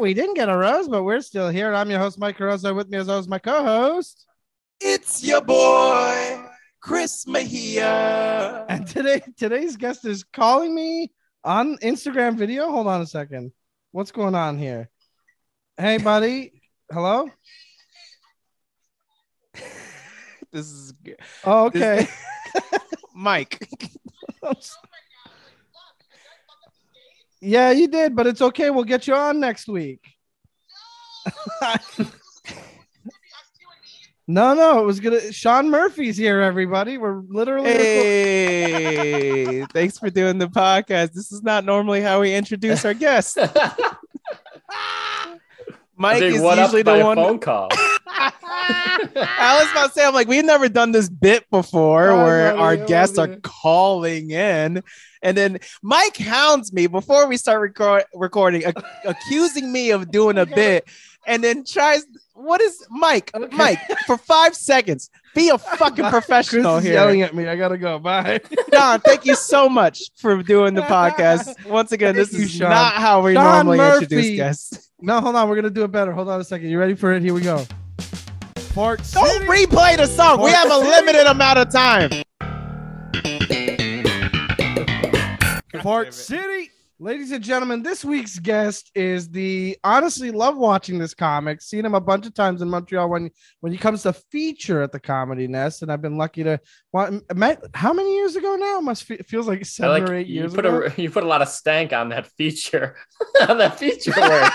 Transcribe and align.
We 0.00 0.14
didn't 0.14 0.34
get 0.34 0.48
a 0.48 0.56
rose, 0.56 0.88
but 0.88 1.02
we're 1.02 1.20
still 1.20 1.50
here. 1.50 1.74
I'm 1.74 1.90
your 1.90 1.98
host, 1.98 2.18
Mike 2.18 2.38
Caruso. 2.38 2.72
With 2.72 2.88
me 2.88 2.96
as 2.96 3.10
always, 3.10 3.28
my 3.28 3.38
co-host. 3.38 4.26
It's 4.80 5.22
your 5.22 5.42
boy, 5.42 6.42
Chris 6.80 7.26
Mejia. 7.26 8.64
And 8.70 8.86
today, 8.86 9.20
today's 9.36 9.76
guest 9.76 10.06
is 10.06 10.24
calling 10.24 10.74
me 10.74 11.12
on 11.44 11.76
Instagram 11.78 12.36
video. 12.36 12.70
Hold 12.70 12.86
on 12.86 13.02
a 13.02 13.06
second. 13.06 13.52
What's 13.92 14.10
going 14.10 14.34
on 14.34 14.56
here? 14.56 14.88
Hey, 15.76 15.98
buddy. 15.98 16.62
Hello. 16.90 17.28
This 20.50 20.66
is 20.66 20.94
g- 21.04 21.14
Oh, 21.44 21.66
okay. 21.66 22.08
Mike. 23.14 23.68
yeah, 27.40 27.70
you 27.70 27.88
did, 27.88 28.14
but 28.14 28.26
it's 28.26 28.42
okay. 28.42 28.70
We'll 28.70 28.84
get 28.84 29.06
you 29.06 29.14
on 29.14 29.40
next 29.40 29.68
week. 29.68 30.04
no, 34.26 34.54
no, 34.54 34.80
it 34.80 34.84
was 34.84 35.00
gonna. 35.00 35.32
Sean 35.32 35.70
Murphy's 35.70 36.16
here, 36.16 36.40
everybody. 36.40 36.98
We're 36.98 37.20
literally. 37.28 37.70
Hey, 37.70 39.64
thanks 39.72 39.98
for 39.98 40.10
doing 40.10 40.38
the 40.38 40.48
podcast. 40.48 41.12
This 41.12 41.32
is 41.32 41.42
not 41.42 41.64
normally 41.64 42.00
how 42.00 42.20
we 42.20 42.34
introduce 42.34 42.84
our 42.84 42.94
guests. 42.94 43.36
Mike 45.96 46.22
is 46.22 46.42
usually 46.42 46.82
the 46.82 46.98
one. 47.04 47.16
phone 47.16 47.38
call. 47.38 47.68
I 49.20 49.58
was 49.60 49.70
about 49.70 49.86
to 49.88 49.92
say, 49.92 50.04
I'm 50.04 50.14
like, 50.14 50.28
we've 50.28 50.44
never 50.44 50.68
done 50.68 50.92
this 50.92 51.08
bit 51.08 51.48
before 51.50 52.08
Oh, 52.10 52.24
where 52.24 52.56
our 52.56 52.76
guests 52.76 53.18
are 53.18 53.36
calling 53.42 54.30
in. 54.30 54.82
And 55.22 55.36
then 55.36 55.58
Mike 55.82 56.16
hounds 56.16 56.72
me 56.72 56.86
before 56.86 57.26
we 57.28 57.36
start 57.36 57.60
record- 57.60 58.04
recording, 58.14 58.62
ac- 58.62 58.74
accusing 59.04 59.70
me 59.72 59.90
of 59.90 60.10
doing 60.10 60.38
a 60.38 60.46
bit, 60.62 60.88
and 61.26 61.44
then 61.44 61.64
tries. 61.64 62.04
What 62.32 62.62
is 62.62 62.82
Mike? 62.88 63.30
Okay. 63.34 63.54
Mike, 63.54 63.78
for 64.06 64.16
five 64.16 64.54
seconds, 64.56 65.10
be 65.34 65.50
a 65.50 65.58
fucking 65.58 66.06
professional 66.10 66.78
here. 66.78 66.94
yelling 66.94 67.20
at 67.20 67.34
me. 67.34 67.46
I 67.46 67.54
gotta 67.56 67.76
go. 67.76 67.98
Bye. 67.98 68.40
Don, 68.70 68.98
thank 69.00 69.26
you 69.26 69.34
so 69.34 69.68
much 69.68 70.00
for 70.16 70.42
doing 70.42 70.72
the 70.72 70.80
podcast. 70.80 71.66
Once 71.68 71.92
again, 71.92 72.14
this 72.16 72.32
you, 72.32 72.44
is 72.44 72.50
Sean. 72.52 72.70
not 72.70 72.94
how 72.94 73.20
we 73.20 73.34
Sean 73.34 73.44
normally 73.44 73.76
Murphy. 73.76 74.04
introduce 74.04 74.36
guests. 74.36 74.90
no, 75.02 75.20
hold 75.20 75.36
on. 75.36 75.50
We're 75.50 75.56
gonna 75.56 75.68
do 75.68 75.84
it 75.84 75.92
better. 75.92 76.12
Hold 76.12 76.30
on 76.30 76.40
a 76.40 76.44
second. 76.44 76.70
You 76.70 76.78
ready 76.78 76.94
for 76.94 77.12
it? 77.12 77.22
Here 77.22 77.34
we 77.34 77.42
go. 77.42 77.66
Park 78.74 79.00
Don't 79.10 79.42
replay 79.46 79.96
the 79.96 80.06
song. 80.06 80.40
We 80.42 80.50
have 80.50 80.70
a 80.70 80.78
limited 80.78 81.26
amount 81.26 81.58
of 81.58 81.70
time. 81.70 82.10
Park 85.80 86.12
City. 86.12 86.70
Ladies 87.02 87.32
and 87.32 87.42
gentlemen, 87.42 87.82
this 87.82 88.04
week's 88.04 88.38
guest 88.38 88.90
is 88.94 89.30
the 89.30 89.74
honestly 89.82 90.30
love 90.30 90.58
watching 90.58 90.98
this 90.98 91.14
comic. 91.14 91.62
Seen 91.62 91.82
him 91.82 91.94
a 91.94 92.00
bunch 92.00 92.26
of 92.26 92.34
times 92.34 92.60
in 92.60 92.68
Montreal 92.68 93.08
when 93.08 93.30
when 93.60 93.72
he 93.72 93.78
comes 93.78 94.02
to 94.02 94.12
feature 94.12 94.82
at 94.82 94.92
the 94.92 95.00
Comedy 95.00 95.48
Nest, 95.48 95.80
and 95.80 95.90
I've 95.90 96.02
been 96.02 96.18
lucky 96.18 96.44
to. 96.44 96.60
Well, 96.92 97.22
how 97.72 97.94
many 97.94 98.16
years 98.16 98.36
ago 98.36 98.54
now? 98.56 98.80
Must 98.80 99.02
fe- 99.04 99.16
feels 99.26 99.48
like 99.48 99.64
seven 99.64 100.02
like 100.02 100.10
or 100.10 100.14
eight 100.14 100.26
you 100.26 100.40
years 100.42 100.54
put 100.54 100.66
ago. 100.66 100.90
a 100.94 101.00
you 101.00 101.08
put 101.10 101.24
a 101.24 101.26
lot 101.26 101.40
of 101.40 101.48
stank 101.48 101.94
on 101.94 102.10
that 102.10 102.26
feature 102.26 102.96
on 103.48 103.56
that 103.56 103.78
feature 103.78 104.12
word. 104.20 104.50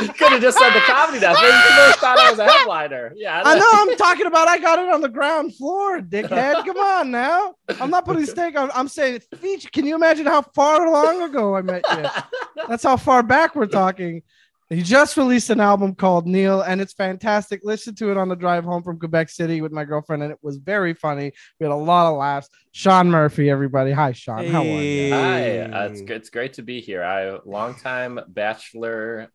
you 0.00 0.08
could 0.12 0.30
have 0.30 0.42
just 0.42 0.56
said 0.56 0.70
the 0.74 0.80
comedy 0.86 1.18
death. 1.18 1.36
Maybe 1.40 1.50
people 1.50 1.92
thought 1.94 2.18
I 2.20 2.30
was 2.30 2.38
a 2.38 2.48
headliner. 2.48 3.12
Yeah, 3.16 3.42
I 3.44 3.58
know 3.58 3.68
I'm 3.72 3.96
talking 3.96 4.26
about. 4.26 4.46
I 4.46 4.58
got 4.58 4.78
it 4.78 4.88
on 4.90 5.00
the 5.00 5.08
ground 5.08 5.56
floor, 5.56 6.00
dickhead. 6.00 6.64
Come 6.66 6.76
on 6.76 7.10
now. 7.10 7.56
I'm 7.80 7.90
not 7.90 8.04
putting 8.04 8.26
stank 8.26 8.56
on. 8.56 8.70
I'm 8.76 8.86
saying 8.86 9.22
feature. 9.40 9.70
Can 9.72 9.86
you 9.86 9.96
imagine 9.96 10.26
how 10.26 10.42
far 10.42 10.88
long 10.88 11.22
ago 11.22 11.56
I 11.56 11.63
met 11.64 11.84
you? 11.96 12.64
That's 12.68 12.82
how 12.84 12.96
far 12.96 13.22
back 13.22 13.54
we're 13.56 13.66
talking. 13.66 14.22
He 14.70 14.82
just 14.82 15.18
released 15.18 15.50
an 15.50 15.60
album 15.60 15.94
called 15.94 16.26
Neil, 16.26 16.62
and 16.62 16.80
it's 16.80 16.94
fantastic. 16.94 17.60
Listen 17.64 17.94
to 17.96 18.10
it 18.10 18.16
on 18.16 18.28
the 18.30 18.34
drive 18.34 18.64
home 18.64 18.82
from 18.82 18.98
Quebec 18.98 19.28
City 19.28 19.60
with 19.60 19.72
my 19.72 19.84
girlfriend, 19.84 20.22
and 20.22 20.32
it 20.32 20.38
was 20.42 20.56
very 20.56 20.94
funny. 20.94 21.32
We 21.60 21.64
had 21.64 21.72
a 21.72 21.76
lot 21.76 22.10
of 22.10 22.16
laughs. 22.16 22.48
Sean 22.72 23.10
Murphy, 23.10 23.50
everybody. 23.50 23.92
Hi, 23.92 24.12
Sean. 24.12 24.46
How 24.46 24.62
are 24.62 24.64
you? 24.64 25.12
Hi, 25.12 25.58
uh, 25.60 25.88
it's 25.88 26.00
good. 26.00 26.16
It's 26.16 26.30
great 26.30 26.54
to 26.54 26.62
be 26.62 26.80
here. 26.80 27.04
I 27.04 27.38
longtime 27.44 28.20
Bachelor 28.28 29.28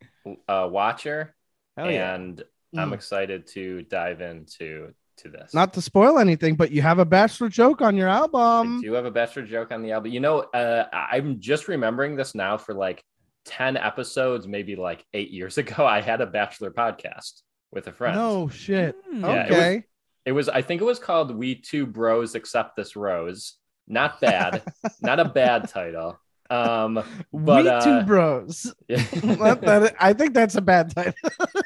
uh, 0.48 0.68
watcher, 0.72 1.36
Hell 1.78 1.92
yeah. 1.92 2.16
and 2.16 2.44
I'm 2.76 2.90
Mm. 2.90 2.94
excited 2.96 3.48
to 3.48 3.84
dive 3.84 4.22
into 4.22 4.94
to 5.20 5.30
this. 5.30 5.54
Not 5.54 5.74
to 5.74 5.82
spoil 5.82 6.20
anything, 6.20 6.56
but 6.56 6.72
you 6.72 6.82
have 6.82 7.00
a 7.00 7.06
bachelor 7.06 7.50
joke 7.50 7.82
on 7.82 7.96
your 7.96 8.08
album. 8.08 8.40
I 8.42 8.56
album. 8.58 8.82
do 8.82 8.94
have 8.94 9.06
a 9.06 9.12
Bachelor 9.12 9.44
joke 9.44 9.72
on 9.72 9.82
the 9.82 9.92
album. 9.92 10.12
You 10.12 10.20
know, 10.20 10.40
uh, 10.40 10.86
I'm 10.94 11.40
just 11.40 11.68
remembering 11.68 12.16
this 12.16 12.36
now 12.36 12.58
for 12.58 12.74
like 12.74 13.04
10 13.46 13.78
episodes, 13.78 14.48
maybe 14.48 14.76
like 14.76 15.06
eight 15.14 15.32
years 15.32 15.58
ago. 15.64 15.86
I 15.86 16.02
had 16.02 16.22
a 16.22 16.26
Bachelor 16.26 16.72
podcast 16.72 17.42
with 17.72 17.88
a 17.88 17.92
friend. 17.92 18.16
No 18.16 18.50
shit. 18.50 18.96
Hmm. 19.10 19.24
Yeah, 19.26 19.44
it 19.46 19.50
was- 19.50 19.58
okay. 19.60 19.84
It 20.26 20.32
was, 20.34 20.50
I 20.50 20.62
think 20.62 20.82
it 20.82 20.86
was 20.86 21.00
called 21.00 21.36
We 21.36 21.56
Two 21.56 21.86
Bros 21.88 22.36
Accept 22.36 22.76
This 22.76 22.96
Rose. 22.96 23.56
Not 23.88 24.22
bad, 24.22 24.62
not 25.02 25.20
a 25.20 25.26
bad 25.26 25.68
title. 25.70 26.20
Um, 26.50 26.96
but 27.34 27.64
we 27.64 27.70
uh, 27.70 27.82
two 27.82 28.06
bros. 28.08 28.74
That- 28.90 29.62
that- 29.62 29.96
I 30.00 30.14
think 30.14 30.34
that's 30.34 30.56
a 30.56 30.62
bad 30.62 30.96
title. 30.96 31.14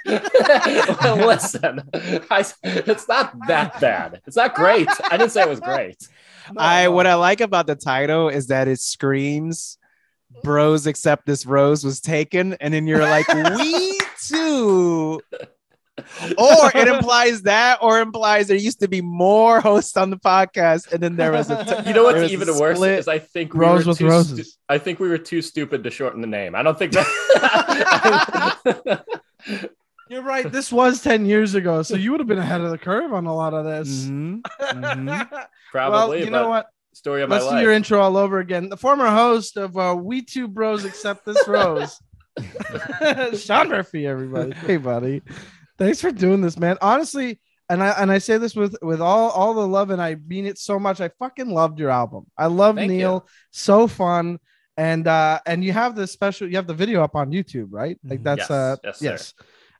well, 0.06 1.18
listen, 1.28 1.82
I, 2.30 2.46
it's 2.64 3.08
not 3.08 3.34
that 3.48 3.80
bad. 3.80 4.22
It's 4.28 4.36
not 4.36 4.56
great. 4.56 4.88
I 5.10 5.18
didn't 5.18 5.32
say 5.32 5.42
it 5.42 5.50
was 5.50 5.60
great. 5.60 6.08
I 6.58 6.90
what 6.90 7.08
I 7.08 7.16
like 7.16 7.40
about 7.42 7.68
the 7.68 7.76
title 7.76 8.28
is 8.30 8.48
that 8.48 8.68
it 8.68 8.80
screams 8.80 9.78
bros 10.44 10.88
except 10.88 11.26
this 11.26 11.46
rose 11.46 11.84
was 11.86 12.02
taken 12.02 12.54
and 12.56 12.74
then 12.74 12.88
you're 12.88 13.00
like 13.00 13.28
we 13.56 14.00
too 14.28 15.22
or 16.38 16.72
it 16.76 16.88
implies 16.88 17.44
that 17.44 17.80
or 17.82 18.00
implies 18.00 18.48
there 18.48 18.58
used 18.58 18.80
to 18.82 18.88
be 18.88 19.02
more 19.02 19.62
hosts 19.62 19.96
on 19.98 20.10
the 20.10 20.18
podcast 20.18 20.92
and 20.92 21.02
then 21.02 21.16
there 21.16 21.32
was 21.32 21.50
a 21.50 21.64
t- 21.64 21.90
You 21.90 21.94
know 21.96 22.04
there 22.12 22.22
what's 22.22 22.32
a 22.32 22.34
even 22.34 22.48
worse 22.58 22.78
split. 22.78 23.00
is 23.00 23.08
I 23.08 23.20
think 23.20 23.54
we 23.54 23.60
Rose 23.60 23.86
were 23.86 23.92
with 23.92 24.00
too 24.00 24.08
roses. 24.08 24.52
stu- 24.54 24.60
I 24.70 24.78
think 24.78 25.00
we 25.00 25.10
were 25.10 25.18
too 25.18 25.42
stupid 25.42 25.84
to 25.84 25.92
shorten 25.92 26.22
the 26.22 26.28
name. 26.28 26.56
I 26.56 26.64
don't 26.64 26.78
think 26.78 26.94
that. 26.94 29.04
You're 30.10 30.22
right. 30.24 30.50
This 30.52 30.72
was 30.72 31.02
10 31.02 31.26
years 31.26 31.56
ago, 31.56 31.82
so 31.82 31.96
you 31.96 32.12
would 32.12 32.20
have 32.20 32.28
been 32.28 32.38
ahead 32.38 32.62
of 32.62 32.70
the 32.72 32.78
curve 32.78 33.14
on 33.14 33.26
a 33.26 33.36
lot 33.36 33.54
of 33.54 33.66
this. 33.66 34.06
Mhm, 34.06 34.42
mhm. 34.42 35.46
Probably, 35.72 36.18
well, 36.18 36.26
you 36.26 36.30
know 36.32 36.50
what? 36.50 36.68
story 36.94 37.24
of 37.24 37.30
my 37.30 37.36
Let's 37.38 37.48
do 37.48 37.56
life. 37.56 37.64
your 37.64 37.74
intro 37.74 38.00
all 38.00 38.18
over 38.18 38.40
again. 38.40 38.70
The 38.70 38.78
former 38.78 39.08
host 39.08 39.58
of 39.58 39.76
uh, 39.78 39.96
We 40.00 40.22
Two 40.22 40.48
Bros 40.48 40.86
Accept 40.86 41.26
This 41.26 41.48
Rose, 41.48 42.00
Sean 43.42 43.70
Murphy, 43.70 44.06
everybody. 44.06 44.52
Hey, 44.54 44.78
buddy. 44.78 45.22
Thanks 45.78 46.02
for 46.02 46.12
doing 46.12 46.42
this, 46.42 46.58
man. 46.58 46.78
Honestly, 46.82 47.40
and 47.70 47.82
I 47.82 47.90
and 47.92 48.12
I 48.12 48.18
say 48.20 48.38
this 48.38 48.56
with 48.56 48.76
with 48.82 49.02
all 49.02 49.30
all 49.32 49.54
the 49.54 49.68
love, 49.68 49.90
and 49.90 50.02
I 50.02 50.16
mean 50.16 50.46
it 50.46 50.58
so 50.58 50.78
much. 50.80 51.02
I 51.02 51.10
fucking 51.20 51.50
loved 51.50 51.80
your 51.80 51.90
album. 51.90 52.26
I 52.38 52.48
love 52.48 52.76
Thank 52.76 52.92
Neil. 52.92 53.28
So 53.52 53.88
fun. 53.88 54.40
And 54.76 55.08
uh 55.08 55.40
and 55.46 55.64
you 55.64 55.72
have 55.72 55.96
the 55.96 56.08
special 56.08 56.48
you 56.50 56.56
have 56.56 56.68
the 56.68 56.74
video 56.74 57.04
up 57.04 57.16
on 57.16 57.32
YouTube, 57.32 57.68
right? 57.72 57.98
Like 58.04 58.20
Mhm. 58.22 58.24
that's 58.24 58.40
Yes. 58.42 58.52
uh 58.52 58.76
Yes, 58.84 59.02
yes. 59.02 59.34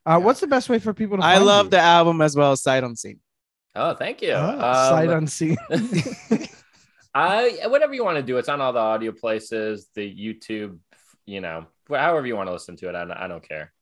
Uh, 0.06 0.20
What's 0.20 0.40
the 0.40 0.46
best 0.46 0.68
way 0.68 0.78
for 0.78 0.94
people 0.94 1.16
to 1.16 1.24
I 1.24 1.38
love 1.38 1.66
you? 1.66 1.70
the 1.70 1.80
album 1.80 2.20
as 2.20 2.36
well 2.36 2.52
as 2.52 2.62
sight 2.62 2.84
unseen 2.84 3.18
oh, 3.74 3.94
thank 3.94 4.22
you. 4.22 4.30
Sight 4.32 5.08
Um, 5.08 5.18
unseen. 5.18 5.56
I 7.14 7.58
whatever 7.66 7.92
you 7.94 8.04
want 8.04 8.16
to 8.18 8.22
do. 8.22 8.38
It's 8.38 8.48
on 8.48 8.60
all 8.60 8.72
the 8.72 8.78
audio 8.78 9.12
places, 9.12 9.88
the 9.94 10.02
YouTube. 10.02 10.78
You 11.26 11.40
know, 11.40 11.66
however 11.88 12.26
you 12.26 12.36
want 12.36 12.48
to 12.48 12.52
listen 12.52 12.76
to 12.76 12.88
it. 12.88 12.94
I 12.94 13.00
don't, 13.04 13.12
I 13.12 13.26
don't 13.28 13.46
care. 13.46 13.72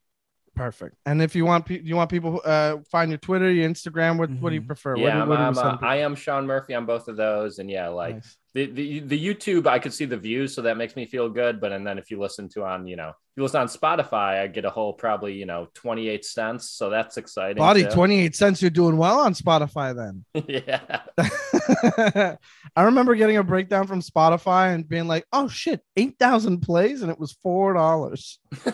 Perfect. 0.54 0.96
And 1.06 1.22
if 1.22 1.34
you 1.34 1.44
want, 1.46 1.64
pe- 1.66 1.80
you 1.82 1.96
want 1.96 2.10
people 2.10 2.40
uh 2.44 2.76
find 2.90 3.10
your 3.10 3.18
Twitter, 3.18 3.50
your 3.50 3.68
Instagram. 3.68 4.18
What 4.18 4.30
what 4.40 4.50
do 4.50 4.54
you 4.56 4.60
Mhm. 4.62 4.66
prefer? 4.66 4.96
Yeah, 4.96 5.04
what, 5.04 5.12
I'm, 5.14 5.24
do- 5.24 5.30
what 5.30 5.38
you 5.64 5.70
I'm, 5.70 5.78
uh. 5.82 5.86
I 5.86 5.96
am 5.96 6.14
Sean 6.14 6.46
Murphy 6.46 6.74
on 6.74 6.84
both 6.84 7.08
of 7.08 7.16
those, 7.16 7.58
and 7.58 7.70
yeah, 7.70 7.88
like 7.88 8.16
Nice. 8.16 8.36
The, 8.54 8.66
the 8.66 9.00
the 9.00 9.18
YouTube, 9.18 9.66
I 9.66 9.78
could 9.78 9.94
see 9.94 10.04
the 10.04 10.18
views, 10.18 10.54
so 10.54 10.60
that 10.62 10.76
makes 10.76 10.94
me 10.94 11.06
feel 11.06 11.30
good. 11.30 11.58
But 11.58 11.72
and 11.72 11.86
then 11.86 11.96
if 11.96 12.10
you 12.10 12.20
listen 12.20 12.50
to 12.50 12.64
on, 12.64 12.86
you 12.86 12.96
know, 12.96 13.08
if 13.08 13.36
you 13.36 13.42
listen 13.42 13.62
on 13.62 13.68
Spotify, 13.68 14.42
I 14.42 14.46
get 14.46 14.66
a 14.66 14.70
whole 14.70 14.92
probably 14.92 15.32
you 15.32 15.46
know 15.46 15.68
twenty 15.72 16.10
eight 16.10 16.26
cents, 16.26 16.68
so 16.68 16.90
that's 16.90 17.16
exciting. 17.16 17.56
Body 17.56 17.84
twenty 17.84 18.20
eight 18.20 18.36
cents. 18.36 18.60
You're 18.60 18.70
doing 18.70 18.98
well 18.98 19.20
on 19.20 19.32
Spotify 19.32 19.96
then. 19.96 20.26
yeah, 20.46 21.00
I 22.76 22.82
remember 22.82 23.14
getting 23.14 23.38
a 23.38 23.42
breakdown 23.42 23.86
from 23.86 24.02
Spotify 24.02 24.74
and 24.74 24.86
being 24.86 25.08
like, 25.08 25.24
"Oh 25.32 25.48
shit, 25.48 25.80
eight 25.96 26.18
thousand 26.18 26.60
plays," 26.60 27.00
and 27.00 27.10
it 27.10 27.18
was 27.18 27.32
four 27.32 27.72
dollars. 27.72 28.38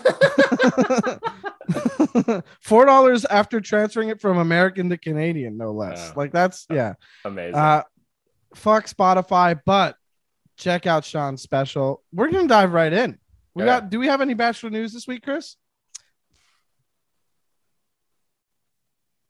four 2.60 2.84
dollars 2.84 3.24
after 3.26 3.60
transferring 3.60 4.08
it 4.08 4.20
from 4.20 4.38
American 4.38 4.90
to 4.90 4.98
Canadian, 4.98 5.56
no 5.56 5.70
less. 5.70 6.16
Like 6.16 6.32
that's 6.32 6.66
yeah. 6.68 6.94
amazing. 7.24 7.54
Uh, 7.54 7.84
fuck 8.54 8.86
Spotify, 8.86 9.60
but 9.64 9.96
check 10.56 10.86
out 10.86 11.04
Sean's 11.04 11.42
special. 11.42 12.02
We're 12.12 12.30
gonna 12.30 12.48
dive 12.48 12.72
right 12.72 12.92
in. 12.92 13.18
We 13.54 13.64
Yeah. 13.64 13.80
got. 13.80 13.90
Do 13.90 13.98
we 13.98 14.06
have 14.08 14.20
any 14.20 14.34
bachelor 14.34 14.70
news 14.70 14.92
this 14.92 15.06
week, 15.06 15.24
Chris? 15.24 15.56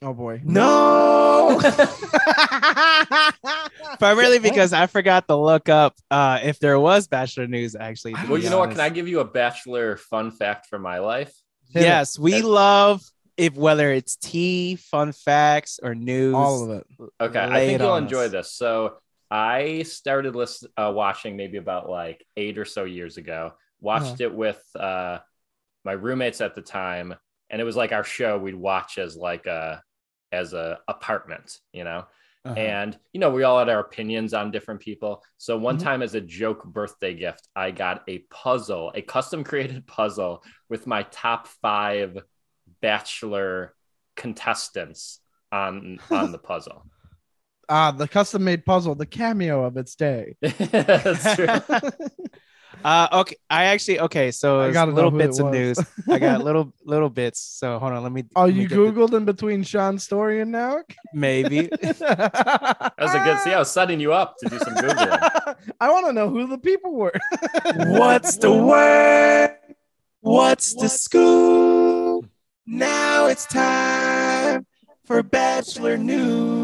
Oh 0.00 0.14
boy. 0.14 0.40
No. 0.44 1.60
Primarily 3.98 4.38
because 4.42 4.72
I 4.72 4.86
forgot 4.86 5.26
to 5.28 5.36
look 5.36 5.68
up 5.68 5.94
uh, 6.10 6.38
if 6.42 6.58
there 6.60 6.78
was 6.78 7.08
Bachelor 7.08 7.46
news 7.48 7.74
actually. 7.74 8.12
well, 8.14 8.36
be 8.36 8.42
you 8.42 8.50
know 8.50 8.58
what? 8.58 8.70
Can 8.70 8.80
I 8.80 8.90
give 8.90 9.08
you 9.08 9.20
a 9.20 9.24
bachelor 9.24 9.96
fun 9.96 10.30
fact 10.30 10.66
from 10.66 10.82
my 10.82 10.98
life? 10.98 11.34
Yes, 11.70 12.18
we 12.18 12.36
And- 12.36 12.44
love 12.44 13.02
if 13.36 13.54
whether 13.54 13.92
it's 13.92 14.16
tea, 14.16 14.76
fun 14.76 15.12
facts, 15.12 15.78
or 15.82 15.94
news. 15.94 16.34
all 16.34 16.64
of 16.64 16.70
it. 16.78 16.86
Okay, 17.20 17.38
I 17.40 17.66
think 17.66 17.80
it 17.80 17.84
you'll 17.84 17.92
on 17.92 18.04
enjoy 18.04 18.26
us. 18.26 18.32
this. 18.32 18.52
So 18.52 18.96
I 19.30 19.82
started 19.82 20.34
listen, 20.34 20.70
uh, 20.76 20.92
watching 20.94 21.36
maybe 21.36 21.58
about 21.58 21.88
like 21.88 22.24
eight 22.36 22.58
or 22.58 22.64
so 22.64 22.84
years 22.84 23.16
ago. 23.16 23.52
Watched 23.80 24.10
Uh-huh. 24.10 24.20
it 24.20 24.34
with 24.34 24.62
uh, 24.78 25.18
my 25.84 25.92
roommates 25.92 26.40
at 26.40 26.54
the 26.54 26.62
time, 26.62 27.14
and 27.50 27.60
it 27.60 27.64
was 27.64 27.76
like 27.76 27.92
our 27.92 28.04
show. 28.04 28.38
We'd 28.38 28.54
watch 28.54 28.98
as 28.98 29.16
like 29.16 29.46
a 29.46 29.82
as 30.32 30.52
a 30.52 30.78
apartment, 30.88 31.58
you 31.72 31.84
know. 31.84 32.06
Uh-huh. 32.44 32.74
And 32.74 32.98
you 33.12 33.20
know, 33.20 33.30
we 33.30 33.44
all 33.44 33.58
had 33.58 33.68
our 33.68 33.80
opinions 33.80 34.34
on 34.34 34.50
different 34.50 34.80
people. 34.80 35.22
So 35.36 35.56
one 35.56 35.76
Mhm. 35.76 35.78
time, 35.78 36.02
as 36.02 36.14
a 36.14 36.20
joke 36.20 36.64
birthday 36.64 37.14
gift, 37.14 37.48
I 37.54 37.70
got 37.70 38.02
a 38.08 38.20
puzzle, 38.30 38.92
a 38.94 39.02
custom 39.02 39.44
created 39.44 39.86
puzzle 39.86 40.42
with 40.68 40.86
my 40.86 41.04
top 41.04 41.46
five 41.62 42.18
bachelor 42.80 43.74
contestants 44.16 45.20
on 45.52 46.00
on 46.10 46.32
the 46.32 46.38
puzzle. 46.38 46.86
Ah, 47.68 47.90
the 47.90 48.08
custom 48.08 48.44
made 48.44 48.64
puzzle, 48.64 48.94
the 48.94 49.06
cameo 49.06 49.64
of 49.64 49.76
its 49.76 49.94
day. 49.94 50.36
That's 50.40 51.34
true. 51.36 51.46
Uh, 52.84 53.08
okay, 53.12 53.34
I 53.50 53.64
actually 53.64 53.98
okay. 53.98 54.30
So 54.30 54.60
I 54.60 54.70
gotta 54.70 54.92
little 54.92 55.10
bits 55.10 55.40
of 55.40 55.50
news. 55.50 55.80
I 56.08 56.20
got 56.20 56.44
little 56.44 56.72
little 56.84 57.10
bits. 57.10 57.40
So 57.40 57.76
hold 57.78 57.92
on, 57.92 58.04
let 58.04 58.12
me. 58.12 58.24
Oh, 58.36 58.44
let 58.44 58.54
me 58.54 58.60
you 58.62 58.68
get 58.68 58.76
the- 58.76 58.80
googled 58.82 59.14
in 59.14 59.24
between 59.24 59.64
Sean's 59.64 60.04
story 60.04 60.40
and 60.40 60.52
now? 60.52 60.82
maybe. 61.12 61.62
That 61.62 62.92
was 62.98 63.14
a 63.14 63.18
good. 63.24 63.40
See, 63.40 63.52
I 63.52 63.58
was 63.58 63.70
setting 63.70 63.98
you 63.98 64.12
up 64.12 64.36
to 64.38 64.48
do 64.48 64.58
some 64.60 64.74
googling. 64.74 65.56
I 65.80 65.90
want 65.90 66.06
to 66.06 66.12
know 66.12 66.28
who 66.28 66.46
the 66.46 66.58
people 66.58 66.92
were. 66.94 67.14
What's 67.74 68.36
the 68.36 68.52
word? 68.52 69.56
What's 70.20 70.74
the 70.74 70.88
scoop? 70.88 72.30
Now 72.66 73.26
it's 73.26 73.46
time 73.46 74.66
for 75.04 75.22
Bachelor 75.24 75.96
News. 75.96 76.57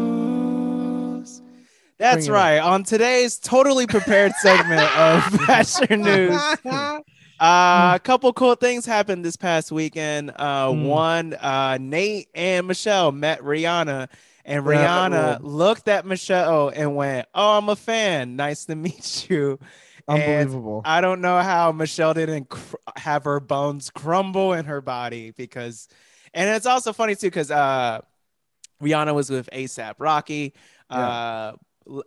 That's 1.97 2.27
right. 2.27 2.57
On 2.59 2.83
today's 2.83 3.39
totally 3.39 3.87
prepared 3.87 4.33
segment 4.41 4.81
of 4.97 5.23
Fashion 5.45 6.01
News, 6.01 6.35
uh, 6.65 6.99
a 7.39 7.99
couple 8.03 8.31
cool 8.33 8.55
things 8.55 8.85
happened 8.85 9.23
this 9.23 9.35
past 9.37 9.71
weekend. 9.71 10.31
Uh, 10.35 10.67
Mm. 10.67 10.85
One, 10.87 11.33
uh, 11.35 11.77
Nate 11.79 12.27
and 12.35 12.67
Michelle 12.67 13.11
met 13.11 13.39
Rihanna, 13.41 14.09
and 14.43 14.65
Rihanna 14.65 15.39
looked 15.41 15.87
at 15.87 16.05
Michelle 16.05 16.69
and 16.69 16.95
went, 16.95 17.27
"Oh, 17.33 17.57
I'm 17.57 17.69
a 17.69 17.75
fan. 17.75 18.35
Nice 18.35 18.65
to 18.65 18.75
meet 18.75 19.25
you." 19.29 19.57
And 20.07 20.21
Unbelievable. 20.21 20.81
I 20.85 21.01
don't 21.01 21.21
know 21.21 21.39
how 21.39 21.71
Michelle 21.71 22.13
didn't 22.13 22.49
cr- 22.49 22.75
have 22.95 23.23
her 23.23 23.39
bones 23.39 23.89
crumble 23.89 24.53
in 24.53 24.65
her 24.65 24.79
body 24.81 25.31
because, 25.31 25.87
and 26.33 26.47
it's 26.55 26.67
also 26.67 26.93
funny 26.93 27.15
too 27.15 27.27
because 27.27 27.49
uh, 27.49 28.01
Rihanna 28.83 29.15
was 29.15 29.29
with 29.31 29.49
ASAP 29.51 29.95
Rocky, 29.97 30.53
uh, 30.91 31.53
l- 31.53 31.59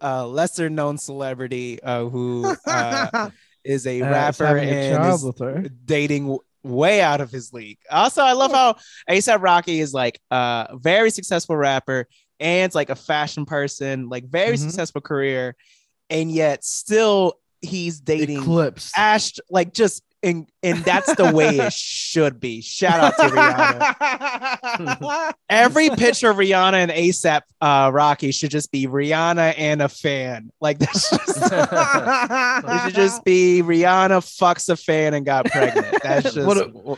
uh, 0.03 0.27
lesser 0.27 0.69
known 0.71 0.99
celebrity 0.99 1.83
uh, 1.83 2.05
who 2.07 2.55
uh, 2.67 3.31
is 3.65 3.87
a 3.87 4.03
Uh, 4.03 4.11
rapper 4.11 4.47
having 4.47 4.69
a 4.69 4.73
and 4.73 5.05
is 5.15 5.25
with 5.25 5.39
her. 5.39 5.69
dating 5.85 6.39
way 6.65 7.01
out 7.01 7.21
of 7.21 7.31
his 7.31 7.53
league. 7.53 7.79
Also, 7.91 8.23
I 8.23 8.33
love 8.33 8.51
how 8.53 8.77
ASAP 9.09 9.41
Rocky 9.43 9.81
is 9.81 9.93
like 9.95 10.21
a 10.31 10.77
very 10.77 11.11
successful 11.11 11.57
rapper 11.57 12.07
and 12.41 12.67
it's 12.67 12.75
like 12.75 12.91
a 12.91 12.95
fashion 12.97 13.47
person, 13.47 14.09
like 14.09 14.25
very 14.29 14.55
Mhm. 14.57 14.59
successful 14.61 15.01
career, 15.01 15.57
and 16.11 16.31
yet 16.31 16.65
still 16.65 17.35
he's 17.61 18.01
dating 18.01 18.39
Eclipse. 18.43 18.93
Ash, 18.97 19.33
like 19.51 19.73
just 19.75 20.03
and 20.23 20.49
and 20.63 20.79
that's 20.85 21.15
the 21.15 21.33
way 21.33 21.59
it 21.59 21.73
should 21.73 22.41
be. 22.41 22.61
Shout 22.61 22.99
out 23.01 23.17
to 23.17 23.23
Rihanna. 23.35 25.33
Every 25.49 25.91
picture 25.91 26.31
of 26.31 26.37
Rihanna 26.37 26.75
and 26.75 26.91
ASAP 26.91 27.43
uh, 27.61 27.91
Rocky 27.93 28.33
should 28.33 28.51
just 28.51 28.73
be 28.73 28.87
Rihanna 28.87 29.55
and 29.57 29.83
a 29.83 29.89
fan. 29.89 30.51
Like 30.61 30.79
that's 30.79 31.11
just 31.11 31.53
it 31.53 32.83
should 32.85 32.95
just 32.95 33.25
be 33.25 33.63
Rihanna 33.63 34.21
fucks 34.21 34.69
a 34.69 34.77
fan 34.77 35.15
and 35.15 35.25
got 35.25 35.47
pregnant. 35.47 35.97
That's 36.03 36.35
just 36.35 36.47
What 36.47 36.57
a- 36.59 36.97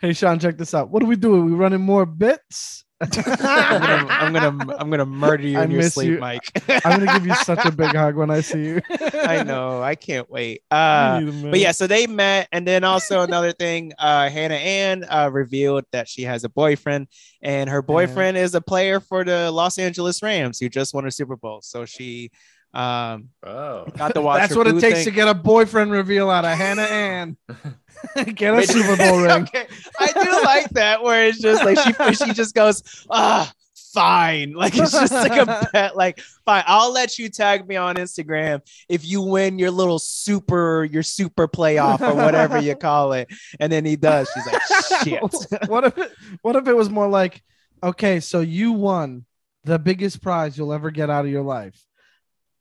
Hey 0.00 0.12
Sean, 0.12 0.38
check 0.40 0.58
this 0.58 0.74
out. 0.74 0.90
What 0.90 1.02
are 1.02 1.06
we 1.06 1.16
doing? 1.16 1.44
We 1.44 1.52
running 1.52 1.80
more 1.80 2.04
bits? 2.04 2.84
I'm 3.02 3.80
gonna, 3.80 4.06
I'm 4.10 4.32
gonna 4.58 4.76
I'm 4.78 4.90
gonna 4.90 5.06
murder 5.06 5.46
you 5.46 5.58
I 5.58 5.64
in 5.64 5.70
your 5.70 5.82
sleep, 5.84 6.10
you. 6.12 6.18
Mike. 6.18 6.50
I'm 6.84 6.98
gonna 7.04 7.12
give 7.18 7.26
you 7.26 7.34
such 7.36 7.64
a 7.64 7.72
big 7.72 7.94
hug 7.94 8.16
when 8.16 8.30
I 8.30 8.40
see 8.40 8.64
you. 8.64 8.82
I 9.14 9.42
know. 9.42 9.82
I 9.82 9.94
can't 9.94 10.28
wait. 10.30 10.62
Uh, 10.70 11.18
You 11.20 11.26
need 11.26 11.30
a 11.30 11.36
minute. 11.36 11.50
but 11.50 11.60
yeah, 11.60 11.72
so 11.72 11.86
they 11.86 12.06
met, 12.06 12.48
and 12.52 12.66
then 12.66 12.82
also 12.84 13.20
another 13.22 13.52
thing, 13.52 13.92
uh, 13.98 14.28
Hannah 14.30 14.54
Ann 14.54 15.04
uh, 15.08 15.28
revealed 15.32 15.84
that 15.92 16.08
she 16.08 16.22
has 16.22 16.44
a 16.44 16.48
boyfriend, 16.48 17.08
and 17.42 17.68
her 17.68 17.82
boyfriend 17.82 18.36
is 18.36 18.54
a 18.54 18.60
player 18.60 19.00
for 19.00 19.24
the 19.24 19.50
Los 19.50 19.78
Angeles 19.78 20.22
Rams 20.22 20.58
who 20.58 20.68
just 20.68 20.94
won 20.94 21.06
a 21.06 21.10
Super 21.10 21.36
Bowl. 21.36 21.60
So 21.62 21.84
she 21.84 22.30
um, 22.74 23.28
Oh, 23.42 23.86
got 23.96 24.14
to 24.14 24.20
watch. 24.22 24.40
That's 24.40 24.56
what 24.56 24.66
it 24.66 24.80
takes 24.80 24.98
thing. 24.98 25.04
to 25.06 25.10
get 25.10 25.28
a 25.28 25.34
boyfriend 25.34 25.90
reveal 25.90 26.30
out 26.30 26.44
of 26.44 26.56
Hannah 26.56 26.82
Ann. 26.82 27.36
get 28.34 28.54
a 28.54 28.56
Wait, 28.56 28.68
Super 28.68 28.96
Bowl 28.96 29.18
ring. 29.22 29.42
okay, 29.42 29.66
I 29.98 30.12
do 30.12 30.42
like 30.42 30.70
that 30.70 31.02
where 31.02 31.26
it's 31.26 31.38
just 31.38 31.64
like 31.64 31.78
she 31.78 32.24
she 32.24 32.32
just 32.32 32.54
goes 32.54 32.82
ah. 33.10 33.52
Fine, 33.94 34.54
like 34.54 34.74
it's 34.74 34.92
just 34.92 35.12
like 35.12 35.36
a 35.36 35.68
bet. 35.70 35.94
Like, 35.94 36.18
fine, 36.46 36.64
I'll 36.66 36.94
let 36.94 37.18
you 37.18 37.28
tag 37.28 37.68
me 37.68 37.76
on 37.76 37.96
Instagram 37.96 38.62
if 38.88 39.04
you 39.04 39.20
win 39.20 39.58
your 39.58 39.70
little 39.70 39.98
super, 39.98 40.88
your 40.90 41.02
super 41.02 41.46
playoff 41.46 42.00
or 42.00 42.14
whatever 42.14 42.58
you 42.58 42.74
call 42.74 43.12
it. 43.12 43.28
And 43.60 43.70
then 43.70 43.84
he 43.84 43.96
does. 43.96 44.30
She's 44.32 44.46
like, 44.46 44.62
shit. 45.04 45.68
what 45.68 45.84
if 45.84 45.98
it 45.98 46.10
what 46.40 46.56
if 46.56 46.66
it 46.68 46.72
was 46.72 46.88
more 46.88 47.06
like, 47.06 47.42
okay, 47.82 48.20
so 48.20 48.40
you 48.40 48.72
won 48.72 49.26
the 49.64 49.78
biggest 49.78 50.22
prize 50.22 50.56
you'll 50.56 50.72
ever 50.72 50.90
get 50.90 51.10
out 51.10 51.26
of 51.26 51.30
your 51.30 51.42
life. 51.42 51.78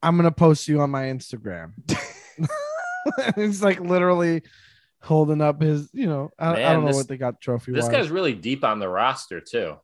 I'm 0.04 0.16
gonna 0.18 0.32
post 0.32 0.68
you 0.68 0.82
on 0.82 0.90
my 0.90 1.04
Instagram. 1.04 1.74
He's 3.36 3.64
like 3.64 3.80
literally 3.80 4.44
holding 5.02 5.42
up 5.42 5.62
his, 5.62 5.90
you 5.94 6.08
know, 6.08 6.30
I, 6.38 6.52
I 6.52 6.74
don't 6.74 6.82
know 6.82 6.88
this- 6.88 6.98
what 6.98 7.08
they 7.08 7.18
got 7.18 7.42
trophy 7.42 7.72
this 7.72 7.88
guy's 7.88 8.10
really 8.12 8.34
deep 8.34 8.64
on 8.64 8.80
the 8.80 8.90
roster 8.90 9.42
too. 9.42 9.76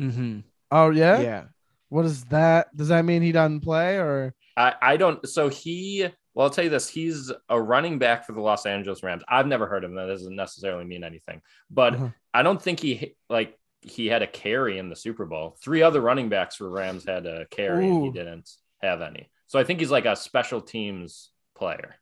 Mm-hmm. 0.00 0.40
oh 0.70 0.90
yeah? 0.90 1.20
Yeah. 1.20 1.44
What 1.88 2.04
is 2.04 2.24
that? 2.26 2.74
Does 2.76 2.88
that 2.88 3.04
mean 3.04 3.22
he 3.22 3.32
doesn't 3.32 3.60
play 3.60 3.96
or 3.96 4.34
I, 4.56 4.74
I 4.80 4.96
don't. 4.96 5.26
So 5.28 5.48
he. 5.48 6.06
Well, 6.34 6.44
I'll 6.44 6.50
tell 6.50 6.64
you 6.64 6.70
this: 6.70 6.88
he's 6.88 7.30
a 7.48 7.60
running 7.60 7.98
back 7.98 8.26
for 8.26 8.32
the 8.32 8.40
Los 8.40 8.66
Angeles 8.66 9.02
Rams. 9.02 9.22
I've 9.28 9.46
never 9.46 9.66
heard 9.66 9.84
of 9.84 9.90
him. 9.90 9.96
That 9.96 10.06
doesn't 10.06 10.34
necessarily 10.36 10.84
mean 10.84 11.04
anything, 11.04 11.40
but 11.70 11.94
Uh-huh. 11.94 12.08
I 12.34 12.42
don't 12.42 12.60
think 12.60 12.80
he 12.80 13.16
like 13.30 13.58
he 13.82 14.06
had 14.06 14.22
a 14.22 14.26
carry 14.26 14.78
in 14.78 14.88
the 14.90 14.96
Super 14.96 15.24
Bowl. 15.26 15.56
Three 15.62 15.80
other 15.82 16.00
running 16.00 16.28
backs 16.28 16.56
for 16.56 16.68
Rams 16.68 17.04
had 17.06 17.24
a 17.26 17.46
carry, 17.50 17.88
and 17.88 18.04
he 18.04 18.10
didn't 18.10 18.50
have 18.82 19.00
any. 19.00 19.30
So 19.46 19.58
I 19.58 19.64
think 19.64 19.80
he's 19.80 19.90
like 19.90 20.06
a 20.06 20.16
special 20.16 20.60
teams 20.60 21.30
player. 21.56 21.94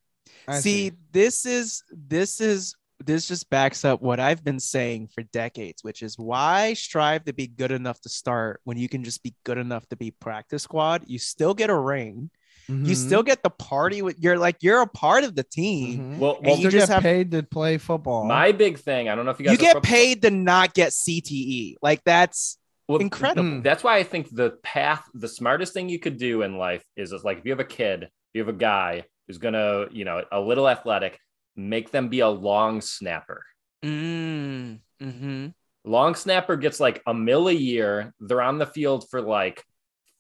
I 0.49 0.61
see, 0.61 0.93
this 1.13 1.47
is 1.47 1.83
this 1.91 2.41
is 2.41 2.75
this 3.05 3.29
just 3.29 3.51
backs 3.51 3.85
up 3.85 4.01
what 4.01 4.19
I've 4.21 4.43
been 4.43 4.61
saying 4.61 5.09
for 5.15 5.23
decades, 5.25 5.83
which 5.85 6.03
is 6.03 6.19
why 6.19 6.73
strive 6.75 7.25
to 7.25 7.33
be 7.35 7.47
good 7.47 7.71
enough 7.73 8.01
to 8.03 8.09
start 8.09 8.61
when 8.65 8.79
you 8.79 8.89
can 8.89 9.05
just 9.05 9.23
be 9.23 9.35
good 9.45 9.59
enough 9.59 9.87
to 9.89 9.97
be 9.97 10.11
practice 10.11 10.63
squad. 10.63 11.03
You 11.07 11.19
still 11.19 11.53
get 11.55 11.71
a 11.71 11.79
ring. 11.79 12.31
You 12.67 12.75
Mhm. 12.77 12.97
still 12.97 13.23
get 13.23 13.43
the 13.43 13.51
party 13.51 14.01
with 14.01 14.19
you're 14.19 14.39
like 14.39 14.57
you're 14.63 14.81
a 14.81 14.87
part 14.87 15.25
of 15.25 15.35
the 15.35 15.43
team. 15.43 16.15
Mhm. 16.15 16.19
Well, 16.19 16.39
well 16.43 16.57
you 16.57 16.65
you 16.65 16.71
just 16.71 16.87
get 16.89 16.95
have- 16.95 17.03
paid 17.03 17.31
to 17.33 17.43
play 17.43 17.77
football. 17.77 18.25
my 18.25 18.53
big 18.53 18.79
thing. 18.79 19.11
I 19.11 19.15
don't 19.15 19.27
know 19.27 19.33
if 19.33 19.39
you 19.39 19.45
guys 19.45 19.53
You 19.53 19.59
get 19.59 19.75
football- 19.75 19.91
paid 19.91 20.23
to 20.23 20.31
not 20.31 20.73
get 20.73 20.93
CTE. 20.95 21.77
Like 21.83 22.03
that's 22.05 22.57
Well, 22.89 22.99
incredible. 22.99 23.43
Mm. 23.43 23.63
That's 23.63 23.83
why 23.83 23.97
I 23.97 24.03
think 24.03 24.35
the 24.35 24.59
path, 24.63 25.09
the 25.15 25.29
smartest 25.29 25.73
thing 25.73 25.89
you 25.89 25.99
could 25.99 26.19
do 26.19 26.43
in 26.43 26.59
life 26.59 26.85
is, 26.97 27.13
is 27.13 27.25
like 27.25 27.39
if 27.39 27.45
you 27.45 27.53
have 27.53 27.61
a 27.61 27.65
kid, 27.65 28.09
you 28.35 28.41
have 28.43 28.55
a 28.55 28.59
guy 28.59 29.05
who's 29.27 29.39
gonna, 29.39 29.87
you 29.91 30.05
know, 30.05 30.23
a 30.31 30.41
little 30.41 30.69
athletic, 30.69 31.19
make 31.57 31.91
them 31.91 32.09
be 32.09 32.21
a 32.21 32.29
long 32.29 32.81
snapper. 32.81 33.45
Mm, 33.83 34.81
hmm 35.01 35.47
Long 35.87 36.15
snapper 36.15 36.57
gets 36.57 36.81
like 36.81 37.03
a 37.07 37.13
mill 37.13 37.49
a 37.49 37.53
year. 37.53 38.15
They're 38.19 38.41
on 38.41 38.59
the 38.59 38.67
field 38.67 39.07
for 39.11 39.21
like 39.21 39.63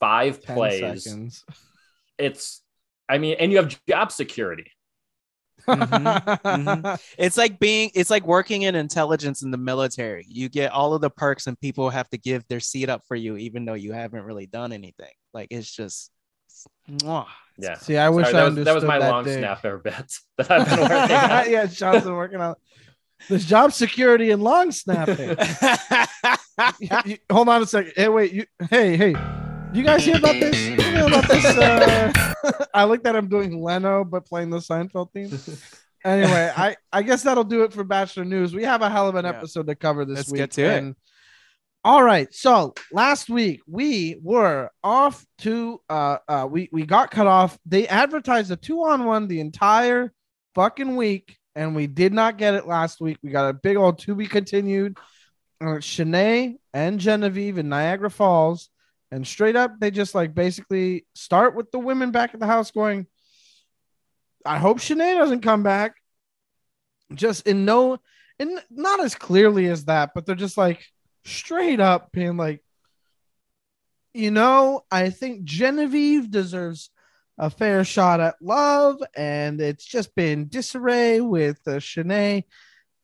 five 0.00 0.42
plays. 0.42 1.04
seconds. 1.04 1.44
It's, 2.16 2.62
I 3.09 3.18
mean, 3.18 3.38
and 3.40 3.50
you 3.50 3.59
have 3.59 3.76
job 3.88 4.12
security. 4.12 4.71
Mhm. 5.66 7.00
It's 7.18 7.37
like 7.37 7.59
being 7.59 7.90
it's 7.94 8.11
like 8.11 8.26
working 8.26 8.62
in 8.62 8.75
intelligence 8.75 9.42
in 9.42 9.50
the 9.50 9.56
military. 9.59 10.25
You 10.28 10.49
get 10.49 10.73
all 10.73 10.94
of 10.94 11.00
the 11.00 11.11
perks 11.11 11.47
and 11.47 11.59
people 11.61 11.90
have 11.90 12.09
to 12.11 12.18
give 12.18 12.47
their 12.49 12.61
seat 12.61 12.88
up 12.88 13.02
for 13.06 13.14
you 13.16 13.37
even 13.37 13.64
though 13.64 13.75
you 13.75 13.92
haven't 13.92 14.23
really 14.25 14.47
done 14.47 14.73
anything. 14.73 15.12
Like 15.33 15.49
it's 15.50 15.71
just 15.71 16.11
mwah. 16.90 17.26
Yeah. 17.59 17.76
See, 17.78 17.97
I 17.97 18.09
wish 18.11 18.26
Sorry, 18.30 18.38
I 18.38 18.49
that, 18.49 18.54
was, 18.56 18.64
that 18.64 18.75
was 18.75 18.85
my 18.85 18.99
that 18.99 19.11
long 19.11 19.25
dig. 19.25 19.38
snapper 19.38 19.78
bit 19.78 20.12
that 20.38 20.50
I've 20.50 20.68
been 20.68 20.80
working 20.80 21.16
on. 21.16 21.50
yeah, 21.50 21.66
Sean's 21.68 22.02
been 22.04 22.14
working 22.14 22.40
on. 22.40 22.54
There's 23.28 23.44
job 23.47 23.73
security 23.73 24.33
and 24.33 24.42
long 24.42 24.73
snapping. 24.73 25.37
You- 26.80 26.88
you- 27.04 27.18
hold 27.30 27.49
on 27.49 27.62
a 27.62 27.66
second. 27.66 27.92
Hey, 27.97 28.09
wait. 28.09 28.33
You, 28.33 28.44
hey, 28.71 28.97
hey. 28.97 29.14
You 29.73 29.83
guys 29.83 30.04
hear 30.04 30.16
about 30.16 30.35
this? 30.35 30.83
About 30.96 31.28
this? 31.28 31.44
Uh, 31.44 32.12
I 32.74 32.84
like 32.84 33.02
that 33.04 33.16
I'm 33.16 33.28
doing 33.28 33.60
Leno, 33.60 34.04
but 34.04 34.26
playing 34.26 34.50
the 34.50 34.58
Seinfeld 34.58 35.12
theme. 35.12 35.30
Anyway, 36.06 36.52
I, 36.54 36.76
I 36.92 37.00
guess 37.02 37.22
that'll 37.22 37.44
do 37.44 37.62
it 37.62 37.72
for 37.72 37.82
Bachelor 37.82 38.26
News. 38.26 38.54
We 38.54 38.62
have 38.64 38.82
a 38.82 38.90
hell 38.90 39.08
of 39.08 39.14
an 39.14 39.24
Yeah. 39.24 39.30
episode 39.30 39.66
to 39.68 39.74
cover 39.74 40.04
this 40.04 40.18
Let's 40.18 40.32
week. 40.32 40.38
get 40.38 40.50
to 40.50 40.62
it. 40.62 40.96
All 41.82 42.02
right. 42.02 42.28
So 42.34 42.74
last 42.92 43.30
week 43.30 43.62
we 43.66 44.18
were 44.22 44.68
off 44.82 45.24
to 45.38 45.80
uh 45.88 46.18
uh 46.28 46.46
we 46.50 46.68
we 46.72 46.84
got 46.84 47.10
cut 47.10 47.26
off. 47.26 47.58
They 47.64 47.88
advertised 47.88 48.50
a 48.50 48.56
two 48.56 48.84
on 48.84 49.06
one 49.06 49.28
the 49.28 49.40
entire 49.40 50.12
fucking 50.54 50.94
week, 50.94 51.38
and 51.56 51.74
we 51.74 51.86
did 51.86 52.12
not 52.12 52.36
get 52.36 52.52
it 52.52 52.66
last 52.66 53.00
week. 53.00 53.16
We 53.22 53.30
got 53.30 53.48
a 53.48 53.54
big 53.54 53.78
old 53.78 53.98
to 54.00 54.14
be 54.14 54.26
continued. 54.26 54.98
Uh, 55.58 55.78
Shanae 55.80 56.56
and 56.74 57.00
Genevieve 57.00 57.56
in 57.56 57.70
Niagara 57.70 58.10
Falls, 58.10 58.68
and 59.14 59.25
straight 59.25 59.54
up 59.54 59.78
they 59.78 59.92
just 59.92 60.12
like 60.12 60.35
basically 60.35 61.06
start 61.14 61.54
with 61.54 61.71
the 61.71 61.78
women 61.78 62.11
back 62.11 62.35
at 62.35 62.40
the 62.40 62.47
house 62.47 62.73
going. 62.73 63.06
I 64.44 64.59
hope 64.59 64.78
Shanae 64.78 65.16
doesn't 65.16 65.42
come 65.42 65.62
back. 65.62 65.94
Just 67.14 67.47
in 67.47 67.64
no, 67.64 67.99
and 68.40 68.61
not 68.71 68.99
as 68.99 69.14
clearly 69.14 69.68
as 69.68 69.85
that, 69.85 70.11
but 70.14 70.26
they're 70.26 70.35
just 70.35 70.59
like 70.59 70.85
straight 71.25 71.78
up 71.78 72.11
being 72.11 72.37
like, 72.37 72.61
you 74.12 74.33
know, 74.33 74.83
I 74.90 75.11
think 75.11 75.44
Genevieve 75.44 76.28
deserves 76.30 76.90
a 77.38 77.50
fair 77.50 77.85
shot 77.85 78.18
at 78.18 78.35
love, 78.42 79.00
and 79.14 79.61
it's 79.61 79.85
just 79.85 80.12
been 80.16 80.49
disarray 80.49 81.21
with 81.21 81.61
uh, 81.68 81.73
Shanae 81.73 82.44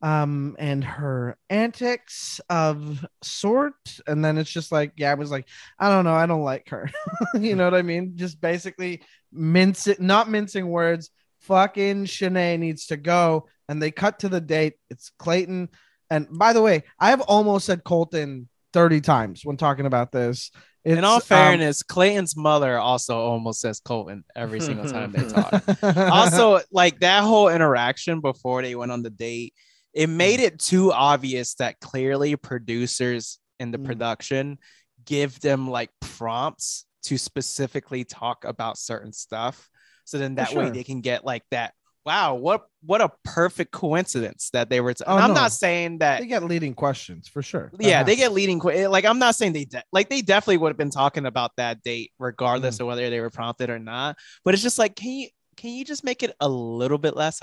um 0.02 0.56
and 0.58 0.82
her 0.82 1.36
antics 1.50 2.40
of 2.48 3.04
sort. 3.22 3.74
And 4.06 4.24
then 4.24 4.38
it's 4.38 4.50
just 4.50 4.72
like 4.72 4.92
yeah 4.96 5.10
i 5.10 5.14
was 5.14 5.30
like 5.30 5.46
i 5.78 5.88
don't 5.88 6.04
know 6.04 6.14
i 6.14 6.26
don't 6.26 6.42
like 6.42 6.68
her. 6.70 6.90
You 7.38 7.54
know 7.54 7.64
what 7.64 7.74
i 7.74 7.82
mean? 7.82 8.12
Just 8.16 8.40
basically 8.40 9.02
mincing 9.32 9.96
not 9.98 10.30
mincing 10.30 10.68
words. 10.68 11.10
Fucking 11.40 12.04
Shanae 12.04 12.58
needs 12.58 12.86
to 12.86 12.96
go. 12.96 13.48
And 13.68 13.80
they 13.80 13.90
cut 13.90 14.20
to 14.20 14.28
the 14.28 14.40
date. 14.40 14.74
It's 14.90 15.10
clayton. 15.18 15.68
And 16.10 16.26
by 16.30 16.52
the 16.52 16.62
way 16.62 16.84
i 16.98 17.10
have 17.10 17.20
almost 17.20 17.66
said 17.66 17.84
colton 17.84 18.48
30 18.72 19.00
times 19.00 19.44
when 19.44 19.56
talking 19.56 19.86
about 19.86 20.12
this. 20.12 20.50
In 20.84 20.98
It's, 20.98 21.06
all 21.06 21.16
um, 21.16 21.20
fairness, 21.20 21.82
Clayton's 21.82 22.36
mother 22.36 22.78
also 22.78 23.18
almost 23.18 23.60
says 23.60 23.80
Colton 23.80 24.24
every 24.34 24.60
single 24.60 24.90
time 24.90 25.12
they 25.12 25.28
talk. 25.28 25.62
also, 26.10 26.60
like 26.72 27.00
that 27.00 27.22
whole 27.22 27.48
interaction 27.48 28.20
before 28.20 28.62
they 28.62 28.74
went 28.74 28.90
on 28.90 29.02
the 29.02 29.10
date, 29.10 29.52
it 29.92 30.08
made 30.08 30.40
it 30.40 30.58
too 30.58 30.92
obvious 30.92 31.54
that 31.54 31.80
clearly 31.80 32.36
producers 32.36 33.38
in 33.58 33.70
the 33.70 33.78
Mm. 33.78 33.84
production 33.86 34.58
give 35.04 35.40
them 35.40 35.68
like 35.68 35.90
prompts 36.00 36.84
to 37.04 37.16
specifically 37.18 38.04
talk 38.04 38.44
about 38.44 38.78
certain 38.78 39.12
stuff. 39.12 39.68
So 40.04 40.18
then 40.18 40.34
that 40.36 40.52
way 40.54 40.70
they 40.70 40.84
can 40.84 41.00
get 41.00 41.24
like 41.24 41.42
that. 41.50 41.72
Wow, 42.06 42.34
what 42.34 42.66
what 42.82 43.00
a 43.02 43.10
perfect 43.24 43.72
coincidence 43.72 44.48
that 44.54 44.70
they 44.70 44.80
were. 44.80 44.94
T- 44.94 45.04
Oh, 45.06 45.16
I'm 45.16 45.28
no. 45.28 45.34
not 45.34 45.52
saying 45.52 45.98
that 45.98 46.20
they 46.20 46.26
get 46.26 46.42
leading 46.44 46.74
questions 46.74 47.28
for 47.28 47.42
sure 47.42 47.70
That 47.74 47.86
yeah, 47.86 48.02
they 48.02 48.16
get 48.16 48.32
leading. 48.32 48.58
que- 48.58 48.86
Like 48.88 49.04
I'm 49.04 49.18
not 49.18 49.34
saying 49.34 49.52
they 49.52 49.64
de- 49.66 49.84
like 49.92 50.08
they 50.08 50.22
definitely 50.22 50.56
would 50.58 50.70
have 50.70 50.78
been 50.78 50.90
talking 50.90 51.26
about 51.26 51.52
that 51.56 51.82
date 51.82 52.12
regardless 52.18 52.76
Mm. 52.78 52.80
of 52.80 52.86
whether 52.86 53.10
they 53.10 53.20
were 53.20 53.30
prompted 53.30 53.68
or 53.70 53.78
not. 53.78 54.16
But 54.44 54.54
it's 54.54 54.62
just 54.62 54.78
like, 54.78 54.96
can 54.96 55.10
you 55.10 55.28
can 55.56 55.70
you 55.70 55.84
just 55.84 56.02
make 56.04 56.22
it 56.22 56.34
a 56.40 56.48
little 56.48 56.96
bit 56.98 57.14
less 57.16 57.38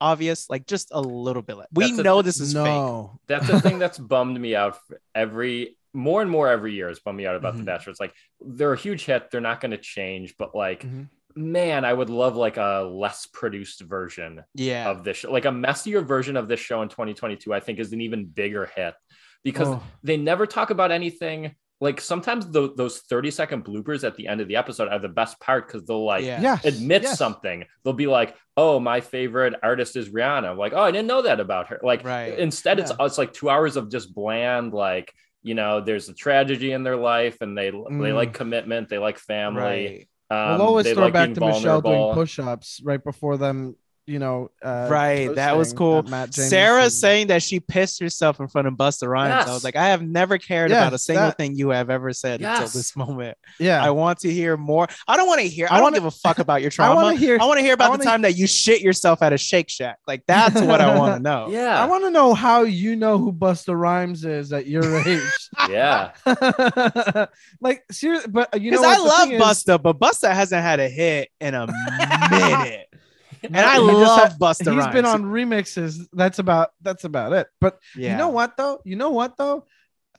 obvious? 0.00 0.48
Like 0.50 0.66
just 0.66 0.88
a 0.92 1.00
little 1.00 1.42
bit. 1.42 1.56
Less. 1.56 1.68
We 1.72 1.90
That's 1.92 2.02
know 2.04 2.16
th- 2.22 2.24
this 2.26 2.40
is 2.40 2.52
fake. 2.52 2.64
no 2.64 3.18
That's 3.26 3.46
the 3.46 3.60
thing 3.60 3.78
that's 3.78 3.98
bummed 3.98 4.40
me 4.40 4.54
out 4.54 4.78
every 5.14 5.76
more 5.92 6.22
and 6.22 6.30
more 6.30 6.48
every 6.48 6.72
year 6.72 6.88
has 6.88 7.00
bummed 7.00 7.18
me 7.18 7.26
out 7.26 7.34
about 7.36 7.54
Mhm. 7.54 7.58
the 7.58 7.62
Bachelor. 7.64 7.90
It's 7.90 8.00
like 8.00 8.14
they're 8.40 8.72
a 8.72 8.76
huge 8.78 9.04
hit. 9.04 9.30
They're 9.30 9.40
not 9.40 9.60
going 9.60 9.72
to 9.72 9.76
change, 9.78 10.34
but 10.38 10.54
like, 10.54 10.82
Mhm. 10.84 11.08
man, 11.34 11.84
I 11.84 11.92
would 11.92 12.10
love 12.10 12.36
like 12.36 12.56
a 12.58 12.88
less 12.92 13.26
produced 13.26 13.80
version 13.82 14.42
Yeah, 14.54 14.88
of 14.88 15.02
this 15.04 15.16
show. 15.18 15.32
Like 15.32 15.46
a 15.46 15.52
messier 15.52 16.00
version 16.00 16.36
of 16.36 16.46
this 16.48 16.60
show 16.60 16.82
in 16.82 16.88
2022, 16.88 17.52
I 17.52 17.58
think 17.60 17.78
is 17.80 17.92
an 17.92 18.00
even 18.00 18.26
bigger 18.26 18.66
hit 18.66 18.94
because 19.42 19.68
Oh. 19.68 19.82
they 20.04 20.16
never 20.16 20.46
talk 20.46 20.70
about 20.70 20.92
anything. 20.92 21.54
Like 21.80 22.00
sometimes 22.00 22.46
tho- 22.46 22.74
those 22.76 22.98
30 22.98 23.30
second 23.30 23.64
bloopers 23.64 24.04
at 24.04 24.14
the 24.16 24.28
end 24.28 24.40
of 24.42 24.48
the 24.48 24.56
episode 24.56 24.88
are 24.88 24.98
the 24.98 25.08
best 25.08 25.40
part 25.40 25.66
because 25.66 25.84
they'll 25.86 26.04
like 26.04 26.24
yeah, 26.24 26.40
yes 26.40 26.64
admit 26.64 27.02
yes. 27.04 27.16
something. 27.16 27.64
They'll 27.82 27.94
be 27.94 28.06
like, 28.06 28.36
"Oh, 28.56 28.78
my 28.78 29.00
favorite 29.00 29.54
artist 29.62 29.96
is 29.96 30.10
Rihanna." 30.10 30.50
I'm 30.50 30.58
like, 30.58 30.74
"Oh, 30.74 30.82
I 30.82 30.90
didn't 30.90 31.06
know 31.08 31.22
that 31.22 31.40
about 31.40 31.68
her." 31.68 31.80
Like, 31.82 32.04
Right. 32.04 32.38
instead, 32.38 32.78
it's 32.78 32.90
Yeah. 32.90 33.06
it's 33.06 33.16
like 33.16 33.32
two 33.32 33.48
hours 33.48 33.76
of 33.76 33.90
just 33.90 34.14
bland, 34.14 34.74
like 34.74 35.12
you 35.42 35.54
know, 35.54 35.80
there's 35.80 36.10
a 36.10 36.12
tragedy 36.14 36.72
in 36.72 36.82
their 36.82 36.96
life, 36.96 37.40
and 37.40 37.56
they 37.56 37.70
they 37.70 37.76
Mm. 37.78 38.14
like 38.14 38.34
commitment, 38.34 38.90
they 38.90 38.98
like 38.98 39.16
family. 39.18 40.06
right, 40.30 40.48
Um, 40.52 40.58
we'll 40.58 40.66
always 40.68 40.92
throw 40.92 41.04
like 41.04 41.14
back 41.14 41.28
being 41.28 41.34
to 41.36 41.40
Michelle 41.46 41.80
doing 41.80 41.94
vulnerable. 41.94 42.12
push-ups 42.14 42.82
right 42.84 43.02
before 43.02 43.38
them, 43.38 43.74
you 44.10 44.18
know. 44.18 44.50
Uh, 44.62 44.88
Right, 44.90 45.34
that 45.36 45.56
was 45.56 45.72
cool. 45.72 46.04
at 46.14 46.34
Sarah 46.34 46.82
and- 46.84 46.92
saying 46.92 47.28
that 47.28 47.42
she 47.42 47.60
pissed 47.60 48.00
herself 48.00 48.40
in 48.40 48.48
front 48.48 48.66
of 48.68 48.74
Busta 48.74 49.06
Rhymes. 49.08 49.46
I 49.48 49.52
was 49.54 49.62
like, 49.64 49.76
I 49.76 49.88
have 49.88 50.02
never 50.02 50.36
cared 50.38 50.70
Yes, 50.70 50.78
about 50.80 50.92
a 50.92 50.98
single 50.98 51.26
that- 51.26 51.36
thing 51.36 51.54
you 51.56 51.70
have 51.70 51.88
ever 51.90 52.12
said 52.12 52.40
until 52.42 52.66
this 52.68 52.96
moment. 52.96 53.38
Yeah, 53.58 53.82
I 53.84 53.90
want 53.90 54.18
to 54.20 54.32
hear 54.32 54.56
more. 54.56 54.88
I 55.06 55.16
don't 55.16 55.26
want 55.28 55.40
to 55.40 55.48
hear. 55.48 55.66
I, 55.70 55.74
I 55.74 55.76
don't 55.76 55.84
wanna- 55.84 55.96
give 55.96 56.04
a 56.06 56.10
fuck 56.10 56.38
about 56.40 56.60
your 56.62 56.70
trauma. 56.76 56.92
I 57.00 57.02
want 57.04 57.18
to 57.18 57.24
hear. 57.24 57.38
I 57.40 57.44
want 57.44 57.58
to 57.58 57.62
hear 57.62 57.74
about 57.74 57.86
the 57.86 57.90
wanna- 57.98 58.04
time 58.04 58.22
that 58.22 58.36
you 58.36 58.46
shit 58.46 58.80
yourself 58.82 59.22
at 59.22 59.32
a 59.32 59.38
Shake 59.38 59.70
Shack. 59.70 59.98
Like 60.06 60.24
that's 60.26 60.60
what 60.60 60.80
I 60.80 60.98
want 60.98 61.16
to 61.16 61.22
know. 61.30 61.48
Yeah, 61.50 61.80
I 61.82 61.86
want 61.86 62.04
to 62.04 62.10
know 62.10 62.34
how 62.34 62.62
you 62.62 62.96
know 62.96 63.16
who 63.18 63.32
Busta 63.32 63.78
Rhymes 63.78 64.24
is 64.24 64.52
at 64.52 64.66
your 64.66 64.84
age. 65.08 65.20
yeah. 65.68 66.10
like 67.60 67.84
seriously, 67.90 68.30
but 68.30 68.54
uh, 68.54 68.58
you 68.58 68.70
know 68.72 68.80
Because 68.80 68.98
what? 68.98 68.98
I 68.98 69.02
The 69.02 69.08
love 69.08 69.28
thing 69.28 69.32
is- 69.36 69.42
Busta, 69.42 69.82
but 69.82 69.98
Busta 69.98 70.32
hasn't 70.32 70.62
had 70.62 70.80
a 70.80 70.88
hit 70.88 71.28
in 71.40 71.54
a 71.54 71.66
minute. 71.66 72.86
and 73.44 73.56
I 73.56 73.74
He 73.76 73.80
love 73.80 74.32
Busta 74.38 74.72
He's 74.72 74.78
Rhymes. 74.78 74.92
been 74.94 75.04
on 75.06 75.24
remixes. 75.24 76.06
That's 76.12 76.38
about 76.38 76.70
that's 76.80 77.04
about 77.04 77.32
it. 77.32 77.46
But 77.60 77.78
yeah. 77.96 78.12
you 78.12 78.16
know 78.18 78.28
what 78.28 78.56
though? 78.56 78.80
You 78.84 78.96
know 78.96 79.10
what 79.10 79.36
though? 79.36 79.66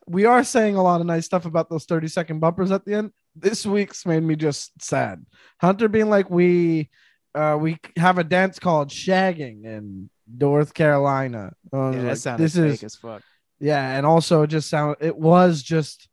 We 0.08 0.26
are 0.26 0.44
saying 0.44 0.76
a 0.76 0.84
lot 0.84 1.00
of 1.00 1.08
nice 1.08 1.26
stuff 1.26 1.46
about 1.46 1.70
those 1.70 1.86
30 1.86 2.08
second 2.08 2.40
bumpers 2.40 2.72
at 2.72 2.84
the 2.86 2.96
end. 2.96 3.12
This 3.36 3.66
week's 3.66 4.06
made 4.06 4.24
me 4.24 4.36
just 4.36 4.82
sad. 4.82 5.26
Hunter 5.60 5.88
being 5.88 6.10
like, 6.10 6.30
we 6.30 6.90
uh 7.36 7.58
we 7.60 7.78
have 7.98 8.18
a 8.18 8.24
dance 8.24 8.60
called 8.60 8.90
shagging 8.90 9.64
in 9.66 10.10
North 10.34 10.74
Carolina. 10.74 11.54
Yeah, 11.72 11.92
that 11.92 12.04
like, 12.04 12.18
sounded 12.18 12.44
this 12.44 12.56
fake 12.56 12.74
is 12.74 12.84
as 12.84 12.96
fuck. 12.96 13.22
yeah, 13.60 13.96
and 13.98 14.06
also 14.06 14.42
it 14.42 14.48
just 14.48 14.70
sound 14.70 14.98
it 15.00 15.16
was 15.16 15.62
just 15.64 16.08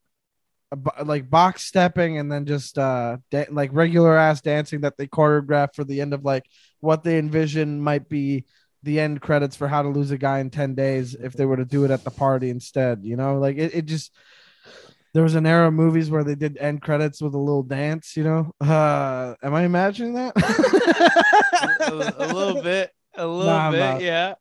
a 0.70 1.04
like 1.04 1.30
box 1.30 1.64
stepping 1.64 2.18
and 2.18 2.30
then 2.30 2.44
just 2.44 2.78
uh 2.78 3.16
da- 3.30 3.46
like 3.50 3.70
regular 3.72 4.16
ass 4.16 4.42
dancing 4.42 4.82
that 4.82 4.98
they 4.98 5.06
choreographed 5.06 5.74
for 5.74 5.82
the 5.82 6.00
end 6.02 6.12
of 6.12 6.24
like 6.26 6.44
what 6.80 7.02
they 7.04 7.18
envision 7.18 7.80
might 7.80 8.08
be 8.08 8.44
the 8.82 9.00
end 9.00 9.20
credits 9.20 9.56
for 9.56 9.66
how 9.68 9.82
to 9.82 9.88
lose 9.88 10.10
a 10.12 10.18
guy 10.18 10.38
in 10.38 10.50
10 10.50 10.74
days 10.74 11.14
if 11.14 11.32
they 11.32 11.44
were 11.44 11.56
to 11.56 11.64
do 11.64 11.84
it 11.84 11.90
at 11.90 12.04
the 12.04 12.10
party 12.10 12.48
instead 12.50 13.00
you 13.04 13.16
know 13.16 13.38
like 13.38 13.56
it, 13.56 13.74
it 13.74 13.86
just 13.86 14.14
there 15.14 15.22
was 15.24 15.34
an 15.34 15.46
era 15.46 15.66
of 15.68 15.74
movies 15.74 16.10
where 16.10 16.22
they 16.22 16.36
did 16.36 16.56
end 16.58 16.80
credits 16.80 17.20
with 17.20 17.34
a 17.34 17.38
little 17.38 17.64
dance 17.64 18.16
you 18.16 18.22
know 18.22 18.52
uh 18.60 19.34
am 19.42 19.52
i 19.54 19.62
imagining 19.64 20.14
that 20.14 20.32
a, 21.80 22.14
a 22.24 22.26
little 22.32 22.62
bit. 22.70 22.90
A 23.16 23.26
little 23.26 23.46
Nah, 23.52 23.70
bit. 23.72 23.78
not. 23.78 24.00
Yeah. 24.00 24.34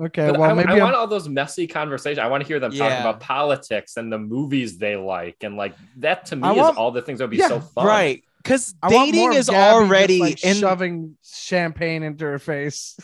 okay 0.00 0.30
But 0.30 0.40
well 0.40 0.50
I, 0.50 0.54
maybe 0.54 0.70
I 0.70 0.72
I'm- 0.74 0.82
want 0.82 0.96
all 0.96 1.06
those 1.06 1.28
messy 1.28 1.66
conversations. 1.68 2.18
I 2.18 2.26
want 2.26 2.42
to 2.42 2.48
hear 2.48 2.58
them 2.58 2.72
talk 2.72 2.90
Yeah. 2.90 3.00
about 3.00 3.20
politics 3.20 3.96
and 3.96 4.12
the 4.12 4.18
movies 4.18 4.76
they 4.76 4.96
like, 4.96 5.36
and 5.42 5.56
like 5.56 5.74
that 5.98 6.26
to 6.26 6.36
me 6.36 6.48
I 6.48 6.52
is 6.52 6.56
want- 6.58 6.76
all 6.78 6.90
the 6.90 7.02
things 7.02 7.20
that 7.20 7.26
would 7.26 7.30
be 7.30 7.36
Yeah, 7.36 7.48
so 7.48 7.60
fun. 7.60 7.86
Right. 7.86 8.24
Because 8.44 8.74
I 8.82 8.88
want 8.88 9.14
more 9.14 9.30
dating 9.30 9.38
is 9.38 9.48
Gabby 9.48 9.56
just, 9.56 9.74
already 9.74 10.18
like, 10.20 10.44
in 10.44 10.56
shoving 10.56 11.16
champagne 11.24 12.02
into 12.04 12.24
her 12.26 12.38
face 12.38 12.94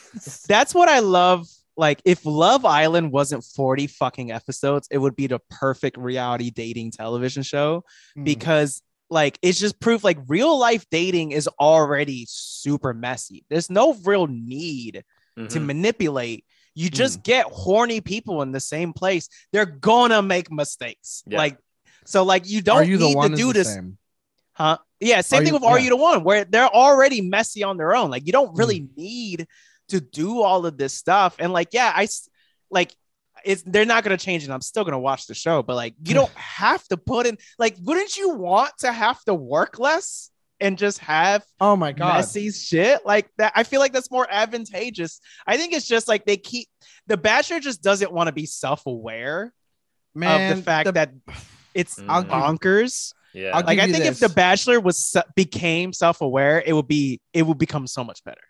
that's 0.47 0.75
what 0.75 0.89
I 0.89 1.01
love. 1.01 1.47
Like, 1.77 2.03
if 2.05 2.27
Love 2.27 2.67
Island 2.67 3.11
wasn't 3.11 3.43
40 3.43 3.87
fucking 3.87 4.31
episodes, 4.33 4.87
it 4.91 4.99
would 4.99 5.17
be 5.17 5.27
the 5.29 5.39
perfect 5.49 5.97
reality 5.97 6.51
dating 6.51 6.91
television 6.91 7.43
show 7.43 7.85
Mm. 8.19 8.25
because, 8.25 8.83
like, 9.09 9.39
it's 9.41 9.59
just 9.59 9.81
proof 9.81 10.05
like 10.05 10.19
real 10.29 10.59
life 10.59 10.85
dating 10.91 11.33
is 11.33 11.49
already 11.59 12.27
super 12.29 12.93
messy. 12.93 13.47
There's 13.49 13.71
no 13.71 13.95
real 14.05 14.27
need 14.27 15.05
to 15.39 15.59
Mhm. 15.59 15.65
manipulate. 15.65 16.45
You 16.75 16.89
Hmm. 16.89 16.95
just 16.97 17.23
get 17.23 17.47
horny 17.47 18.03
people 18.03 18.43
in 18.43 18.53
the 18.53 18.61
same 18.61 18.93
place. 18.93 19.29
They're 19.53 19.65
gonna 19.65 20.21
make 20.21 20.53
mistakes. 20.53 21.23
Yeah. 21.27 21.39
Like, 21.39 21.57
so, 22.05 22.25
like, 22.25 22.47
you 22.47 22.61
don't 22.61 22.77
are 22.79 22.85
you 22.85 22.99
the 22.99 23.07
need 23.07 23.17
one 23.17 23.31
to 23.31 23.37
do 23.39 23.47
the 23.49 23.53
this. 23.61 23.73
same? 23.73 23.97
Huh? 24.53 24.79
Yeah, 25.01 25.23
same 25.23 25.39
Are 25.41 25.45
thing 25.45 25.49
you- 25.49 25.55
with 25.55 25.65
Are 25.65 25.79
yeah. 25.79 25.85
You 25.85 25.91
the 25.91 25.97
One, 25.97 26.25
where 26.25 26.45
they're 26.45 26.69
already 26.69 27.21
messy 27.23 27.63
on 27.63 27.77
their 27.79 27.95
own. 27.95 28.11
Like 28.11 28.27
you 28.27 28.33
don't 28.33 28.55
really 28.57 28.81
Mm. 28.81 28.97
need 28.97 29.47
to 29.89 30.01
do 30.01 30.41
all 30.43 30.67
of 30.67 30.77
this 30.79 30.95
stuff. 30.95 31.37
And 31.39 31.53
like, 31.53 31.69
yeah, 31.73 31.93
I 31.95 32.05
s- 32.05 32.29
like 32.71 32.95
it's 33.45 33.63
they're 33.63 33.87
not 33.87 34.05
gonna 34.05 34.19
change 34.19 34.45
it. 34.45 34.51
I'm 34.51 34.61
still 34.61 34.85
gonna 34.85 34.99
watch 34.99 35.27
the 35.27 35.35
show, 35.35 35.63
but 35.63 35.75
like 35.75 35.95
you 36.05 36.13
don't 36.15 36.31
have 36.35 36.87
to 36.89 36.97
put 36.99 37.27
in 37.27 37.39
like, 37.59 37.75
wouldn't 37.81 38.17
you 38.17 38.31
want 38.35 38.73
to 38.81 38.93
have 38.93 39.23
to 39.25 39.33
work 39.35 39.79
less 39.79 40.31
and 40.61 40.77
just 40.77 40.99
have 40.99 41.43
Oh 41.59 41.75
my 41.75 41.93
god. 41.93 42.17
messy 42.17 42.51
shit 42.51 43.07
like 43.07 43.31
that? 43.39 43.53
I 43.57 43.63
feel 43.63 43.81
like 43.81 43.95
that's 43.95 44.11
more 44.11 44.27
advantageous. 44.31 45.21
I 45.47 45.57
think 45.57 45.73
it's 45.73 45.89
just 45.89 46.07
like 46.07 46.27
they 46.27 46.37
keep 46.37 46.69
the 47.07 47.17
Bachelor 47.17 47.61
just 47.61 47.83
doesn't 47.83 48.13
want 48.13 48.27
to 48.29 48.33
be 48.33 48.45
self-aware 48.45 49.55
of 50.15 50.57
the 50.57 50.63
fact 50.63 50.85
the- 50.85 50.93
that 50.93 51.11
it's 51.73 51.99
I'll 52.07 52.25
bonkers. 52.25 53.15
Yeah. 53.35 53.51
I'll 53.57 53.65
Like 53.65 53.79
I 53.79 53.85
you 53.85 53.93
think 53.93 54.05
if. 54.05 54.19
The 54.19 54.29
Bachelor 54.29 54.81
was 54.81 55.17
became 55.37 55.93
self 55.93 56.21
aware, 56.21 56.63
it 56.65 56.73
would 56.73 56.89
be 56.89 57.21
it 57.33 57.43
would 57.43 57.59
become 57.59 57.87
so 57.87 58.03
much 58.05 58.23
better. 58.25 58.41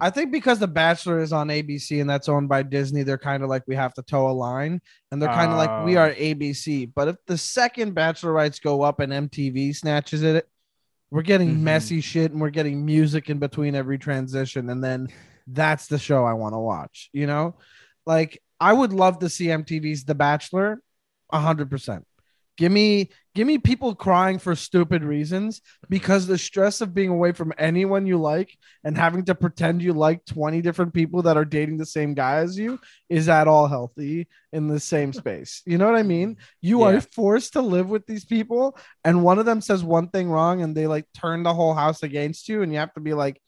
I 0.00 0.10
think 0.10 0.30
because 0.30 0.60
The 0.60 0.68
Bachelor 0.68 1.20
is 1.20 1.32
on 1.32 1.48
ABC 1.48 2.00
and 2.00 2.08
that's 2.08 2.28
owned 2.28 2.48
by 2.48 2.62
Disney, 2.62 3.02
they're 3.02 3.18
kind 3.18 3.42
of 3.42 3.48
like 3.48 3.64
we 3.66 3.74
have 3.74 3.94
to 3.94 4.02
toe 4.02 4.30
a 4.30 4.32
line, 4.32 4.80
and 5.10 5.20
they're 5.20 5.28
kind 5.28 5.50
of 5.50 5.56
like 5.58 5.84
we 5.84 5.96
Oh. 5.96 6.02
are 6.02 6.12
ABC. 6.12 6.86
But 6.94 7.08
if 7.08 7.16
the 7.26 7.36
second 7.38 7.94
Bachelor 7.94 8.32
rights 8.32 8.60
go 8.60 8.82
up 8.82 9.00
and 9.00 9.12
MTV 9.12 9.74
snatches 9.74 10.22
it, 10.22 10.48
we're 11.10 11.22
getting 11.22 11.56
Mhm. 11.56 11.60
messy 11.60 12.00
shit 12.00 12.30
and 12.30 12.40
we're 12.40 12.50
getting 12.50 12.84
music 12.86 13.28
in 13.28 13.38
between 13.40 13.74
every 13.74 13.98
transition, 13.98 14.70
and 14.70 14.84
then 14.84 15.08
that's 15.48 15.86
the 15.88 15.98
show 15.98 16.24
I 16.24 16.34
want 16.34 16.54
to 16.54 16.58
watch. 16.58 17.10
You 17.12 17.26
know, 17.26 17.56
like 18.06 18.40
I 18.60 18.72
would 18.72 18.92
love 18.92 19.18
to 19.20 19.28
see 19.28 19.46
MTV's 19.50 20.04
The 20.04 20.14
Bachelor, 20.14 20.80
hundred 21.32 21.70
percent. 21.70 22.04
Give 22.56 22.70
me, 22.70 23.10
give 23.38 23.46
me 23.46 23.56
people 23.56 23.94
crying 23.94 24.36
for 24.36 24.56
stupid 24.56 25.04
reasons 25.04 25.62
because 25.88 26.26
the 26.26 26.36
stress 26.36 26.80
of 26.80 26.92
being 26.92 27.08
away 27.08 27.30
from 27.30 27.52
anyone 27.56 28.04
you 28.04 28.18
like 28.18 28.58
and 28.82 28.98
having 28.98 29.24
to 29.24 29.32
pretend 29.32 29.80
you 29.80 29.92
like 29.92 30.24
20 30.24 30.60
different 30.60 30.92
people 30.92 31.22
that 31.22 31.36
are 31.36 31.44
dating 31.44 31.76
the 31.76 31.86
same 31.86 32.14
guy 32.14 32.38
as 32.38 32.58
you 32.58 32.80
is 33.08 33.28
at 33.28 33.46
all 33.46 33.68
healthy 33.68 34.26
in 34.52 34.66
the 34.66 34.80
same 34.80 35.12
space. 35.22 35.62
You 35.64 35.78
know 35.78 35.86
what 35.86 35.94
I 35.94 36.02
mean? 36.02 36.38
You 36.60 36.80
Yeah. 36.80 36.96
are 36.96 37.00
forced 37.00 37.52
to 37.52 37.62
live 37.62 37.88
with 37.88 38.06
these 38.06 38.24
people, 38.24 38.76
and 39.04 39.22
one 39.22 39.38
of 39.38 39.46
them 39.46 39.60
says 39.60 39.84
one 39.84 40.08
thing 40.08 40.28
wrong 40.28 40.62
and 40.62 40.76
they 40.76 40.88
like 40.88 41.06
turn 41.16 41.44
the 41.44 41.54
whole 41.54 41.74
house 41.74 42.02
against 42.02 42.48
you, 42.48 42.62
and 42.62 42.72
you 42.72 42.80
have 42.80 42.94
to 42.94 43.00
be 43.00 43.14
like, 43.14 43.40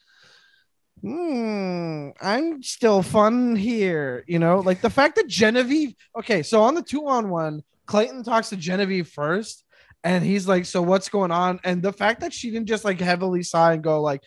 Hmm, 1.03 2.11
I'm 2.23 2.63
still 2.63 3.03
fun 3.03 3.57
here, 3.57 4.23
you 4.29 4.39
know, 4.39 4.61
like 4.61 4.83
the 4.83 4.91
fact 4.91 5.17
that 5.17 5.27
Genevieve. 5.27 5.95
Okay, 6.17 6.45
so 6.45 6.63
on 6.63 6.75
the 6.77 6.83
two 6.83 7.09
on 7.09 7.29
one, 7.31 7.63
Clayton 7.87 8.23
talks 8.23 8.51
to 8.51 8.57
Genevieve 8.57 9.09
first, 9.09 9.65
and 10.05 10.25
he's 10.25 10.47
like, 10.49 10.65
"So 10.65 10.83
what's 10.83 11.09
going 11.09 11.31
on?" 11.31 11.61
And 11.65 11.83
the 11.83 11.93
fact 11.93 12.21
that 12.21 12.33
she 12.33 12.51
didn't 12.51 12.69
just 12.69 12.85
like 12.85 13.01
heavily 13.01 13.43
sigh 13.43 13.75
and 13.75 13.83
go 13.83 14.01
like, 14.01 14.23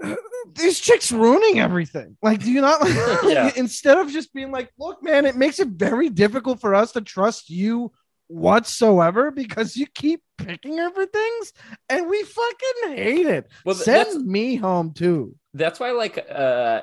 "This 0.54 0.80
chick's 0.80 1.12
ruining 1.12 1.60
everything." 1.60 2.16
Like, 2.22 2.40
do 2.40 2.50
you 2.50 2.60
not? 2.60 2.80
Yeah. 3.24 3.50
Instead 3.56 3.98
of 3.98 4.10
just 4.10 4.32
being 4.34 4.50
like, 4.52 4.70
"Look, 4.78 5.02
man, 5.02 5.24
it 5.26 5.36
makes 5.36 5.58
it 5.58 5.68
very 5.68 6.08
difficult 6.08 6.60
for 6.60 6.74
us 6.74 6.92
to 6.92 7.00
trust 7.00 7.50
you." 7.50 7.92
whatsoever 8.26 9.30
because 9.30 9.76
you 9.76 9.86
keep 9.94 10.22
picking 10.38 10.78
her 10.78 10.90
for 10.90 11.04
things 11.04 11.52
and 11.90 12.08
we 12.08 12.22
fucking 12.22 12.96
hate 12.96 13.26
it. 13.26 13.46
Well, 13.66 13.74
Send 13.74 14.26
me 14.26 14.56
home 14.56 14.92
too. 14.92 15.36
that's 15.52 15.78
why 15.78 15.90
like 15.92 16.18
uh 16.30 16.80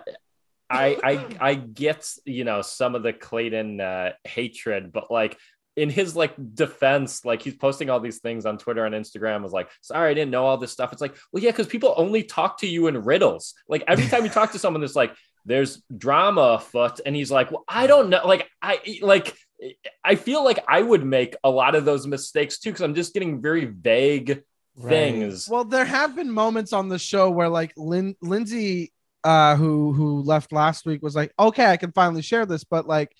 I 0.69 0.97
I 1.03 1.37
I 1.49 1.53
get 1.55 2.07
you 2.25 2.43
know 2.43 2.61
some 2.61 2.93
of 2.93 3.01
the 3.03 3.11
Clayton 3.11 3.81
uh 3.81 4.11
hatred, 4.23 4.93
but 4.93 5.09
like 5.11 5.37
in 5.75 5.89
his 5.89 6.15
like 6.15 6.33
defense, 6.53 7.23
like 7.23 7.41
he's 7.41 7.55
posting 7.55 7.89
all 7.89 7.99
these 7.99 8.19
things 8.19 8.45
on 8.45 8.57
Twitter 8.57 8.85
and 8.85 8.93
Instagram 8.93 9.41
was 9.41 9.53
like, 9.53 9.69
sorry, 9.81 10.11
I 10.11 10.13
didn't 10.13 10.31
know 10.31 10.45
all 10.45 10.57
this 10.57 10.71
stuff. 10.71 10.91
It's 10.91 11.01
like, 11.01 11.15
well, 11.31 11.43
yeah, 11.43 11.51
because 11.51 11.67
people 11.67 11.93
only 11.95 12.23
talk 12.23 12.59
to 12.59 12.67
you 12.67 12.87
in 12.87 13.03
riddles. 13.03 13.53
Like 13.67 13.83
every 13.87 14.07
time 14.07 14.23
you 14.23 14.29
talk 14.29 14.51
to 14.51 14.59
someone 14.59 14.81
that's 14.81 14.95
like, 14.95 15.13
there's 15.45 15.81
drama 15.95 16.59
afoot, 16.59 16.99
and 17.05 17.15
he's 17.15 17.31
like, 17.31 17.51
well, 17.51 17.63
I 17.67 17.87
don't 17.87 18.09
know. 18.09 18.21
Like 18.25 18.47
I 18.61 18.79
like 19.01 19.35
I 20.03 20.15
feel 20.15 20.43
like 20.43 20.59
I 20.67 20.81
would 20.81 21.03
make 21.03 21.35
a 21.43 21.49
lot 21.49 21.73
of 21.73 21.85
those 21.85 22.05
mistakes 22.05 22.59
too, 22.59 22.69
because 22.69 22.81
I'm 22.81 22.95
just 22.95 23.13
getting 23.13 23.41
very 23.41 23.65
vague 23.65 24.43
things. 24.79 25.49
Well, 25.49 25.63
there 25.63 25.85
have 25.85 26.15
been 26.15 26.31
moments 26.31 26.73
on 26.73 26.89
the 26.89 26.99
show 26.99 27.29
where 27.29 27.49
like 27.49 27.73
Lin- 27.75 28.15
Lindsay 28.21 28.91
uh 29.23 29.55
who 29.55 29.93
who 29.93 30.21
left 30.21 30.51
last 30.51 30.85
week 30.85 31.01
was 31.01 31.15
like, 31.15 31.31
"Okay, 31.39 31.65
I 31.65 31.77
can 31.77 31.91
finally 31.91 32.21
share 32.21 32.45
this," 32.45 32.63
but 32.63 32.87
like 32.87 33.11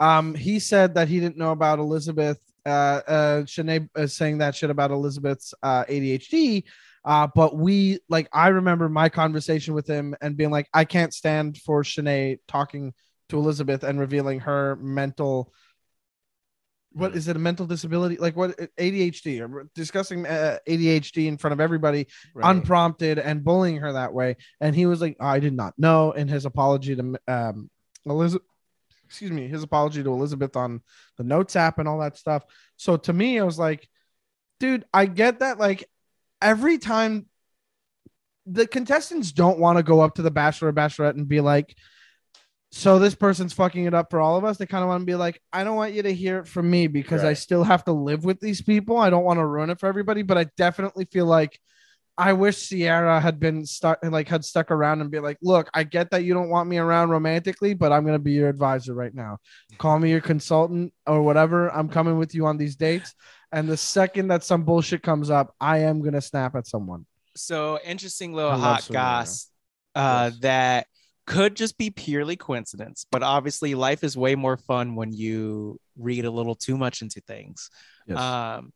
um 0.00 0.34
he 0.34 0.58
said 0.58 0.94
that 0.94 1.08
he 1.08 1.20
didn't 1.20 1.36
know 1.36 1.52
about 1.52 1.78
Elizabeth 1.78 2.38
uh 2.64 2.68
uh 3.06 3.42
Shanae 3.42 3.88
uh, 3.96 4.06
saying 4.06 4.38
that 4.38 4.54
shit 4.54 4.70
about 4.70 4.90
Elizabeth's 4.90 5.54
uh 5.62 5.84
ADHD 5.84 6.64
uh 7.04 7.28
but 7.34 7.56
we 7.56 8.00
like 8.08 8.28
I 8.32 8.48
remember 8.48 8.88
my 8.88 9.08
conversation 9.08 9.74
with 9.74 9.86
him 9.86 10.14
and 10.20 10.36
being 10.36 10.50
like 10.50 10.68
I 10.72 10.84
can't 10.84 11.14
stand 11.14 11.58
for 11.58 11.82
Shanae 11.82 12.38
talking 12.48 12.94
to 13.28 13.38
Elizabeth 13.38 13.82
and 13.82 13.98
revealing 13.98 14.40
her 14.40 14.76
mental 14.76 15.52
what 16.96 17.14
is 17.14 17.28
it 17.28 17.36
a 17.36 17.38
mental 17.38 17.66
disability? 17.66 18.16
Like 18.16 18.36
what 18.36 18.56
ADHD 18.78 19.42
or 19.42 19.68
discussing 19.74 20.26
uh, 20.26 20.58
ADHD 20.66 21.26
in 21.26 21.36
front 21.36 21.52
of 21.52 21.60
everybody 21.60 22.06
unprompted 22.34 23.18
and 23.18 23.44
bullying 23.44 23.76
her 23.76 23.92
that 23.92 24.14
way. 24.14 24.36
And 24.62 24.74
he 24.74 24.86
was 24.86 25.02
like 25.02 25.16
I 25.20 25.38
did 25.38 25.52
not 25.52 25.74
know 25.76 26.12
in 26.12 26.26
his 26.26 26.46
apology 26.46 26.96
to 26.96 27.20
um 27.28 27.70
Elizabeth 28.06 28.46
excuse 29.06 29.30
me 29.30 29.48
his 29.48 29.62
apology 29.62 30.02
to 30.02 30.10
Elizabeth 30.12 30.56
on 30.56 30.80
the 31.16 31.24
notes 31.24 31.56
app 31.56 31.78
and 31.78 31.88
all 31.88 31.98
that 32.00 32.16
stuff 32.16 32.44
so 32.76 32.96
to 32.96 33.12
me 33.12 33.38
I 33.38 33.44
was 33.44 33.58
like 33.58 33.88
dude 34.60 34.84
I 34.92 35.06
get 35.06 35.40
that 35.40 35.58
like 35.58 35.88
every 36.42 36.78
time 36.78 37.26
the 38.46 38.66
contestants 38.66 39.32
don't 39.32 39.58
want 39.58 39.78
to 39.78 39.82
go 39.82 40.00
up 40.00 40.16
to 40.16 40.22
the 40.22 40.30
bachelor 40.30 40.68
or 40.68 40.72
bachelorette 40.72 41.16
and 41.16 41.28
be 41.28 41.40
like 41.40 41.74
so 42.72 42.98
this 42.98 43.14
person's 43.14 43.52
fucking 43.52 43.84
it 43.84 43.94
up 43.94 44.10
for 44.10 44.20
all 44.20 44.36
of 44.36 44.44
us. 44.44 44.58
They 44.58 44.66
kind 44.66 44.82
of 44.82 44.88
want 44.88 45.00
to 45.02 45.06
be 45.06 45.14
like, 45.14 45.40
I 45.52 45.64
don't 45.64 45.76
want 45.76 45.94
you 45.94 46.02
to 46.02 46.12
hear 46.12 46.40
it 46.40 46.48
from 46.48 46.68
me 46.68 46.88
because 46.88 47.24
I 47.24 47.32
still 47.32 47.64
have 47.64 47.84
to 47.84 47.92
live 47.92 48.24
with 48.24 48.40
these 48.40 48.60
people. 48.60 48.98
I 48.98 49.08
don't 49.08 49.24
want 49.24 49.38
to 49.38 49.46
ruin 49.46 49.70
it 49.70 49.80
for 49.80 49.86
everybody, 49.86 50.22
but 50.22 50.36
I 50.36 50.46
definitely 50.56 51.06
feel 51.06 51.26
like 51.26 51.58
I 52.18 52.32
wish 52.32 52.56
Sierra 52.56 53.20
had 53.20 53.38
been 53.38 53.66
stuck, 53.66 53.98
like 54.02 54.26
had 54.28 54.44
stuck 54.44 54.70
around 54.70 55.02
and 55.02 55.10
be 55.10 55.20
like, 55.20 55.36
look, 55.42 55.68
I 55.74 55.84
get 55.84 56.10
that 56.12 56.24
you 56.24 56.32
don't 56.32 56.48
want 56.48 56.68
me 56.68 56.78
around 56.78 57.10
romantically, 57.10 57.74
but 57.74 57.92
I'm 57.92 58.06
gonna 58.06 58.18
be 58.18 58.32
your 58.32 58.48
advisor 58.48 58.94
right 58.94 59.14
now. 59.14 59.38
Call 59.78 59.98
me 59.98 60.10
your 60.10 60.22
consultant 60.22 60.94
or 61.06 61.22
whatever. 61.22 61.70
I'm 61.70 61.88
coming 61.88 62.16
with 62.16 62.34
you 62.34 62.46
on 62.46 62.56
these 62.56 62.74
dates. 62.76 63.14
And 63.52 63.68
the 63.68 63.76
second 63.76 64.28
that 64.28 64.44
some 64.44 64.64
bullshit 64.64 65.02
comes 65.02 65.30
up, 65.30 65.54
I 65.60 65.78
am 65.78 66.02
gonna 66.02 66.22
snap 66.22 66.54
at 66.56 66.66
someone. 66.66 67.04
So 67.36 67.78
interesting 67.84 68.32
little 68.32 68.52
I 68.52 68.56
hot 68.56 68.82
Serena. 68.82 69.02
goss 69.02 69.50
uh, 69.94 70.30
Yes. 70.32 70.40
that 70.40 70.86
could 71.26 71.54
just 71.56 71.76
be 71.76 71.90
purely 71.90 72.36
coincidence, 72.36 73.04
but 73.10 73.22
obviously 73.22 73.74
life 73.74 74.04
is 74.04 74.16
way 74.16 74.36
more 74.36 74.56
fun 74.56 74.94
when 74.94 75.12
you 75.12 75.78
read 75.98 76.24
a 76.24 76.30
little 76.30 76.54
too 76.54 76.78
much 76.78 77.02
into 77.02 77.20
things. 77.20 77.68
Um, 78.10 78.72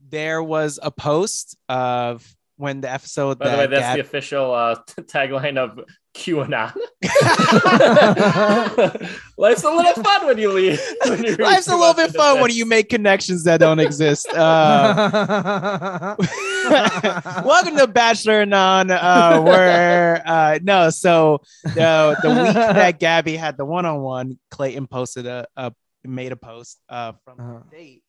there 0.00 0.42
was 0.42 0.78
a 0.82 0.90
post 0.90 1.56
of 1.68 2.26
when 2.56 2.80
the 2.80 2.90
episode 2.90 3.38
By 3.38 3.44
the 3.46 3.50
that 3.50 3.58
way, 3.58 3.66
that's 3.66 3.80
Gab- 3.82 3.96
the 3.96 4.00
official 4.02 4.54
uh, 4.54 4.76
tagline 5.02 5.58
of 5.58 5.78
QAnon. 6.14 6.72
Life's 9.36 9.64
a 9.64 9.70
little 9.70 10.02
fun 10.02 10.26
when 10.26 10.38
you 10.38 10.50
leave. 10.52 10.80
when 11.06 11.22
you 11.24 11.36
Life's 11.36 11.68
a 11.68 11.76
little 11.76 11.92
bit 11.92 12.12
fun 12.14 12.40
when 12.40 12.50
you 12.50 12.64
make 12.64 12.88
connections 12.88 13.44
that 13.44 13.60
don't 13.60 13.78
exist. 13.80 14.26
Uh, 14.28 16.16
welcome 17.44 17.76
to 17.76 17.86
Bachelor 17.86 18.46
Non, 18.46 18.90
uh, 18.90 19.40
where 19.42 20.22
uh, 20.26 20.58
no, 20.62 20.88
so 20.90 21.40
the 21.64 22.16
the 22.22 22.28
week 22.30 22.54
that 22.54 22.98
Gabby 22.98 23.36
had 23.36 23.56
the 23.58 23.64
one 23.66 23.84
on 23.86 24.00
one, 24.00 24.38
Clayton 24.50 24.86
posted 24.86 25.26
a, 25.26 25.46
a 25.56 25.72
made 26.04 26.32
a 26.32 26.36
post 26.36 26.78
uh, 26.88 27.12
from 27.24 27.38
Uh-huh. 27.40 27.58
the 27.70 27.76
date, 27.76 28.02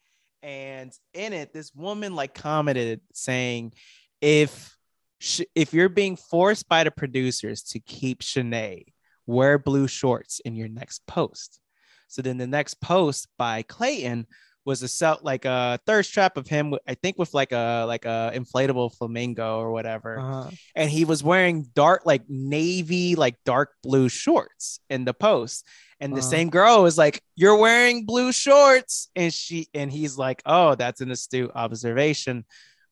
and 0.48 0.94
in 1.14 1.34
it, 1.34 1.52
this 1.54 1.74
woman 1.76 2.16
like 2.16 2.34
commented 2.34 3.02
saying, 3.14 3.74
if 4.22 4.76
sh- 5.20 5.42
if 5.54 5.74
you're 5.74 5.90
being 5.90 6.16
forced 6.16 6.70
by 6.70 6.86
the 6.86 6.92
producers 6.92 7.64
to 7.64 7.80
keep 7.80 8.22
Shanae, 8.22 8.86
wear 9.26 9.58
blue 9.60 9.88
shorts 9.88 10.40
in 10.46 10.56
your 10.56 10.70
next 10.70 11.06
post. 11.06 11.60
So 12.08 12.22
then 12.22 12.38
the 12.38 12.48
next 12.48 12.80
post 12.80 13.28
by 13.38 13.64
Clayton 13.64 14.26
was 14.64 14.84
a 14.84 14.88
self 14.88 15.20
like 15.22 15.44
a 15.44 15.80
thirst 15.86 16.14
trap 16.14 16.38
of 16.38 16.48
him, 16.48 16.74
I 16.88 16.94
think 16.96 17.18
with 17.18 17.34
like 17.34 17.52
a 17.52 17.84
like 17.86 18.06
a 18.06 18.32
inflatable 18.34 18.96
flamingo 18.98 19.60
or 19.60 19.72
whatever, 19.72 20.20
Uh-huh. 20.20 20.50
and 20.76 20.90
he 20.90 21.04
was 21.04 21.24
wearing 21.24 21.68
dark 21.76 22.06
like 22.06 22.24
navy 22.30 23.16
like 23.16 23.36
dark 23.44 23.74
blue 23.84 24.08
shorts 24.08 24.80
in 24.90 25.04
the 25.04 25.14
post. 25.14 25.66
And 26.00 26.14
the 26.14 26.20
Uh-huh. 26.20 26.30
same 26.30 26.50
girl 26.50 26.84
was 26.84 26.98
like, 26.98 27.22
"You're 27.36 27.58
wearing 27.58 28.06
blue 28.06 28.32
shorts," 28.32 29.10
and 29.16 29.34
she 29.34 29.68
and 29.74 29.92
he's 29.92 30.18
like, 30.18 30.42
"Oh, 30.46 30.76
that's 30.76 31.02
an 31.02 31.10
astute 31.12 31.52
observation." 31.56 32.46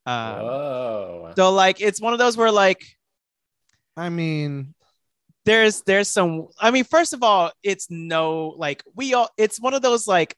Um, 0.05 0.39
Whoa. 0.41 1.33
so 1.35 1.51
like, 1.51 1.81
it's 1.81 2.01
one 2.01 2.13
of 2.13 2.19
those 2.19 2.35
where 2.37 2.51
like 2.51 2.83
I 3.97 4.09
mean, 4.09 4.73
there's 5.45 5.81
there's 5.83 6.09
some 6.09 6.47
i 6.59 6.71
mean 6.71 6.83
first 6.83 7.13
of 7.13 7.21
all 7.23 7.51
it's 7.63 7.89
no 7.91 8.55
like 8.57 8.83
we 8.95 9.13
all 9.13 9.29
it's 9.37 9.61
one 9.61 9.73
of 9.75 9.81
those 9.83 10.07
like 10.07 10.35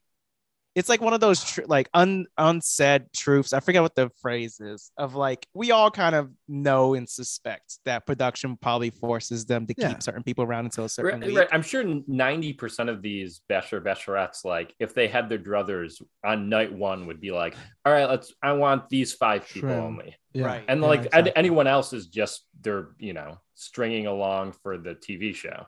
it's 0.78 0.90
like 0.90 1.02
one 1.02 1.12
of 1.14 1.20
those 1.20 1.44
tr- 1.44 1.62
like 1.66 1.90
un, 1.96 2.26
unsaid 2.38 3.06
truths 3.16 3.52
i 3.52 3.60
forget 3.60 3.82
what 3.82 3.96
the 3.96 4.10
phrase 4.22 4.60
is 4.60 4.92
of 4.98 5.16
like 5.16 5.48
we 5.56 5.72
all 5.72 5.90
kind 5.90 6.14
of 6.16 6.30
know 6.48 6.94
and 6.94 7.10
suspect 7.10 7.80
that 7.86 8.06
production 8.06 8.56
probably 8.58 8.92
forces 8.92 9.46
them 9.46 9.66
to 9.66 9.74
Yeah. 9.78 9.90
keep 9.90 10.04
certain 10.04 10.22
people 10.24 10.44
around 10.46 10.66
until 10.66 10.86
a 10.86 10.90
certain 10.90 11.20
Right, 11.22 11.28
week. 11.28 11.38
right. 11.38 11.48
I'm 11.52 11.62
sure 11.64 11.84
90% 11.84 12.90
of 12.90 13.02
these 13.02 13.42
bachelor 13.50 13.82
bachelorettes, 13.82 14.46
like 14.46 14.74
if 14.80 14.94
they 14.94 15.08
had 15.08 15.28
their 15.30 15.40
druthers 15.40 16.02
on 16.24 16.48
night 16.50 16.72
one, 16.72 17.08
would 17.08 17.20
be 17.20 17.32
like, 17.32 17.56
all 17.86 17.92
right, 17.94 18.08
let's, 18.10 18.34
I 18.42 18.54
want 18.54 18.88
these 18.90 19.14
five 19.14 19.48
people 19.48 19.70
Trim. 19.70 19.84
only. 19.84 20.16
yeah. 20.34 20.46
Right. 20.46 20.64
And 20.68 20.82
Yeah, 20.82 20.88
like 20.88 21.00
an- 21.02 21.06
exactly. 21.08 21.32
anyone 21.36 21.68
else 21.68 21.92
is 21.94 22.08
just, 22.08 22.46
they're, 22.62 22.90
you 23.00 23.14
know, 23.14 23.40
stringing 23.56 24.06
along 24.08 24.54
for 24.64 24.78
the 24.78 24.94
TV 24.96 25.34
show. 25.36 25.66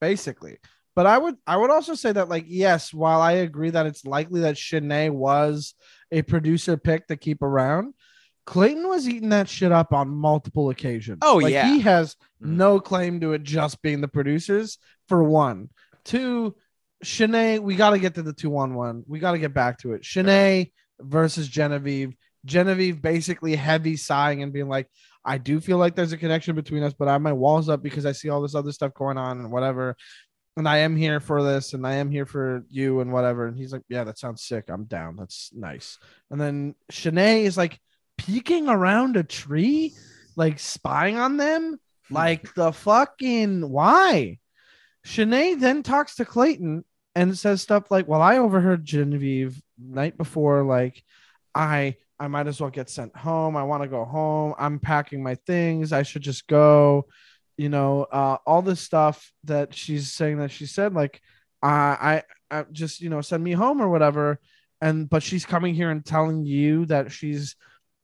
basically. 0.00 0.58
But 0.96 1.06
I 1.06 1.18
would 1.18 1.36
I 1.46 1.56
would 1.56 1.70
also 1.70 1.94
say 1.94 2.12
that 2.12 2.28
like 2.28 2.44
yes, 2.48 2.92
while 2.92 3.20
I 3.20 3.32
agree 3.32 3.70
that 3.70 3.86
it's 3.86 4.04
likely 4.04 4.40
that 4.42 4.56
Shanae 4.56 5.10
was 5.10 5.74
a 6.10 6.22
producer 6.22 6.76
pick 6.76 7.06
to 7.06 7.16
keep 7.16 7.42
around, 7.42 7.94
Clayton 8.46 8.88
was 8.88 9.08
eating 9.08 9.28
that 9.30 9.48
shit 9.48 9.70
up 9.72 9.92
on 9.92 10.08
multiple 10.08 10.70
occasions. 10.70 11.18
Oh, 11.22 11.36
Like, 11.36 11.52
yeah. 11.52 11.66
he 11.72 11.80
has 11.80 12.16
Mhm. 12.42 12.56
no 12.56 12.80
claim 12.80 13.20
to 13.20 13.32
it 13.34 13.42
just 13.44 13.80
being 13.82 14.00
the 14.00 14.08
producers. 14.08 14.78
For 15.08 15.22
one, 15.22 15.68
two, 16.04 16.56
Shanae. 17.04 17.60
We 17.60 17.76
got 17.76 17.90
to 17.90 17.98
get 17.98 18.14
to 18.16 18.22
the 18.22 18.32
two 18.32 18.50
one 18.50 18.74
one. 18.74 19.04
We 19.06 19.18
got 19.20 19.32
to 19.32 19.38
get 19.38 19.54
back 19.54 19.78
to 19.80 19.92
it. 19.92 20.02
Shanae 20.02 20.72
versus 21.00 21.48
Genevieve. 21.48 22.14
Genevieve 22.44 23.00
basically 23.02 23.54
heavy 23.54 23.96
sighing 23.96 24.42
and 24.42 24.52
being 24.52 24.68
like, 24.68 24.88
I 25.24 25.36
do 25.38 25.60
feel 25.60 25.76
like 25.76 25.94
there's 25.94 26.12
a 26.12 26.16
connection 26.16 26.54
between 26.54 26.82
us, 26.82 26.94
but 26.94 27.06
I 27.08 27.12
have 27.12 27.20
my 27.22 27.32
walls 27.34 27.68
up 27.68 27.82
because 27.82 28.06
I 28.06 28.12
see 28.12 28.30
all 28.30 28.40
this 28.40 28.54
other 28.54 28.72
stuff 28.72 28.94
going 28.94 29.18
on 29.18 29.38
and 29.40 29.52
whatever. 29.52 29.94
And 30.56 30.68
I 30.68 30.78
am 30.78 30.96
here 30.96 31.20
for 31.20 31.42
this 31.42 31.72
and 31.74 31.86
I 31.86 31.94
am 31.94 32.10
here 32.10 32.26
for 32.26 32.64
you 32.68 33.00
and 33.00 33.12
whatever. 33.12 33.46
And 33.46 33.56
he's 33.56 33.72
like, 33.72 33.82
Yeah, 33.88 34.04
that 34.04 34.18
sounds 34.18 34.42
sick. 34.42 34.64
I'm 34.68 34.84
down. 34.84 35.16
That's 35.16 35.50
nice. 35.54 35.98
And 36.30 36.40
then 36.40 36.74
Shanae 36.92 37.44
is 37.44 37.56
like 37.56 37.78
peeking 38.18 38.68
around 38.68 39.16
a 39.16 39.22
tree, 39.22 39.94
like 40.36 40.58
spying 40.58 41.16
on 41.16 41.36
them. 41.36 41.78
Hmm. 42.08 42.14
Like 42.14 42.54
the 42.54 42.72
fucking 42.72 43.68
why? 43.70 44.38
Shanae 45.06 45.58
then 45.58 45.82
talks 45.82 46.16
to 46.16 46.24
Clayton 46.24 46.84
and 47.14 47.38
says 47.38 47.62
stuff 47.62 47.90
like, 47.90 48.08
Well, 48.08 48.22
I 48.22 48.38
overheard 48.38 48.84
Genevieve 48.84 49.60
night 49.78 50.18
before, 50.18 50.62
like, 50.62 51.02
I 51.54 51.96
I 52.18 52.28
might 52.28 52.46
as 52.46 52.60
well 52.60 52.70
get 52.70 52.90
sent 52.90 53.16
home. 53.16 53.56
I 53.56 53.62
want 53.62 53.82
to 53.82 53.88
go 53.88 54.04
home. 54.04 54.54
I'm 54.58 54.78
packing 54.78 55.22
my 55.22 55.36
things. 55.36 55.90
I 55.92 56.02
should 56.02 56.20
just 56.20 56.46
go. 56.46 57.06
You 57.60 57.68
know, 57.68 58.04
uh, 58.04 58.38
all 58.46 58.62
this 58.62 58.80
stuff 58.80 59.30
that 59.44 59.74
she's 59.74 60.10
saying 60.10 60.38
that 60.38 60.50
she 60.50 60.64
said, 60.64 60.94
like, 60.94 61.20
I, 61.62 62.22
I, 62.50 62.64
just, 62.72 63.02
you 63.02 63.10
know, 63.10 63.20
send 63.20 63.44
me 63.44 63.52
home 63.52 63.82
or 63.82 63.90
whatever. 63.90 64.40
And 64.80 65.10
but 65.10 65.22
she's 65.22 65.44
coming 65.44 65.74
here 65.74 65.90
and 65.90 66.02
telling 66.02 66.46
you 66.46 66.86
that 66.86 67.12
she's 67.12 67.56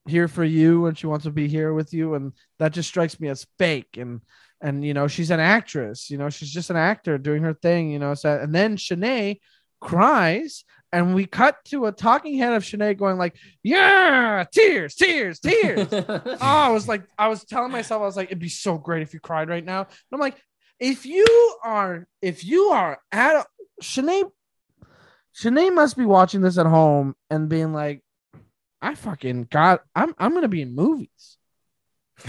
here 0.06 0.28
for 0.28 0.44
you 0.44 0.84
and 0.84 0.98
she 0.98 1.06
wants 1.06 1.24
to 1.24 1.30
be 1.30 1.48
here 1.48 1.72
with 1.72 1.94
you, 1.94 2.16
and 2.16 2.34
that 2.58 2.74
just 2.74 2.90
strikes 2.90 3.18
me 3.18 3.28
as 3.28 3.46
fake. 3.58 3.96
And 3.96 4.20
and 4.60 4.84
you 4.84 4.92
know, 4.92 5.08
she's 5.08 5.30
an 5.30 5.40
actress. 5.40 6.10
You 6.10 6.18
know, 6.18 6.28
she's 6.28 6.52
just 6.52 6.68
an 6.68 6.76
actor 6.76 7.16
doing 7.16 7.42
her 7.42 7.54
thing. 7.54 7.90
You 7.90 7.98
know, 7.98 8.12
so 8.12 8.38
and 8.38 8.54
then 8.54 8.76
Shanae 8.76 9.40
cries 9.80 10.66
and 10.96 11.14
we 11.14 11.26
cut 11.26 11.62
to 11.66 11.85
a 11.85 11.92
talking 11.92 12.38
head 12.38 12.54
of 12.54 12.62
Shanae 12.62 12.96
going 12.96 13.18
like, 13.18 13.37
"Yeah, 13.62 14.44
tears, 14.50 14.94
tears, 14.94 15.38
tears." 15.38 15.88
oh, 15.92 16.38
I 16.40 16.70
was 16.70 16.88
like, 16.88 17.02
I 17.18 17.28
was 17.28 17.44
telling 17.44 17.70
myself, 17.70 18.00
I 18.00 18.06
was 18.06 18.16
like, 18.16 18.28
it'd 18.28 18.38
be 18.38 18.48
so 18.48 18.78
great 18.78 19.02
if 19.02 19.12
you 19.12 19.20
cried 19.20 19.50
right 19.50 19.64
now. 19.64 19.80
And 19.80 19.88
I'm 20.11 20.20
like, 20.20 20.42
if 20.80 21.04
you 21.04 21.59
are, 21.62 22.09
if 22.22 22.46
you 22.46 22.68
are 22.68 22.98
at 23.12 23.37
a, 23.37 23.44
Shanae, 23.82 24.30
Shanae 25.38 25.74
must 25.74 25.98
be 25.98 26.06
watching 26.06 26.40
this 26.40 26.56
at 26.56 26.64
home 26.64 27.14
and 27.28 27.50
being 27.50 27.74
like, 27.74 28.02
I 28.80 28.94
fucking 28.94 29.48
got, 29.50 29.82
I'm, 29.94 30.14
I'm 30.18 30.32
gonna 30.32 30.48
be 30.48 30.62
in 30.62 30.74
movies, 30.74 31.37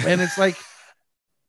and 0.05 0.19
it's 0.19 0.37
like, 0.37 0.57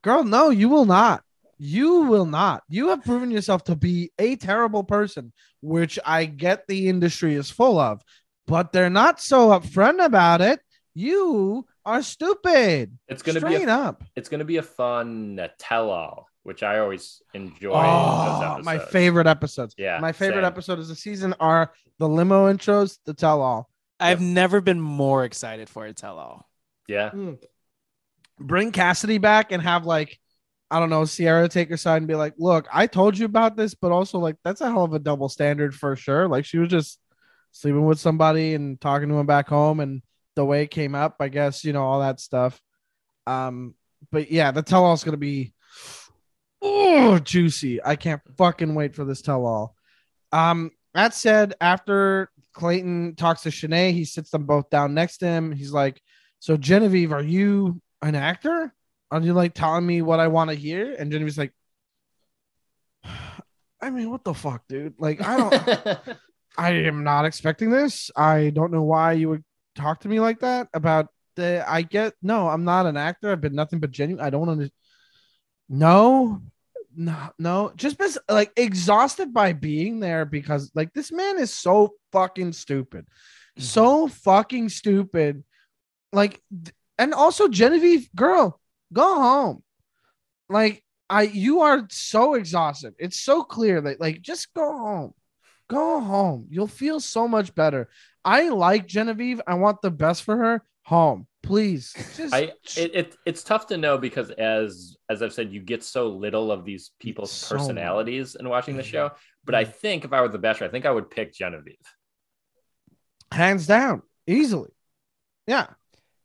girl, 0.02 0.22
no, 0.22 0.50
you 0.50 0.68
will 0.68 0.86
not. 0.86 1.24
You 1.58 2.02
will 2.04 2.26
not. 2.26 2.62
You 2.68 2.88
have 2.88 3.04
proven 3.04 3.30
yourself 3.30 3.64
to 3.64 3.76
be 3.76 4.12
a 4.18 4.36
terrible 4.36 4.84
person, 4.84 5.32
which 5.60 5.98
I 6.04 6.24
get 6.24 6.66
the 6.66 6.88
industry 6.88 7.34
is 7.34 7.50
full 7.50 7.78
of, 7.78 8.00
but 8.46 8.72
they're 8.72 8.90
not 8.90 9.20
so 9.20 9.48
upfront 9.48 10.04
about 10.04 10.40
it. 10.40 10.60
You 10.94 11.66
are 11.84 12.02
stupid. 12.02 12.96
It's 13.08 13.22
gonna 13.22 13.40
Straight 13.40 13.58
be 13.58 13.64
a, 13.64 13.74
up. 13.74 14.04
it's 14.14 14.28
gonna 14.28 14.44
be 14.44 14.58
a 14.58 14.62
fun 14.62 15.38
uh, 15.38 15.48
tell-all, 15.58 16.26
which 16.42 16.62
I 16.62 16.78
always 16.78 17.22
enjoy. 17.34 17.72
Oh, 17.74 18.54
those 18.56 18.64
my 18.64 18.78
favorite 18.78 19.26
episodes. 19.26 19.74
Yeah, 19.78 19.98
my 20.00 20.12
favorite 20.12 20.42
same. 20.42 20.44
episode 20.44 20.78
of 20.78 20.88
the 20.88 20.94
season 20.94 21.34
are 21.40 21.72
the 21.98 22.08
limo 22.08 22.52
intros, 22.52 22.98
the 23.04 23.14
tell 23.14 23.40
all. 23.42 23.68
I've 24.00 24.20
never 24.20 24.60
been 24.60 24.80
more 24.80 25.24
excited 25.24 25.68
for 25.68 25.84
a 25.86 25.92
tell 25.92 26.18
all. 26.18 26.48
Yeah, 26.86 27.10
Bring 28.38 28.70
Cassidy 28.72 29.18
back 29.18 29.50
and 29.50 29.62
have 29.62 29.84
like, 29.84 30.18
I 30.70 30.80
don't 30.80 30.90
know, 30.90 31.04
Sierra 31.04 31.48
take 31.48 31.70
her 31.70 31.76
side 31.76 31.98
and 31.98 32.06
be 32.06 32.14
like, 32.14 32.34
look, 32.38 32.68
I 32.72 32.86
told 32.86 33.16
you 33.16 33.24
about 33.24 33.56
this, 33.56 33.74
but 33.74 33.92
also 33.92 34.18
like 34.18 34.36
that's 34.44 34.60
a 34.60 34.70
hell 34.70 34.84
of 34.84 34.92
a 34.92 34.98
double 34.98 35.28
standard 35.28 35.74
for 35.74 35.96
sure. 35.96 36.28
Like 36.28 36.44
she 36.44 36.58
was 36.58 36.68
just 36.68 37.00
sleeping 37.52 37.86
with 37.86 37.98
somebody 37.98 38.54
and 38.54 38.80
talking 38.80 39.08
to 39.08 39.14
him 39.14 39.26
back 39.26 39.48
home 39.48 39.80
and 39.80 40.02
the 40.36 40.44
way 40.44 40.62
it 40.62 40.70
came 40.70 40.94
up, 40.94 41.16
I 41.20 41.28
guess, 41.28 41.64
you 41.64 41.72
know, 41.72 41.82
all 41.82 42.00
that 42.00 42.20
stuff. 42.20 42.60
Um, 43.26 43.74
but 44.12 44.30
yeah, 44.30 44.50
the 44.50 44.62
tell 44.62 44.84
all 44.84 44.92
is 44.92 45.04
gonna 45.04 45.16
be 45.16 45.54
oh 46.62 47.18
juicy. 47.18 47.82
I 47.82 47.96
can't 47.96 48.22
fucking 48.36 48.74
wait 48.74 48.94
for 48.94 49.04
this 49.04 49.22
tell 49.22 49.46
all. 49.46 49.74
Um, 50.32 50.70
that 50.94 51.14
said, 51.14 51.54
after 51.60 52.30
Clayton 52.52 53.14
talks 53.16 53.42
to 53.42 53.50
Shanae, 53.50 53.92
he 53.92 54.04
sits 54.04 54.30
them 54.30 54.44
both 54.44 54.68
down 54.70 54.94
next 54.94 55.18
to 55.18 55.26
him. 55.26 55.52
He's 55.52 55.72
like, 55.72 56.00
So 56.40 56.56
Genevieve, 56.56 57.12
are 57.12 57.22
you 57.22 57.80
an 58.02 58.14
actor? 58.14 58.74
Are 59.10 59.20
you 59.20 59.32
like 59.32 59.54
telling 59.54 59.86
me 59.86 60.02
what 60.02 60.20
I 60.20 60.28
want 60.28 60.50
to 60.50 60.56
hear? 60.56 60.94
And 60.98 61.10
Genevieve's 61.10 61.38
like, 61.38 61.52
I 63.80 63.90
mean, 63.90 64.10
what 64.10 64.24
the 64.24 64.34
fuck, 64.34 64.66
dude? 64.68 64.94
Like, 64.98 65.22
I 65.22 65.36
don't 65.36 66.18
I 66.58 66.72
am 66.72 67.04
not 67.04 67.24
expecting 67.24 67.70
this. 67.70 68.10
I 68.16 68.50
don't 68.50 68.72
know 68.72 68.82
why 68.82 69.12
you 69.12 69.28
would 69.28 69.44
talk 69.76 70.00
to 70.00 70.08
me 70.08 70.18
like 70.18 70.40
that 70.40 70.68
about 70.74 71.06
the. 71.36 71.64
I 71.66 71.82
get 71.82 72.14
no. 72.20 72.48
I'm 72.48 72.64
not 72.64 72.86
an 72.86 72.96
actor. 72.96 73.30
I've 73.30 73.40
been 73.40 73.54
nothing 73.54 73.78
but 73.78 73.92
genuine. 73.92 74.24
I 74.24 74.30
don't 74.30 74.48
understand. 74.48 74.72
No, 75.68 76.42
no, 76.96 77.16
no. 77.38 77.72
Just 77.76 77.96
bes- 77.96 78.18
like 78.28 78.50
exhausted 78.56 79.32
by 79.32 79.52
being 79.52 80.00
there 80.00 80.24
because 80.24 80.72
like 80.74 80.92
this 80.94 81.12
man 81.12 81.38
is 81.38 81.54
so 81.54 81.94
fucking 82.10 82.52
stupid, 82.54 83.04
mm-hmm. 83.04 83.62
so 83.62 84.08
fucking 84.08 84.68
stupid. 84.70 85.44
Like, 86.12 86.42
and 86.98 87.14
also 87.14 87.46
Genevieve, 87.46 88.08
girl, 88.16 88.58
go 88.92 89.14
home. 89.14 89.62
Like, 90.48 90.84
I 91.10 91.22
you 91.22 91.60
are 91.60 91.86
so 91.90 92.34
exhausted. 92.34 92.94
It's 92.98 93.18
so 93.18 93.42
clear 93.42 93.80
that 93.80 94.00
like 94.00 94.20
just 94.22 94.52
go 94.54 94.76
home 94.76 95.14
go 95.68 96.00
home. 96.00 96.46
You'll 96.50 96.66
feel 96.66 96.98
so 96.98 97.28
much 97.28 97.54
better. 97.54 97.88
I 98.24 98.48
like 98.48 98.86
Genevieve. 98.86 99.40
I 99.46 99.54
want 99.54 99.82
the 99.82 99.90
best 99.90 100.22
for 100.24 100.36
her. 100.36 100.62
Home, 100.84 101.26
please. 101.42 101.94
Just 102.16 102.34
I 102.34 102.52
it, 102.76 102.94
it 102.94 103.16
it's 103.26 103.42
tough 103.42 103.66
to 103.66 103.76
know 103.76 103.98
because 103.98 104.30
as 104.30 104.96
as 105.10 105.22
I've 105.22 105.34
said, 105.34 105.52
you 105.52 105.60
get 105.60 105.84
so 105.84 106.08
little 106.08 106.50
of 106.50 106.64
these 106.64 106.92
people's 106.98 107.30
So 107.30 107.46
Mm-hmm. 107.56 107.56
personalities 107.56 108.34
in 108.34 108.48
watching 108.48 108.76
the 108.76 108.82
show. 108.82 109.10
But 109.44 109.54
I 109.54 109.64
think 109.64 110.06
if 110.06 110.12
I 110.14 110.22
were 110.22 110.28
the 110.28 110.38
best, 110.38 110.62
I 110.62 110.68
think 110.68 110.86
I 110.86 110.90
would 110.90 111.10
pick 111.10 111.34
Genevieve. 111.34 111.76
hands 113.30 113.66
down, 113.66 114.00
easily. 114.26 114.70
Yeah, 115.46 115.66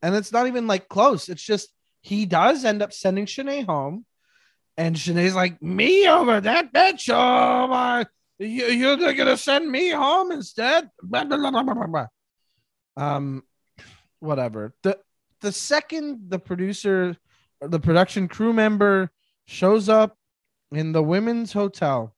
and 0.01 0.15
it's 0.15 0.31
not 0.31 0.47
even 0.47 0.65
like 0.65 0.87
close. 0.87 1.27
It's 1.27 1.43
just 1.43 1.72
he 2.03 2.25
does 2.25 2.65
end 2.65 2.83
up 2.83 2.93
sending 2.93 3.25
Shanae 3.25 3.65
home, 3.65 4.05
and 4.77 4.95
Shanae's 4.95 5.35
like, 5.35 5.61
"Me 5.61 6.07
over 6.07 6.39
that 6.41 6.71
bitch? 6.71 7.09
Oh 7.09 7.67
my." 7.67 8.05
You, 8.39 8.65
you're 8.67 9.13
gonna 9.13 9.37
send 9.37 9.71
me 9.71 9.89
home 9.89 10.31
instead? 10.31 10.89
Blah, 11.01 11.23
blah, 11.23 11.63
blah. 11.87 12.07
Um, 12.97 13.43
whatever. 14.19 14.73
The 14.83 14.99
the 15.41 15.51
second 15.51 16.29
the 16.29 16.39
producer, 16.39 17.15
the 17.61 17.79
production 17.79 18.27
crew 18.27 18.53
member 18.53 19.11
shows 19.45 19.87
up 19.87 20.17
in 20.71 20.91
the 20.91 21.03
women's 21.03 21.53
hotel, 21.53 22.15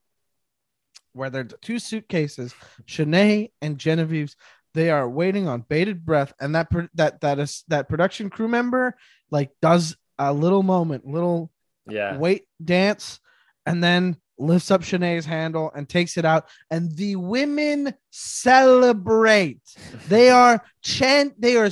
where 1.13 1.29
there 1.29 1.41
are 1.41 1.57
two 1.61 1.79
suitcases, 1.79 2.55
Shanae 2.87 3.51
and 3.61 3.77
Genevieve's, 3.77 4.35
they 4.75 4.91
are 4.91 5.09
waiting 5.09 5.47
on 5.47 5.61
bated 5.67 6.05
breath, 6.05 6.33
and 6.39 6.53
that 6.53 6.67
that 6.93 7.21
that 7.21 7.39
is 7.39 7.63
that 7.69 7.89
production 7.89 8.29
crew 8.29 8.47
member 8.47 8.95
like 9.31 9.49
does 9.61 9.95
a 10.19 10.31
little 10.31 10.61
moment, 10.63 11.05
little 11.07 11.51
Yeah. 11.89 12.17
wait 12.17 12.43
dance, 12.63 13.19
and 13.65 13.83
then 13.83 14.17
lifts 14.38 14.69
up 14.69 14.83
Shanae's 14.83 15.25
handle 15.25 15.71
and 15.75 15.88
takes 15.89 16.17
it 16.17 16.25
out. 16.25 16.47
And 16.69 16.91
the 16.95 17.15
women 17.15 17.93
celebrate. 18.11 19.61
They 20.09 20.29
are 20.41 20.61
chant, 20.81 21.39
they 21.39 21.55
are 21.57 21.69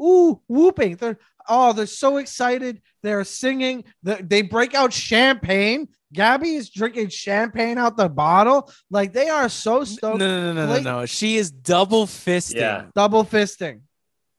ooh 0.00 0.40
whooping. 0.48 0.96
They're 0.96 1.18
oh, 1.48 1.72
they're 1.72 1.86
so 1.86 2.16
excited. 2.18 2.80
They're 3.02 3.24
singing. 3.24 3.84
They, 4.02 4.20
they 4.22 4.42
break 4.42 4.74
out 4.74 4.92
champagne. 4.92 5.88
Gabby 6.12 6.54
is 6.54 6.70
drinking 6.70 7.08
champagne 7.08 7.76
out 7.76 7.96
the 7.96 8.08
bottle. 8.08 8.70
Like 8.90 9.12
they 9.12 9.28
are 9.28 9.48
so 9.48 9.78
No, 9.78 9.84
stoked. 9.84 10.18
no, 10.18 10.26
no, 10.28 10.52
no, 10.52 10.66
no, 10.66 10.72
Wait. 10.72 10.84
no. 10.84 11.06
She 11.06 11.36
is 11.36 11.50
double 11.50 12.06
fisting. 12.06 12.56
Yeah. 12.56 12.84
Double 12.94 13.24
fisting. 13.24 13.80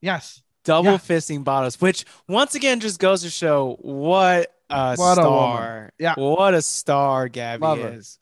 Yes. 0.01 0.41
double 0.63 0.91
Yeah. 0.93 0.97
fisting 0.97 1.43
bottles, 1.43 1.79
which 1.81 2.05
once 2.29 2.55
again 2.55 2.79
just 2.79 2.99
goes 2.99 3.21
to 3.23 3.29
show 3.29 3.77
what 3.81 4.51
a 4.69 4.95
What 4.95 5.17
a 5.17 5.21
star. 5.21 5.93
Yeah. 5.99 6.15
What 6.15 6.53
a 6.53 6.61
star 6.61 7.27
Gabby 7.27 7.61
Love 7.61 7.79
is. 7.79 8.19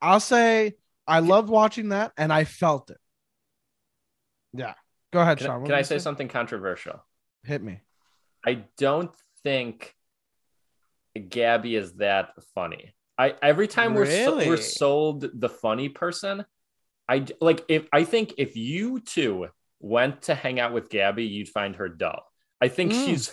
I'll 0.00 0.20
say 0.20 0.74
I 1.06 1.20
loved 1.20 1.48
watching 1.48 1.90
that 1.90 2.12
and 2.16 2.32
I 2.32 2.44
felt 2.44 2.90
it. 2.90 2.98
Yeah. 4.52 4.74
Go 5.12 5.20
ahead, 5.20 5.38
Can, 5.38 5.46
Sean. 5.46 5.60
What 5.60 5.66
can 5.66 5.74
I 5.76 5.78
you 5.78 5.84
say 5.84 5.98
something 5.98 6.28
controversial? 6.28 7.04
Hit 7.44 7.62
me. 7.62 7.80
I 8.46 8.64
don't 8.78 9.10
think 9.42 9.94
Gabby 11.28 11.76
is 11.76 11.94
that 11.94 12.30
funny. 12.54 12.92
I 13.18 13.34
every 13.42 13.68
time 13.68 13.94
we're 13.94 14.06
so, 14.06 14.36
we're 14.38 14.56
sold 14.56 15.26
the 15.34 15.48
funny 15.48 15.88
person, 15.88 16.44
I 17.08 17.20
d- 17.20 17.34
like 17.40 17.64
if 17.68 17.86
I 17.92 18.04
think 18.04 18.34
if 18.38 18.56
you 18.56 19.00
two 19.00 19.48
went 19.80 20.22
to 20.22 20.34
hang 20.34 20.58
out 20.60 20.72
with 20.72 20.88
Gabby, 20.88 21.24
you'd 21.24 21.48
find 21.48 21.76
her 21.76 21.88
dull. 21.88 22.22
I 22.60 22.68
think 22.68 22.92
Mm. 22.92 23.04
she's 23.06 23.32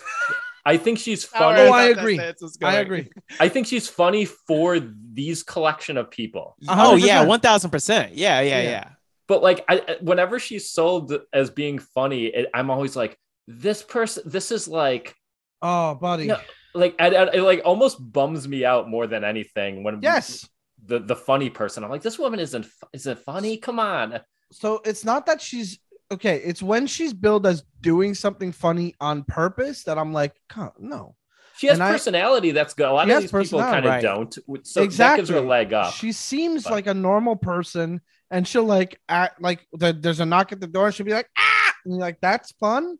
I 0.66 0.76
think 0.76 0.98
she's 0.98 1.24
Oh, 1.34 1.38
funny. 1.38 1.62
I 1.62 1.84
agree. 1.84 2.20
I 2.62 2.76
agree. 2.80 3.10
I 3.38 3.48
think 3.48 3.66
she's 3.66 3.88
funny 3.88 4.26
for 4.26 4.78
these 5.12 5.42
collection 5.42 5.96
of 5.96 6.10
people. 6.10 6.56
Oh 6.68 6.96
yeah, 6.96 7.24
100%. 7.24 7.28
one 7.28 7.40
thousand 7.40 7.70
percent. 7.70 8.14
Yeah, 8.14 8.40
yeah, 8.40 8.60
Yeah. 8.62 8.70
yeah. 8.70 8.88
But 9.26 9.42
like 9.42 9.64
I 9.68 9.76
I- 9.88 9.96
whenever 10.02 10.38
she's 10.38 10.68
sold 10.68 11.14
as 11.32 11.48
being 11.48 11.78
funny, 11.78 12.26
it, 12.26 12.50
I'm 12.52 12.68
always 12.70 12.94
like 12.96 13.16
this 13.58 13.82
person 13.82 14.22
this 14.26 14.50
is 14.52 14.68
like 14.68 15.14
Oh, 15.62 15.94
buddy. 15.96 16.26
No. 16.26 16.38
like 16.74 16.94
I, 16.98 17.08
I- 17.08 17.32
it 17.34 17.42
like 17.42 17.62
almost 17.64 17.98
bums 18.12 18.46
me 18.48 18.64
out 18.64 18.88
more 18.88 19.06
than 19.06 19.24
anything 19.24 19.82
when 19.84 20.00
Yes. 20.02 20.48
the 20.86 20.98
the 21.00 21.16
funny 21.16 21.50
person. 21.50 21.84
I'm 21.84 21.90
like, 21.90 22.02
this 22.02 22.18
woman 22.18 22.40
isn't 22.40 22.66
is 22.92 23.06
it 23.06 23.18
funny? 23.18 23.56
Come 23.58 23.78
on. 23.78 24.20
So 24.52 24.80
it's 24.84 25.04
not 25.04 25.26
that 25.26 25.40
she's 25.42 25.78
okay. 26.10 26.36
It's 26.38 26.62
when 26.62 26.86
she's 26.86 27.12
billed 27.12 27.46
as 27.46 27.62
doing 27.80 28.14
something 28.14 28.52
funny 28.52 28.94
on 29.00 29.24
purpose 29.24 29.84
that 29.84 29.98
I'm 29.98 30.12
like, 30.12 30.34
"Huh, 30.50 30.70
no. 30.78 31.14
She 31.58 31.66
has 31.66 31.74
And 31.76 31.82
I- 31.84 31.92
personality 31.92 32.52
that's 32.52 32.72
good. 32.72 32.88
A 32.88 32.92
lot 32.92 33.10
of 33.10 33.20
these 33.20 33.30
people 33.30 33.60
kind 33.60 33.84
of 33.84 33.90
Right. 33.90 34.02
don't. 34.02 34.32
So 34.62 34.80
that 34.80 34.84
exactly. 34.84 35.18
gives 35.22 35.28
her 35.30 35.36
a 35.38 35.42
leg 35.42 35.72
up. 35.74 35.92
She 35.92 36.12
seems 36.12 36.64
But- 36.64 36.72
like 36.72 36.86
a 36.86 36.94
normal 36.94 37.36
person, 37.36 38.00
and 38.30 38.48
she'll 38.48 38.64
like 38.64 38.98
act 39.10 39.42
like 39.42 39.66
the, 39.74 39.92
there's 39.92 40.20
a 40.20 40.26
knock 40.26 40.52
at 40.52 40.60
the 40.60 40.66
door, 40.66 40.90
she'll 40.90 41.04
be 41.04 41.12
like, 41.12 41.28
ah, 41.36 41.74
and 41.84 41.92
you're 41.94 42.00
like, 42.00 42.18
that's 42.22 42.52
fun. 42.52 42.96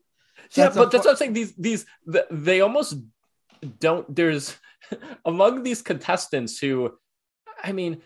Yeah, 0.55 0.65
That's 0.65 0.77
but 0.77 0.91
that's 0.91 1.05
what 1.05 1.13
I'm 1.13 1.17
saying. 1.17 1.33
These 1.33 1.55
these 1.55 1.87
they 2.31 2.61
almost 2.61 2.99
don't. 3.79 4.15
There's 4.15 4.57
among 5.25 5.63
these 5.63 5.83
contestants 5.83 6.59
who, 6.59 6.93
I 7.63 7.73
mean, 7.73 8.03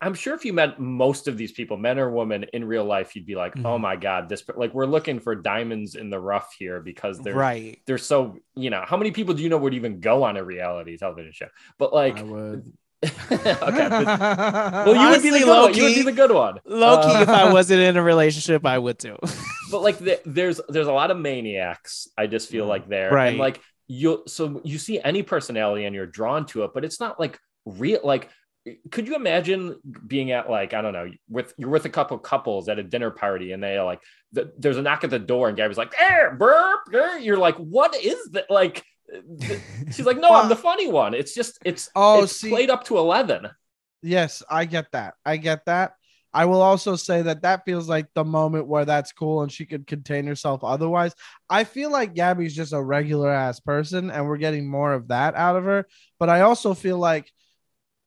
I'm 0.00 0.14
sure 0.14 0.34
if 0.34 0.44
you 0.44 0.52
met 0.52 0.78
most 0.78 1.26
of 1.26 1.38
these 1.38 1.52
people, 1.52 1.76
men 1.76 1.98
or 1.98 2.10
women, 2.10 2.44
in 2.52 2.64
real 2.64 2.84
life, 2.84 3.16
you'd 3.16 3.24
be 3.26 3.34
like, 3.34 3.54
oh 3.64 3.78
Mhm. 3.78 3.80
my 3.80 3.96
god, 3.96 4.28
this 4.28 4.44
like 4.56 4.74
we're 4.74 4.86
looking 4.86 5.20
for 5.20 5.34
diamonds 5.34 5.94
in 5.94 6.10
the 6.10 6.20
rough 6.20 6.54
here 6.58 6.80
because 6.80 7.18
they're 7.20 7.34
Right. 7.34 7.80
they're 7.86 7.98
so 7.98 8.36
you 8.54 8.70
know 8.70 8.84
how 8.86 8.96
many 8.96 9.10
people 9.10 9.32
do 9.34 9.42
you 9.42 9.48
know 9.48 9.58
would 9.58 9.74
even 9.74 10.00
go 10.00 10.22
on 10.24 10.36
a 10.36 10.44
reality 10.44 10.96
television 10.98 11.32
show? 11.32 11.48
But 11.78 11.94
like, 11.94 12.18
I 12.18 12.22
would. 12.22 12.72
okay, 13.30 14.04
well, 14.04 14.94
you 14.94 15.10
would 15.10 15.22
be 15.22 15.30
the 15.30 15.36
Honestly, 15.36 15.40
good 15.40 15.48
one. 15.48 15.74
You 15.74 15.82
would 15.84 15.94
be 15.94 16.02
the 16.02 16.12
good 16.12 16.30
one. 16.32 16.60
Low 16.64 17.02
key, 17.02 17.14
Uh, 17.14 17.22
if 17.22 17.28
I 17.28 17.52
wasn't 17.58 17.80
in 17.80 17.96
a 17.96 18.02
relationship, 18.02 18.64
I 18.66 18.78
would 18.78 18.98
too. 18.98 19.16
but 19.70 19.82
like 19.82 19.98
the, 19.98 20.20
there's 20.24 20.60
there's 20.68 20.86
a 20.86 20.92
lot 20.92 21.10
of 21.10 21.18
maniacs 21.18 22.08
i 22.16 22.26
just 22.28 22.48
feel 22.48 22.66
like 22.66 22.88
there 22.88 23.10
Right. 23.10 23.28
and 23.30 23.38
like 23.38 23.60
you 23.88 24.22
so 24.28 24.60
you 24.64 24.78
see 24.78 25.00
any 25.00 25.22
personality 25.24 25.84
and 25.84 25.94
you're 25.94 26.06
drawn 26.06 26.46
to 26.46 26.62
it 26.64 26.70
but 26.72 26.84
it's 26.84 27.00
not 27.00 27.18
like 27.18 27.38
real 27.64 27.98
like 28.04 28.30
could 28.92 29.06
you 29.08 29.14
imagine 29.16 29.76
being 30.06 30.30
at 30.30 30.48
like 30.48 30.72
i 30.72 30.82
don't 30.82 30.92
know 30.92 31.08
with 31.28 31.52
you're 31.56 31.68
with 31.70 31.84
a 31.84 31.88
couple 31.88 32.16
couples 32.18 32.68
at 32.68 32.78
a 32.78 32.82
dinner 32.82 33.10
party 33.10 33.50
and 33.52 33.60
they 33.62 33.76
are 33.76 33.84
like 33.84 34.00
th- 34.34 34.48
there's 34.58 34.76
a 34.76 34.82
knock 34.82 35.02
at 35.04 35.10
the 35.10 35.18
door 35.18 35.48
and 35.48 35.56
gabby's 35.56 35.76
like 35.78 35.94
eh, 36.00 36.28
burp 36.30 36.80
eh," 36.94 37.18
you're 37.18 37.36
like 37.36 37.56
what 37.56 37.94
is 37.96 38.18
that 38.32 38.48
like 38.50 38.84
she's 39.92 40.06
like 40.06 40.18
no 40.18 40.34
i'm 40.34 40.48
the 40.48 40.56
funny 40.56 40.88
one 40.88 41.14
it's 41.14 41.34
just 41.34 41.58
it's 41.64 41.88
Oh, 41.94 42.24
it's 42.24 42.36
see- 42.36 42.48
played 42.50 42.70
up 42.70 42.84
to 42.84 42.98
11 42.98 43.48
Yes, 44.02 44.42
I 44.48 44.66
get 44.66 44.92
that. 44.92 45.14
I 45.24 45.36
get 45.36 45.64
that. 45.66 45.94
I 46.32 46.44
will 46.44 46.60
also 46.62 46.94
say 46.94 47.22
that 47.22 47.42
that 47.42 47.64
feels 47.64 47.88
like 47.88 48.06
the 48.14 48.24
moment 48.24 48.68
where 48.68 48.84
that's 48.84 49.10
cool 49.10 49.42
and 49.42 49.50
she 49.50 49.64
could 49.66 49.86
contain 49.86 50.26
herself 50.26 50.62
otherwise. 50.62 51.12
I 51.50 51.64
feel 51.64 51.90
like 51.90 52.14
Gabby's 52.14 52.54
just 52.54 52.72
a 52.74 52.80
regular 52.80 53.30
ass 53.30 53.58
person 53.58 54.10
and 54.10 54.28
we're 54.28 54.36
getting 54.36 54.68
more 54.68 54.92
of 54.92 55.08
that 55.08 55.34
out 55.34 55.56
of 55.56 55.64
her. 55.64 55.86
But 56.20 56.28
I 56.28 56.42
also 56.42 56.72
feel 56.74 56.98
like 56.98 57.32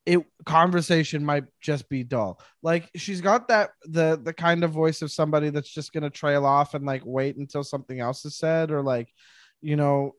it 0.05 0.19
conversation 0.45 1.25
might 1.25 1.45
just 1.59 1.89
be 1.89 2.03
dull. 2.03 2.39
Like 2.63 2.89
she's 2.95 3.19
got 3.19 3.49
that 3.49 3.71
the 3.83 4.17
the 4.23 4.33
kind 4.33 4.63
of 4.63 4.71
voice 4.71 5.01
of 5.01 5.11
somebody 5.11 5.49
that's 5.49 5.73
just 5.73 5.91
gonna 5.91 6.09
trail 6.11 6.45
off 6.45 6.75
and 6.75 6.85
like 6.85 7.01
wait 7.03 7.35
until 7.35 7.63
something 7.63 7.99
else 7.99 8.23
is 8.25 8.37
said 8.37 8.71
or 8.71 8.81
like 8.83 9.09
you 9.61 9.75
know 9.75 10.13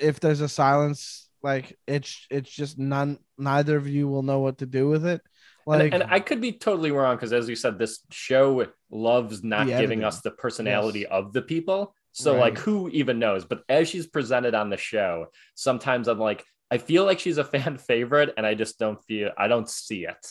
if 0.00 0.20
there's 0.20 0.40
a 0.40 0.48
silence 0.48 1.28
like 1.42 1.78
it's 1.86 2.26
it's 2.30 2.50
just 2.50 2.78
none 2.78 3.18
neither 3.38 3.76
of 3.76 3.88
you 3.88 4.08
will 4.08 4.22
know 4.22 4.40
what 4.40 4.58
to 4.58 4.66
do 4.66 4.88
with 4.88 5.06
it 5.06 5.20
like 5.66 5.92
and, 5.92 6.02
and 6.02 6.04
I 6.10 6.20
could 6.20 6.40
be 6.40 6.52
totally 6.52 6.90
wrong 6.90 7.16
because, 7.16 7.32
as 7.32 7.48
you 7.48 7.56
said, 7.56 7.78
this 7.78 8.00
show 8.10 8.66
loves 8.90 9.42
not 9.42 9.74
giving 9.74 10.02
editing. 10.02 10.04
us 10.04 10.20
the 10.20 10.30
personality 10.30 11.00
Yes. 11.00 11.10
of 11.10 11.32
the 11.32 11.42
people. 11.42 11.94
So, 12.12 12.36
Right. 12.36 12.38
like, 12.38 12.58
who 12.58 12.90
even 12.90 13.18
knows? 13.18 13.46
But 13.46 13.62
as 13.70 13.88
she's 13.88 14.06
presented 14.06 14.54
on 14.54 14.68
the 14.68 14.76
show, 14.76 15.28
sometimes 15.54 16.08
I'm 16.08 16.18
like, 16.18 16.44
I 16.70 16.76
feel 16.76 17.06
like 17.06 17.20
she's 17.20 17.38
a 17.38 17.44
fan 17.44 17.78
favorite, 17.88 18.34
and 18.36 18.46
I 18.46 18.54
just 18.54 18.78
don't 18.78 19.02
feel, 19.04 19.30
I 19.38 19.48
don't 19.48 19.68
see 19.68 20.04
it. 20.04 20.26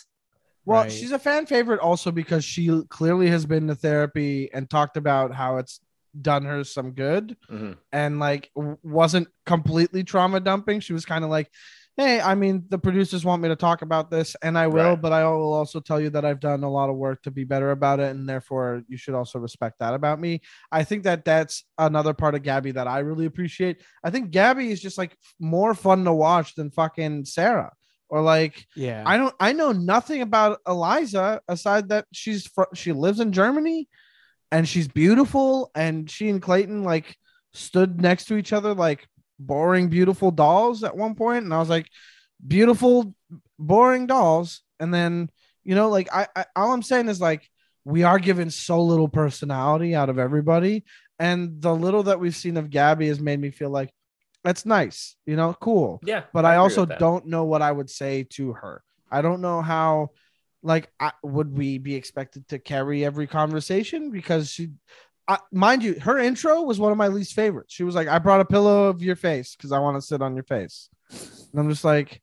well 0.66 0.86
Right. 0.86 0.90
she's 0.90 1.12
a 1.12 1.20
fan 1.20 1.46
favorite 1.46 1.80
also 1.80 2.12
because 2.12 2.44
she 2.46 2.84
clearly 2.90 3.28
has 3.30 3.46
been 3.46 3.68
to 3.68 3.76
therapy 3.76 4.50
and 4.54 4.70
talked 4.70 4.98
about 4.98 5.34
how 5.34 5.58
it's 5.58 5.80
done 6.20 6.44
her 6.44 6.64
some 6.64 6.92
good 6.92 7.38
Mhm. 7.50 7.78
and 7.92 8.20
like 8.20 8.50
wasn't 8.56 9.28
completely 9.46 10.04
trauma 10.04 10.40
dumping 10.40 10.80
she 10.80 10.94
was 10.94 11.06
kind 11.06 11.24
of 11.24 11.30
like 11.30 11.50
hey 11.98 12.20
i 12.22 12.36
mean 12.36 12.66
the 12.70 12.78
producers 12.78 13.24
want 13.26 13.42
me 13.42 13.50
to 13.50 13.56
talk 13.56 13.82
about 13.82 14.10
this 14.12 14.36
and 14.42 14.58
i 14.58 14.68
will 14.68 14.92
Right. 14.92 15.02
but 15.02 15.14
i 15.14 15.24
will 15.26 15.54
also 15.54 15.80
tell 15.80 16.00
you 16.02 16.10
that 16.12 16.26
i've 16.26 16.40
done 16.40 16.64
a 16.64 16.70
lot 16.70 16.90
of 16.90 16.96
work 16.96 17.22
to 17.24 17.32
be 17.32 17.44
better 17.44 17.72
about 17.72 18.00
it 18.00 18.16
and 18.16 18.28
therefore 18.28 18.84
you 18.88 18.98
should 18.98 19.14
also 19.14 19.40
respect 19.40 19.80
that 19.80 19.94
about 19.94 20.20
me 20.20 20.42
i 20.72 20.84
think 20.84 21.04
that 21.04 21.24
that's 21.26 21.64
another 21.78 22.14
part 22.14 22.36
of 22.36 22.44
gabby 22.44 22.72
that 22.72 22.88
i 22.88 23.00
really 23.00 23.26
appreciate 23.26 23.82
i 24.04 24.10
think 24.10 24.32
gabby 24.32 24.72
is 24.72 24.82
just 24.82 24.98
like 24.98 25.16
more 25.40 25.74
fun 25.74 26.04
to 26.06 26.14
watch 26.14 26.56
than 26.56 26.72
fucking 26.72 27.24
sarah 27.26 27.72
or 28.10 28.22
like 28.22 28.66
Yeah. 28.76 29.04
I 29.06 29.16
don't. 29.16 29.34
I 29.40 29.54
know 29.54 29.72
nothing 29.72 30.22
about 30.22 30.60
Eliza 30.68 31.40
aside 31.48 31.88
that 31.90 32.08
she's 32.12 32.46
fr- 32.46 32.64
she 32.76 32.92
lives 32.92 33.22
in 33.22 33.32
Germany, 33.32 33.88
and 34.52 34.68
she's 34.68 34.88
beautiful. 34.88 35.72
And 35.76 36.10
she 36.10 36.30
and 36.30 36.42
Clayton 36.42 36.84
like 36.84 37.16
stood 37.54 38.02
next 38.02 38.26
to 38.26 38.38
each 38.38 38.54
other 38.54 38.74
like 38.74 39.08
boring, 39.40 39.90
beautiful 39.90 40.32
dolls 40.32 40.84
at 40.84 40.96
one 40.96 41.16
point, 41.16 41.44
and 41.44 41.54
I 41.54 41.60
was 41.60 41.70
like, 41.70 41.88
beautiful, 42.46 43.16
boring 43.58 44.08
dolls. 44.08 44.62
And 44.80 44.94
then 44.94 45.30
you 45.64 45.76
know, 45.76 45.90
like 45.90 46.14
I, 46.14 46.28
I 46.36 46.46
all 46.56 46.74
I'm 46.74 46.84
saying 46.84 47.10
is 47.10 47.22
like 47.22 47.48
we 47.84 48.04
are 48.04 48.20
given 48.20 48.50
so 48.52 48.82
little 48.84 49.08
personality 49.08 49.96
out 49.96 50.10
of 50.10 50.20
everybody, 50.20 50.84
and 51.20 51.62
the 51.62 51.74
little 51.74 52.04
that 52.04 52.20
we've 52.20 52.36
seen 52.36 52.58
of 52.58 52.70
Gabby 52.70 53.08
has 53.08 53.20
made 53.20 53.40
me 53.40 53.52
feel 53.52 53.70
like 53.70 53.92
that's 54.44 54.66
nice. 54.66 55.16
You 55.26 55.36
know, 55.36 55.56
cool 55.60 56.00
Yeah. 56.04 56.24
but 56.34 56.46
I, 56.46 56.54
agree 56.54 56.64
also 56.64 56.86
don't 56.86 57.28
know 57.28 57.46
what 57.46 57.62
I 57.62 57.72
would 57.72 57.90
say 57.90 58.24
to 58.32 58.54
her. 58.54 58.84
I 59.12 59.22
don't 59.22 59.42
know 59.42 59.62
how, 59.62 60.12
like, 60.64 60.92
I, 61.00 61.12
would 61.24 61.56
we 61.56 61.78
be 61.78 61.96
expected 61.96 62.48
to 62.50 62.60
carry 62.60 63.04
every 63.04 63.28
conversation 63.28 64.12
because 64.12 64.50
she, 64.50 64.70
I, 65.28 65.40
mind 65.52 65.84
you, 65.84 66.00
her 66.00 66.18
intro 66.18 66.62
was 66.62 66.80
one 66.80 66.92
of 66.92 66.98
my 66.98 67.08
least 67.08 67.34
favorites. 67.34 67.74
She 67.74 67.84
was 67.84 67.96
like, 67.96 68.08
"I 68.08 68.20
brought 68.20 68.42
a 68.42 68.46
pillow 68.46 68.86
of 68.86 69.02
your 69.02 69.16
face 69.16 69.56
because 69.56 69.72
I 69.72 69.80
want 69.80 69.98
to 69.98 70.02
sit 70.02 70.22
on 70.22 70.36
your 70.36 70.44
face," 70.44 70.90
and 71.10 71.60
I'm 71.60 71.70
just 71.70 71.84
like, 71.84 72.22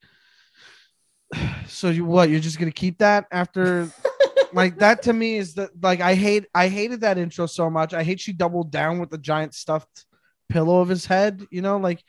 "So 1.66 1.90
you 1.90 2.05
what? 2.05 2.29
You're 2.31 2.40
just 2.40 2.59
gonna 2.59 2.70
keep 2.70 2.98
that 2.98 3.27
after?" 3.31 3.88
like 4.53 4.79
that 4.79 5.03
to 5.03 5.12
me 5.12 5.37
is 5.37 5.55
that 5.55 5.70
like 5.83 6.01
I 6.01 6.14
hate 6.14 6.46
I 6.55 6.68
hated 6.68 7.03
that 7.03 7.18
intro 7.18 7.46
so 7.46 7.70
much. 7.70 7.94
I 7.94 8.03
hate 8.03 8.20
she 8.20 8.33
doubled 8.33 8.70
down 8.70 8.98
with 8.98 9.11
the 9.11 9.18
giant 9.18 9.55
stuffed 9.55 10.07
pillow 10.48 10.81
of 10.81 10.88
his 10.88 11.07
head. 11.07 11.46
You 11.51 11.62
know, 11.62 11.79
like 11.79 12.03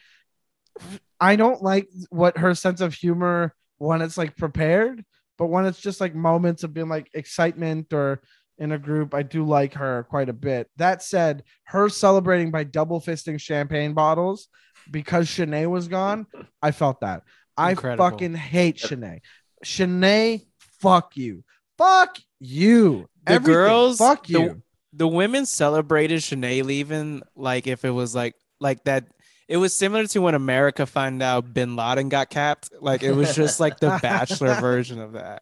I 1.19 1.35
don't 1.35 1.61
like 1.61 1.89
what 2.09 2.37
her 2.37 2.55
sense 2.55 2.81
of 2.81 2.93
humor 2.93 3.53
when 3.77 4.01
it's 4.01 4.17
like 4.17 4.35
prepared, 4.35 5.03
but 5.39 5.47
when 5.47 5.65
it's 5.65 5.79
just 5.79 5.99
like 5.99 6.13
moments 6.13 6.63
of 6.63 6.73
being 6.73 6.89
like 6.89 7.09
excitement 7.15 7.91
or 7.93 8.21
in 8.59 8.73
a 8.73 8.77
group, 8.77 9.13
I 9.15 9.23
do 9.23 9.45
like 9.45 9.73
her 9.75 10.05
quite 10.09 10.27
a 10.29 10.33
bit. 10.33 10.69
That 10.77 11.01
said, 11.01 11.43
her 11.63 11.87
celebrating 11.89 12.51
by 12.51 12.65
double 12.65 12.99
fisting 13.01 13.39
champagne 13.39 13.93
bottles 13.93 14.49
because 14.91 15.27
Shanae 15.27 15.67
was 15.69 15.87
gone, 15.87 16.27
I 16.61 16.71
felt 16.71 16.99
that. 16.99 17.23
I 17.57 17.73
fucking 17.73 18.35
hate 18.35 18.77
Shanae. 18.77 19.21
Shanae, 19.65 20.45
fuck 20.81 21.15
you. 21.17 21.43
Fuck 21.77 22.17
you. 22.39 23.07
The 23.25 23.33
Everything. 23.33 23.53
girls- 23.53 23.97
fuck 23.97 24.27
the- 24.27 24.33
you. 24.39 24.61
the 24.93 25.07
women 25.07 25.45
celebrated 25.45 26.19
Shanae 26.19 26.63
leaving 26.63 27.21
like 27.35 27.65
if 27.67 27.85
it 27.85 27.91
was 27.91 28.13
like 28.13 28.35
like 28.59 28.83
that. 28.83 29.05
It 29.49 29.57
was 29.57 29.75
similar 29.75 30.05
to 30.05 30.21
when 30.21 30.35
America 30.35 30.85
found 30.85 31.21
out 31.23 31.53
Bin 31.53 31.75
Laden 31.75 32.07
got 32.07 32.29
capped. 32.29 32.69
Like 32.79 33.01
it 33.03 33.11
was 33.13 33.35
just 33.35 33.59
like 33.59 33.79
the 33.79 33.97
Bachelor 34.01 34.53
version 34.61 35.01
of 35.01 35.13
that. 35.13 35.41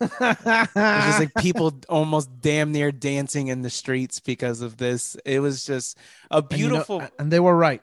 It 0.00 0.10
was 0.20 1.04
just 1.04 1.18
like 1.20 1.34
people 1.38 1.78
almost 1.90 2.30
damn 2.40 2.72
near 2.72 2.90
dancing 2.90 3.48
in 3.48 3.60
the 3.62 3.68
streets 3.68 4.18
because 4.18 4.62
of 4.62 4.78
this. 4.78 5.14
It 5.26 5.40
was 5.40 5.64
just 5.66 5.98
a 6.30 6.38
And 6.38 6.52
you 6.52 6.66
know- 6.68 6.70
beautiful. 6.76 7.02
and 7.18 7.30
they 7.30 7.38
were 7.40 7.54
right. 7.56 7.82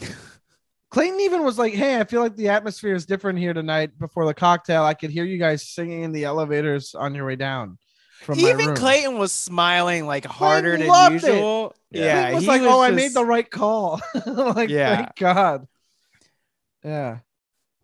Clayton 0.90 1.20
even 1.20 1.44
was 1.44 1.56
like, 1.56 1.72
"Hey, 1.72 2.00
I 2.00 2.04
feel 2.04 2.20
like 2.20 2.34
the 2.34 2.48
atmosphere 2.48 2.94
is 2.94 3.06
different 3.06 3.38
here 3.38 3.52
tonight. 3.54 3.96
Before 3.98 4.26
the 4.26 4.34
cocktail, 4.34 4.82
I 4.82 4.94
could 4.94 5.10
hear 5.10 5.24
you 5.24 5.38
guys 5.38 5.68
singing 5.68 6.02
in 6.02 6.10
the 6.10 6.24
elevators 6.24 6.96
on 6.96 7.14
your 7.14 7.26
way 7.26 7.36
down 7.36 7.78
from 8.20 8.40
my 8.40 8.48
Even 8.50 8.66
room." 8.66 8.76
Clayton 8.76 9.18
was 9.18 9.32
smiling 9.32 10.06
like 10.06 10.24
harder 10.24 10.76
than 10.76 10.86
loved 10.88 11.14
it. 11.16 11.22
usual. 11.22 11.74
Yeah. 11.90 12.04
Yeah, 12.04 12.12
Clayton 12.30 12.34
was 12.34 12.42
he 12.44 12.48
like, 12.48 12.62
"Oh, 12.62 12.80
I 12.80 12.90
made 12.90 13.14
the 13.14 13.24
right 13.24 13.50
call." 13.50 14.00
like, 14.26 14.70
Yeah. 14.70 14.96
thank 14.96 15.16
God. 15.16 15.66
Yeah, 16.84 17.18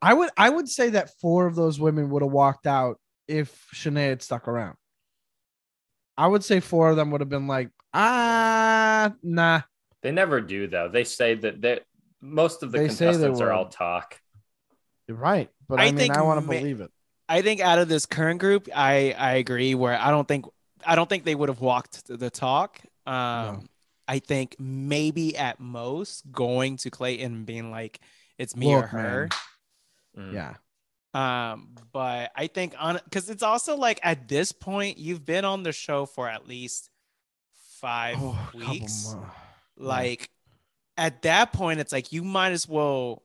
I 0.00 0.14
would 0.14 0.30
I 0.36 0.48
would 0.48 0.68
say 0.68 0.90
that 0.90 1.18
four 1.20 1.46
of 1.46 1.54
those 1.54 1.78
women 1.78 2.08
would 2.10 2.22
have 2.22 2.32
walked 2.32 2.66
out 2.66 2.98
if 3.28 3.66
Shanae 3.74 4.08
had 4.08 4.22
stuck 4.22 4.48
around. 4.48 4.76
I 6.16 6.26
would 6.26 6.44
say 6.44 6.60
four 6.60 6.88
of 6.88 6.96
them 6.96 7.10
would 7.10 7.20
have 7.20 7.28
been 7.28 7.46
like, 7.46 7.68
ah, 7.92 9.12
nah. 9.22 9.62
They 10.02 10.12
never 10.12 10.40
do 10.40 10.66
though. 10.66 10.88
They 10.88 11.04
say 11.04 11.34
that 11.34 11.60
they 11.60 11.80
most 12.22 12.62
of 12.62 12.72
the 12.72 12.78
They 12.78 12.86
contestants 12.86 13.40
are 13.40 13.52
all 13.52 13.66
talk. 13.68 14.18
You're 15.08 15.18
right, 15.18 15.50
but 15.68 15.78
I, 15.78 15.84
I 15.84 15.86
mean, 15.86 15.96
think 15.98 16.16
I 16.16 16.22
want 16.22 16.40
to 16.40 16.46
ma- 16.46 16.54
believe 16.54 16.80
it. 16.80 16.90
I 17.28 17.42
think 17.42 17.60
out 17.60 17.78
of 17.78 17.88
this 17.88 18.06
current 18.06 18.40
group, 18.40 18.68
I 18.74 19.12
I 19.18 19.32
agree. 19.34 19.74
Where 19.74 19.98
I 19.98 20.10
don't 20.10 20.28
think 20.28 20.46
I 20.84 20.94
don't 20.94 21.08
think 21.08 21.24
they 21.24 21.34
would 21.34 21.48
have 21.48 21.60
walked 21.60 22.06
the 22.06 22.30
talk. 22.30 22.80
Um, 23.06 23.14
No. 23.14 23.62
I 24.08 24.20
think 24.20 24.54
maybe 24.60 25.36
at 25.36 25.58
most 25.58 26.30
going 26.30 26.76
to 26.78 26.90
Clayton 26.90 27.26
and 27.34 27.46
being 27.46 27.70
like, 27.72 28.00
"It's 28.38 28.54
me 28.54 28.72
or 28.72 28.86
her." 28.86 29.28
Mm. 30.16 30.32
Yeah, 30.32 30.54
Um, 31.12 31.74
but 31.92 32.30
I 32.36 32.46
think 32.46 32.74
on 32.78 33.00
because 33.04 33.28
it's 33.28 33.42
also 33.42 33.76
like 33.76 33.98
at 34.02 34.28
this 34.28 34.52
point 34.52 34.98
you've 34.98 35.24
been 35.24 35.44
on 35.44 35.62
the 35.64 35.72
show 35.72 36.06
for 36.06 36.28
at 36.28 36.46
least 36.46 36.88
five 37.80 38.16
Oh, 38.20 38.50
a 38.54 38.56
weeks. 38.56 39.12
more. 39.12 39.32
Like 39.76 40.30
at 40.96 41.22
that 41.22 41.52
point, 41.52 41.80
it's 41.80 41.92
like 41.92 42.12
you 42.12 42.22
might 42.22 42.52
as 42.52 42.66
well 42.68 43.22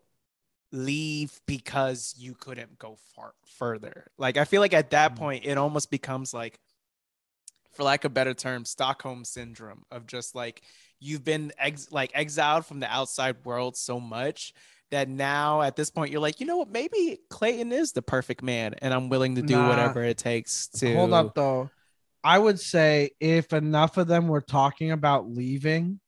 leave 0.72 1.40
because 1.46 2.16
you 2.18 2.34
couldn't 2.34 2.80
go 2.80 2.98
far 3.16 3.34
further. 3.46 4.08
Like 4.18 4.38
I 4.38 4.46
feel 4.46 4.62
like 4.62 4.74
at 4.74 4.92
that 4.92 5.14
Mhm. 5.14 5.18
point 5.18 5.46
it 5.46 5.58
almost 5.58 5.92
becomes 5.92 6.34
like 6.34 6.60
for 7.74 7.84
lack 7.84 8.04
of 8.04 8.14
better 8.14 8.34
term, 8.34 8.66
Stockholm 8.66 9.24
syndrome 9.24 9.84
of 9.92 10.06
just 10.06 10.36
like 10.36 10.62
you've 11.00 11.24
been 11.24 11.52
ex- 11.58 11.92
like 11.92 12.12
exiled 12.14 12.66
from 12.66 12.80
the 12.80 12.88
outside 12.94 13.38
world 13.46 13.78
so 13.78 14.00
much 14.00 14.54
that 14.92 15.08
now 15.08 15.62
at 15.62 15.78
this 15.78 15.90
point 15.90 16.12
you're 16.12 16.20
like, 16.20 16.42
you 16.42 16.46
know 16.46 16.58
what, 16.58 16.70
maybe 16.70 17.20
Clayton 17.30 17.72
is 17.72 17.94
the 17.94 18.02
perfect 18.02 18.44
man 18.44 18.76
and 18.82 18.94
I'm 18.94 19.08
willing 19.10 19.36
to 19.36 19.42
do 19.42 19.54
Nah. 19.56 19.70
whatever 19.70 20.04
it 20.04 20.18
takes 20.18 20.68
to 20.80 20.94
Hold 20.96 21.14
up 21.14 21.34
though. 21.34 21.70
I 22.24 22.38
would 22.38 22.60
say 22.60 23.12
if 23.20 23.54
enough 23.54 23.98
of 23.98 24.08
them 24.08 24.28
were 24.28 24.42
talking 24.42 24.92
about 24.92 25.30
leaving, 25.30 26.00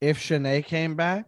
if 0.00 0.18
Shanae 0.18 0.64
came 0.64 0.96
back, 0.96 1.26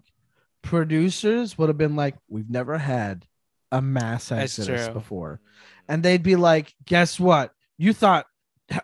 producers 0.64 1.56
would 1.56 1.68
have 1.68 1.78
been 1.78 1.96
like, 1.96 2.16
We've 2.28 2.50
never 2.50 2.78
had 2.78 3.24
a 3.70 3.80
mass 3.80 4.28
That's 4.28 4.58
exodus 4.58 4.86
true. 4.86 4.94
before. 4.94 5.40
And 5.88 6.02
they'd 6.02 6.22
be 6.22 6.36
like, 6.36 6.74
Guess 6.84 7.20
what? 7.20 7.52
You 7.78 7.92
thought 7.92 8.26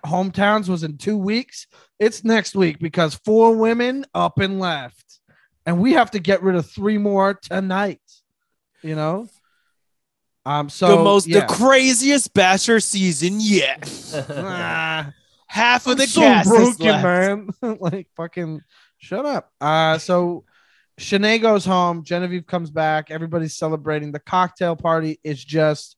hometowns 0.07 0.69
was 0.69 0.85
in 0.85 0.99
two 0.99 1.17
weeks? 1.17 1.67
It's 1.99 2.23
next 2.23 2.55
week 2.55 2.79
because 2.79 3.15
four 3.15 3.57
women 3.57 4.05
up 4.15 4.39
and 4.39 4.61
left. 4.61 5.21
And 5.67 5.81
we 5.81 5.93
have 5.95 6.13
to 6.13 6.19
get 6.19 6.43
rid 6.43 6.55
of 6.55 6.71
three 6.71 6.99
more 6.99 7.35
tonight. 7.35 8.01
You 8.83 8.95
know? 8.95 9.29
Um, 10.47 10.69
so 10.69 10.97
the 10.97 11.05
most 11.05 11.27
yeah. 11.27 11.41
the 11.41 11.47
craziest 11.53 12.33
bachelor 12.33 12.81
season 12.81 13.39
yet. 13.41 13.89
Ah. 14.31 15.13
Half 15.47 15.87
of 15.87 15.93
I'm 15.93 15.99
the 15.99 16.07
so 16.07 16.21
cast 16.21 16.49
broken, 16.49 17.03
man. 17.03 17.49
like 17.81 18.07
fucking 18.15 18.63
shut 18.99 19.27
up. 19.27 19.53
Uh 19.61 19.99
so 19.99 20.45
Shanae 21.01 21.41
goes 21.41 21.65
home, 21.65 22.05
Genevieve 22.05 22.47
comes 22.47 22.71
back, 22.71 23.11
everybody's 23.11 23.57
celebrating. 23.57 24.13
The 24.13 24.21
cocktail 24.21 24.77
party 24.77 25.19
is 25.25 25.43
just 25.43 25.97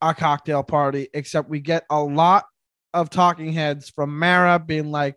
a 0.00 0.14
cocktail 0.14 0.62
party, 0.62 1.08
except 1.12 1.50
we 1.50 1.60
get 1.60 1.84
a 1.90 2.02
lot 2.02 2.46
of 2.94 3.10
talking 3.10 3.52
heads 3.52 3.90
from 3.90 4.18
Mara 4.18 4.58
being 4.58 4.90
like, 4.90 5.16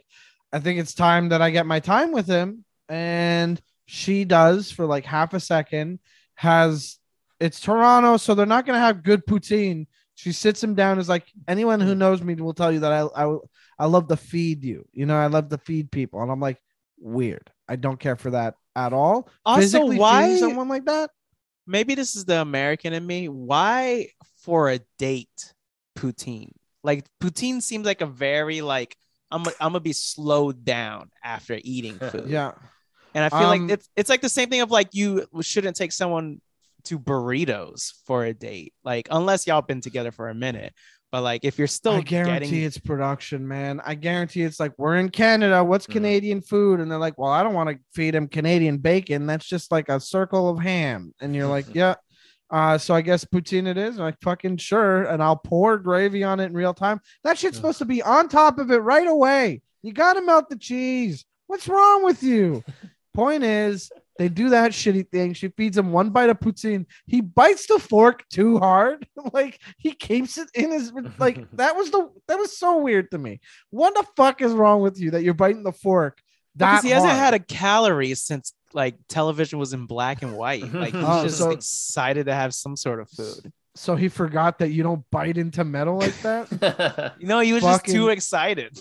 I 0.52 0.60
think 0.60 0.78
it's 0.78 0.94
time 0.94 1.30
that 1.30 1.42
I 1.42 1.52
get 1.52 1.66
my 1.66 1.80
time 1.80 2.12
with 2.12 2.28
him. 2.28 2.66
And 2.90 3.62
she 3.86 4.26
does 4.26 4.72
for 4.72 4.86
like 4.86 5.06
half 5.06 5.34
a 5.34 5.40
second, 5.40 6.00
has 6.36 7.00
it's 7.40 7.62
Toronto, 7.62 8.18
so 8.18 8.36
they're 8.36 8.46
not 8.46 8.66
gonna 8.66 8.80
have 8.80 9.04
good 9.04 9.26
poutine. 9.26 9.88
She 10.16 10.34
sits 10.34 10.62
him 10.62 10.76
down, 10.76 11.00
is 11.00 11.08
like, 11.08 11.26
anyone 11.48 11.80
who 11.80 11.96
knows 11.96 12.22
me 12.22 12.36
will 12.36 12.54
tell 12.54 12.74
you 12.74 12.82
that 12.82 12.92
I 12.92 13.26
I 13.26 13.38
I 13.80 13.86
love 13.86 14.10
to 14.10 14.18
feed 14.18 14.66
you. 14.66 14.86
You 14.92 15.06
know, 15.06 15.16
I 15.16 15.28
love 15.28 15.48
to 15.48 15.58
feed 15.58 15.92
people. 15.92 16.22
And 16.22 16.30
I'm 16.30 16.42
like, 16.42 16.62
weird. 17.00 17.50
I 17.68 17.76
don't 17.76 18.00
care 18.00 18.16
for 18.16 18.32
that 18.32 18.56
at 18.76 18.94
all. 18.94 19.30
Also, 19.46 19.62
Physically 19.62 19.98
why- 19.98 20.38
someone 20.38 20.68
like 20.68 20.86
that? 20.86 21.10
Maybe 21.66 21.96
this 21.96 22.16
is 22.16 22.26
the 22.26 22.42
American 22.42 22.92
in 22.94 23.06
me. 23.08 23.30
Why 23.30 24.10
for 24.42 24.70
a 24.70 24.80
date 25.00 25.54
poutine? 25.98 26.52
Like 26.84 27.06
poutine 27.22 27.62
seems 27.62 27.86
like 27.86 28.02
a 28.02 28.06
very 28.06 28.62
like 28.62 28.98
I'm 29.32 29.44
I'm 29.46 29.54
gonna 29.72 29.80
be 29.80 29.94
slowed 29.94 30.66
down 30.66 31.10
after 31.24 31.58
eating 31.64 31.98
food. 32.12 32.26
Yeah. 32.28 32.52
And 33.16 33.24
I 33.24 33.30
feel 33.30 33.48
Um, 33.48 33.62
like 33.68 33.72
it's 33.72 33.90
it's 33.96 34.10
like 34.10 34.20
the 34.22 34.28
same 34.30 34.50
thing 34.50 34.60
of 34.62 34.72
like 34.72 34.90
you 34.94 35.26
shouldn't 35.42 35.78
take 35.78 35.94
someone 35.94 36.42
to 36.86 37.00
burritos 37.00 37.94
for 38.06 38.26
a 38.26 38.34
date, 38.34 38.74
like 38.84 39.08
unless 39.10 39.48
y'all 39.48 39.62
been 39.62 39.80
together 39.80 40.12
for 40.12 40.28
a 40.28 40.36
minute. 40.36 40.74
But 41.14 41.22
like 41.22 41.46
if 41.46 41.60
you're 41.60 41.68
still 41.68 41.94
I 41.98 42.02
guarantee 42.02 42.40
getting 42.50 42.64
it's 42.64 42.80
production, 42.80 43.48
man. 43.48 43.80
I 43.86 43.94
guarantee 43.94 44.42
it's 44.42 44.60
like 44.60 44.72
we're 44.80 44.96
in 44.96 45.10
Canada. 45.10 45.64
What's 45.64 45.86
Mhm. 45.86 45.92
Canadian 45.92 46.42
food? 46.42 46.80
And 46.80 46.90
they're 46.90 46.98
like, 46.98 47.20
well, 47.20 47.30
I 47.30 47.44
don't 47.44 47.54
want 47.54 47.70
to 47.70 47.78
feed 47.94 48.16
him 48.16 48.28
Canadian 48.28 48.80
bacon. 48.80 49.28
That's 49.28 49.46
just 49.46 49.72
like 49.72 49.90
a 49.90 50.00
circle 50.00 50.50
of 50.50 50.58
ham. 50.58 51.14
And 51.22 51.36
you're 51.36 51.46
like, 51.48 51.68
yeah. 51.76 51.94
Uh, 52.50 52.80
so 52.80 52.96
I 52.96 53.02
guess 53.02 53.26
poutine 53.26 53.68
it 53.68 53.78
is. 53.78 53.98
Like 53.98 54.16
fucking 54.24 54.58
sure, 54.58 55.04
and 55.04 55.22
I'll 55.22 55.36
pour 55.36 55.78
gravy 55.78 56.24
on 56.24 56.40
it 56.40 56.46
in 56.46 56.54
real 56.54 56.74
time. 56.74 57.00
That 57.24 57.38
shit's 57.38 57.58
supposed 57.58 57.78
to 57.78 57.86
be 57.86 58.02
on 58.02 58.28
top 58.28 58.58
of 58.58 58.72
it 58.72 58.78
right 58.78 59.08
away. 59.08 59.62
You 59.84 59.94
gotta 59.94 60.22
melt 60.24 60.50
the 60.50 60.58
cheese. 60.58 61.26
What's 61.46 61.68
wrong 61.68 62.04
with 62.04 62.24
you? 62.24 62.64
Point 63.14 63.44
is, 63.44 63.92
they 64.18 64.30
do 64.30 64.50
that 64.50 64.72
shitty 64.72 65.10
thing. 65.10 65.34
She 65.34 65.48
feeds 65.50 65.78
him 65.78 65.92
one 65.92 66.12
bite 66.12 66.30
of 66.30 66.40
poutine. 66.40 66.86
He 67.08 67.22
bites 67.22 67.66
the 67.68 67.80
fork 67.80 68.28
too 68.30 68.60
hard. 68.60 69.08
like 69.34 69.60
he 69.78 69.94
keeps 69.94 70.38
it 70.38 70.50
in 70.54 70.72
his 70.72 70.92
like 71.18 71.50
that 71.58 71.76
was 71.76 71.90
the 71.92 72.10
that 72.28 72.38
was 72.38 72.58
so 72.58 72.78
weird 72.78 73.10
to 73.12 73.18
me. 73.18 73.40
What 73.72 73.96
the 73.96 74.06
fuck 74.16 74.42
is 74.42 74.52
wrong 74.52 74.82
with 74.82 75.00
you 75.00 75.12
that 75.12 75.24
you're 75.24 75.34
biting 75.34 75.64
the 75.64 75.72
fork? 75.72 76.22
because 76.56 76.82
That 76.84 76.88
he 76.88 76.92
hasn't 76.94 77.12
had 77.14 77.34
a 77.34 77.40
calorie 77.40 78.14
since 78.14 78.54
like 78.74 78.96
television 79.10 79.58
was 79.58 79.74
in 79.74 79.88
black 79.88 80.22
and 80.22 80.36
white. 80.38 80.72
Like 80.72 80.94
he's 80.94 81.04
Oh, 81.08 81.24
just 81.24 81.38
so- 81.40 81.50
excited 81.50 82.28
to 82.28 82.34
have 82.36 82.54
some 82.54 82.76
sort 82.76 83.00
of 83.00 83.10
food. 83.10 83.52
so 83.76 83.96
he 83.96 84.08
forgot 84.10 84.60
that 84.60 84.70
you 84.70 84.84
don't 84.84 85.04
bite 85.10 85.38
into 85.40 85.64
metal 85.64 85.98
like 85.98 86.16
that. 86.22 87.16
You 87.20 87.26
know, 87.26 87.40
he 87.40 87.54
was 87.54 87.64
Fucking- 87.64 87.86
just 87.86 87.96
too 87.96 88.10
excited. 88.10 88.80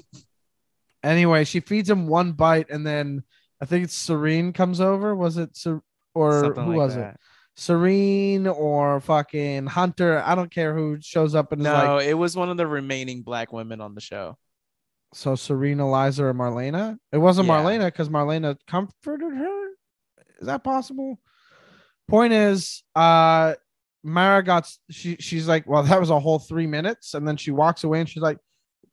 anyway, 1.03 1.45
she 1.45 1.61
feeds 1.61 1.89
him 1.89 2.07
one 2.07 2.33
bite, 2.33 2.71
and 2.71 2.87
then 2.87 3.25
I 3.63 3.65
think 3.65 3.85
it's 3.85 3.95
Serene 3.95 4.53
comes 4.53 4.81
over. 4.81 5.15
Was 5.15 5.39
it 5.39 5.57
Ser- 5.57 5.83
or 6.15 6.41
Something 6.41 6.65
who 6.65 6.71
like 6.71 6.77
was 6.79 6.97
it? 6.97 7.17
Serene 7.55 8.49
or 8.49 9.01
fucking 9.01 9.67
Hunter? 9.69 10.21
I 10.27 10.35
don't 10.35 10.51
care 10.51 10.75
who 10.75 10.99
shows 11.01 11.35
up 11.37 11.53
and 11.53 11.61
is 11.63 11.65
No, 11.65 11.73
like 11.97 12.07
it 12.07 12.15
was 12.15 12.35
one 12.37 12.49
of 12.51 12.57
the 12.57 12.67
remaining 12.67 13.23
black 13.23 13.53
women 13.53 13.81
on 13.81 13.95
the 13.95 14.01
show. 14.01 14.37
so 15.15 15.35
Serene, 15.37 15.79
Eliza, 15.79 16.25
or 16.25 16.35
Marlena. 16.35 16.97
It 17.13 17.19
wasn't 17.19 17.47
Yeah. 17.47 17.63
Marlena 17.63 17.85
because 17.87 18.09
Marlena 18.09 18.57
comforted 18.67 19.33
her. 19.33 19.69
Is 20.41 20.47
that 20.47 20.65
possible? 20.65 21.21
Point 22.09 22.33
is, 22.33 22.83
uh, 22.97 23.55
Mara 24.03 24.43
got 24.43 24.69
she 24.91 25.15
she's 25.21 25.47
like, 25.47 25.69
well, 25.69 25.85
that 25.85 26.01
was 26.01 26.11
a 26.11 26.19
whole 26.19 26.41
three 26.41 26.67
minutes, 26.67 27.15
and 27.15 27.29
then 27.29 27.37
she 27.37 27.53
walks 27.53 27.85
away 27.85 28.01
and 28.01 28.09
she's 28.09 28.23
like, 28.23 28.39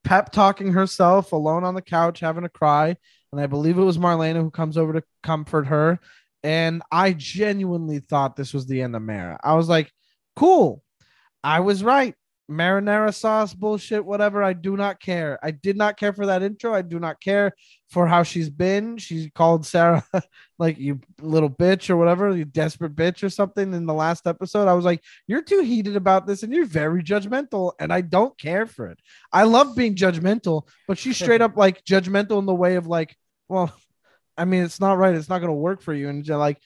pep 0.04 0.32
talking 0.32 0.74
herself 0.74 1.32
alone 1.32 1.64
on 1.64 1.74
the 1.74 1.82
couch, 1.82 2.20
having 2.20 2.44
a 2.44 2.50
cry. 2.50 2.96
And 3.32 3.42
I 3.42 3.48
believe 3.48 3.78
it 3.78 3.84
was 3.84 3.98
Marlena 3.98 4.42
who 4.42 4.52
comes 4.52 4.78
over 4.78 4.94
to 4.94 5.04
comfort 5.24 5.68
her. 5.68 6.00
And 6.44 6.82
I 6.92 7.14
genuinely 7.14 8.00
thought 8.00 8.36
this 8.36 8.54
was 8.54 8.66
the 8.66 8.82
end 8.82 8.96
of 8.96 9.02
Mara. 9.02 9.40
I 9.44 9.56
was 9.56 9.68
like, 9.70 9.92
cool. 10.36 10.84
I 11.44 11.60
was 11.60 11.84
right. 11.84 12.16
Marinara 12.50 13.14
sauce 13.14 13.54
bullshit, 13.54 14.04
whatever. 14.04 14.44
I 14.44 14.54
do 14.54 14.76
not 14.76 15.00
care. 15.00 15.38
I 15.44 15.52
did 15.52 15.78
not 15.78 15.98
care 15.98 16.14
for 16.14 16.26
that 16.26 16.42
intro. 16.42 16.74
I 16.74 16.82
do 16.82 17.00
not 17.00 17.22
care 17.22 17.54
for 17.90 18.08
how 18.08 18.24
she's 18.24 18.50
been. 18.50 18.98
She 18.98 19.30
called 19.30 19.66
Sarah 19.66 20.04
like 20.60 20.80
you 20.80 21.00
little 21.22 21.50
bitch 21.50 21.90
or 21.90 21.98
whatever, 21.98 22.36
you 22.36 22.46
desperate 22.46 22.96
bitch 22.96 23.24
or 23.24 23.30
something 23.30 23.74
in 23.74 23.86
the 23.86 23.94
last 23.94 24.26
episode. 24.26 24.68
I 24.68 24.74
was 24.74 24.86
like, 24.86 25.04
you're 25.28 25.44
too 25.44 25.62
heated 25.62 25.96
about 25.96 26.26
this 26.26 26.42
and 26.42 26.52
you're 26.54 26.66
very 26.66 27.04
judgmental, 27.04 27.74
and 27.80 27.94
I 27.94 28.02
don't 28.02 28.38
care 28.38 28.66
for 28.66 28.88
it. 28.88 29.00
I 29.32 29.44
love 29.44 29.76
being 29.76 29.96
judgmental, 29.96 30.64
but 30.88 30.98
she's 30.98 31.18
straight 31.22 31.42
up 31.42 31.56
like 31.56 31.84
judgmental 31.86 32.40
in 32.40 32.46
the 32.46 32.54
way 32.54 32.76
of 32.76 32.88
like, 32.88 33.16
well, 33.48 33.72
I 34.38 34.46
mean, 34.46 34.64
it's 34.64 34.80
not 34.80 34.98
right. 34.98 35.14
It's 35.14 35.28
not 35.28 35.40
going 35.40 35.50
to 35.50 35.54
work 35.54 35.82
for 35.82 35.94
you. 35.94 36.08
And 36.08 36.26
you're 36.26 36.38
like, 36.38 36.60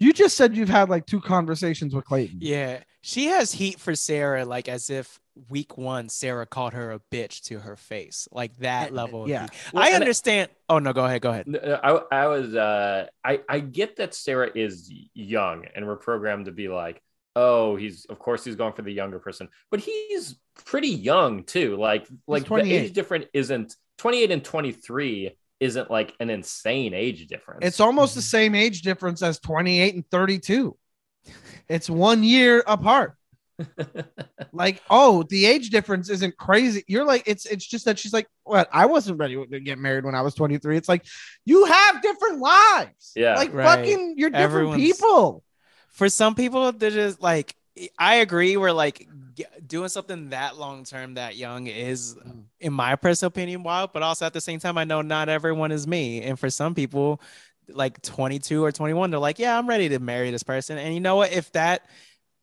you 0.00 0.12
just 0.14 0.36
said 0.36 0.56
you've 0.56 0.70
had 0.70 0.88
like 0.88 1.06
two 1.06 1.20
conversations 1.20 1.94
with 1.94 2.06
Clayton. 2.06 2.38
Yeah, 2.40 2.80
she 3.02 3.26
has 3.26 3.52
heat 3.52 3.78
for 3.78 3.94
Sarah, 3.94 4.44
like 4.44 4.68
as 4.68 4.90
if 4.90 5.20
week 5.48 5.78
one 5.78 6.08
Sarah 6.08 6.46
called 6.46 6.72
her 6.72 6.92
a 6.92 7.00
bitch 7.12 7.42
to 7.44 7.60
her 7.60 7.76
face, 7.76 8.26
like 8.32 8.56
that 8.56 8.92
level. 8.92 9.24
Of 9.24 9.28
yeah. 9.28 9.42
heat. 9.42 9.50
Well, 9.72 9.84
I 9.84 9.88
and- 9.88 10.02
understand. 10.02 10.50
Oh 10.68 10.78
no, 10.78 10.92
go 10.92 11.04
ahead, 11.04 11.20
go 11.20 11.30
ahead. 11.30 11.80
I, 11.84 12.00
I 12.10 12.26
was 12.26 12.54
uh 12.54 13.06
I, 13.24 13.40
I 13.48 13.60
get 13.60 13.96
that 13.96 14.14
Sarah 14.14 14.50
is 14.54 14.90
young 15.14 15.66
and 15.74 15.86
we're 15.86 15.96
programmed 15.96 16.46
to 16.46 16.52
be 16.52 16.68
like, 16.68 17.02
oh, 17.36 17.76
he's 17.76 18.06
of 18.06 18.18
course 18.18 18.44
he's 18.44 18.56
going 18.56 18.72
for 18.72 18.82
the 18.82 18.92
younger 18.92 19.18
person, 19.18 19.48
but 19.70 19.80
he's 19.80 20.36
pretty 20.64 20.88
young 20.88 21.44
too. 21.44 21.76
Like 21.76 22.06
like 22.26 22.46
the 22.46 22.72
age 22.72 22.92
difference 22.92 23.26
isn't 23.34 23.76
28 23.98 24.30
and 24.30 24.44
23 24.44 25.36
isn't 25.60 25.90
like 25.90 26.14
an 26.18 26.30
insane 26.30 26.94
age 26.94 27.26
difference. 27.26 27.60
It's 27.62 27.80
almost 27.80 28.14
the 28.14 28.20
mm-hmm. 28.20 28.26
same 28.26 28.54
age 28.54 28.82
difference 28.82 29.22
as 29.22 29.38
28 29.38 29.94
and 29.94 30.10
32. 30.10 30.76
It's 31.68 31.88
one 31.88 32.24
year 32.24 32.64
apart. 32.66 33.14
like, 34.52 34.80
oh, 34.88 35.22
the 35.24 35.44
age 35.44 35.68
difference 35.68 36.08
isn't 36.08 36.36
crazy. 36.38 36.82
You're 36.88 37.04
like, 37.04 37.24
it's 37.26 37.44
it's 37.44 37.66
just 37.66 37.84
that 37.84 37.98
she's 37.98 38.12
like, 38.12 38.26
what? 38.44 38.68
I 38.72 38.86
wasn't 38.86 39.18
ready 39.18 39.36
to 39.36 39.60
get 39.60 39.78
married 39.78 40.06
when 40.06 40.14
I 40.14 40.22
was 40.22 40.34
23. 40.34 40.78
It's 40.78 40.88
like 40.88 41.04
you 41.44 41.66
have 41.66 42.00
different 42.00 42.38
lives. 42.38 43.12
Yeah. 43.14 43.36
Like 43.36 43.52
Right. 43.52 43.64
fucking 43.64 44.14
you're 44.16 44.30
different 44.30 44.50
Everyone's- 44.50 44.82
people. 44.82 45.44
For 45.90 46.08
some 46.08 46.34
people, 46.34 46.72
they're 46.72 46.90
just 46.90 47.20
like, 47.20 47.54
I 47.98 48.16
agree. 48.16 48.56
We're 48.56 48.72
like 48.72 49.08
doing 49.66 49.88
something 49.88 50.30
that 50.30 50.56
long 50.56 50.84
term, 50.84 51.14
that 51.14 51.36
young 51.36 51.66
is, 51.66 52.14
mm. 52.14 52.44
in 52.60 52.72
my 52.72 52.96
personal 52.96 53.28
opinion, 53.28 53.62
wild. 53.62 53.92
But 53.92 54.02
also 54.02 54.26
at 54.26 54.32
the 54.32 54.40
same 54.40 54.60
time, 54.60 54.78
I 54.78 54.84
know 54.84 55.02
not 55.02 55.28
everyone 55.28 55.72
is 55.72 55.86
me. 55.86 56.22
And 56.22 56.38
for 56.38 56.50
some 56.50 56.74
people, 56.74 57.20
like 57.68 58.00
22 58.02 58.64
or 58.64 58.72
21, 58.72 59.10
they're 59.10 59.20
like, 59.20 59.38
yeah, 59.38 59.56
I'm 59.56 59.68
ready 59.68 59.88
to 59.90 59.98
marry 59.98 60.30
this 60.30 60.42
person. 60.42 60.78
And 60.78 60.94
you 60.94 61.00
know 61.00 61.16
what? 61.16 61.32
If 61.32 61.52
that, 61.52 61.86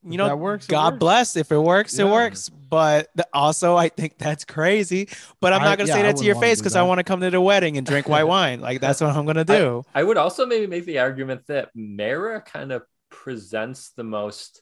you 0.03 0.13
If 0.13 0.17
know, 0.17 0.27
that 0.27 0.37
works, 0.37 0.67
God 0.67 0.93
works. 0.93 0.99
bless. 0.99 1.35
If 1.35 1.51
it 1.51 1.57
works, 1.57 1.97
it 1.99 2.05
works. 2.05 2.49
But 2.49 3.09
the- 3.15 3.27
also, 3.33 3.75
I 3.75 3.89
think 3.89 4.17
that's 4.17 4.45
crazy. 4.45 5.09
But 5.41 5.53
I'm 5.53 5.61
not 5.61 5.77
gonna 5.77 5.87
yeah, 5.87 5.95
say 5.95 5.99
I 6.01 6.03
that 6.03 6.17
to 6.17 6.23
your 6.23 6.35
face 6.35 6.59
because. 6.59 6.75
I 6.75 6.83
want 6.83 6.99
to 6.99 7.03
come 7.03 7.19
to 7.21 7.29
the 7.29 7.41
wedding 7.41 7.77
and 7.77 7.85
drink 7.85 8.07
white 8.07 8.23
wine. 8.27 8.61
Like 8.61 8.79
that's 8.79 9.01
what 9.01 9.15
I'm 9.15 9.25
gonna 9.25 9.43
do. 9.43 9.83
I 9.93 10.03
would 10.03 10.17
also 10.17 10.45
maybe 10.45 10.67
make 10.67 10.85
the 10.85 10.99
argument 10.99 11.47
that 11.47 11.69
Mara 11.75 12.41
kind 12.41 12.71
of 12.71 12.83
presents 13.09 13.89
the 13.89 14.03
most 14.03 14.61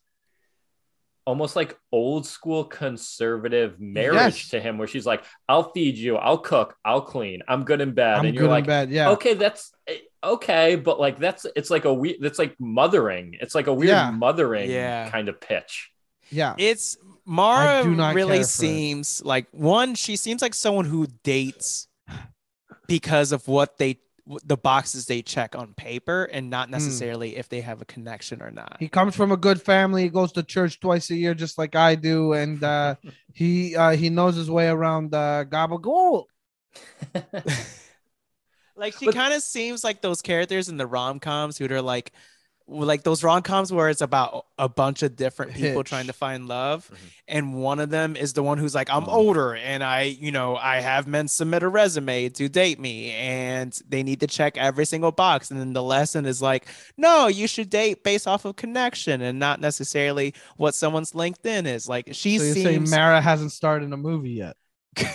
almost 1.25 1.55
like 1.55 1.77
old 1.91 2.25
school 2.25 2.63
conservative 2.63 3.79
marriage 3.79 4.13
Yes. 4.43 4.49
to 4.49 4.59
him 4.59 4.77
where 4.77 4.87
she's 4.87 5.05
like 5.05 5.23
i'll 5.49 5.71
feed 5.71 5.97
you 5.97 6.17
i'll 6.17 6.37
cook 6.37 6.75
i'll 6.85 7.01
clean 7.01 7.41
i'm 7.47 7.63
good 7.63 7.81
in 7.81 7.93
bed 7.93 8.17
I'm 8.19 8.25
and 8.27 8.35
you're 8.35 8.47
like 8.47 8.65
in 8.65 8.67
bed. 8.67 8.89
Yeah. 8.91 9.09
okay 9.11 9.33
that's 9.33 9.71
eh, 9.87 9.97
okay 10.23 10.75
but 10.75 10.99
like 10.99 11.17
that's 11.17 11.45
it's 11.55 11.69
like 11.71 11.85
a 11.85 11.93
weird 11.93 12.17
that's 12.21 12.37
like 12.39 12.55
mothering 12.59 13.35
it's 13.41 13.55
like 13.55 13.67
a 13.67 13.73
weird 13.73 13.89
Yeah. 13.89 14.11
mothering 14.11 14.69
Yeah. 14.69 15.09
kind 15.09 15.27
of 15.29 15.41
pitch 15.41 15.91
Yeah. 16.31 16.55
It's 16.57 16.97
Mara 17.27 17.81
do 17.83 17.95
not 17.95 18.09
care 18.09 18.15
really 18.15 18.37
for 18.37 18.41
it. 18.41 18.45
seems 18.47 19.23
like 19.25 19.47
one, 19.51 19.95
she 19.95 20.15
seems 20.15 20.43
like 20.43 20.53
someone 20.53 20.85
who 20.85 21.07
dates 21.23 21.87
because 22.87 23.31
of 23.31 23.47
what 23.47 23.77
they 23.79 23.97
the 24.43 24.57
boxes 24.57 25.05
they 25.05 25.21
check 25.21 25.55
on 25.55 25.73
paper 25.75 26.25
and 26.25 26.49
not 26.49 26.69
necessarily 26.69 27.35
if 27.37 27.47
they 27.47 27.61
have 27.61 27.81
a 27.81 27.85
connection 27.85 28.41
or 28.41 28.49
not. 28.49 28.77
He 28.79 28.87
comes 28.87 29.15
from 29.15 29.31
a 29.31 29.37
good 29.37 29.61
family. 29.61 30.03
He 30.03 30.09
goes 30.09 30.31
to 30.33 30.43
church 30.43 30.79
twice 30.79 31.09
a 31.11 31.15
year, 31.15 31.33
just 31.33 31.57
like 31.57 31.75
I 31.75 31.95
do, 31.95 32.33
and 32.33 32.63
uh, 32.63 32.95
he 33.33 33.75
uh, 33.75 33.91
he 33.91 34.09
knows 34.09 34.35
his 34.35 34.49
way 34.49 34.67
around 34.67 35.13
uh, 35.13 35.45
gabagool. 35.45 36.25
Like 38.75 38.93
she 38.97 39.07
kind 39.07 39.33
of 39.33 39.41
seems 39.41 39.83
like 39.83 40.01
those 40.01 40.21
characters 40.21 40.67
in 40.67 40.77
the 40.77 40.85
rom 40.85 41.19
coms 41.19 41.57
who 41.57 41.71
are 41.71 41.81
like 41.81 42.11
like 42.67 43.03
those 43.03 43.23
rom 43.23 43.43
coms 43.43 43.71
where 43.71 43.89
it's 43.89 44.01
about 44.01 44.47
a 44.57 44.67
bunch 44.67 45.03
of 45.03 45.15
different 45.15 45.53
people 45.53 45.81
Hitch. 45.81 45.87
trying 45.89 46.07
to 46.07 46.13
find 46.13 46.47
love, 46.47 46.89
Mhm. 46.91 46.97
and 47.27 47.53
one 47.53 47.79
of 47.79 47.91
them 47.91 48.15
is 48.15 48.33
the 48.33 48.41
one 48.41 48.57
who's 48.57 48.73
like, 48.73 48.89
I'm 48.89 49.03
Oh. 49.07 49.11
older 49.11 49.55
and 49.55 49.83
I, 49.83 50.01
you 50.03 50.31
know, 50.31 50.55
I 50.55 50.81
have 50.81 51.05
men 51.05 51.27
submit 51.27 51.61
a 51.61 51.67
resume 51.67 52.29
to 52.29 52.49
date 52.49 52.79
me, 52.79 53.11
and 53.11 53.71
they 53.87 54.01
need 54.01 54.19
to 54.21 54.27
check 54.27 54.57
every 54.57 54.85
single 54.85 55.11
box. 55.11 55.51
And 55.51 55.59
then 55.59 55.73
the 55.73 55.83
lesson 55.83 56.25
is 56.25 56.41
like, 56.41 56.65
no, 56.97 57.27
you 57.27 57.47
should 57.47 57.69
date 57.69 58.03
based 58.03 58.27
off 58.27 58.45
of 58.45 58.55
connection 58.55 59.21
and 59.21 59.37
not 59.37 59.61
necessarily 59.61 60.33
what 60.57 60.73
someone's 60.73 61.11
LinkedIn 61.11 61.67
is. 61.67 61.87
Like 61.87 62.09
she 62.13 62.39
So 62.39 62.53
saying 62.53 62.89
Mara 62.89 63.21
hasn't 63.21 63.51
starred 63.51 63.83
in 63.83 63.93
a 63.93 63.97
movie 63.97 64.31
yet? 64.31 64.57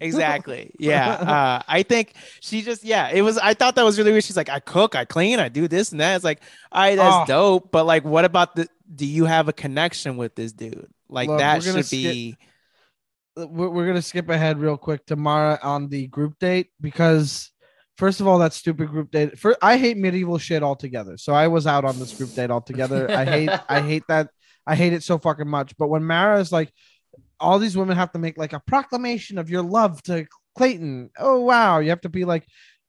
exactly 0.00 0.74
yeah 0.78 1.12
uh 1.12 1.62
i 1.68 1.82
think 1.82 2.14
she 2.40 2.62
just 2.62 2.82
yeah 2.84 3.08
it 3.10 3.22
was 3.22 3.38
i 3.38 3.54
thought 3.54 3.74
that 3.76 3.84
was 3.84 3.96
really 3.98 4.10
weird 4.10 4.24
she's 4.24 4.36
like 4.36 4.48
i 4.48 4.58
cook 4.58 4.94
i 4.94 5.04
clean 5.04 5.38
i 5.38 5.48
do 5.48 5.68
this 5.68 5.92
and 5.92 6.00
that 6.00 6.16
it's 6.16 6.24
like 6.24 6.40
all 6.72 6.82
right 6.82 6.96
that's 6.96 7.30
Oh. 7.30 7.60
dope 7.60 7.70
but 7.72 7.84
like 7.84 8.04
what 8.04 8.24
about 8.24 8.56
the 8.56 8.68
do 8.94 9.06
you 9.06 9.24
have 9.24 9.48
a 9.48 9.52
connection 9.52 10.16
with 10.16 10.34
this 10.34 10.52
dude 10.52 10.88
like 11.08 11.28
Look, 11.28 11.38
that 11.38 11.62
should 11.62 11.88
be 11.90 12.36
we're, 13.36 13.68
we're 13.68 13.86
gonna 13.86 14.02
skip 14.02 14.28
ahead 14.28 14.58
real 14.58 14.76
quick 14.76 15.06
to 15.06 15.16
Mara 15.16 15.58
on 15.62 15.88
the 15.88 16.06
group 16.08 16.38
date 16.38 16.68
because 16.80 17.50
first 17.96 18.20
of 18.20 18.26
all, 18.26 18.38
that 18.38 18.52
stupid 18.52 18.88
group 18.88 19.10
date. 19.10 19.38
For 19.38 19.56
I 19.62 19.76
hate 19.76 19.96
medieval 19.96 20.38
shit 20.38 20.62
altogether. 20.62 21.16
So 21.16 21.32
I 21.32 21.48
was 21.48 21.66
out 21.66 21.84
on 21.84 21.98
this 21.98 22.12
group 22.14 22.32
date 22.34 22.50
altogether. 22.50 23.10
I 23.10 23.24
hate 23.24 23.50
I 23.68 23.80
hate 23.90 24.04
that. 24.08 24.30
I 24.66 24.74
hate 24.76 24.92
it 24.92 25.02
so 25.02 25.18
fucking 25.18 25.48
much. 25.48 25.76
But 25.76 25.88
when 25.88 26.04
Mara 26.04 26.40
is 26.40 26.50
like, 26.52 26.72
all 27.40 27.58
these 27.58 27.76
women 27.76 27.96
have 27.96 28.12
to 28.12 28.18
make 28.18 28.38
like 28.38 28.52
a 28.52 28.60
proclamation 28.60 29.38
of 29.38 29.50
your 29.50 29.62
love 29.62 30.02
to 30.04 30.26
Clayton. 30.56 31.10
Oh 31.18 31.40
wow, 31.40 31.78
you 31.78 31.90
have 31.90 32.02
to 32.02 32.08
be 32.08 32.24
like. 32.24 32.46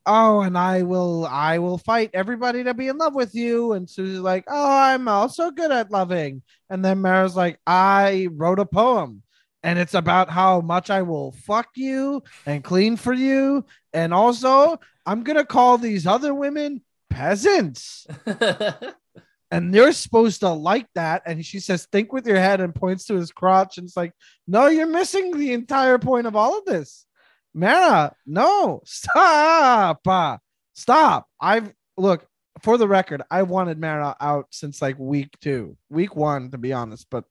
Oh, 0.07 0.41
and 0.41 0.55
I 0.55 0.83
will, 0.83 1.25
I 1.25 1.57
will 1.57 1.79
fight 1.79 2.11
everybody 2.13 2.63
to 2.63 2.75
be 2.75 2.89
in 2.89 2.97
love 2.99 3.15
with 3.15 3.33
you. 3.33 3.73
And 3.73 3.89
Susie's 3.89 4.19
like, 4.19 4.43
oh, 4.47 4.69
I'm 4.71 5.07
also 5.07 5.49
good 5.49 5.71
at 5.71 5.89
loving. 5.89 6.43
And 6.69 6.85
then 6.85 7.01
Mara's 7.01 7.35
like, 7.35 7.59
I 7.65 8.27
wrote 8.31 8.59
a 8.59 8.67
poem 8.67 9.23
and 9.65 9.79
it's 9.79 9.95
about 9.95 10.29
how 10.29 10.61
much 10.61 10.91
I 10.91 11.01
will 11.01 11.31
fuck 11.31 11.69
you 11.75 12.21
and 12.45 12.63
clean 12.63 12.97
for 12.97 13.13
you. 13.13 13.65
And 13.93 14.13
also, 14.13 14.79
I'm 15.07 15.23
gonna 15.23 15.43
call 15.43 15.79
these 15.79 16.05
other 16.05 16.35
women 16.35 16.83
peasants, 17.09 18.05
and 19.51 19.73
they're 19.73 19.91
supposed 19.91 20.39
to 20.41 20.49
like 20.49 20.87
that. 20.95 21.23
And 21.25 21.45
she 21.45 21.59
says, 21.59 21.87
"Think 21.91 22.11
with 22.13 22.25
your 22.27 22.37
head," 22.37 22.61
and 22.61 22.73
points 22.73 23.05
to 23.05 23.15
his 23.15 23.31
crotch, 23.31 23.77
and 23.77 23.85
it's 23.87 23.97
like, 23.97 24.13
"No, 24.47 24.67
you're 24.67 24.87
missing 24.87 25.37
the 25.37 25.53
entire 25.53 25.97
point 25.99 26.27
of 26.27 26.35
all 26.35 26.57
of 26.57 26.65
this, 26.65 27.05
Mara. 27.53 28.15
No, 28.25 28.81
stop, 28.85 30.07
uh, 30.07 30.37
stop. 30.73 31.27
I've 31.39 31.73
look." 31.97 32.25
For 32.61 32.77
the 32.77 32.87
record, 32.87 33.21
I 33.29 33.43
wanted 33.43 33.79
Mara 33.81 34.15
out 34.21 34.47
since 34.49 34.81
like 34.81 34.97
week 34.97 35.37
two, 35.41 35.77
week 35.89 36.15
one, 36.15 36.51
to 36.51 36.57
be 36.57 36.71
honest, 36.71 37.07
but 37.11 37.25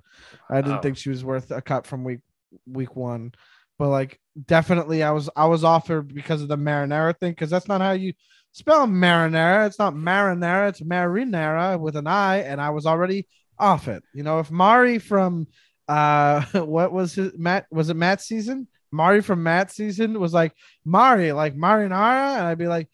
I 0.51 0.61
didn't 0.61 0.79
Oh. 0.79 0.81
think 0.83 0.99
she 0.99 1.09
was 1.09 1.25
worth 1.25 1.51
a 1.51 1.63
cut 1.63 1.87
from 1.87 2.05
week 2.05 2.21
week 2.67 2.95
one. 2.95 3.33
But 3.79 3.89
like 3.89 4.21
definitely 4.47 5.03
I 5.03 5.13
was 5.13 5.31
I 5.35 5.47
was 5.47 5.65
off 5.65 5.89
her 5.89 6.03
because 6.03 6.43
of 6.43 6.49
the 6.49 6.59
marinara 6.59 7.19
thing, 7.19 7.33
because 7.33 7.49
that's 7.49 7.69
not 7.69 7.81
how 7.81 7.93
you 7.93 8.13
spell 8.55 8.87
marinara. 8.87 9.67
It's 9.67 9.79
not 9.79 9.95
marinara, 9.95 10.71
it's 10.71 10.81
marinara 10.81 11.79
with 11.79 11.97
an 11.97 12.07
I, 12.07 12.39
and 12.39 12.61
I 12.61 12.71
was 12.71 12.87
already 12.87 13.27
off 13.59 13.89
it. 13.89 14.03
You 14.15 14.23
know, 14.23 14.39
if 14.39 14.51
Mari 14.51 14.99
from 14.99 15.47
uh 15.87 16.43
what 16.65 16.93
was 16.93 17.15
his 17.15 17.37
Matt 17.37 17.67
was 17.71 17.91
it 17.91 17.97
Matt 17.97 18.23
season? 18.23 18.69
Mari 18.91 19.21
from 19.21 19.43
Matt 19.43 19.73
season 19.73 20.19
was 20.19 20.33
like 20.33 20.55
Mari, 20.85 21.33
like 21.33 21.55
marinara, 21.57 22.39
and 22.39 22.47
I'd 22.47 22.59
be 22.59 22.69
like, 22.69 22.89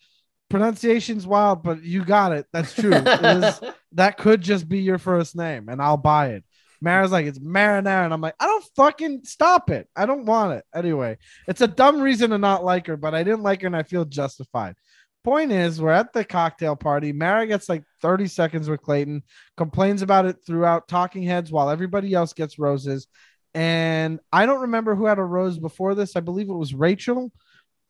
pronunciation's 0.49 1.27
wild, 1.27 1.63
but 1.63 1.83
you 1.85 2.05
got 2.05 2.33
it. 2.33 2.47
That's 2.53 2.75
true. 2.75 2.95
Is 2.95 3.61
that 3.93 4.17
could 4.17 4.41
just 4.41 4.69
be 4.69 4.81
your 4.81 4.99
first 4.99 5.37
name, 5.37 5.69
and 5.69 5.81
I'll 5.81 5.99
buy 5.99 6.31
it. 6.31 6.45
Mara's 6.81 7.13
like, 7.13 7.27
it's 7.27 7.39
marinara. 7.39 8.07
And 8.07 8.15
I'm 8.15 8.23
like, 8.23 8.37
I 8.41 8.47
don't 8.47 8.65
fucking 8.75 9.21
stop 9.25 9.69
it. 9.69 9.87
I 9.95 10.07
don't 10.07 10.25
want 10.25 10.55
it. 10.55 10.65
Anyway, 10.75 11.19
it's 11.47 11.61
a 11.61 11.69
dumb 11.69 12.01
reason 12.01 12.31
to 12.31 12.39
not 12.39 12.65
like 12.65 12.87
her, 12.87 12.97
but 12.97 13.15
I 13.15 13.23
didn't 13.23 13.43
like 13.43 13.61
her 13.61 13.67
and 13.67 13.77
I 13.77 13.83
feel 13.83 14.07
justified. 14.07 14.77
Point 15.23 15.53
is, 15.53 15.81
we're 15.83 15.91
at 15.91 16.13
the 16.13 16.25
cocktail 16.25 16.77
party. 16.77 17.13
Mara 17.13 17.47
gets 17.47 17.69
like 17.69 17.85
30 18.01 18.27
seconds 18.27 18.71
with 18.71 18.81
Clayton, 18.81 19.23
complains 19.57 20.01
about 20.03 20.25
it 20.27 20.37
throughout 20.47 20.89
talking 20.89 21.23
heads 21.23 21.53
while 21.53 21.69
everybody 21.69 22.15
else 22.15 22.33
gets 22.33 22.59
roses. 22.59 23.07
And 23.53 24.21
I 24.33 24.47
don't 24.47 24.63
remember 24.63 24.95
who 24.95 25.07
had 25.07 25.19
a 25.19 25.25
rose 25.25 25.59
before 25.59 25.95
this. 25.95 26.17
I 26.17 26.21
believe 26.21 26.49
it 26.49 26.55
was 26.55 26.73
Rachel. 26.73 27.31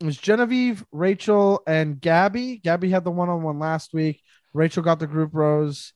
It 0.00 0.06
was 0.06 0.16
Genevieve, 0.16 0.84
Rachel, 0.90 1.62
and 1.66 2.00
Gabby. 2.00 2.56
Gabby 2.56 2.90
had 2.90 3.04
the 3.04 3.10
one 3.10 3.28
on 3.28 3.42
one 3.42 3.58
last 3.58 3.92
week. 3.92 4.22
Rachel 4.54 4.82
got 4.82 4.98
the 4.98 5.06
group 5.06 5.30
rose. 5.34 5.92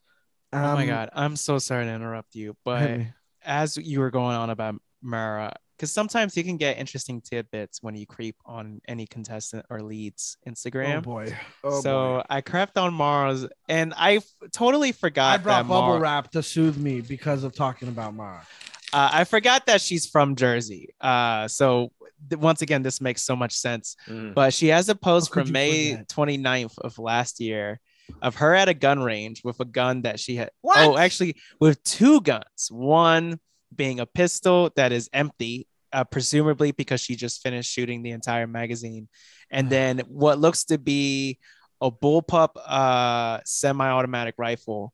oh 0.53 0.59
my 0.59 0.83
Um, 0.83 0.87
god 0.89 1.11
i'm 1.15 1.35
so 1.35 1.59
sorry 1.59 1.85
to 1.85 1.91
interrupt 1.91 2.37
you 2.37 2.55
but 2.65 2.89
me. 2.99 3.13
as 3.45 3.77
you 3.77 3.99
were 3.99 4.13
going 4.13 4.37
on 4.37 4.51
about 4.51 4.77
mara 5.03 5.53
because 5.85 5.93
sometimes 5.93 6.35
you 6.35 6.43
can 6.43 6.57
get 6.57 6.79
interesting 6.79 7.21
tidbits 7.21 7.83
when 7.83 7.95
you 7.95 8.07
creep 8.07 8.37
on 8.47 8.81
any 8.89 9.07
contestant 9.07 9.67
or 9.69 9.83
leads 9.83 10.39
instagram 10.49 10.97
Oh 10.99 11.01
boy. 11.03 11.37
Oh 11.63 11.81
so 11.83 11.93
boy. 11.93 12.23
I 12.31 12.41
crept 12.41 12.79
on 12.79 12.95
Mara's, 12.95 13.47
and 13.69 13.93
I 13.99 14.17
f- 14.17 14.25
totally 14.51 14.93
forgot 14.93 15.41
I 15.41 15.43
brought 15.43 15.63
that 15.65 15.69
bubble 15.69 15.89
Mara, 15.89 16.01
wrap 16.01 16.31
to 16.33 16.43
soothe 16.43 16.79
me 16.79 17.03
because 17.03 17.45
of 17.45 17.55
talking 17.55 17.89
about 17.89 18.15
Mara. 18.15 18.47
uh, 18.95 19.11
I 19.13 19.25
forgot 19.25 19.67
that 19.67 19.83
she's 19.83 20.07
from 20.07 20.37
Jersey. 20.37 20.95
Uh, 21.03 21.49
so 21.49 21.93
th- 22.31 22.41
once 22.41 22.63
again, 22.63 22.83
this 22.83 23.03
makes 23.03 23.23
so 23.23 23.37
much 23.37 23.53
sense. 23.53 23.97
Mm. 24.09 24.33
But 24.33 24.55
she 24.55 24.69
has 24.69 24.89
a 24.89 24.95
post 24.95 25.35
How 25.35 25.43
from 25.43 25.53
May 25.53 25.93
forget? 25.93 26.09
29th 26.09 26.79
of 26.79 26.99
last 26.99 27.41
year 27.41 27.79
of 28.23 28.37
her 28.37 28.55
at 28.55 28.71
a 28.71 28.75
gun 28.75 29.03
range 29.03 29.43
with 29.45 29.61
a 29.61 29.67
gun 29.67 30.03
that 30.03 30.19
she 30.19 30.37
had. 30.37 30.51
What? 30.63 30.79
Oh, 30.79 30.97
actually, 30.97 31.37
with 31.61 31.83
two 31.85 32.23
guns. 32.23 32.69
One 32.71 33.39
being 33.75 33.99
a 33.99 34.07
pistol 34.07 34.71
that 34.77 34.93
is 34.93 35.11
empty, 35.13 35.67
uh, 35.95 36.05
presumably 36.05 36.73
because 36.73 37.01
she 37.01 37.15
just 37.15 37.43
finished 37.43 37.73
shooting 37.73 38.03
the 38.03 38.11
entire 38.11 38.47
magazine, 38.47 39.09
and 39.51 39.71
then 39.71 40.01
what 40.09 40.39
looks 40.41 40.65
to 40.65 40.77
be 40.77 41.39
a 41.81 41.91
bullpup 41.91 42.57
uh, 42.67 43.41
semi-automatic 43.45 44.35
rifle, 44.37 44.93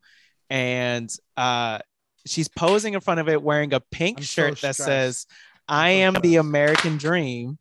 and 0.50 1.10
uh, 1.36 1.78
she's 2.26 2.48
posing 2.48 2.94
in 2.94 3.00
front 3.00 3.20
of 3.20 3.28
it 3.28 3.42
wearing 3.42 3.72
a 3.72 3.80
pink 3.80 4.18
I'm 4.18 4.24
so 4.24 4.42
shirt 4.42 4.60
that 4.60 4.76
says 4.76 5.26
"I 5.66 5.90
am 5.90 6.14
the. 6.14 6.36
American 6.36 6.98
Dream," 6.98 7.58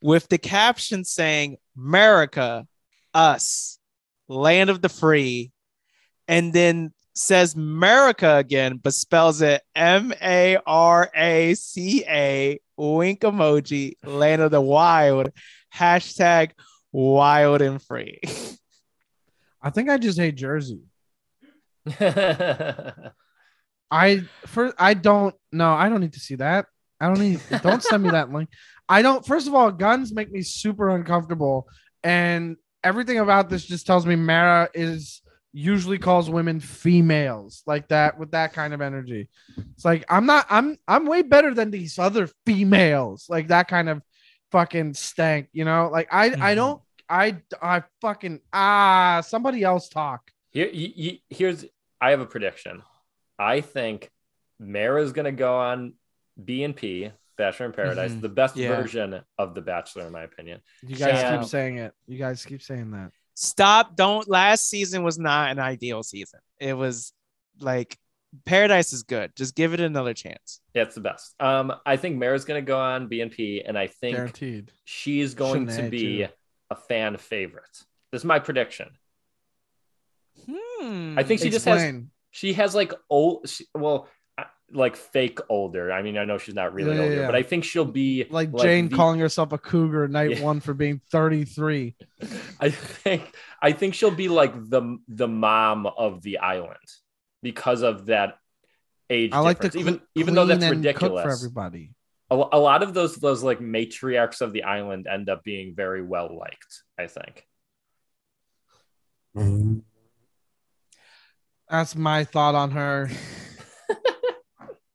with 0.00 0.28
the 0.28 0.38
caption 0.38 1.04
saying 1.04 1.56
"America, 1.76 2.66
us, 3.12 3.78
land 4.28 4.70
of 4.70 4.80
the 4.80 4.88
free." 4.88 5.50
And 6.28 6.52
then 6.52 6.92
says 7.18 7.54
America 7.54 8.36
again, 8.36 8.78
but 8.82 8.94
spells 8.94 9.42
it 9.42 9.62
M 9.74 10.12
A 10.22 10.56
R 10.66 11.10
A 11.14 11.54
C 11.54 12.04
A, 12.06 12.60
wink 12.76 13.20
emoji, 13.20 13.94
land 14.04 14.40
of 14.40 14.52
the 14.52 14.60
wild, 14.60 15.30
hashtag 15.74 16.52
wild 16.92 17.60
and 17.60 17.82
free. 17.82 18.20
I 19.62 19.70
think 19.70 19.90
I 19.90 19.98
just 19.98 20.18
hate 20.18 20.36
Jersey. 20.36 20.82
I 23.90 24.22
first 24.46 24.74
I 24.78 24.94
don't 24.94 25.34
no, 25.50 25.72
I 25.72 25.88
don't 25.88 26.00
need 26.00 26.12
to 26.12 26.20
see 26.20 26.36
that. 26.36 26.66
I 27.00 27.06
don't 27.08 27.20
need 27.20 27.40
don't 27.62 27.82
send 27.82 28.04
me 28.04 28.10
that 28.10 28.30
link. 28.32 28.48
I 28.88 29.02
don't 29.02 29.26
first 29.26 29.48
of 29.48 29.54
all, 29.54 29.72
guns 29.72 30.14
make 30.14 30.30
me 30.30 30.42
super 30.42 30.90
uncomfortable. 30.90 31.66
And 32.04 32.56
everything 32.84 33.18
about 33.18 33.50
this 33.50 33.64
just 33.64 33.86
tells 33.86 34.06
me 34.06 34.14
Mara 34.14 34.68
is 34.72 35.20
usually 35.52 35.98
calls 35.98 36.28
women 36.28 36.60
females 36.60 37.62
like 37.66 37.88
that 37.88 38.18
with 38.18 38.30
that 38.32 38.52
kind 38.52 38.74
of 38.74 38.80
energy. 38.80 39.28
It's 39.74 39.84
like 39.84 40.04
I'm 40.08 40.26
not 40.26 40.46
I'm 40.50 40.76
I'm 40.86 41.06
way 41.06 41.22
better 41.22 41.54
than 41.54 41.70
these 41.70 41.98
other 41.98 42.28
females, 42.46 43.26
like 43.28 43.48
that 43.48 43.68
kind 43.68 43.88
of 43.88 44.02
fucking 44.52 44.94
stank, 44.94 45.48
you 45.52 45.64
know? 45.64 45.88
Like 45.90 46.08
I 46.12 46.26
I 46.26 46.52
Mhm. 46.52 46.54
don't 46.56 46.82
I 47.08 47.36
I 47.62 47.82
fucking 48.00 48.40
ah 48.52 49.22
somebody 49.26 49.62
else 49.64 49.88
talk. 49.88 50.30
Here, 50.50 50.68
you, 50.68 50.92
you, 50.94 51.18
here's 51.30 51.64
I 52.00 52.10
have 52.10 52.20
a 52.20 52.26
prediction. 52.26 52.82
I 53.38 53.60
think 53.60 54.10
Mara's 54.58 55.12
gonna 55.12 55.32
go 55.32 55.56
on 55.58 55.94
B 56.42 56.62
and 56.64 56.74
P, 56.76 57.10
Bachelor 57.36 57.66
in 57.66 57.72
Paradise, 57.72 58.12
Mhm. 58.12 58.20
the 58.20 58.28
best 58.28 58.56
Yeah. 58.56 58.68
version 58.76 59.20
of 59.38 59.54
the 59.54 59.60
Bachelor, 59.62 60.06
in 60.06 60.12
my 60.12 60.22
opinion. 60.22 60.60
You 60.82 60.96
guys 60.96 61.20
Yeah. 61.22 61.38
keep 61.38 61.48
saying 61.48 61.78
it. 61.78 61.92
You 62.06 62.18
guys 62.18 62.44
keep 62.44 62.62
saying 62.62 62.90
that. 62.92 63.12
Stop. 63.40 63.94
Don't. 63.94 64.28
Last 64.28 64.68
season 64.68 65.04
was 65.04 65.16
not 65.16 65.52
an 65.52 65.60
ideal 65.60 66.02
season. 66.02 66.40
It 66.58 66.74
was 66.74 67.12
like 67.60 67.96
Paradise 68.44 68.92
is 68.92 69.04
good. 69.04 69.30
Just 69.36 69.54
give 69.54 69.74
it 69.74 69.80
another 69.80 70.12
chance. 70.12 70.60
Yeah, 70.74 70.82
it's 70.82 70.96
the 70.96 71.02
best. 71.02 71.40
Um, 71.40 71.72
I 71.86 71.96
think 71.96 72.16
Mara's 72.16 72.44
gonna 72.44 72.62
go 72.62 72.76
on 72.76 73.08
BNP, 73.08 73.62
and 73.64 73.78
I 73.78 73.86
think 73.86 74.16
Guaranteed. 74.16 74.72
she's 74.84 75.34
going 75.34 75.68
to 75.68 75.88
be 75.88 76.24
too. 76.24 76.28
a 76.70 76.74
fan 76.74 77.16
favorite. 77.16 77.84
This 78.10 78.22
is 78.22 78.24
my 78.24 78.40
prediction. 78.40 78.88
Hmm. 80.44 81.16
I 81.16 81.22
think 81.22 81.40
she 81.40 81.50
just 81.50 81.64
has 81.64 81.94
she 82.32 82.54
has 82.54 82.74
like 82.74 82.92
old 83.08 83.48
she, 83.48 83.66
well 83.72 84.08
like 84.70 84.96
fake 84.96 85.38
older 85.48 85.90
i 85.90 86.02
mean 86.02 86.18
i 86.18 86.24
know 86.26 86.36
she's 86.36 86.54
not 86.54 86.74
really 86.74 86.90
Yeah, 86.90 86.96
yeah, 86.96 87.02
older 87.04 87.20
yeah. 87.20 87.26
but 87.26 87.34
i 87.34 87.42
think 87.42 87.64
she'll 87.64 87.84
be 87.86 88.26
like 88.28 88.54
Jane 88.54 88.88
the- 88.88 88.96
calling 88.96 89.18
herself 89.18 89.52
a 89.52 89.58
cougar 89.58 90.08
night 90.08 90.38
Yeah. 90.38 90.42
one 90.44 90.60
for 90.60 90.74
being 90.74 91.00
33. 91.10 91.96
i 92.60 92.68
think 92.70 93.34
i 93.62 93.72
think 93.72 93.94
she'll 93.94 94.10
be 94.10 94.28
like 94.28 94.52
the 94.68 94.98
the 95.08 95.28
mom 95.28 95.86
of 95.86 96.20
the 96.22 96.38
island 96.38 96.76
because 97.42 97.82
of 97.82 98.06
that 98.06 98.36
age 99.08 99.30
I 99.32 99.38
like 99.40 99.60
to 99.60 99.68
difference. 99.70 99.86
even 99.88 100.00
even 100.14 100.34
though 100.34 100.44
that's 100.44 100.58
clean 100.58 100.72
and 100.74 100.84
cook 100.84 101.02
ridiculous 101.12 101.22
for 101.24 101.30
everybody. 101.30 101.94
a, 102.30 102.34
a 102.34 102.60
lot 102.60 102.82
of 102.82 102.92
those 102.92 103.16
those 103.16 103.42
like 103.42 103.60
matriarchs 103.60 104.42
of 104.42 104.52
the 104.52 104.64
island 104.64 105.06
end 105.06 105.30
up 105.30 105.42
being 105.44 105.74
very 105.74 106.02
well 106.02 106.36
liked 106.36 106.82
i 106.98 107.06
think 107.06 107.46
mm-hmm. 109.36 109.78
That's 111.70 111.94
my 111.94 112.24
thought 112.24 112.54
on 112.54 112.70
her. 112.70 113.10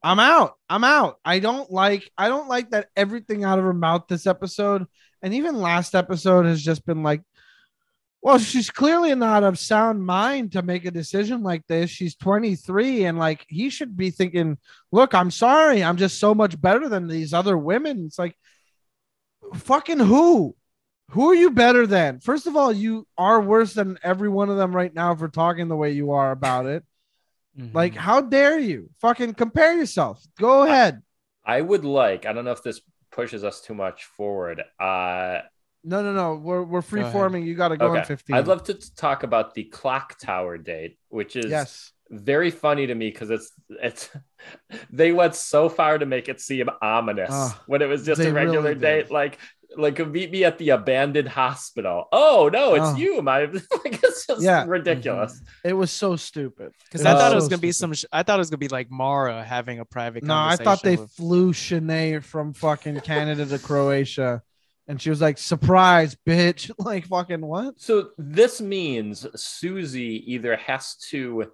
I'm 0.03 0.19
out. 0.19 0.55
I'm 0.69 0.83
out. 0.83 1.19
I 1.23 1.39
don't 1.39 1.71
like 1.71 2.11
I 2.17 2.27
don't 2.27 2.49
like 2.49 2.71
that 2.71 2.89
everything 2.95 3.43
out 3.43 3.59
of 3.59 3.65
her 3.65 3.73
mouth 3.73 4.05
this 4.07 4.27
episode 4.27 4.85
and 5.21 5.33
even 5.33 5.61
last 5.61 5.95
episode 5.95 6.45
has 6.45 6.61
just 6.61 6.85
been 6.85 7.03
like 7.03 7.21
well, 8.23 8.39
she's 8.39 8.69
clearly 8.69 9.13
not 9.15 9.43
of 9.43 9.59
sound 9.59 10.05
mind 10.05 10.53
to 10.53 10.61
make 10.61 10.85
a 10.85 10.91
decision 10.91 11.43
like 11.43 11.67
this. 11.67 11.89
She's 11.89 12.15
23 12.15 13.03
and 13.03 13.19
like 13.19 13.45
he 13.49 13.69
should 13.69 13.97
be 13.97 14.11
thinking, 14.11 14.57
"Look, 14.93 15.13
I'm 15.13 15.29
sorry. 15.29 15.83
I'm 15.83 15.97
just 15.97 16.19
so 16.19 16.33
much 16.33 16.59
better 16.59 16.87
than 16.87 17.07
these 17.09 17.33
other 17.33 17.57
women." 17.57 18.05
It's 18.05 18.17
like 18.17 18.37
fucking 19.55 19.99
who? 19.99 20.55
Who 21.11 21.31
are 21.31 21.35
you 21.35 21.51
better 21.51 21.85
than? 21.85 22.21
First 22.21 22.47
of 22.47 22.55
all, 22.55 22.71
you 22.71 23.05
are 23.17 23.41
worse 23.41 23.73
than 23.73 23.99
every 24.03 24.29
one 24.29 24.49
of 24.49 24.57
them 24.57 24.73
right 24.75 24.93
now 24.93 25.15
for 25.15 25.27
talking 25.27 25.67
the 25.67 25.75
way 25.75 25.91
you 25.91 26.11
are 26.11 26.31
about 26.31 26.65
it. 26.65 26.85
Mhm. 27.57 27.73
Like, 27.73 27.95
how 27.95 28.21
dare 28.21 28.57
you? 28.59 28.89
Fucking 28.99 29.33
compare 29.35 29.73
yourself. 29.77 30.23
Go 30.39 30.63
ahead. 30.63 31.01
i 31.45 31.59
would 31.59 31.83
like 31.83 32.25
i 32.25 32.31
don't 32.31 32.45
know 32.45 32.51
if 32.55 32.63
this 32.63 32.79
pushes 33.11 33.43
us 33.43 33.59
too 33.61 33.73
much 33.75 34.05
forward 34.05 34.63
uh 34.79 35.39
No, 35.83 36.01
no, 36.01 36.13
no. 36.13 36.35
We're 36.35 36.63
we're 36.63 36.81
free 36.81 37.01
ahead. 37.01 37.11
forming. 37.11 37.45
You 37.45 37.55
got 37.55 37.67
to 37.75 37.77
go 37.77 37.87
okay 37.91 37.99
on 37.99 38.05
15. 38.05 38.35
i'd 38.37 38.47
love 38.47 38.63
to 38.63 38.73
t- 38.75 38.87
talk 38.95 39.23
about 39.23 39.53
the 39.53 39.65
clock 39.65 40.17
tower 40.19 40.57
date 40.57 40.97
which 41.09 41.35
is 41.35 41.51
Yes. 41.51 41.91
very 42.09 42.49
funny 42.51 42.87
to 42.87 42.95
me 42.95 43.07
because 43.11 43.29
it's 43.29 43.51
it's 43.87 44.09
they 45.01 45.11
went 45.11 45.35
so 45.35 45.67
far 45.69 45.97
to 45.97 46.05
make 46.05 46.29
it 46.29 46.39
seem 46.39 46.69
ominous 46.81 47.29
Ah, 47.33 47.61
when 47.67 47.81
it 47.81 47.89
was 47.93 48.05
just 48.05 48.21
a 48.21 48.31
regular 48.31 48.69
really 48.69 48.79
date 48.79 49.11
like 49.11 49.37
like 49.77 49.99
meet 50.07 50.31
me 50.31 50.43
at 50.43 50.57
the 50.57 50.69
abandoned 50.69 51.27
hospital 51.27 52.05
oh 52.11 52.49
no 52.51 52.75
it's 52.75 52.85
Ah. 52.85 52.95
you 52.95 53.21
my 53.21 53.45
like 53.45 53.61
it's 54.03 54.27
just 54.27 54.41
Yeah. 54.41 54.65
ridiculous 54.67 55.41
It 55.63 55.73
was 55.73 55.91
so 55.91 56.15
stupid. 56.15 56.71
Because 56.85 57.05
I 57.05 57.13
thought 57.13 57.29
so 57.29 57.33
it 57.33 57.35
was 57.35 57.47
gonna 57.47 57.61
be 57.61 57.71
some. 57.71 57.93
Sh- 57.93 58.05
I 58.11 58.23
thought 58.23 58.35
it 58.35 58.39
was 58.45 58.49
gonna 58.49 58.57
be 58.59 58.67
like 58.67 58.91
Mara 58.91 59.43
having 59.43 59.79
a 59.79 59.85
private. 59.85 60.23
No, 60.23 60.35
I 60.35 60.55
thought 60.55 60.81
they 60.83 60.95
with- 60.97 61.11
flew 61.11 61.53
Shanae 61.53 62.23
from 62.23 62.53
fucking 62.53 62.99
Canada 63.01 63.45
to 63.45 63.59
Croatia, 63.59 64.41
and 64.87 65.01
she 65.01 65.09
was 65.09 65.21
like, 65.21 65.37
"Surprise, 65.37 66.15
bitch!" 66.27 66.69
Like 66.79 67.05
fucking 67.07 67.41
what? 67.45 67.79
so 67.79 68.09
this 68.17 68.59
means 68.61 69.25
susie 69.35 70.23
either 70.33 70.55
has 70.57 70.95
to 71.11 71.51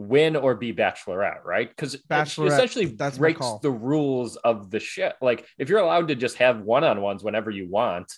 win 0.00 0.36
or 0.36 0.54
be 0.54 0.72
bachelorette 0.72 1.44
right 1.44 1.68
because 1.68 1.96
Bachelorette, 2.08 2.48
essentially 2.52 2.86
that's 2.86 3.18
breaks 3.18 3.46
the 3.62 3.70
rules 3.70 4.36
of 4.36 4.70
the 4.70 4.80
shit 4.80 5.14
like 5.20 5.46
if 5.58 5.68
you're 5.68 5.78
allowed 5.80 6.08
to 6.08 6.14
just 6.14 6.36
have 6.38 6.60
one-on-ones 6.62 7.22
whenever 7.22 7.50
you 7.50 7.68
want 7.68 8.12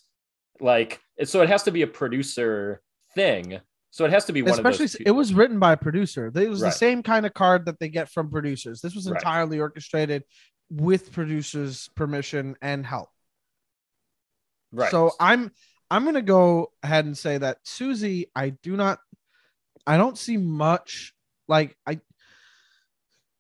like 0.61 1.01
so 1.25 1.43
it 1.43 1.49
has 1.49 1.65
to 1.65 1.71
be 1.71 1.83
a 1.83 1.87
producer 1.87 2.81
thing 3.15 3.61
so 3.91 4.07
it 4.07 4.11
has 4.11 4.25
to 4.25 4.33
be 4.33 4.41
one 4.41 4.53
Especially, 4.53 4.85
of 4.87 4.93
those 4.93 4.99
two. 4.99 5.05
it 5.05 5.11
was 5.11 5.35
written 5.35 5.59
by 5.59 5.73
a 5.75 5.77
producer. 5.77 6.33
It 6.35 6.49
was 6.49 6.63
Right. 6.63 6.69
the 6.69 6.79
same 6.79 7.03
kind 7.03 7.27
of 7.27 7.35
card 7.35 7.67
that 7.67 7.79
they 7.79 7.91
get 7.91 8.09
from 8.09 8.31
producers. 8.31 8.81
This 8.81 8.95
was 8.95 9.07
Right. 9.07 9.21
entirely 9.21 9.61
orchestrated 9.61 10.25
with 10.71 11.13
producers' 11.13 11.91
permission 11.95 12.57
and 12.63 12.87
help. 12.87 13.11
right 14.73 14.91
So 14.91 15.13
I'm 15.21 15.53
I'm 15.91 16.07
gonna 16.07 16.23
go 16.23 16.73
ahead 16.83 17.05
and 17.05 17.19
say 17.19 17.37
that 17.37 17.59
Susie, 17.65 18.31
I 18.35 18.51
do 18.51 18.77
not 18.79 18.99
I 19.87 19.99
don't 19.99 20.17
see 20.17 20.39
much 20.39 21.13
like 21.53 21.77
I 21.87 22.01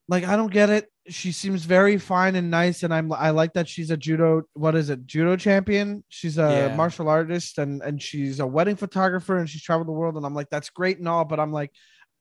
like 0.08 0.24
I 0.24 0.36
don't 0.36 0.52
get 0.52 0.70
it. 0.70 0.88
She 1.08 1.32
seems 1.32 1.64
very 1.64 1.98
fine 1.98 2.36
and 2.36 2.50
nice, 2.50 2.82
and 2.84 2.94
I'm 2.94 3.12
I 3.12 3.30
like 3.30 3.54
that 3.54 3.68
she's 3.68 3.90
a 3.90 3.96
judo 3.96 4.42
what 4.54 4.74
is 4.76 4.90
it 4.90 5.06
judo 5.06 5.36
champion. 5.36 6.04
She's 6.08 6.38
a 6.38 6.68
Yeah. 6.70 6.76
martial 6.76 7.08
artist 7.08 7.58
and 7.58 7.82
and 7.82 8.00
she's 8.00 8.40
a 8.40 8.46
wedding 8.46 8.76
photographer 8.76 9.38
and 9.38 9.48
she's 9.48 9.62
traveled 9.62 9.88
the 9.88 9.92
world. 9.92 10.16
And 10.16 10.24
I'm 10.26 10.34
like 10.34 10.50
that's 10.50 10.70
great 10.70 10.98
and 10.98 11.08
all, 11.08 11.24
but 11.24 11.40
I'm 11.40 11.52
like 11.52 11.70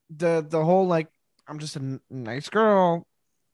the 0.09 0.45
the 0.47 0.63
whole 0.63 0.87
like 0.87 1.07
I'm 1.47 1.59
just 1.59 1.75
a 1.75 1.99
nice 2.09 2.49
girl. 2.49 3.05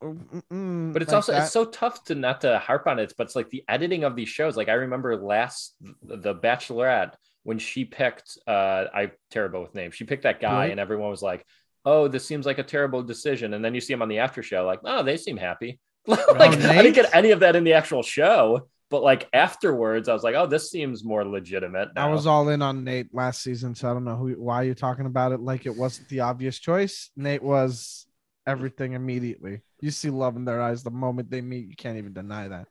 Mm-mm, 0.04 0.94
but 0.94 1.02
it's 1.02 1.12
like 1.12 1.16
also 1.16 1.32
that. 1.32 1.44
it's 1.44 1.52
so 1.52 1.66
tough 1.66 2.04
to 2.06 2.16
not 2.16 2.42
to 2.42 2.60
harp 2.60 2.86
on 2.86 3.00
it 3.00 3.12
but 3.18 3.24
it's 3.26 3.36
like 3.36 3.50
the 3.50 3.64
editing 3.68 4.04
of 4.04 4.16
these 4.16 4.30
shows 4.30 4.56
like 4.56 4.70
i 4.70 4.74
remember 4.74 5.18
last 5.18 5.74
the 6.04 6.36
bachelorette 6.36 7.14
when 7.42 7.58
she 7.58 7.84
picked 7.84 8.38
uh 8.46 8.86
i'm 8.94 9.12
terrible 9.32 9.62
with 9.64 9.74
names 9.74 9.96
she 9.96 10.04
picked 10.06 10.22
that 10.22 10.40
guy 10.40 10.68
and 10.68 10.80
everyone 10.80 11.10
was 11.10 11.24
like 11.24 11.44
oh 11.88 12.08
this 12.08 12.26
seems 12.26 12.46
like 12.46 12.58
a 12.58 12.64
terrible 12.64 13.02
decision 13.02 13.54
and 13.54 13.64
then 13.64 13.74
you 13.74 13.80
see 13.80 13.94
him 13.94 14.02
on 14.02 14.10
the 14.10 14.20
after 14.20 14.44
show 14.44 14.66
like 14.66 14.80
oh 14.84 15.02
they 15.04 15.16
seem 15.16 15.38
happy 15.38 15.80
like 16.08 16.20
i 16.20 16.82
didn't 16.82 16.94
get 16.94 17.14
any 17.16 17.32
of 17.32 17.40
that 17.40 17.56
in 17.56 17.64
the 17.64 17.74
actual 17.74 18.04
show 18.04 18.68
but 18.90 19.02
like 19.02 19.28
afterwards 19.32 20.10
i 20.10 20.14
was 20.14 20.24
like 20.24 20.36
oh 20.36 20.46
this 20.46 20.70
seems 20.70 21.04
more 21.04 21.26
legitimate 21.26 21.90
I 21.96 22.10
was 22.10 22.28
all 22.28 22.50
in 22.50 22.62
on 22.62 22.84
Nate 22.84 23.14
last 23.14 23.42
season, 23.42 23.74
so 23.76 23.90
I 23.90 23.94
don't 23.94 24.04
know 24.04 24.16
who 24.16 24.34
why 24.34 24.64
you're 24.64 24.76
talking 24.76 25.06
about 25.06 25.32
it 25.32 25.40
like 25.40 25.66
it 25.66 25.76
wasn't 25.76 26.10
the 26.10 26.22
obvious 26.22 26.60
choice. 26.60 27.10
Nate 27.16 27.44
was 27.44 28.06
everything 28.46 28.94
immediately. 28.94 29.62
You 29.82 29.92
see 29.92 30.10
love 30.10 30.36
in 30.36 30.46
their 30.46 30.62
eyes 30.62 30.84
the 30.84 30.92
moment 30.92 31.30
they 31.30 31.42
meet. 31.42 31.68
You 31.68 31.76
can't 31.76 31.98
even 31.98 32.14
deny 32.14 32.48
that. 32.48 32.68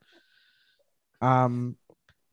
Um, 1.20 1.76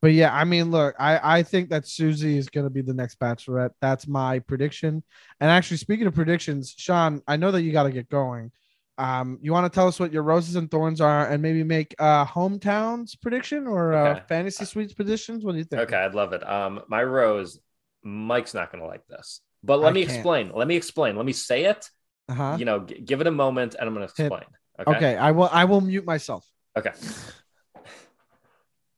but 0.04 0.12
yeah, 0.12 0.34
I 0.34 0.44
mean, 0.44 0.70
look, 0.70 0.94
I 0.98 1.38
I 1.38 1.42
think 1.42 1.70
that 1.70 1.86
Susie 1.88 2.36
is 2.36 2.50
gonna 2.50 2.68
be 2.68 2.82
the 2.82 2.92
next 2.92 3.18
Bachelorette. 3.18 3.70
That's 3.80 4.06
my 4.06 4.38
prediction. 4.38 5.02
And 5.40 5.50
actually, 5.50 5.78
speaking 5.78 6.06
of 6.06 6.14
predictions, 6.14 6.74
Sean, 6.76 7.22
I 7.26 7.38
know 7.38 7.50
that 7.50 7.62
you 7.62 7.72
got 7.72 7.84
to 7.84 7.90
get 7.90 8.10
going. 8.10 8.52
Um, 8.98 9.38
you 9.40 9.50
want 9.50 9.64
to 9.64 9.74
tell 9.74 9.88
us 9.88 9.98
what 9.98 10.12
your 10.12 10.22
roses 10.22 10.56
and 10.56 10.70
thorns 10.70 11.00
are, 11.00 11.26
and 11.26 11.40
maybe 11.40 11.64
make 11.64 11.94
uh 11.98 12.26
hometowns 12.26 13.18
prediction 13.18 13.66
or 13.66 13.94
uh, 13.94 14.10
Okay. 14.10 14.22
fantasy 14.28 14.66
suites 14.66 14.92
predictions? 14.92 15.42
What 15.42 15.52
do 15.52 15.58
you 15.58 15.64
think? 15.64 15.80
Okay, 15.84 15.96
I'd 15.96 16.14
love 16.14 16.34
it. 16.34 16.46
Um, 16.46 16.82
my 16.88 17.02
rose, 17.02 17.58
Mike's 18.02 18.52
not 18.52 18.70
gonna 18.72 18.86
like 18.86 19.06
this, 19.06 19.40
but 19.62 19.80
let 19.80 19.92
I 19.92 19.94
me 19.94 20.02
can't. 20.02 20.16
explain. 20.16 20.52
Let 20.54 20.68
me 20.68 20.76
explain. 20.76 21.16
Let 21.16 21.24
me 21.24 21.32
say 21.32 21.64
it. 21.64 21.88
Uh 22.28 22.34
huh. 22.34 22.58
You 22.58 22.66
know, 22.66 22.80
g- 22.80 23.00
give 23.00 23.22
it 23.22 23.26
a 23.26 23.30
moment, 23.32 23.74
and 23.74 23.88
I'm 23.88 23.94
gonna 23.94 24.04
explain. 24.04 24.44
Okay. 24.78 24.96
Okay. 24.96 25.16
I 25.16 25.30
will. 25.30 25.48
I 25.50 25.64
will 25.64 25.80
mute 25.80 26.04
myself. 26.04 26.46
Okay. 26.76 26.92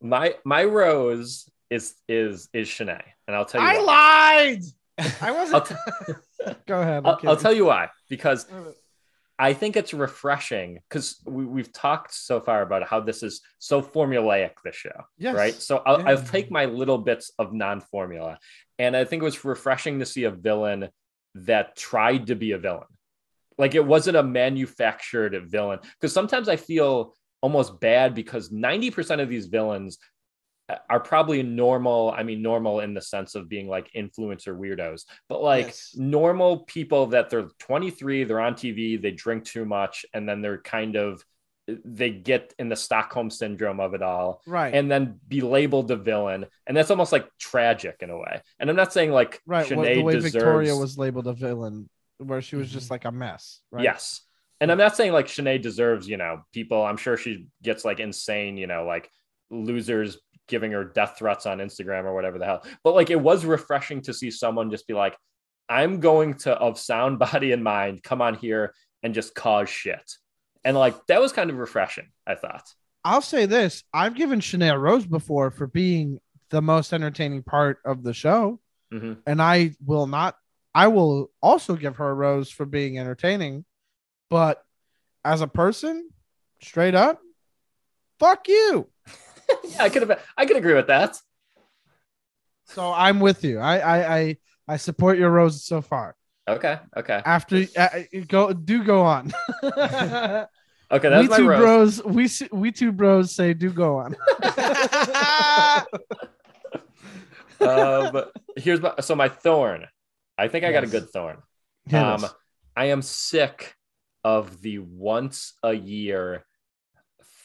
My 0.01 0.35
my 0.45 0.65
rose 0.65 1.49
is 1.71 1.95
is 2.09 2.49
is 2.53 2.69
Shanae, 2.69 3.03
and 3.27 3.37
I'll 3.37 3.45
tell 3.45 3.61
you. 3.61 3.85
why. 3.85 4.59
lied. 4.59 4.63
I 5.21 5.31
wasn't. 5.39 5.67
t- 5.67 5.75
Go 6.67 6.81
ahead. 6.81 7.03
I'll, 7.07 7.19
I'll 7.27 7.37
tell 7.37 7.53
you 7.53 7.67
why. 7.67 7.89
Because 8.09 8.47
I 9.39 9.53
think 9.53 9.77
it's 9.77 9.93
refreshing 9.93 10.81
because 10.89 11.21
we, 11.27 11.45
we've 11.45 11.73
talked 11.73 12.15
so 12.15 12.41
far 12.41 12.63
about 12.63 12.87
how 12.89 13.01
this 13.01 13.23
is 13.23 13.43
so 13.59 13.83
formulaic, 13.83 14.53
this 14.65 14.77
show, 14.77 15.05
Yes. 15.19 15.35
right? 15.35 15.53
So 15.55 15.83
I'll, 15.85 16.01
Yeah. 16.01 16.11
I'll 16.11 16.23
take 16.23 16.51
my 16.51 16.65
little 16.65 16.97
bits 16.99 17.33
of 17.39 17.53
non 17.53 17.81
formula. 17.83 18.39
And 18.79 18.97
I 18.97 19.05
think 19.05 19.21
it 19.23 19.25
was 19.25 19.45
refreshing 19.45 19.99
to 19.99 20.07
see 20.07 20.25
a 20.25 20.31
villain 20.31 20.89
that 21.35 21.77
tried 21.77 22.29
to 22.29 22.35
be 22.35 22.53
a 22.53 22.59
villain. 22.59 22.87
Like 23.59 23.75
it 23.75 23.85
wasn't 23.85 24.17
a 24.17 24.23
manufactured 24.23 25.35
villain. 25.51 25.81
Because 26.01 26.13
sometimes 26.15 26.49
I 26.49 26.57
feel 26.57 27.15
almost 27.41 27.81
bad 27.81 28.15
because 28.15 28.51
90% 28.51 29.21
of 29.21 29.29
these 29.29 29.47
villains 29.47 29.99
are 30.91 31.01
probably 31.01 31.43
normal. 31.43 32.13
I 32.17 32.23
mean, 32.23 32.43
normal 32.43 32.81
in 32.81 32.95
the 32.95 33.01
sense 33.01 33.35
of 33.35 33.49
being 33.49 33.69
like 33.69 33.91
influencer 33.95 34.57
weirdos, 34.59 35.05
but 35.29 35.43
like 35.43 35.67
Yes. 35.67 35.95
normal 35.97 36.61
people 36.65 37.07
that 37.09 37.31
they're 37.31 37.49
23, 37.61 38.25
they're 38.25 38.41
on 38.41 38.55
TV, 38.55 39.01
they 39.01 39.13
drink 39.13 39.45
too 39.45 39.65
much, 39.65 40.05
and 40.13 40.29
then 40.29 40.43
they're 40.43 40.59
kind 40.59 40.97
of 40.97 41.25
they 41.85 42.11
get 42.11 42.55
in 42.61 42.69
the 42.69 42.77
Stockholm 42.77 43.29
syndrome 43.29 43.81
of 43.81 43.93
it 43.95 44.03
all, 44.03 44.41
Right. 44.47 44.73
and 44.73 44.89
then 44.89 45.19
be 45.27 45.41
labeled 45.41 45.91
a 45.91 45.97
villain, 45.97 46.47
and 46.67 46.77
that's 46.77 46.91
almost 46.91 47.11
like 47.11 47.29
tragic 47.39 47.97
in 48.01 48.11
a 48.11 48.17
way. 48.17 48.41
And 48.61 48.71
I'm 48.71 48.77
not 48.77 48.93
saying 48.93 49.11
like 49.11 49.41
right. 49.47 49.71
What, 49.73 49.87
the 49.87 50.03
way 50.03 50.15
deserves. 50.15 50.35
Victoria 50.35 50.77
was 50.77 50.97
labeled 50.97 51.27
a 51.27 51.33
villain, 51.33 51.89
where 52.19 52.41
she 52.41 52.57
was 52.57 52.71
just 52.71 52.87
mm-hmm. 52.87 52.95
like 52.95 53.05
a 53.05 53.13
mess. 53.13 53.61
Right. 53.71 53.85
Yes. 53.85 54.23
And 54.61 54.73
I'm 54.73 54.79
not 54.79 54.97
saying 54.97 55.13
like 55.13 55.27
Shanae 55.27 55.61
deserves, 55.61 56.09
you 56.09 56.17
know, 56.17 56.43
people. 56.53 56.83
I'm 56.85 56.97
sure 56.97 57.17
she 57.17 57.49
gets 57.63 57.85
like 57.85 58.01
insane, 58.01 58.57
you 58.57 58.67
know, 58.67 58.85
like 58.85 59.11
losers 59.51 60.19
giving 60.49 60.73
her 60.73 60.85
death 60.85 61.17
threats 61.19 61.45
on 61.47 61.59
Instagram 61.59 62.05
or 62.05 62.15
whatever 62.15 62.39
the 62.39 62.47
hell. 62.47 62.65
But 62.85 62.95
like 62.95 63.11
it 63.11 63.21
was 63.21 63.45
refreshing 63.45 64.01
to 64.03 64.15
see 64.15 64.31
someone 64.31 64.71
just 64.71 64.87
be 64.87 64.95
like, 64.95 65.17
I'm 65.69 66.01
going 66.01 66.35
to, 66.39 66.55
of 66.55 66.79
sound 66.79 67.19
body 67.21 67.53
and 67.53 67.63
mind, 67.65 68.03
come 68.03 68.23
on 68.23 68.35
here 68.35 68.73
and 69.03 69.15
just 69.15 69.35
cause 69.35 69.69
shit. 69.69 70.11
And 70.65 70.77
like 70.77 70.95
that 71.07 71.21
was 71.21 71.33
kind 71.33 71.51
of 71.51 71.57
refreshing, 71.57 72.09
I 72.27 72.35
thought. 72.35 72.65
I'll 73.05 73.23
say 73.23 73.47
this: 73.47 73.85
I've 73.95 74.17
given 74.17 74.41
a 74.63 74.79
rose 74.79 75.07
before 75.07 75.53
for 75.53 75.69
being 75.69 76.19
the 76.51 76.61
most 76.61 76.93
entertaining 76.93 77.45
part 77.45 77.79
of 77.85 78.03
the 78.03 78.13
show, 78.13 78.59
Mhm. 78.93 79.19
and 79.27 79.41
I 79.41 79.77
will 79.85 80.09
not. 80.09 80.37
I 80.75 80.89
will 80.89 81.31
also 81.41 81.77
give 81.77 81.97
her 81.97 82.11
a 82.11 82.15
rose 82.15 82.51
for 82.51 82.67
being 82.67 82.99
entertaining, 82.99 83.65
but 84.31 84.63
as 85.25 85.41
a 85.41 85.47
person, 85.47 86.09
straight 86.63 86.95
up, 86.95 87.21
fuck 88.19 88.49
you. 88.49 88.89
yeah, 89.65 89.83
I 89.83 89.89
could 89.89 90.09
have, 90.09 90.21
I 90.37 90.47
could 90.47 90.57
agree 90.57 90.75
with 90.75 90.89
that. 90.89 91.19
So 92.67 92.93
I'm 92.93 93.21
with 93.21 93.45
you. 93.45 93.59
I 93.61 93.79
I 93.79 94.17
I, 94.17 94.37
I 94.69 94.77
support 94.77 95.19
your 95.19 95.31
roses 95.31 95.65
so 95.65 95.81
far. 95.81 96.17
Okay. 96.49 96.79
Okay. 96.97 97.23
After 97.25 97.65
uh, 97.77 97.89
go 98.29 98.53
do 98.53 98.85
go 98.85 99.03
on. 99.03 99.33
Okay. 100.89 101.09
we 101.09 101.27
That's 101.27 101.31
my 101.31 101.37
two 101.39 101.49
rose. 101.49 102.01
bros. 102.01 102.51
We 102.53 102.57
we 102.57 102.71
two 102.71 102.93
bros 102.93 103.35
say 103.35 103.55
do 103.55 103.71
go 103.71 103.99
on. 103.99 104.15
um, 107.61 108.23
here's 108.57 108.81
my, 108.81 108.95
so 109.01 109.17
my 109.17 109.29
thorn. 109.29 109.89
I 110.39 110.47
think 110.47 110.65
I 110.65 110.71
got 110.71 110.85
a 110.85 110.87
good 110.87 111.11
thorn. 111.11 111.39
Um. 111.93 112.25
I 112.77 112.87
am 112.87 113.03
sick 113.03 113.75
of 114.27 114.61
the 114.61 114.81
once 114.81 115.53
a 115.63 115.73
year 115.73 116.45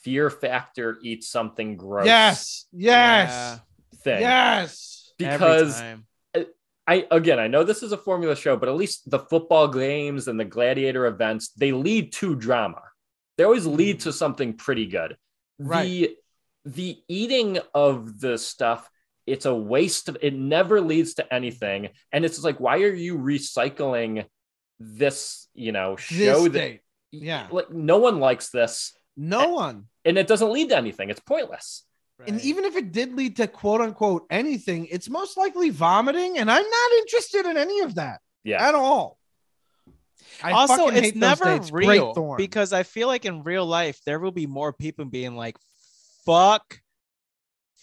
fear 0.02 0.32
factor 0.32 0.98
eat 1.04 1.24
something 1.24 1.78
gross 1.78 2.08
yes, 2.08 2.66
yes, 2.74 3.60
thing. 4.04 4.22
yes. 4.22 5.14
Because. 5.18 5.82
I 6.88 7.06
again 7.12 7.40
I 7.40 7.46
know 7.46 7.64
this 7.64 7.84
is 7.84 7.92
a 7.92 7.98
formula 7.98 8.36
show, 8.36 8.58
but 8.58 8.68
at 8.68 8.76
least 8.76 9.08
the 9.10 9.20
football 9.20 9.68
games 9.68 10.28
and 10.28 10.40
the 10.40 10.44
gladiator 10.44 11.06
events, 11.06 11.50
they 11.50 11.72
lead 11.72 12.12
to 12.14 12.36
drama. 12.36 12.82
They 13.38 13.44
always 13.44 13.68
lead 13.68 14.00
to 14.02 14.10
mm. 14.10 14.14
something 14.14 14.54
pretty 14.54 14.88
good. 14.88 15.16
Right. 15.60 15.84
The 15.84 16.18
the 16.66 16.98
eating 17.08 17.60
of 17.76 18.20
the 18.20 18.40
stuff, 18.40 18.90
it's 19.28 19.46
a 19.46 19.54
waste 19.54 20.10
of 20.10 20.18
it 20.22 20.34
never 20.34 20.82
leads 20.82 21.14
to 21.14 21.34
anything. 21.34 21.90
And 22.12 22.26
it's 22.26 22.44
like, 22.44 22.60
why 22.60 22.78
are 22.78 22.94
you 22.94 23.20
recycling 23.20 24.26
this, 24.82 25.48
you 25.54 25.72
know, 25.72 25.96
show 25.96 26.16
This 26.16 26.44
that 26.44 26.54
date. 26.54 26.82
Yeah. 27.12 27.48
like 27.52 27.70
no 27.72 27.98
one 27.98 28.20
likes 28.20 28.50
this 28.50 28.94
No 29.18 29.50
one. 29.50 29.88
and 30.06 30.18
it 30.18 30.28
doesn't 30.28 30.52
lead 30.52 30.70
to 30.70 30.78
anything. 30.78 31.10
It's 31.10 31.20
pointless. 31.20 31.84
And 32.28 32.40
even 32.42 32.66
if 32.66 32.76
it 32.76 32.92
did 32.92 33.16
lead 33.16 33.38
to 33.38 33.48
quote 33.48 33.82
unquote 33.82 34.28
anything, 34.30 34.86
it's 34.92 35.10
most 35.10 35.38
likely 35.38 35.72
vomiting, 35.72 36.38
and 36.38 36.52
I'm 36.52 36.70
not 36.70 36.92
interested 37.00 37.48
in 37.48 37.58
any 37.58 37.80
of 37.82 37.96
that 37.96 38.22
Yeah. 38.44 38.68
at 38.68 38.76
all. 38.76 39.18
I 40.44 40.52
also, 40.52 40.88
it's 40.90 41.00
hate 41.00 41.16
never 41.16 41.60
real 41.72 42.36
because 42.38 42.74
I 42.74 42.84
feel 42.84 43.08
like 43.08 43.26
in 43.26 43.44
real 43.44 43.66
life 43.66 44.00
there 44.06 44.20
will 44.20 44.32
be 44.32 44.46
more 44.48 44.72
people 44.72 45.06
being 45.06 45.36
like, 45.36 45.58
"Fuck 46.26 46.80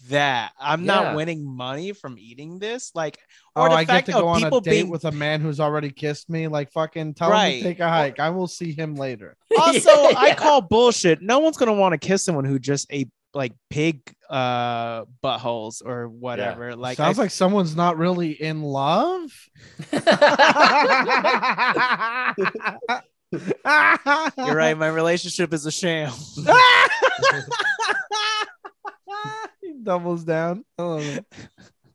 that! 0.08 0.52
I'm 0.60 0.82
Yeah. 0.84 0.94
not 0.94 1.16
winning 1.16 1.44
money 1.44 1.92
from 1.92 2.16
eating 2.18 2.58
this." 2.58 2.92
Like, 2.94 3.18
oh, 3.56 3.62
or 3.62 3.68
the 3.70 3.74
I 3.74 3.84
get 3.84 3.92
fact 3.92 4.06
to 4.06 4.12
go 4.12 4.28
on 4.28 4.44
a 4.44 4.50
date 4.50 4.64
being 4.64 4.88
with 4.90 5.04
a 5.04 5.12
man 5.12 5.40
who's 5.40 5.60
already 5.60 5.90
kissed 5.90 6.28
me. 6.30 6.48
Like 6.48 6.70
fucking 6.72 7.14
tell 7.14 7.28
him 7.28 7.32
Right. 7.34 7.56
to 7.58 7.62
take 7.62 7.80
a 7.80 7.88
hike. 7.88 8.20
I 8.20 8.30
will 8.30 8.46
see 8.48 8.72
him 8.72 8.94
later. 8.94 9.36
also 9.58 9.90
I 10.16 10.34
call 10.34 10.60
bullshit. 10.60 11.20
No 11.22 11.38
one's 11.40 11.56
gonna 11.56 11.72
want 11.74 11.92
to 11.92 11.98
kiss 11.98 12.24
someone 12.24 12.44
who 12.44 12.58
just 12.58 12.86
ate 12.90 13.08
like 13.34 13.52
pig 13.68 14.00
uh 14.30 15.04
buttholes 15.22 15.82
or 15.84 16.08
whatever. 16.08 16.74
Like, 16.74 16.96
Sounds 16.96 17.18
I- 17.18 17.22
like 17.22 17.30
someone's 17.30 17.76
not 17.76 17.98
really 17.98 18.30
in 18.30 18.62
love. 18.62 19.30
you're 19.92 20.00
right. 24.56 24.76
My 24.78 24.88
relationship 24.88 25.52
is 25.52 25.66
a 25.66 25.70
sham. 25.70 26.10
He 29.78 29.84
doubles 29.84 30.24
down. 30.24 30.64
I 30.78 30.82
love 30.82 31.02
it. 31.06 31.26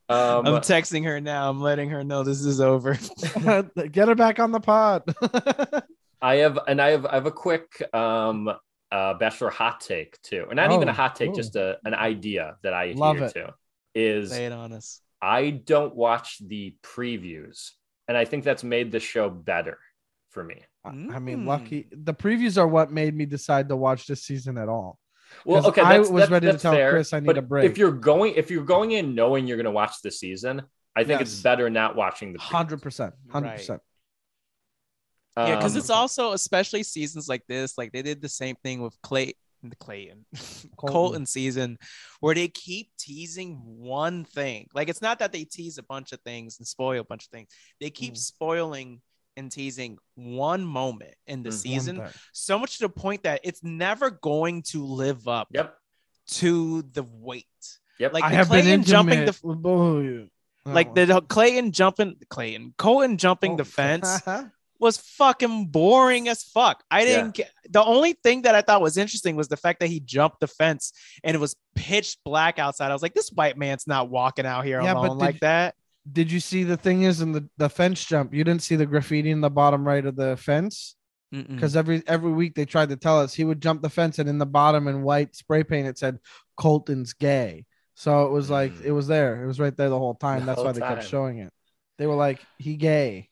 Um, 0.10 0.46
I'm 0.46 0.62
texting 0.62 1.06
her 1.06 1.20
now. 1.22 1.50
I'm 1.50 1.62
letting 1.62 1.90
her 1.90 2.04
know 2.04 2.24
this 2.24 2.42
is 2.44 2.60
over. 2.62 2.94
Get 3.92 4.08
her 4.08 4.16
back 4.16 4.40
on 4.40 4.52
the 4.52 4.60
pod. 4.60 5.04
I 6.22 6.36
have, 6.36 6.60
and 6.68 6.82
I 6.82 6.92
have, 6.92 7.06
I 7.06 7.16
have 7.16 7.26
a 7.26 7.32
quick 7.32 7.82
um, 7.94 8.50
uh, 8.92 9.14
bachelor 9.16 9.50
hot 9.50 9.82
take 9.82 10.22
too, 10.22 10.46
and 10.50 10.58
not 10.58 10.72
even 10.72 10.88
Oh, 10.88 10.92
a 10.92 10.94
hot 10.94 11.16
take, 11.16 11.30
cool. 11.30 11.36
just 11.36 11.56
a, 11.56 11.78
an 11.86 11.94
idea 11.94 12.58
that 12.64 12.74
I 12.74 12.92
Love 12.96 13.18
adhere 13.22 13.28
it. 13.28 13.34
to 13.48 13.54
is 13.96 14.32
Lay 14.32 14.46
it 14.46 14.52
on 14.52 14.72
us. 14.74 15.02
I 15.22 15.50
don't 15.52 15.96
watch 15.96 16.38
the 16.46 16.76
previews, 16.84 17.72
and 18.08 18.18
I 18.18 18.26
think 18.26 18.44
that's 18.44 18.64
made 18.64 18.92
the 18.92 19.00
show 19.00 19.30
better 19.30 19.78
for 20.32 20.44
me. 20.44 20.62
I 20.86 20.92
mean, 20.92 21.40
Mm. 21.40 21.48
lucky. 21.48 21.88
The 21.92 22.14
previews 22.14 22.58
are 22.58 22.68
what 22.68 22.92
made 22.92 23.16
me 23.16 23.26
decide 23.26 23.70
to 23.70 23.76
watch 23.78 24.06
this 24.06 24.24
season 24.24 24.58
at 24.58 24.68
all. 24.68 25.00
Well, 25.46 25.62
'Cause 25.62 25.70
okay, 25.72 25.82
I 25.82 25.98
that's, 25.98 26.10
was 26.10 26.22
that's- 26.22 26.32
ready 26.32 26.52
to 26.52 26.58
tell 26.58 26.74
fair, 26.74 26.92
Chris 26.92 27.14
I 27.14 27.20
need 27.20 27.26
but 27.28 27.38
a 27.38 27.42
break. 27.42 27.70
If 27.70 27.78
you're 27.78 27.92
going, 27.92 28.34
if 28.36 28.50
you're 28.52 28.64
going 28.64 28.92
in 28.92 29.16
knowing 29.16 29.48
you're 29.48 29.58
going 29.58 29.66
to 29.66 29.72
watch 29.72 30.02
the 30.04 30.12
season, 30.12 30.62
I 30.96 31.04
think 31.04 31.22
it's 31.22 31.42
better 31.42 31.70
not 31.70 31.96
watching 31.96 32.34
the. 32.34 32.40
Hundred 32.40 32.82
percent, 32.82 33.14
hundred 33.32 33.52
percent. 33.58 33.82
Yeah, 35.36 35.56
because 35.56 35.74
Um, 35.74 35.80
it's 35.80 35.90
also 35.90 36.34
especially 36.34 36.84
seasons 36.84 37.28
like 37.28 37.44
this, 37.48 37.78
like 37.78 37.92
they 37.92 38.04
did 38.04 38.22
the 38.22 38.30
same 38.30 38.56
thing 38.64 38.82
with 38.82 38.96
Clay 39.02 39.34
Clayton 39.80 40.26
Colton. 40.34 40.70
Colton. 40.78 41.26
season, 41.26 41.78
where 42.20 42.36
they 42.36 42.48
keep 42.50 42.90
teasing 43.00 43.56
one 43.64 44.26
thing. 44.26 44.68
Like 44.76 44.90
it's 44.90 45.02
not 45.02 45.20
that 45.20 45.32
they 45.32 45.46
tease 45.46 45.78
a 45.80 45.84
bunch 45.84 46.12
of 46.12 46.20
things 46.22 46.60
and 46.60 46.68
spoil 46.68 47.00
a 47.02 47.04
bunch 47.04 47.24
of 47.26 47.30
things. 47.32 47.50
They 47.82 47.90
keep 47.90 48.14
Mm. 48.14 48.18
spoiling 48.18 49.02
and 49.38 49.52
teasing 49.52 49.98
one 50.16 50.64
moment 50.66 51.16
in 51.28 51.44
the 51.44 51.50
Mm. 51.50 51.54
One 51.54 51.58
season, 51.60 52.02
so 52.32 52.60
much 52.60 52.78
to 52.78 52.84
the 52.88 52.90
point 52.90 53.24
that 53.24 53.42
it's 53.44 53.64
never 53.64 54.10
going 54.12 54.62
to 54.72 54.84
live 54.86 55.28
up 55.28 55.48
Yep. 55.52 55.76
to 56.28 56.82
the 56.84 57.04
weight. 57.04 57.46
Yep. 58.00 58.14
Like 58.14 58.24
I 58.24 58.30
the 58.30 58.36
have 58.36 58.50
been 58.50 58.62
Clayton 58.64 58.84
jumping 58.84 59.26
the 59.26 59.38
with 59.44 59.62
both 59.62 59.98
of 60.00 60.04
you. 60.04 60.30
like 60.66 60.90
Oh. 60.98 61.06
the 61.06 61.22
Clayton 61.22 61.72
jumping 61.72 62.16
Clayton 62.30 62.74
Colton 62.78 63.18
jumping 63.18 63.56
the 63.58 63.64
Oh. 63.64 63.66
fence 63.66 64.20
was 64.80 64.98
fucking 64.98 65.68
boring 65.68 66.28
as 66.28 66.44
fuck. 66.44 66.84
I 66.92 67.02
Yeah. 67.02 67.06
didn't 67.06 67.36
get 67.36 67.52
the 67.70 67.84
only 67.84 68.14
thing 68.14 68.42
that 68.44 68.56
I 68.56 68.62
thought 68.62 68.82
was 68.82 68.98
interesting 68.98 69.36
was 69.36 69.48
the 69.48 69.58
fact 69.58 69.80
that 69.80 69.88
he 69.88 70.00
jumped 70.00 70.40
the 70.42 70.48
fence 70.48 70.92
and 71.24 71.36
it 71.36 71.40
was 71.40 71.56
pitch 71.76 72.18
black 72.26 72.60
outside. 72.60 72.90
I 72.92 72.94
was 72.94 73.02
like, 73.02 73.14
this 73.14 73.32
white 73.32 73.58
man's 73.58 73.88
not 73.88 74.10
walking 74.10 74.46
out 74.46 74.66
here 74.66 74.82
Yeah, 74.82 74.94
but 74.94 75.06
alone 75.06 75.18
did- 75.18 75.24
like 75.26 75.40
that. 75.42 75.76
Did 76.12 76.32
you 76.32 76.40
see 76.40 76.64
the 76.64 76.78
thing 76.78 77.04
is 77.04 77.22
in 77.22 77.32
the, 77.32 77.48
the 77.58 77.70
fence 77.70 78.04
jump? 78.06 78.34
You 78.34 78.44
didn't 78.44 78.62
see 78.64 78.76
the 78.76 78.86
graffiti 78.86 79.32
in 79.32 79.42
the 79.42 79.50
bottom 79.50 79.88
right 79.88 80.06
of 80.06 80.16
the 80.16 80.36
fence 80.38 80.96
because 81.56 81.76
every 81.76 82.04
every 82.08 82.32
week 82.32 82.56
they 82.56 82.66
tried 82.66 82.90
to 82.90 82.98
tell 82.98 83.20
us 83.20 83.34
he 83.34 83.44
would 83.44 83.62
jump 83.62 83.82
the 83.82 83.90
fence 83.90 84.20
and 84.20 84.30
in 84.30 84.38
the 84.38 84.46
bottom 84.46 84.88
in 84.88 85.02
white 85.02 85.36
spray 85.36 85.64
paint 85.64 85.88
it 85.88 85.98
said 85.98 86.20
Colton's 86.58 87.14
gay. 87.14 87.66
So 87.96 88.26
it 88.26 88.32
was 88.32 88.50
like 88.50 88.74
Mm. 88.74 88.86
it 88.86 88.92
was 88.92 89.08
there. 89.08 89.44
It 89.44 89.48
was 89.48 89.60
right 89.60 89.76
there 89.76 89.90
the 89.90 89.98
whole 89.98 90.16
time. 90.16 90.42
The 90.42 90.46
That's 90.48 90.58
whole 90.58 90.66
why 90.66 90.72
they 90.74 90.82
kept 90.82 91.04
showing 91.10 91.40
it. 91.40 91.52
They 91.98 92.06
were 92.08 92.16
like 92.16 92.40
he 92.58 92.76
gay. 92.76 93.30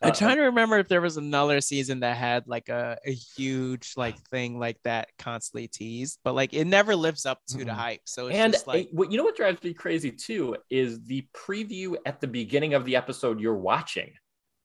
I'm 0.00 0.12
trying 0.14 0.36
to 0.36 0.42
remember 0.42 0.78
if 0.78 0.86
there 0.88 1.00
was 1.00 1.16
another 1.16 1.60
season 1.60 2.00
that 2.00 2.16
had 2.16 2.46
like 2.46 2.68
a, 2.68 2.98
a 3.04 3.12
huge 3.12 3.94
like 3.96 4.16
thing 4.28 4.58
like 4.58 4.78
that 4.84 5.08
constantly 5.18 5.66
teased, 5.68 6.20
but 6.22 6.34
like 6.34 6.54
it 6.54 6.66
never 6.66 6.94
lives 6.94 7.26
up 7.26 7.40
to 7.48 7.58
the 7.58 7.64
Mhm. 7.64 7.70
hype. 7.70 8.00
So 8.04 8.28
it's 8.28 8.36
and 8.36 8.52
just 8.52 8.66
like 8.66 8.88
what 8.92 9.10
you 9.10 9.18
know 9.18 9.24
what 9.24 9.36
drives 9.36 9.62
me 9.62 9.74
crazy 9.74 10.10
too 10.12 10.56
is 10.70 11.00
the 11.04 11.26
preview 11.34 11.96
at 12.06 12.20
the 12.20 12.28
beginning 12.28 12.74
of 12.74 12.84
the 12.84 12.94
episode 12.96 13.40
you're 13.40 13.56
watching. 13.56 14.12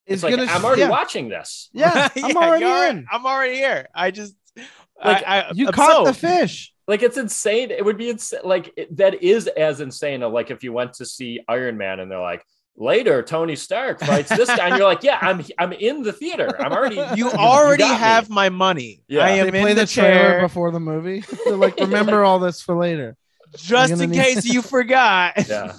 It's, 0.06 0.22
like 0.22 0.36
gonna- 0.36 0.52
I'm 0.52 0.64
already 0.66 0.82
yeah, 0.82 0.90
watching 0.90 1.30
this. 1.30 1.70
Yeah, 1.74 2.10
I'm 2.16 2.38
already 2.38 2.66
in. 2.66 3.06
I'm 3.12 3.26
already 3.26 3.56
here. 3.56 3.88
I 3.96 4.12
just 4.12 4.36
Like, 5.04 5.24
I, 5.26 5.42
I, 5.42 5.52
You 5.54 5.68
I'm 5.68 5.74
caught 5.74 6.06
the 6.06 6.14
fish. 6.14 6.74
Like 6.88 7.02
it's 7.02 7.18
insane. 7.18 7.72
It 7.72 7.84
would 7.84 7.98
be 7.98 8.10
insane. 8.10 8.42
Like 8.44 8.72
it, 8.78 8.96
that 8.98 9.24
is 9.24 9.48
as 9.48 9.80
insane. 9.82 10.20
Like 10.22 10.52
if 10.52 10.64
you 10.64 10.74
went 10.74 10.94
to 10.96 11.06
see 11.06 11.40
Iron 11.48 11.78
Man 11.78 12.00
and 12.02 12.12
they're 12.12 12.20
like 12.20 12.46
later 12.76 13.22
Tony 13.22 13.56
Stark 13.56 14.00
fights 14.00 14.30
this 14.30 14.48
guy, 14.48 14.70
and 14.70 14.78
you're 14.78 14.88
like, 14.88 15.04
yeah, 15.04 15.20
I'm 15.22 15.44
I'm 15.60 15.74
in 15.74 16.04
the 16.04 16.14
theater. 16.14 16.50
I'm 16.60 16.72
already. 16.72 16.96
You 17.16 17.30
already 17.32 17.84
got 17.84 17.92
me. 17.94 17.98
have 17.98 18.30
my 18.30 18.50
money. 18.50 19.04
Yeah. 19.08 19.22
I 19.26 19.30
am 19.32 19.46
They 19.46 19.52
play 19.62 19.72
in 19.72 19.78
the, 19.78 19.82
the, 19.84 19.88
trailer 19.88 20.12
chair 20.14 20.42
before 20.42 20.72
the 20.72 20.80
movie. 20.80 21.24
They're 21.46 21.56
like, 21.56 21.78
remember 21.80 22.24
all 22.24 22.40
this 22.40 22.62
for 22.62 22.76
later. 22.76 23.16
just 23.56 23.92
in 23.94 24.00
gonna 24.00 24.08
need- 24.12 24.18
case 24.22 24.46
you 24.46 24.62
forgot. 24.62 25.34
Yeah. 25.48 25.74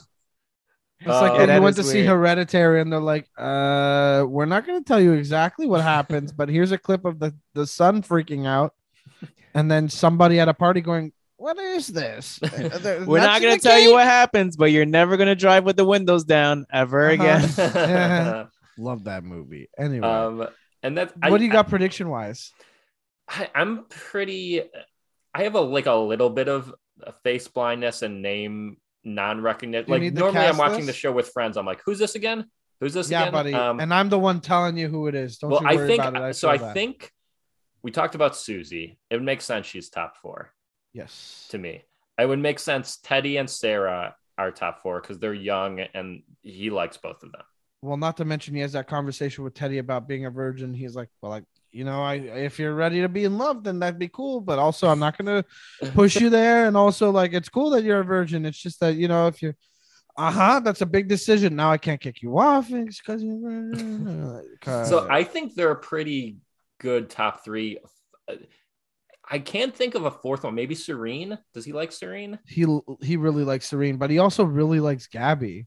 It's 1.00 1.08
like 1.08 1.32
Uh, 1.32 1.36
when 1.36 1.48
you 1.56 1.60
went 1.62 1.78
is 1.78 1.84
to 1.84 1.90
see. 1.92 2.04
Hereditary 2.06 2.80
and 2.80 2.90
they're 2.90 2.98
like, 3.00 3.28
uh, 3.36 4.24
we're 4.26 4.46
not 4.46 4.66
going 4.66 4.78
to 4.78 4.84
tell 4.84 5.00
you 5.00 5.12
exactly 5.12 5.66
what 5.66 5.82
happens, 5.82 6.32
but 6.32 6.48
here's 6.48 6.72
a 6.72 6.78
clip 6.78 7.04
of 7.04 7.18
the, 7.18 7.34
the 7.52 7.66
son 7.66 8.00
freaking 8.00 8.46
out. 8.46 8.72
And 9.52 9.70
then 9.70 9.90
somebody 9.90 10.40
at 10.40 10.48
a 10.48 10.54
party 10.54 10.80
going, 10.80 11.12
what 11.44 11.58
is 11.58 11.88
this? 11.88 12.40
Uh, 12.54 13.04
We're 13.06 13.18
not 13.18 13.42
gonna 13.42 13.56
the 13.56 13.60
tell 13.60 13.78
you 13.78 13.92
what 13.92 14.04
happens, 14.04 14.56
but 14.56 14.66
you're 14.72 14.86
never 14.86 15.18
gonna 15.18 15.34
drive 15.34 15.64
with 15.64 15.76
the 15.76 15.84
windows 15.84 16.24
down 16.24 16.64
ever 16.72 17.10
Uh-huh. 17.10 17.22
again. 17.22 18.46
Love 18.78 19.04
that 19.04 19.24
movie. 19.24 19.68
Anyway, 19.78 20.06
um, 20.08 20.46
and 20.82 20.96
that's 20.96 21.12
what 21.28 21.38
do 21.38 21.44
you 21.44 21.52
got 21.52 21.68
prediction 21.68 22.08
wise? 22.08 22.50
I, 23.28 23.50
I'm 23.54 23.84
pretty. 23.90 24.62
I 25.34 25.42
have 25.42 25.54
a 25.54 25.60
like 25.60 25.84
a 25.86 25.94
little 25.94 26.30
bit 26.30 26.48
of 26.48 26.72
face 27.22 27.46
blindness 27.46 28.00
and 28.02 28.22
name 28.22 28.78
non-recognition. 29.04 29.90
Like 29.90 30.12
normally, 30.14 30.46
I'm 30.46 30.56
cast 30.56 30.58
watching 30.58 30.86
the 30.86 30.92
show 30.94 31.12
with 31.12 31.28
friends. 31.28 31.56
I'm 31.58 31.66
like, 31.66 31.82
who's 31.84 31.98
this 31.98 32.14
again? 32.14 32.46
Who's 32.80 32.94
this 32.94 33.10
Yeah, 33.10 33.22
again? 33.22 33.32
buddy. 33.32 33.54
Um, 33.54 33.80
and 33.80 33.92
I'm 33.92 34.08
the 34.08 34.18
one 34.18 34.40
telling 34.40 34.78
you 34.78 34.88
who 34.88 35.08
it 35.08 35.14
is. 35.14 35.36
Don't 35.38 35.50
well, 35.50 35.62
you 35.62 35.68
I 35.68 35.76
think 35.76 36.02
about 36.02 36.22
it. 36.22 36.26
I 36.26 36.32
so. 36.32 36.48
I 36.48 36.56
that. 36.56 36.72
think 36.74 37.10
we 37.82 37.90
talked 37.90 38.14
about 38.14 38.34
Susie. 38.34 38.98
It 39.10 39.20
makes 39.22 39.44
sense 39.44 39.66
she's 39.66 39.90
top 39.90 40.16
four 40.16 40.52
yes. 40.94 41.46
to 41.50 41.58
me. 41.58 41.82
It 42.18 42.26
would 42.26 42.38
make 42.38 42.58
sense 42.58 42.98
Teddi 43.04 43.38
and 43.38 43.50
Sarah 43.50 44.16
are 44.38 44.50
top 44.50 44.82
four 44.82 45.00
because 45.00 45.18
they're 45.18 45.34
young 45.34 45.80
and 45.80 46.22
he 46.42 46.70
likes 46.70 46.96
both 46.96 47.22
of 47.22 47.32
them. 47.32 47.42
Well, 47.82 47.98
not 47.98 48.16
to 48.16 48.24
mention 48.24 48.54
he 48.54 48.62
has 48.62 48.72
that 48.72 48.88
conversation 48.88 49.44
with 49.44 49.52
Teddi 49.52 49.78
about 49.78 50.08
being 50.08 50.24
a 50.24 50.30
virgin. 50.30 50.72
He's 50.72 50.96
like, 50.96 51.10
well, 51.20 51.30
like 51.30 51.44
you 51.70 51.84
know, 51.84 52.02
I 52.02 52.14
if 52.14 52.58
you're 52.58 52.74
ready 52.74 53.00
to 53.02 53.08
be 53.08 53.24
in 53.24 53.36
love, 53.36 53.64
then 53.64 53.80
that'd 53.80 53.98
be 53.98 54.08
cool. 54.08 54.40
But 54.40 54.58
also, 54.58 54.88
I'm 54.88 55.00
not 55.00 55.18
gonna 55.18 55.44
push 55.92 56.16
you 56.16 56.30
there. 56.30 56.66
And 56.66 56.76
also, 56.76 57.10
like, 57.10 57.34
it's 57.34 57.48
cool 57.48 57.70
that 57.70 57.82
you're 57.82 58.00
a 58.00 58.04
virgin. 58.04 58.46
It's 58.46 58.58
just 58.58 58.80
that 58.80 58.94
you 58.94 59.08
know, 59.08 59.26
if 59.26 59.42
you're, 59.42 59.56
uh 60.16 60.30
huh, 60.30 60.60
that's 60.60 60.80
a 60.80 60.86
big 60.86 61.08
decision. 61.08 61.56
Now 61.56 61.72
I 61.72 61.78
can't 61.78 62.00
kick 62.00 62.22
you 62.22 62.38
off 62.38 62.70
because 62.70 63.22
you're. 63.22 63.74
So 64.64 65.06
I 65.10 65.24
think 65.24 65.54
they're 65.54 65.72
a 65.72 65.76
pretty 65.76 66.38
good 66.80 67.10
top 67.10 67.44
three. 67.44 67.78
I 69.30 69.38
can't 69.38 69.74
think 69.74 69.94
of 69.94 70.04
a 70.04 70.10
fourth 70.10 70.44
one. 70.44 70.54
Maybe 70.54 70.74
Serene. 70.74 71.38
Does 71.54 71.64
he 71.64 71.72
like 71.72 71.92
Serene? 71.92 72.38
he 72.46 72.66
he 73.00 73.16
really 73.16 73.44
likes 73.44 73.66
Serene, 73.68 73.96
but 73.96 74.10
he 74.10 74.18
also 74.18 74.44
really 74.44 74.80
likes 74.80 75.06
Gabby. 75.06 75.66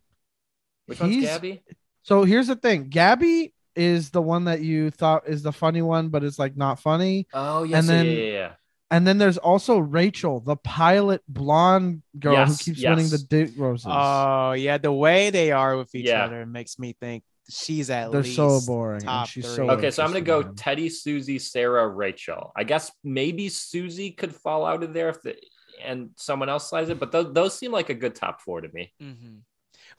Which 0.86 1.00
one's 1.00 1.24
Gabby? 1.24 1.64
So 2.04 2.24
here's 2.24 2.48
the 2.48 2.56
thing: 2.56 2.90
Gabby 2.90 3.54
is 3.76 4.10
the 4.12 4.22
one 4.22 4.46
that 4.46 4.62
you 4.62 4.90
thought 4.92 5.28
is 5.28 5.44
the 5.44 5.52
funny 5.52 5.82
one, 5.82 6.10
but 6.10 6.24
it's 6.24 6.40
like 6.40 6.56
not 6.56 6.80
funny. 6.80 7.28
Oh 7.34 7.64
yes, 7.64 7.80
and 7.80 7.90
then- 7.90 8.06
yeah, 8.06 8.12
yeah, 8.12 8.32
yeah. 8.32 8.52
And 8.90 9.06
then 9.06 9.18
there's 9.18 9.38
also 9.38 9.80
Rachel, 9.80 10.40
the 10.40 10.56
pilot 10.56 11.22
blonde 11.28 12.04
girl 12.18 12.36
Yes, 12.36 12.60
who 12.60 12.72
keeps 12.72 12.82
yes. 12.82 12.90
winning 12.96 13.10
the 13.12 13.18
date 13.18 13.52
roses. 13.58 13.88
Oh 13.90 14.54
yeah, 14.54 14.78
the 14.78 14.94
way 14.94 15.30
they 15.30 15.52
are 15.52 15.76
with 15.76 15.94
each 15.94 16.06
Yeah. 16.06 16.24
other 16.24 16.46
makes 16.46 16.80
me 16.80 16.96
think 16.98 17.24
she's 17.50 17.90
at 17.90 18.12
They're 18.12 18.22
least 18.24 18.36
so 18.36 18.60
boring. 18.66 19.02
top 19.02 19.28
she's 19.28 19.46
three. 19.46 19.56
so 19.68 19.72
Okay, 19.72 19.92
so 19.92 20.04
I'm 20.04 20.10
gonna 20.10 20.22
go. 20.22 20.44
Teddi, 20.44 20.92
Susie, 20.92 21.40
Sarah, 21.40 21.88
Rachel. 21.88 22.52
I 22.56 22.64
guess 22.64 22.92
maybe 23.04 23.50
Susie 23.50 24.12
could 24.12 24.34
fall 24.36 24.66
out 24.66 24.84
of 24.84 24.94
there 24.94 25.10
if 25.10 25.22
the 25.22 25.36
and 25.84 26.10
someone 26.16 26.50
else 26.50 26.70
slides 26.70 26.90
it, 26.90 27.00
but 27.00 27.12
those, 27.12 27.32
those 27.34 27.58
seem 27.58 27.72
like 27.72 27.90
a 27.90 27.94
good 27.94 28.16
top 28.16 28.42
four 28.42 28.62
to 28.62 28.68
me. 28.74 28.92
Mhm. 29.02 29.42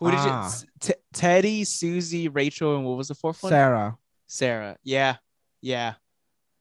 Who 0.01 0.11
did 0.11 0.19
Ah. 0.21 0.53
you? 0.61 0.67
T- 0.81 0.95
Teddi, 1.15 1.67
Susie, 1.67 2.29
Rachel, 2.29 2.77
and 2.77 2.85
what 2.85 2.97
was 2.99 3.09
the 3.09 3.15
fourth 3.15 3.43
one? 3.43 3.51
Sarah. 3.51 3.97
Sarah. 4.27 4.77
Yeah. 4.83 5.17
Yeah, 5.61 5.95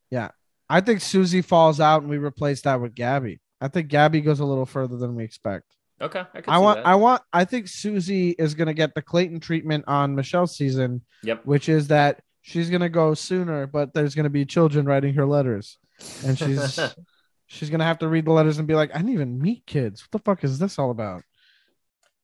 yeah. 0.09 0.29
I 0.69 0.81
think 0.81 1.01
Susie 1.01 1.41
falls 1.41 1.79
out 1.79 2.01
and 2.01 2.09
we 2.09 2.17
replace 2.17 2.61
that 2.63 2.81
with 2.81 2.93
Gabby. 2.95 3.39
I 3.61 3.67
think 3.69 3.87
Gabby 3.89 4.21
goes 4.21 4.39
a 4.39 4.45
little 4.45 4.65
further 4.65 4.97
than 4.97 5.15
we 5.15 5.23
expect. 5.23 5.76
Okay, 5.99 6.21
I, 6.33 6.41
I 6.47 6.57
want, 6.59 6.77
that. 6.77 6.85
I 6.87 6.95
want, 6.95 7.21
I 7.33 7.43
think 7.45 7.67
Susie 7.67 8.31
is 8.31 8.53
gonna 8.53 8.73
get 8.73 8.93
the 8.93 9.01
Clayton 9.01 9.39
treatment 9.39 9.85
on 9.87 10.15
Michelle's 10.15 10.55
season, 10.55 11.01
Yep. 11.23 11.45
which 11.45 11.69
is 11.69 11.87
that 11.87 12.21
she's 12.41 12.69
gonna 12.69 12.89
go 12.89 13.13
sooner, 13.13 13.65
but 13.67 13.93
there's 13.93 14.13
gonna 14.15 14.29
be 14.29 14.45
children 14.45 14.85
writing 14.85 15.15
her 15.15 15.25
letters, 15.25 15.79
and 16.25 16.37
she's 16.37 16.79
she's 17.47 17.69
gonna 17.71 17.83
have 17.85 17.99
to 17.99 18.07
read 18.07 18.25
the 18.25 18.31
letters 18.31 18.59
and 18.59 18.67
be 18.67 18.75
like, 18.75 18.91
I 18.93 18.97
didn't 18.99 19.13
even 19.13 19.39
meet 19.41 19.65
kids. 19.65 20.01
What 20.01 20.11
the 20.11 20.23
fuck 20.23 20.43
is 20.43 20.59
this 20.59 20.77
all 20.77 20.91
about? 20.91 21.23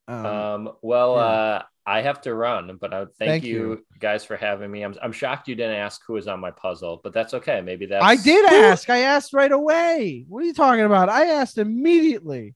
Um, 0.08 0.26
Um, 0.26 0.70
well, 0.82 1.16
yeah. 1.16 1.22
uh, 1.22 1.62
I 1.86 2.02
have 2.02 2.22
to 2.22 2.34
run, 2.34 2.78
but 2.80 2.94
I 2.94 3.00
thank, 3.00 3.14
Thank 3.18 3.44
you, 3.44 3.70
you. 3.72 3.86
guys 4.00 4.24
for 4.24 4.38
having 4.38 4.70
me. 4.72 4.84
I'm, 4.84 4.96
I'm 5.02 5.12
shocked 5.12 5.48
you 5.50 5.56
didn't 5.56 5.76
ask 5.78 6.00
who 6.08 6.14
was 6.14 6.28
on 6.30 6.40
my 6.40 6.52
puzzle, 6.52 7.02
but 7.04 7.12
that's 7.14 7.34
okay. 7.34 7.60
Maybe 7.62 7.86
that's 7.88 8.04
I 8.06 8.16
did 8.18 8.46
ask. 8.46 8.90
I 8.90 9.00
asked 9.00 9.34
right 9.34 9.52
away. 9.52 10.26
What 10.30 10.44
are 10.44 10.46
you 10.46 10.54
talking 10.54 10.86
about? 10.86 11.10
I 11.10 11.26
asked 11.26 11.58
immediately, 11.58 12.54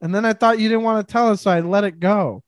and 0.00 0.14
then 0.14 0.24
I 0.24 0.32
thought 0.32 0.58
you 0.58 0.68
didn't 0.68 0.84
want 0.84 1.06
to 1.06 1.12
tell 1.12 1.28
us, 1.28 1.42
so 1.42 1.50
I 1.50 1.60
let 1.60 1.84
it 1.84 1.98
go. 2.00 2.42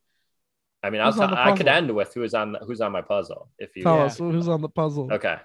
I 0.83 0.91
mean, 0.91 1.01
I'll 1.01 1.11
Who's 1.13 1.21
on 1.21 1.29
t- 1.31 1.35
the 1.35 1.41
I 1.41 1.57
could 1.57 1.67
end 1.69 1.91
with 1.95 2.15
who's 2.15 2.35
on 2.35 2.57
who's 2.67 2.81
on 2.81 2.93
my 2.93 3.03
puzzle 3.03 3.49
if 3.59 3.75
you. 3.77 3.83
Tell 3.83 3.97
Yeah. 3.97 4.05
us 4.05 4.19
who's 4.19 4.49
on 4.49 4.61
the 4.61 4.69
puzzle. 4.69 5.13
Okay. 5.13 5.37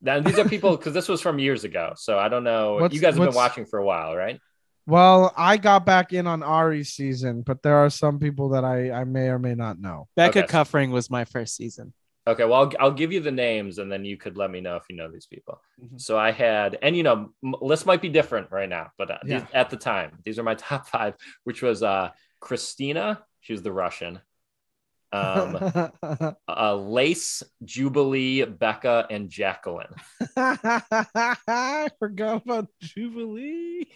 Now 0.00 0.20
these 0.20 0.38
are 0.38 0.48
people 0.48 0.76
because 0.76 0.94
this 0.94 1.08
was 1.08 1.20
from 1.20 1.38
years 1.38 1.64
ago, 1.64 1.92
so 1.96 2.18
I 2.18 2.28
don't 2.28 2.44
know. 2.44 2.74
What's- 2.76 2.94
you 2.94 3.00
guys 3.00 3.14
have 3.16 3.26
been 3.26 3.34
watching 3.34 3.66
for 3.66 3.78
a 3.78 3.84
while, 3.84 4.16
right? 4.16 4.40
Well, 4.86 5.32
I 5.36 5.58
got 5.58 5.84
back 5.84 6.12
in 6.14 6.26
on 6.26 6.42
Ari's 6.42 6.88
season, 6.94 7.42
but 7.42 7.62
there 7.62 7.76
are 7.76 7.90
some 7.90 8.18
people 8.18 8.48
that 8.50 8.64
I 8.64 8.90
I 8.90 9.04
may 9.04 9.28
or 9.28 9.38
may 9.38 9.54
not 9.54 9.78
know. 9.78 10.08
Becca 10.16 10.44
Okay. 10.44 10.48
Kufrin 10.48 10.90
was 10.90 11.10
my 11.10 11.24
first 11.26 11.54
season. 11.56 11.92
Okay, 12.26 12.44
well, 12.44 12.60
I'll, 12.62 12.72
I'll 12.78 12.92
give 12.92 13.12
you 13.12 13.20
the 13.20 13.30
names 13.32 13.78
and 13.78 13.90
then 13.90 14.04
you 14.04 14.16
could 14.16 14.36
let 14.36 14.50
me 14.50 14.60
know 14.60 14.76
if 14.76 14.84
you 14.88 14.96
know 14.96 15.10
these 15.10 15.26
people. 15.26 15.60
Mhm. 15.82 16.00
So 16.00 16.18
I 16.18 16.30
had, 16.32 16.78
and 16.82 16.96
you 16.96 17.02
know, 17.02 17.32
m- 17.42 17.54
lists 17.60 17.86
might 17.86 18.02
be 18.02 18.08
different 18.08 18.50
right 18.50 18.68
now, 18.68 18.92
but 18.98 19.10
uh, 19.10 19.18
these- 19.24 19.42
at 19.54 19.70
the 19.70 19.76
time, 19.76 20.18
these 20.24 20.38
are 20.38 20.42
my 20.42 20.54
top 20.68 20.86
five, 20.88 21.14
which 21.44 21.62
was 21.62 21.82
uh, 21.82 22.10
Christina, 22.38 23.24
she 23.40 23.52
was 23.52 23.62
the 23.62 23.72
Russian, 23.72 24.20
um, 25.12 25.58
uh, 26.48 26.76
Lace, 26.76 27.42
Jubilee, 27.64 28.44
Becca, 28.44 29.06
and 29.10 29.28
Jacqueline. 29.30 29.94
I 30.36 31.88
forgot 31.98 32.42
about 32.44 32.68
Jubilee. 32.80 33.86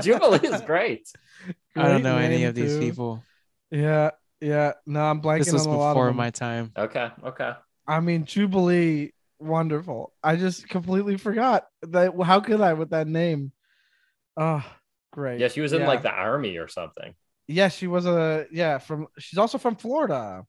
Jubilee 0.00 0.40
is 0.42 0.60
great. 0.62 1.08
I 1.76 1.88
don't 1.88 2.02
know 2.02 2.18
any 2.18 2.38
name, 2.38 2.48
of 2.48 2.54
these 2.54 2.76
people. 2.76 3.24
Yeah, 3.70 4.10
yeah. 4.40 4.72
No, 4.86 5.00
I'm 5.02 5.20
blanking 5.20 5.44
This 5.44 5.52
was 5.52 5.66
on 5.66 5.74
a 5.74 5.78
lot 5.78 5.92
before 5.94 6.08
of 6.08 6.10
them. 6.10 6.16
my 6.16 6.30
time. 6.30 6.72
Okay, 6.76 7.10
okay. 7.24 7.52
I 7.86 8.00
mean, 8.00 8.24
Jubilee, 8.24 9.12
wonderful. 9.38 10.12
I 10.22 10.36
just 10.36 10.68
completely 10.68 11.16
forgot 11.16 11.66
that. 11.82 12.12
How 12.24 12.40
could 12.40 12.60
I 12.60 12.74
with 12.74 12.90
that 12.90 13.06
name? 13.06 13.52
Oh, 14.36 14.64
great. 15.12 15.40
Yeah, 15.40 15.48
she 15.48 15.60
was 15.60 15.72
in 15.72 15.80
Yeah. 15.82 15.88
like 15.88 16.02
the 16.02 16.10
army 16.12 16.56
or 16.56 16.68
something. 16.68 17.14
Yeah, 17.48 17.68
she 17.68 17.86
was 17.88 18.06
a 18.06 18.46
yeah 18.52 18.78
from. 18.78 19.08
She's 19.18 19.38
also 19.38 19.58
from 19.58 19.76
Florida. 19.76 20.44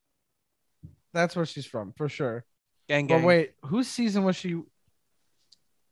That's 1.13 1.35
where 1.35 1.45
she's 1.45 1.65
from 1.65 1.93
for 1.97 2.07
sure. 2.07 2.45
Gang 2.87 3.07
gang. 3.07 3.21
But 3.21 3.25
wait, 3.27 3.51
whose 3.63 3.87
season 3.87 4.23
was 4.23 4.35
she? 4.35 4.61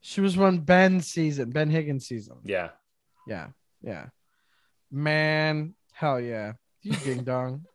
She 0.02 0.22
was 0.22 0.36
from 0.36 0.60
Ben's 0.60 1.08
season, 1.08 1.50
Ben 1.50 1.70
Higgins 1.70 2.08
season. 2.08 2.38
Yeah. 2.44 2.70
Yeah, 3.28 3.48
yeah. 3.82 4.06
Man, 4.92 5.76
hell 5.94 6.20
yeah. 6.22 6.54
You 6.82 6.94
ding 6.96 7.24
dong. 7.24 7.66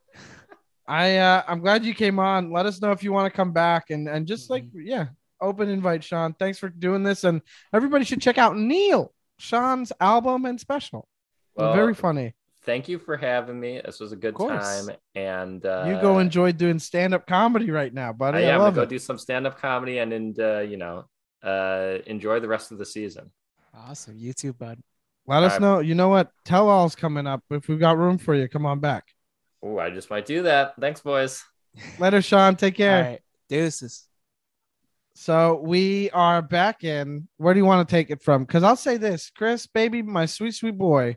I 0.86 1.16
uh 1.18 1.42
I'm 1.48 1.60
glad 1.60 1.84
you 1.84 1.94
came 1.94 2.18
on. 2.18 2.50
Let 2.52 2.66
us 2.66 2.80
know 2.80 2.90
if 2.92 3.02
you 3.02 3.12
want 3.12 3.32
to 3.32 3.36
come 3.36 3.52
back 3.52 3.90
and 3.90 4.08
and 4.08 4.26
just 4.26 4.50
like 4.50 4.64
Mm-hmm. 4.64 4.86
yeah, 4.86 5.06
open 5.40 5.68
invite 5.68 6.04
Sean. 6.04 6.34
Thanks 6.34 6.58
for 6.58 6.68
doing 6.68 7.02
this 7.02 7.24
and 7.24 7.40
everybody 7.72 8.04
should 8.04 8.20
check 8.20 8.38
out 8.38 8.56
Neil, 8.56 9.12
Sean's 9.38 9.92
album 10.00 10.44
and 10.44 10.60
special. 10.60 11.08
Well, 11.56 11.74
Very 11.74 11.94
funny. 11.94 12.34
Thank 12.64 12.88
you 12.88 12.98
for 12.98 13.16
having 13.18 13.60
me. 13.60 13.80
This 13.84 14.00
was 14.00 14.12
a 14.12 14.16
good 14.16 14.36
time. 14.38 14.88
And 15.14 15.64
uh, 15.66 15.84
you 15.86 16.00
go 16.00 16.18
enjoy 16.18 16.52
doing 16.52 16.78
stand-up 16.78 17.26
comedy 17.26 17.70
right 17.70 17.92
now, 17.92 18.12
buddy. 18.14 18.38
I 18.38 18.48
I, 18.48 18.54
am 18.54 18.60
love 18.60 18.74
gonna 18.74 18.86
go 18.86 18.88
it. 18.88 18.88
do 18.88 18.98
some 18.98 19.18
stand-up 19.18 19.58
comedy 19.60 19.98
and 19.98 20.12
and 20.14 20.40
uh, 20.40 20.60
you 20.60 20.78
know 20.78 21.04
uh, 21.42 21.98
enjoy 22.06 22.40
the 22.40 22.48
rest 22.48 22.72
of 22.72 22.78
the 22.78 22.86
season. 22.86 23.30
Awesome. 23.74 24.16
You 24.18 24.32
too, 24.32 24.52
bud. 24.54 24.78
Let 25.26 25.42
us 25.42 25.52
Alright. 25.54 25.60
know. 25.60 25.78
You 25.80 25.94
know 25.94 26.08
what? 26.08 26.30
Tell 26.44 26.68
all's 26.68 26.94
coming 26.94 27.26
up. 27.26 27.42
If 27.50 27.68
we've 27.68 27.78
got 27.78 27.98
room 27.98 28.18
for 28.18 28.34
you, 28.34 28.48
come 28.48 28.66
on 28.66 28.80
back. 28.80 29.04
Oh, 29.64 29.78
I 29.78 29.88
just 29.90 30.10
might 30.10 30.26
do 30.26 30.42
that. 30.42 30.74
Thanks, 30.78 31.00
boys. 31.00 31.42
Later, 31.98 32.20
Sean. 32.20 32.54
Take 32.54 32.76
care. 32.76 32.96
All 33.04 33.10
right. 33.12 33.20
Deuces. 33.48 34.06
So 35.14 35.60
we 35.62 36.10
are 36.10 36.42
back 36.42 36.84
in. 36.84 37.28
Where 37.38 37.54
do 37.54 37.58
you 37.60 37.64
want 37.64 37.88
to 37.88 37.92
take 37.92 38.10
it 38.10 38.22
from? 38.22 38.44
Because 38.44 38.62
I'll 38.62 38.76
say 38.76 38.96
this, 38.96 39.30
Chris, 39.30 39.66
baby, 39.66 40.02
my 40.02 40.26
sweet, 40.26 40.54
sweet 40.54 40.76
boy. 40.76 41.16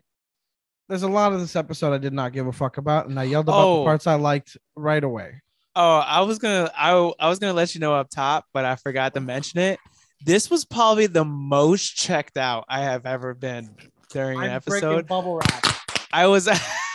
There's 0.88 1.02
a 1.02 1.08
lot 1.08 1.32
of 1.32 1.40
this 1.40 1.56
episode 1.56 1.92
I 1.92 1.98
did 1.98 2.12
not 2.14 2.32
give 2.32 2.46
a 2.46 2.52
fuck 2.52 2.78
about, 2.78 3.08
and 3.08 3.18
I 3.20 3.24
yelled 3.24 3.46
about 3.46 3.62
Oh. 3.66 3.78
the 3.80 3.84
parts 3.84 4.06
I 4.06 4.14
liked 4.14 4.56
right 4.76 5.02
away. 5.04 5.42
Oh, 5.76 5.98
I 5.98 6.22
was 6.22 6.38
gonna 6.38 6.70
I, 6.76 6.92
I 7.20 7.28
was 7.28 7.38
gonna 7.38 7.52
let 7.52 7.74
you 7.74 7.80
know 7.80 7.94
up 7.94 8.08
top, 8.08 8.46
but 8.54 8.64
I 8.64 8.76
forgot 8.76 9.14
to 9.14 9.20
mention 9.20 9.60
it. 9.60 9.78
This 10.24 10.48
was 10.50 10.64
probably 10.64 11.06
the 11.06 11.24
most 11.24 11.94
checked 11.96 12.36
out 12.38 12.64
I 12.68 12.80
have 12.82 13.04
ever 13.04 13.34
been 13.34 13.76
during 14.10 14.40
an 14.40 14.48
episode. 14.50 15.06
bubble 15.06 15.36
wrap. 15.36 15.66
I 16.12 16.26
was 16.26 16.48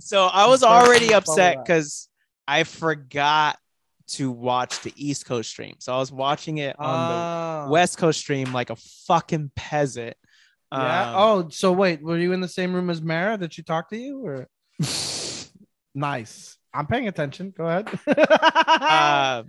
so 0.00 0.26
I 0.26 0.46
was 0.46 0.62
already 0.62 1.12
upset 1.12 1.64
because 1.64 2.08
I 2.46 2.64
forgot 2.64 3.58
to 4.08 4.30
watch 4.30 4.80
the 4.80 4.92
East 4.96 5.26
Coast 5.26 5.50
stream. 5.50 5.76
So 5.78 5.92
I 5.94 5.98
was 5.98 6.10
watching 6.10 6.58
it 6.58 6.78
on 6.78 7.66
the 7.66 7.70
West 7.70 7.98
Coast 7.98 8.20
stream 8.20 8.52
like 8.52 8.70
a 8.70 8.76
fucking 8.76 9.50
peasant. 9.54 10.16
Yeah. 10.72 11.10
Um, 11.10 11.14
oh, 11.16 11.48
so 11.50 11.72
wait, 11.72 12.02
were 12.02 12.18
you 12.18 12.32
in 12.32 12.40
the 12.40 12.48
same 12.48 12.74
room 12.74 12.90
as 12.90 13.00
Mara? 13.00 13.36
Did 13.38 13.52
she 13.52 13.62
talk 13.62 13.90
to 13.90 13.96
you? 13.96 14.24
Or 14.24 14.48
nice. 15.94 16.56
I'm 16.72 16.86
paying 16.86 17.08
attention. 17.08 17.52
Go 17.56 17.66
ahead. 17.66 17.88
uh, 18.06 19.42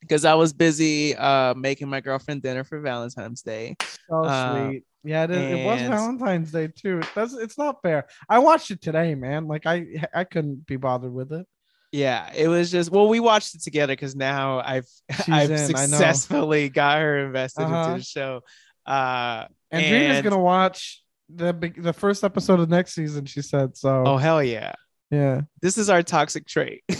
because 0.00 0.24
I 0.24 0.34
was 0.34 0.52
busy 0.52 1.16
uh 1.16 1.54
making 1.54 1.88
my 1.88 2.00
girlfriend 2.00 2.42
dinner 2.42 2.62
for 2.62 2.80
Valentine's 2.80 3.42
Day. 3.42 3.76
so 4.08 4.24
uh, 4.24 4.68
sweet. 4.68 4.84
Yeah, 5.06 5.24
it, 5.24 5.30
is. 5.30 5.60
it 5.60 5.64
was 5.64 5.80
Valentine's 5.82 6.52
Day 6.52 6.68
too. 6.68 7.00
That's 7.14 7.34
it's 7.34 7.56
not 7.56 7.80
fair. 7.82 8.06
I 8.28 8.40
watched 8.40 8.70
it 8.70 8.82
today, 8.82 9.14
man. 9.14 9.46
Like 9.46 9.66
I 9.66 9.86
I 10.14 10.24
couldn't 10.24 10.66
be 10.66 10.76
bothered 10.76 11.12
with 11.12 11.32
it. 11.32 11.46
Yeah, 11.92 12.30
it 12.34 12.48
was 12.48 12.70
just 12.70 12.90
well, 12.90 13.08
we 13.08 13.20
watched 13.20 13.54
it 13.54 13.62
together 13.62 13.92
because 13.92 14.16
now 14.16 14.58
I've 14.58 14.88
She's 15.24 15.28
I've 15.28 15.50
in, 15.50 15.58
successfully 15.58 16.68
got 16.68 16.98
her 16.98 17.26
invested 17.26 17.62
Uh-huh. 17.62 17.84
into 17.92 17.98
the 18.00 18.04
show. 18.04 18.40
Uh 18.84 19.46
And, 19.70 19.86
Drina's 19.86 20.16
And- 20.18 20.24
gonna 20.24 20.42
watch 20.42 21.02
the 21.34 21.52
the 21.76 21.92
first 21.92 22.24
episode 22.24 22.60
of 22.60 22.68
next 22.68 22.94
season. 22.94 23.24
She 23.26 23.42
said 23.42 23.76
so. 23.76 24.04
oh 24.06 24.16
hell 24.16 24.42
yeah. 24.42 24.72
yeah. 25.10 25.42
This 25.62 25.78
is 25.78 25.88
our 25.90 26.02
toxic 26.02 26.46
trait. 26.46 26.82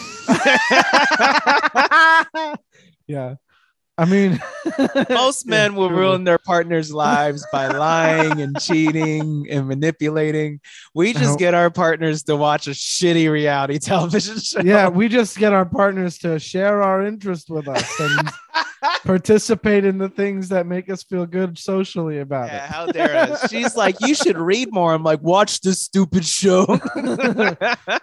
yeah. 3.07 3.35
I 3.99 4.05
mean, 4.05 4.39
Most 5.09 5.47
men 5.47 5.75
will 5.75 5.89
ruin 5.91 6.25
their 6.25 6.39
partners' 6.39 6.93
lives 6.93 7.47
by 7.51 7.69
lying 7.69 8.43
and 8.43 8.61
cheating 8.61 9.47
and 9.51 9.67
manipulating. 9.67 10.61
We 10.95 11.15
just 11.15 11.39
get 11.39 11.55
our 11.55 11.71
partners 11.71 12.23
to 12.25 12.37
watch 12.37 12.67
a 12.67 12.71
shitty 12.73 13.31
reality 13.31 13.79
television 13.81 14.39
show. 14.39 14.61
Yeah, 14.61 14.89
we 14.89 15.09
just 15.09 15.39
get 15.39 15.55
our 15.55 15.65
partners 15.65 16.19
to 16.19 16.39
share 16.39 16.83
our 16.83 17.07
interest 17.07 17.49
with 17.49 17.69
us 17.69 18.01
and 18.01 18.31
participate 19.05 19.87
in 19.87 19.97
the 19.97 20.11
things 20.11 20.51
that 20.51 20.67
make 20.67 20.91
us 20.91 21.03
feel 21.03 21.25
good 21.25 21.59
socially 21.59 22.19
about 22.19 22.49
Yeah, 22.49 22.67
how 22.67 22.87
dare 22.87 23.17
us? 23.17 23.51
She's 23.51 23.77
like, 23.77 23.97
you 24.01 24.15
should 24.15 24.37
read 24.37 24.73
more. 24.73 24.93
I'm 24.93 25.05
like, 25.05 25.23
watch 25.23 25.61
this 25.63 25.81
stupid 25.81 26.25
show. 26.25 26.67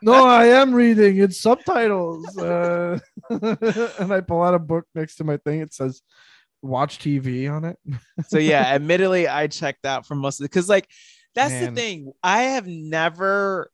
no, 0.01 0.25
I 0.25 0.45
am 0.45 0.73
reading. 0.73 1.17
It's 1.17 1.39
subtitles. 1.39 2.35
Uh, 2.35 2.97
and 3.99 4.13
I 4.13 4.21
pull 4.21 4.41
out 4.43 4.53
a 4.53 4.59
book 4.59 4.85
next 4.95 5.15
to 5.17 5.23
my 5.23 5.37
thing. 5.37 5.61
It 5.61 5.73
says 5.73 6.01
watch 6.61 6.99
TV 6.99 7.51
on 7.51 7.65
it. 7.65 7.77
so 8.27 8.37
yeah, 8.39 8.61
admittedly, 8.61 9.27
I 9.27 9.47
checked 9.47 9.85
out 9.85 10.05
for 10.05 10.15
most 10.15 10.39
of 10.39 10.45
it 10.45 10.51
because 10.51 10.69
like 10.69 10.89
that's 11.35 11.51
Man. 11.51 11.73
the 11.73 11.81
thing. 11.81 12.11
I 12.23 12.43
have 12.43 12.67
never, 12.67 13.69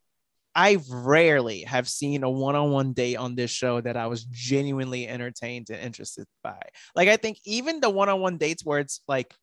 I 0.55 0.77
rarely 0.89 1.61
have 1.63 1.87
seen 1.89 2.23
a 2.23 2.29
one-on-one 2.29 2.93
date 2.93 3.17
on 3.17 3.35
this 3.35 3.51
show 3.51 3.81
that 3.81 3.97
I 3.97 4.07
was 4.07 4.23
genuinely 4.25 5.07
entertained 5.07 5.67
and 5.69 5.79
interested 5.79 6.25
by. 6.43 6.59
Like 6.95 7.09
I 7.09 7.17
think 7.17 7.37
even 7.45 7.79
the 7.79 7.89
one-on-one 7.89 8.37
dates 8.37 8.65
where 8.65 8.79
it's 8.79 9.01
like 9.07 9.33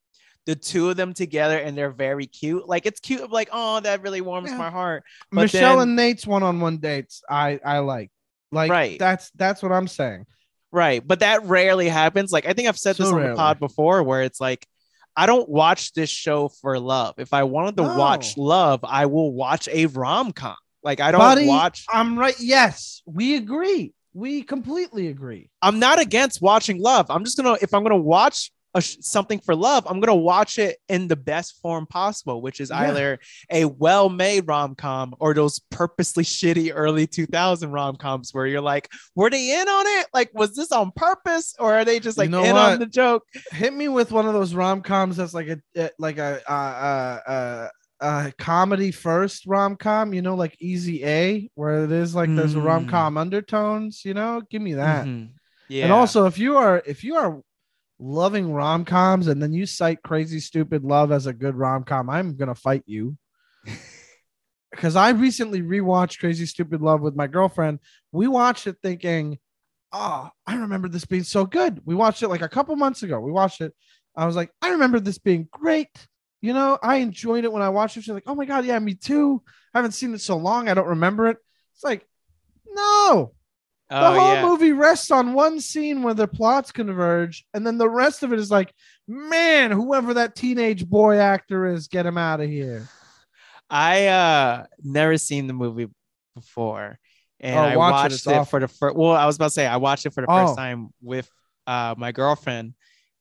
the 0.46 0.54
two 0.54 0.90
of 0.90 0.96
them 0.96 1.12
together 1.12 1.58
and 1.58 1.76
they're 1.76 1.90
very 1.90 2.26
cute. 2.26 2.68
Like 2.68 2.86
it's 2.86 3.00
cute. 3.00 3.30
Like 3.30 3.48
oh, 3.52 3.80
that 3.80 4.02
really 4.02 4.20
warms 4.20 4.50
Yeah. 4.50 4.58
my 4.58 4.70
heart. 4.70 5.02
But 5.30 5.42
Michelle 5.42 5.78
then- 5.78 5.88
and 5.88 5.96
Nate's 5.96 6.26
one-on-one 6.26 6.78
dates. 6.78 7.22
I 7.28 7.60
I 7.64 7.78
like. 7.80 8.10
Like 8.56 8.70
Right. 8.70 8.98
that's 8.98 9.30
that's 9.36 9.62
what 9.62 9.72
I'm 9.72 9.86
saying. 9.88 10.26
Right. 10.72 11.06
But 11.06 11.20
that 11.20 11.44
rarely 11.44 11.88
happens. 11.88 12.32
Like 12.32 12.46
I 12.46 12.52
think 12.52 12.68
I've 12.68 12.78
said 12.78 12.96
this 12.96 13.06
on 13.08 13.14
rarely. 13.14 13.30
the 13.30 13.36
pod 13.36 13.60
before 13.60 14.02
where 14.02 14.22
it's 14.22 14.40
like 14.40 14.66
I 15.16 15.26
don't 15.26 15.48
watch 15.48 15.92
this 15.94 16.10
show 16.10 16.48
for 16.48 16.78
love. 16.78 17.14
If 17.18 17.32
I 17.32 17.44
wanted 17.44 17.76
to 17.78 17.84
watch 17.84 18.36
love, 18.36 18.80
I 18.84 19.06
will 19.06 19.32
watch 19.32 19.66
a 19.68 19.86
rom-com. 19.86 20.56
Like 20.82 21.00
I 21.00 21.10
don't 21.12 21.20
Buddy, 21.20 21.46
watch 21.46 21.84
I'm 21.88 22.18
right. 22.18 22.34
Yes, 22.38 23.02
we 23.06 23.36
agree. 23.36 23.94
We 24.12 24.42
completely 24.42 25.08
agree. 25.08 25.50
I'm 25.62 25.78
not 25.78 26.00
against 26.00 26.40
watching 26.42 26.80
love. 26.80 27.06
I'm 27.10 27.24
just 27.24 27.36
going 27.40 27.56
to 27.56 27.62
if 27.62 27.72
I'm 27.74 27.82
going 27.82 27.96
to 27.96 28.02
watch 28.02 28.50
a 28.76 28.80
sh- 28.82 28.98
something 29.00 29.40
for 29.40 29.56
love, 29.56 29.84
I'm 29.88 30.00
going 30.00 30.14
to 30.16 30.22
watch 30.22 30.58
it 30.58 30.76
in 30.88 31.08
the 31.08 31.16
best 31.16 31.58
form 31.62 31.86
possible, 31.86 32.40
which 32.42 32.60
is 32.60 32.70
Yeah. 32.70 32.80
either 32.90 33.18
a 33.50 33.64
well-made 33.64 34.46
rom-com 34.46 35.14
or 35.18 35.34
those 35.34 35.58
purposely 35.70 36.22
shitty 36.36 36.70
early 36.74 37.06
2000 37.06 37.70
rom-coms 37.72 38.32
where 38.32 38.46
you're 38.46 38.60
like, 38.60 38.88
were 39.14 39.30
they 39.30 39.60
in 39.60 39.68
on 39.68 39.86
it? 40.00 40.06
Like 40.14 40.30
was 40.34 40.54
this 40.54 40.70
on 40.72 40.92
purpose 40.94 41.54
or 41.58 41.74
are 41.74 41.84
they 41.84 41.98
just 41.98 42.16
You 42.18 42.22
like 42.24 42.30
know 42.30 42.44
in 42.44 42.52
what? 42.54 42.72
on 42.74 42.78
the 42.78 42.86
joke? 42.86 43.24
Hit 43.52 43.72
me 43.74 43.88
with 43.88 44.12
one 44.12 44.26
of 44.26 44.34
those 44.34 44.54
rom 44.54 44.82
coms 44.82 45.16
that's 45.16 45.34
like 45.34 45.48
a 45.48 45.90
like 45.98 46.18
a 46.18 46.40
uh, 46.46 46.52
uh, 46.54 47.30
uh, 47.30 47.68
uh, 48.00 48.30
comedy 48.38 48.90
first 48.92 49.46
rom 49.46 49.74
com. 49.76 50.12
You 50.12 50.20
know, 50.22 50.34
like 50.34 50.54
Easy 50.60 51.02
A, 51.04 51.50
where 51.54 51.84
it 51.84 51.92
is 51.92 52.14
like 52.14 52.28
there's 52.34 52.54
a 52.54 52.58
Mm. 52.58 52.64
rom 52.64 52.86
com 52.88 53.16
undertones. 53.16 54.04
You 54.04 54.12
know, 54.14 54.42
give 54.50 54.60
me 54.60 54.74
that. 54.74 55.06
Mhm. 55.06 55.30
Yeah. 55.68 55.84
And 55.84 55.92
also, 55.92 56.26
if 56.26 56.38
you 56.38 56.56
are 56.58 56.82
if 56.86 57.02
you 57.02 57.16
are 57.16 57.40
loving 57.98 58.52
rom 58.52 58.84
coms 58.84 59.26
and 59.28 59.42
then 59.42 59.52
you 59.52 59.66
cite 59.66 60.02
Crazy 60.02 60.40
Stupid 60.40 60.84
Love 60.84 61.12
as 61.12 61.26
a 61.26 61.32
good 61.32 61.54
rom 61.54 61.84
com, 61.84 62.10
I'm 62.10 62.36
gonna 62.36 62.54
fight 62.54 62.84
you. 62.86 63.16
Because 64.72 64.96
I 64.96 65.10
recently 65.10 65.62
rewatched 65.62 66.18
Crazy 66.18 66.44
Stupid 66.44 66.82
Love 66.82 67.00
with 67.00 67.16
my 67.16 67.26
girlfriend. 67.28 67.78
We 68.12 68.28
watched 68.28 68.66
it 68.66 68.76
thinking, 68.82 69.38
"Oh, 69.90 70.28
I 70.46 70.56
remember 70.56 70.88
this 70.88 71.06
being 71.06 71.22
so 71.22 71.46
good." 71.46 71.80
We 71.86 71.94
watched 71.94 72.22
it 72.22 72.28
like 72.28 72.42
a 72.42 72.48
couple 72.48 72.76
months 72.76 73.02
ago. 73.02 73.18
We 73.18 73.32
watched 73.32 73.62
it. 73.62 73.72
I 74.14 74.26
was 74.26 74.36
like, 74.36 74.50
"I 74.60 74.70
remember 74.70 75.00
this 75.00 75.16
being 75.16 75.48
great." 75.50 75.88
You 76.42 76.52
know, 76.52 76.78
I 76.82 76.96
enjoyed 76.96 77.44
it 77.44 77.52
when 77.52 77.62
I 77.62 77.70
watched 77.70 77.96
it. 77.96 78.02
She's 78.02 78.12
like, 78.12 78.24
"Oh 78.26 78.34
my 78.34 78.44
god, 78.44 78.66
yeah, 78.66 78.78
me 78.78 78.94
too." 78.94 79.42
I 79.72 79.78
haven't 79.78 79.92
seen 79.92 80.12
it 80.12 80.20
so 80.20 80.36
long, 80.36 80.68
I 80.68 80.74
don't 80.74 80.88
remember 80.88 81.28
it. 81.28 81.38
It's 81.74 81.84
like, 81.84 82.06
no, 82.66 83.32
the 83.88 83.96
oh, 84.08 84.14
whole 84.18 84.34
yeah. 84.34 84.42
movie 84.44 84.72
rests 84.72 85.10
on 85.10 85.32
one 85.32 85.60
scene 85.60 86.02
where 86.02 86.14
the 86.14 86.26
plots 86.26 86.72
converge, 86.72 87.44
and 87.54 87.66
then 87.66 87.78
the 87.78 87.88
rest 87.88 88.22
of 88.22 88.32
it 88.32 88.38
is 88.38 88.50
like, 88.50 88.74
man, 89.06 89.70
whoever 89.70 90.14
that 90.14 90.34
teenage 90.34 90.86
boy 90.86 91.18
actor 91.18 91.66
is, 91.66 91.86
get 91.88 92.04
him 92.06 92.18
out 92.18 92.40
of 92.40 92.48
here. 92.48 92.88
I 93.70 94.06
uh 94.06 94.64
never 94.82 95.16
seen 95.18 95.46
the 95.46 95.52
movie 95.52 95.88
before, 96.34 96.98
and 97.40 97.56
Oh, 97.58 97.62
I 97.62 97.76
watch 97.76 97.90
it, 97.90 97.92
watched 97.92 98.14
it's 98.14 98.26
it, 98.26 98.44
for 98.48 98.60
the 98.60 98.68
first. 98.68 98.96
Well, 98.96 99.12
I 99.12 99.26
was 99.26 99.36
about 99.36 99.46
to 99.46 99.50
say 99.50 99.66
I 99.66 99.76
watched 99.76 100.06
it 100.06 100.14
for 100.14 100.20
the 100.22 100.30
Oh. 100.30 100.46
first 100.46 100.56
time 100.58 100.90
with 101.02 101.28
uh 101.66 101.94
my 101.96 102.12
girlfriend, 102.12 102.74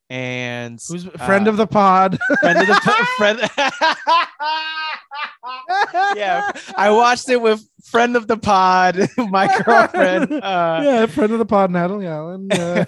and 0.10 0.80
Who's 0.88 1.06
a 1.06 1.18
friend 1.18 1.48
uh, 1.48 1.52
of 1.52 1.58
the 1.58 1.68
pod? 1.68 2.18
friend 2.40 2.60
of 2.60 2.68
the 2.68 3.08
friend. 3.18 3.40
yeah, 6.16 6.52
I 6.76 6.92
watched 6.92 7.30
it 7.30 7.42
with 7.42 7.68
friend 7.86 8.16
of 8.16 8.28
the 8.28 8.38
pod, 8.38 9.08
my 9.18 9.64
girlfriend, 9.64 10.32
uh, 10.44 10.82
yeah, 10.84 11.06
friend 11.06 11.34
of 11.34 11.40
the 11.40 11.46
pod, 11.46 11.72
Natalie 11.72 12.08
Allen. 12.08 12.52
Uh, 12.52 12.86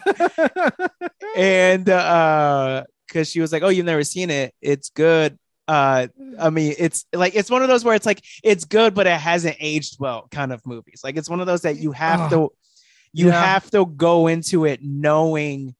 and 1.36 1.90
uh, 1.90 2.84
because 3.08 3.30
she 3.30 3.40
was 3.40 3.52
like, 3.52 3.64
"Oh, 3.64 3.70
you've 3.70 3.86
never 3.86 4.04
seen 4.04 4.30
it? 4.30 4.54
It's 4.62 4.90
good." 4.90 5.38
Uh, 5.68 6.08
I 6.40 6.50
mean, 6.50 6.76
it's 6.78 7.06
like 7.14 7.36
it's 7.36 7.50
one 7.50 7.62
of 7.62 7.68
those 7.68 7.84
where 7.84 7.96
it's 7.96 8.06
like 8.06 8.24
it's 8.44 8.66
good, 8.66 8.94
but 8.94 9.08
it 9.08 9.20
hasn't 9.20 9.58
aged 9.60 9.98
well, 10.00 10.28
kind 10.32 10.52
of 10.52 10.66
movies. 10.66 11.02
Like 11.04 11.18
it's 11.18 11.30
one 11.30 11.40
of 11.40 11.48
those 11.48 11.62
that 11.62 11.78
you 11.78 11.92
have 11.92 12.30
to, 12.32 12.52
you 13.14 13.28
yeah. 13.28 13.42
have 13.42 13.70
to 13.72 13.86
go 13.86 14.28
into 14.28 14.66
it 14.66 14.80
knowing 14.82 15.76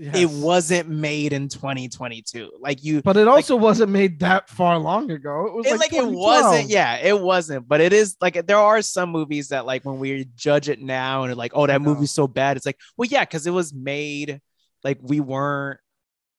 it 0.00 0.30
wasn't 0.30 0.88
made 0.88 1.32
in 1.32 1.48
2022. 1.48 2.52
Like 2.58 2.82
you, 2.82 3.02
but 3.02 3.16
it 3.16 3.28
also 3.28 3.54
wasn't 3.54 3.92
made 3.92 4.20
that 4.20 4.48
far 4.48 4.78
long 4.78 5.10
ago. 5.10 5.46
It 5.46 5.54
was 5.54 5.66
it, 5.66 5.78
like, 5.78 5.92
like, 5.92 6.02
it 6.02 6.06
wasn't. 6.06 6.70
Yeah, 6.70 6.96
it 6.96 7.20
wasn't. 7.20 7.68
But 7.68 7.80
it 7.80 7.92
is 7.92 8.16
like 8.20 8.46
there 8.46 8.56
are 8.56 8.80
some 8.82 9.10
movies 9.10 9.48
that 9.48 9.66
like 9.66 9.84
when 9.84 9.98
we 9.98 10.26
judge 10.36 10.68
it 10.68 10.80
now 10.80 11.24
and 11.24 11.36
like, 11.36 11.52
oh, 11.54 11.66
that 11.66 11.82
movie's 11.82 12.12
so 12.12 12.26
bad. 12.26 12.56
It's 12.56 12.66
like, 12.66 12.78
well, 12.96 13.08
yeah, 13.10 13.24
because 13.24 13.46
it 13.46 13.52
was 13.52 13.74
made 13.74 14.40
like 14.82 14.98
we 15.02 15.20
weren't 15.20 15.80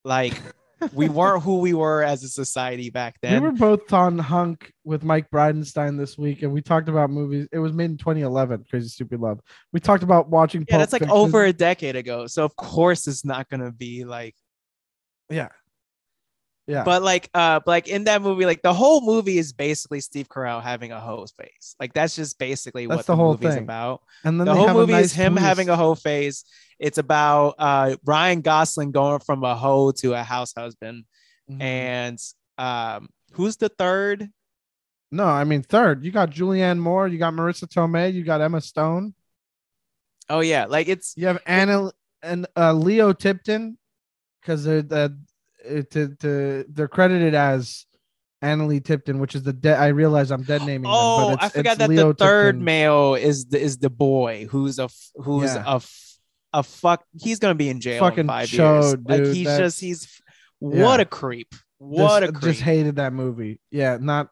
like 0.04 0.34
we 0.92 1.08
weren't 1.08 1.42
who 1.42 1.58
we 1.58 1.74
were 1.74 2.02
as 2.02 2.22
a 2.24 2.28
society 2.28 2.90
back 2.90 3.16
then. 3.22 3.42
We 3.42 3.48
were 3.48 3.52
both 3.52 3.92
on 3.92 4.18
Hunk 4.18 4.72
with 4.84 5.04
Mike 5.04 5.30
Bridenstine 5.30 5.98
this 5.98 6.18
week, 6.18 6.42
and 6.42 6.52
we 6.52 6.60
talked 6.62 6.88
about 6.88 7.10
movies. 7.10 7.48
It 7.52 7.58
was 7.58 7.72
made 7.72 7.90
in 7.90 7.96
2011, 7.96 8.64
Crazy 8.68 8.88
Stupid 8.88 9.20
Love. 9.20 9.40
We 9.72 9.80
talked 9.80 10.02
about 10.02 10.28
watching. 10.28 10.62
yeah, 10.62 10.76
Pulp 10.76 10.80
that's 10.80 10.92
like 10.92 11.02
Fiction. 11.02 11.16
over 11.16 11.44
a 11.44 11.52
decade 11.52 11.96
ago. 11.96 12.26
So 12.26 12.44
of 12.44 12.54
course 12.56 13.06
it's 13.06 13.24
not 13.24 13.48
gonna 13.48 13.72
be 13.72 14.04
like 14.04 14.34
Yeah. 15.30 15.48
Yeah. 16.66 16.84
But 16.84 17.02
like, 17.02 17.28
uh, 17.34 17.58
but 17.60 17.66
like 17.66 17.88
in 17.88 18.04
that 18.04 18.22
movie, 18.22 18.46
like 18.46 18.62
the 18.62 18.72
whole 18.72 19.00
movie 19.04 19.36
is 19.36 19.52
basically 19.52 20.00
Steve 20.00 20.28
Carell 20.28 20.62
having 20.62 20.92
a 20.92 21.00
hoe 21.00 21.26
face. 21.26 21.74
Like 21.80 21.92
that's 21.92 22.14
just 22.14 22.38
basically 22.38 22.86
That's 22.86 22.98
what 22.98 23.06
the 23.06 23.12
the, 23.12 23.16
whole 23.16 23.32
movie's 23.32 23.54
thing. 23.54 23.64
about. 23.64 24.02
and 24.24 24.38
then 24.38 24.46
The 24.46 24.54
whole 24.54 24.72
movie 24.72 24.92
nice 24.92 25.06
is 25.06 25.12
him 25.12 25.36
having 25.36 25.68
a 25.68 25.76
hoe 25.76 25.96
face. 25.96 26.44
It's 26.78 26.98
about 26.98 27.56
uh 27.58 27.96
Ryan 28.04 28.42
Gosling 28.42 28.92
going 28.92 29.18
from 29.20 29.42
a 29.42 29.56
hoe 29.56 29.90
to 29.92 30.14
a 30.14 30.22
house 30.22 30.52
husband. 30.56 31.04
Mhm. 31.50 31.60
And 31.62 32.18
um, 32.58 33.08
who's 33.32 33.56
the 33.56 33.68
third? 33.68 34.28
No, 35.10 35.24
I 35.26 35.42
mean 35.44 35.62
third. 35.62 36.04
You 36.04 36.12
got 36.12 36.30
Julianne 36.30 36.78
Moore. 36.78 37.08
You 37.08 37.18
got 37.18 37.34
Marisa 37.34 37.66
Tomei. 37.66 38.12
You 38.14 38.22
got 38.24 38.40
Emma 38.40 38.60
Stone. 38.60 39.14
Oh 40.30 40.40
yeah, 40.40 40.66
like 40.66 40.88
it's 40.88 41.14
You 41.16 41.26
have 41.26 41.40
Anna 41.44 41.90
and 42.22 42.46
uh, 42.56 42.72
Leo 42.72 43.12
Tipton, 43.12 43.76
because 44.40 44.64
they're 44.64 44.80
the 44.82 45.18
Uh, 45.64 45.82
to, 45.90 46.08
to 46.20 46.64
they're 46.68 46.88
credited 46.88 47.34
as 47.34 47.86
Analeigh 48.42 48.84
Tipton, 48.84 49.18
which 49.18 49.34
is 49.34 49.42
the 49.42 49.52
dead. 49.52 49.78
I 49.78 49.88
realize 49.88 50.30
I'm 50.30 50.42
dead 50.42 50.62
naming 50.62 50.90
oh, 50.92 51.28
them, 51.28 51.36
but 51.36 51.42
oh, 51.42 51.42
I 51.42 51.46
it's, 51.46 51.56
forgot 51.56 51.78
that 51.78 51.90
Leo 51.90 52.12
the 52.12 52.14
third 52.14 52.54
Tipton. 52.54 52.64
male 52.64 53.14
is 53.14 53.46
the 53.46 53.60
is 53.60 53.78
the 53.78 53.90
boy 53.90 54.46
who's 54.50 54.78
a 54.78 54.88
who's 55.16 55.54
Yeah. 55.54 55.64
a 55.66 55.80
a 56.52 56.62
fuck. 56.62 57.04
He's 57.20 57.38
gonna 57.38 57.54
be 57.54 57.68
in 57.68 57.80
jail 57.80 58.00
Fucking 58.00 58.20
in 58.20 58.26
five 58.26 58.48
chode, 58.48 58.82
years. 58.82 58.96
Like 59.04 59.34
he's 59.34 59.46
just 59.46 59.80
he's 59.80 60.20
what 60.58 60.98
Yeah. 60.98 61.02
a 61.02 61.04
creep. 61.04 61.54
What 61.78 62.20
just, 62.20 62.30
a 62.30 62.32
creep. 62.32 62.52
just 62.54 62.62
hated 62.62 62.96
that 62.96 63.12
movie. 63.12 63.60
Yeah, 63.70 63.98
not. 64.00 64.28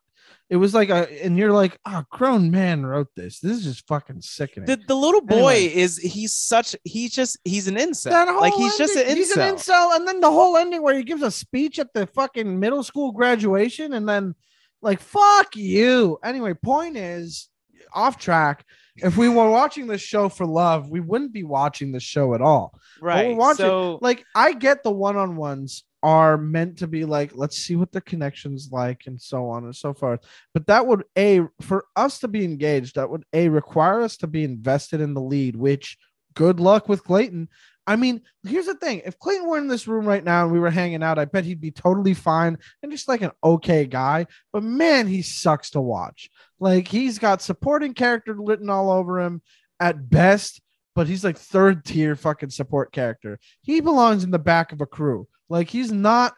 It 0.50 0.56
was 0.56 0.74
like 0.74 0.88
a, 0.90 1.24
and 1.24 1.38
you're 1.38 1.52
like, 1.52 1.78
oh, 1.86 2.02
grown 2.10 2.50
man 2.50 2.84
wrote 2.84 3.06
this. 3.14 3.38
This 3.38 3.58
is 3.58 3.64
just 3.64 3.86
fucking 3.86 4.20
sickening. 4.20 4.66
the, 4.66 4.80
the 4.88 4.96
little 4.96 5.20
boy 5.20 5.36
Anyway. 5.54 5.66
is 5.76 5.96
he's 5.98 6.32
such 6.34 6.74
he's 6.84 7.12
just 7.14 7.38
he's 7.44 7.68
an 7.68 7.76
incel. 7.76 8.10
That 8.10 8.26
whole 8.28 8.40
like 8.40 8.54
he's 8.54 8.76
just 8.76 8.96
an 8.96 9.02
ending- 9.02 9.16
He's 9.18 9.30
an 9.36 9.54
incel. 9.54 9.90
incel, 9.92 9.96
and 9.96 10.08
then 10.08 10.18
the 10.20 10.30
whole 10.30 10.56
ending 10.56 10.82
where 10.82 10.96
he 10.96 11.04
gives 11.04 11.22
a 11.22 11.30
speech 11.30 11.78
at 11.78 11.92
the 11.94 12.06
fucking 12.08 12.58
middle 12.58 12.82
school 12.82 13.12
graduation, 13.12 13.92
and 13.92 14.08
then 14.08 14.34
like 14.82 14.98
fuck 15.00 15.54
you. 15.54 16.18
Anyway, 16.24 16.54
point 16.54 16.96
is 16.96 17.48
off 17.94 18.18
track. 18.18 18.64
If 18.96 19.16
we 19.16 19.28
were 19.28 19.48
watching 19.50 19.86
this 19.86 20.02
show 20.02 20.28
for 20.28 20.44
love, 20.46 20.90
we 20.90 21.00
wouldn't 21.00 21.32
be 21.32 21.44
watching 21.44 21.92
this 21.92 22.02
show 22.02 22.34
at 22.34 22.40
all. 22.42 22.74
right. 23.00 23.36
watching- 23.36 23.66
so 23.66 23.98
Like 24.02 24.24
I 24.34 24.52
get 24.52 24.82
the 24.82 24.90
one 24.90 25.16
on 25.16 25.36
ones 25.36 25.84
are 26.02 26.38
meant 26.38 26.78
to 26.78 26.86
be 26.86 27.04
like, 27.04 27.32
let's 27.34 27.56
see 27.56 27.76
what 27.76 27.92
the 27.92 28.00
connections 28.00 28.70
like, 28.72 29.02
and 29.06 29.20
so 29.20 29.48
on 29.48 29.64
and 29.64 29.76
so 29.76 29.92
forth. 29.92 30.20
But 30.54 30.66
that 30.66 30.86
would 30.86 31.04
a 31.16 31.42
for 31.60 31.86
us 31.96 32.18
to 32.20 32.28
be 32.28 32.44
engaged, 32.44 32.96
that 32.96 33.10
would 33.10 33.24
a 33.32 33.48
require 33.48 34.00
us 34.00 34.16
to 34.18 34.26
be 34.26 34.44
invested 34.44 35.00
in 35.00 35.14
the 35.14 35.20
lead. 35.20 35.56
Which 35.56 35.98
good 36.34 36.60
luck 36.60 36.88
with 36.88 37.04
Clayton. 37.04 37.48
I 37.86 37.96
mean, 37.96 38.22
here's 38.46 38.66
the 38.66 38.74
thing: 38.74 39.02
if 39.04 39.18
Clayton 39.18 39.48
were 39.48 39.58
in 39.58 39.68
this 39.68 39.88
room 39.88 40.06
right 40.06 40.22
now 40.22 40.44
and 40.44 40.52
we 40.52 40.60
were 40.60 40.70
hanging 40.70 41.02
out, 41.02 41.18
I 41.18 41.24
bet 41.24 41.44
he'd 41.44 41.60
be 41.60 41.72
totally 41.72 42.14
fine 42.14 42.58
and 42.82 42.92
just 42.92 43.08
like 43.08 43.22
an 43.22 43.32
okay 43.42 43.84
guy. 43.84 44.26
But 44.52 44.62
man, 44.62 45.06
he 45.06 45.22
sucks 45.22 45.70
to 45.70 45.80
watch. 45.80 46.30
Like 46.58 46.88
he's 46.88 47.18
got 47.18 47.42
supporting 47.42 47.94
character 47.94 48.34
written 48.34 48.70
all 48.70 48.90
over 48.90 49.20
him 49.20 49.42
at 49.80 50.08
best, 50.08 50.60
but 50.94 51.08
he's 51.08 51.24
like 51.24 51.38
third 51.38 51.84
tier 51.84 52.14
fucking 52.14 52.50
support 52.50 52.92
character. 52.92 53.38
He 53.62 53.80
belongs 53.80 54.24
in 54.24 54.30
the 54.30 54.38
back 54.38 54.72
of 54.72 54.80
a 54.80 54.86
crew. 54.86 55.26
Like 55.50 55.68
he's 55.68 55.92
not 55.92 56.32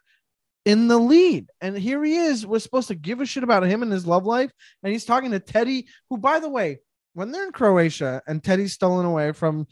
in 0.65 0.89
the 0.89 0.99
lead. 0.99 1.49
And 1.61 1.77
here 1.77 2.03
he 2.03 2.17
is. 2.17 2.47
We're 2.47 2.59
supposed 2.59 2.89
to 2.89 2.95
give 2.95 3.21
a 3.21 3.27
shit 3.27 3.45
about 3.45 3.65
him 3.65 3.83
and 3.83 3.93
his 3.93 4.07
love 4.07 4.25
life. 4.27 4.51
And 4.83 4.93
he's 4.93 5.05
talking 5.05 5.31
to 5.33 5.41
Teddi, 5.41 5.85
who, 6.09 6.19
by 6.19 6.41
the 6.41 6.49
way, 6.49 6.79
when 7.15 7.31
they're 7.31 7.47
in 7.47 7.53
Croatia 7.53 8.23
and 8.27 8.43
Teddi's 8.43 8.73
stolen 8.73 9.07
away 9.07 9.33
from 9.33 9.67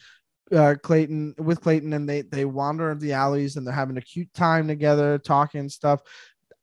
uh, 0.54 0.74
Clayton 0.82 1.34
with 1.38 1.60
Clayton 1.60 1.92
and 1.92 2.08
they 2.08 2.22
they 2.22 2.44
wander 2.44 2.94
the 2.94 3.12
alleys 3.12 3.56
and 3.56 3.66
they're 3.66 3.72
having 3.72 3.96
a 3.96 4.02
cute 4.02 4.32
time 4.34 4.68
together, 4.68 5.18
talking 5.18 5.68
stuff. 5.68 6.00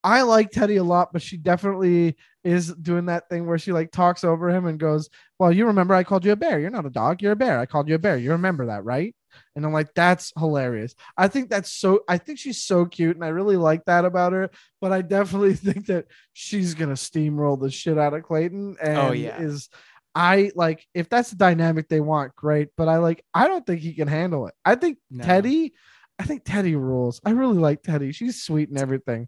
I 0.03 0.21
like 0.21 0.51
Teddi 0.51 0.79
a 0.79 0.83
lot, 0.83 1.11
but 1.11 1.21
she 1.21 1.37
definitely 1.37 2.17
is 2.43 2.73
doing 2.75 3.07
that 3.07 3.27
thing 3.29 3.45
where 3.45 3.57
she 3.57 3.71
like 3.71 3.91
talks 3.91 4.23
over 4.23 4.49
him 4.49 4.65
and 4.67 4.79
goes, 4.79 5.09
Well, 5.39 5.51
you 5.51 5.67
remember 5.67 5.93
I 5.93 6.03
called 6.03 6.25
you 6.25 6.33
a 6.33 6.35
bear. 6.35 6.59
You're 6.59 6.69
not 6.69 6.85
a 6.85 6.89
dog, 6.89 7.21
you're 7.21 7.31
a 7.31 7.37
bear. 7.37 7.59
I 7.59 7.65
called 7.65 7.89
you 7.89 7.95
a 7.95 7.99
bear. 7.99 8.17
You 8.17 8.31
remember 8.31 8.67
that, 8.67 8.83
right? 8.83 9.15
And 9.55 9.65
I'm 9.65 9.73
like, 9.73 9.93
that's 9.93 10.33
hilarious. 10.37 10.95
I 11.17 11.27
think 11.27 11.49
that's 11.49 11.71
so 11.71 12.01
I 12.07 12.17
think 12.17 12.39
she's 12.39 12.63
so 12.63 12.85
cute 12.85 13.15
and 13.15 13.25
I 13.25 13.29
really 13.29 13.57
like 13.57 13.85
that 13.85 14.05
about 14.05 14.33
her, 14.33 14.49
but 14.81 14.91
I 14.91 15.01
definitely 15.01 15.53
think 15.67 15.87
that 15.87 16.05
she's 16.33 16.73
gonna 16.73 16.93
steamroll 16.93 17.59
the 17.59 17.69
shit 17.71 17.97
out 17.97 18.13
of 18.13 18.23
Clayton 18.23 18.77
and 18.81 18.97
Oh, 18.97 19.11
yeah. 19.11 19.39
is 19.41 19.69
I 20.15 20.51
like 20.55 20.85
if 20.93 21.09
that's 21.09 21.29
the 21.29 21.35
dynamic 21.35 21.89
they 21.89 21.99
want, 21.99 22.35
great. 22.35 22.69
But 22.75 22.87
I 22.87 22.97
like 22.97 23.23
I 23.33 23.47
don't 23.47 23.65
think 23.65 23.81
he 23.81 23.93
can 23.93 24.07
handle 24.07 24.47
it. 24.47 24.53
I 24.65 24.75
think 24.75 24.97
No. 25.11 25.23
Teddi, 25.25 25.71
I 26.17 26.23
think 26.23 26.43
Teddi 26.43 26.73
rules. 26.75 27.21
I 27.23 27.31
really 27.31 27.57
like 27.59 27.83
Teddi. 27.83 28.15
She's 28.15 28.41
sweet 28.41 28.69
and 28.69 28.79
everything. 28.79 29.27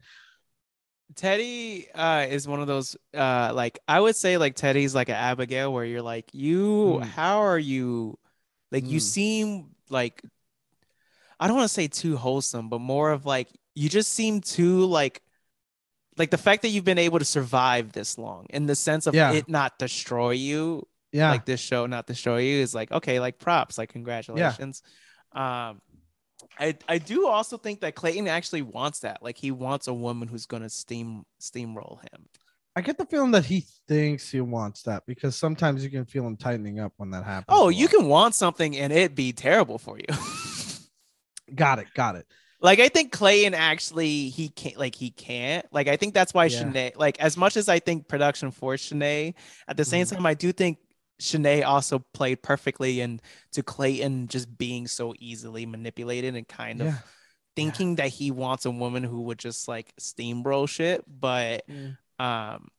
Teddi 1.15 1.87
uh, 1.95 2.27
is 2.29 2.47
one 2.47 2.61
of 2.61 2.67
those 2.67 2.95
uh, 3.15 3.51
like 3.53 3.79
I 3.87 3.99
would 3.99 4.15
say 4.15 4.37
like 4.37 4.55
Teddi's 4.55 4.93
like 4.93 5.09
an 5.09 5.15
Abigail 5.15 5.73
where 5.73 5.83
you're 5.85 6.01
like 6.03 6.29
you 6.33 6.99
Mm. 7.01 7.03
how 7.03 7.39
are 7.39 7.57
you 7.59 8.17
like 8.71 8.85
you 8.87 8.99
Mm. 8.99 9.01
seem 9.01 9.75
like 9.89 10.21
I 11.39 11.47
don't 11.47 11.55
want 11.57 11.67
to 11.67 11.73
say 11.73 11.87
too 11.87 12.17
wholesome 12.17 12.69
but 12.69 12.79
more 12.81 13.11
of 13.11 13.25
like 13.25 13.47
you 13.75 13.89
just 13.89 14.11
seem 14.13 14.41
too 14.41 14.85
like 14.85 15.21
like 16.17 16.31
the 16.31 16.37
fact 16.37 16.63
that 16.63 16.69
you've 16.69 16.83
been 16.85 16.97
able 16.97 17.19
to 17.19 17.25
survive 17.25 17.91
this 17.93 18.17
long 18.17 18.45
in 18.49 18.65
the 18.65 18.75
sense 18.75 19.07
of 19.07 19.15
Yeah. 19.15 19.31
it 19.33 19.47
not 19.47 19.79
destroy 19.79 20.31
you 20.31 20.87
Yeah. 21.11 21.31
like 21.31 21.45
this 21.45 21.59
show 21.61 21.85
not 21.85 22.07
destroy 22.07 22.39
you 22.39 22.61
is 22.61 22.75
like 22.75 22.91
okay 22.91 23.19
like 23.19 23.39
props 23.39 23.77
like 23.77 23.89
congratulations 23.91 24.81
um 25.33 25.81
I, 26.57 26.77
I 26.87 26.97
do 26.97 27.27
also 27.27 27.57
think 27.57 27.81
that 27.81 27.95
Clayton 27.95 28.27
actually 28.27 28.61
wants 28.63 28.99
that. 28.99 29.21
Like 29.21 29.37
he 29.37 29.51
wants 29.51 29.87
a 29.87 29.93
woman 29.93 30.27
who's 30.27 30.45
gonna 30.45 30.69
steam 30.69 31.23
steamroll 31.39 31.99
him. 32.01 32.27
I 32.75 32.81
get 32.81 32.97
the 32.97 33.05
feeling 33.05 33.31
that 33.31 33.45
he 33.45 33.65
thinks 33.87 34.29
he 34.29 34.41
wants 34.41 34.83
that 34.83 35.03
because 35.05 35.35
sometimes 35.35 35.83
you 35.83 35.89
can 35.89 36.05
feel 36.05 36.25
him 36.25 36.37
tightening 36.37 36.79
up 36.79 36.93
when 36.97 37.09
that 37.11 37.25
happens. 37.25 37.45
Oh, 37.49 37.69
you 37.69 37.87
can 37.87 38.07
want 38.07 38.35
something 38.35 38.77
and 38.77 38.93
it 38.93 39.15
be 39.15 39.33
terrible 39.33 39.77
for 39.77 39.97
you. 39.97 40.05
got 41.55 41.79
it, 41.79 41.87
got 41.95 42.15
it. 42.15 42.25
like 42.61 42.79
I 42.79 42.89
think 42.89 43.11
Clayton 43.11 43.53
actually 43.53 44.29
he 44.29 44.49
can't 44.49 44.77
like 44.77 44.95
he 44.95 45.09
can't. 45.11 45.65
Like 45.71 45.87
I 45.87 45.97
think 45.97 46.13
that's 46.13 46.33
why 46.33 46.45
Yeah. 46.45 46.63
Shanae 46.63 46.91
like 46.97 47.19
as 47.19 47.35
much 47.37 47.57
as 47.57 47.67
I 47.69 47.79
think 47.79 48.07
production 48.07 48.51
for 48.51 48.75
Shanae, 48.75 49.33
at 49.67 49.75
the 49.77 49.85
same 49.85 50.05
Mhm. 50.05 50.13
time 50.15 50.25
I 50.25 50.33
do 50.35 50.51
think 50.51 50.77
Shanae 51.21 51.65
also 51.65 51.99
played 52.13 52.41
perfectly 52.43 53.01
and 53.01 53.21
to 53.53 53.63
Clayton 53.63 54.27
just 54.27 54.57
being 54.57 54.87
so 54.87 55.13
easily 55.19 55.65
manipulated 55.65 56.35
and 56.35 56.47
kind 56.47 56.81
of 56.81 56.87
Yeah. 56.87 56.97
thinking 57.55 57.95
that 57.95 58.09
he 58.09 58.31
wants 58.31 58.65
a 58.65 58.71
woman 58.71 59.03
who 59.03 59.21
would 59.23 59.39
just 59.39 59.67
like 59.67 59.91
steamroll 59.99 60.69
shit. 60.69 61.03
But 61.07 61.65
um 62.19 62.69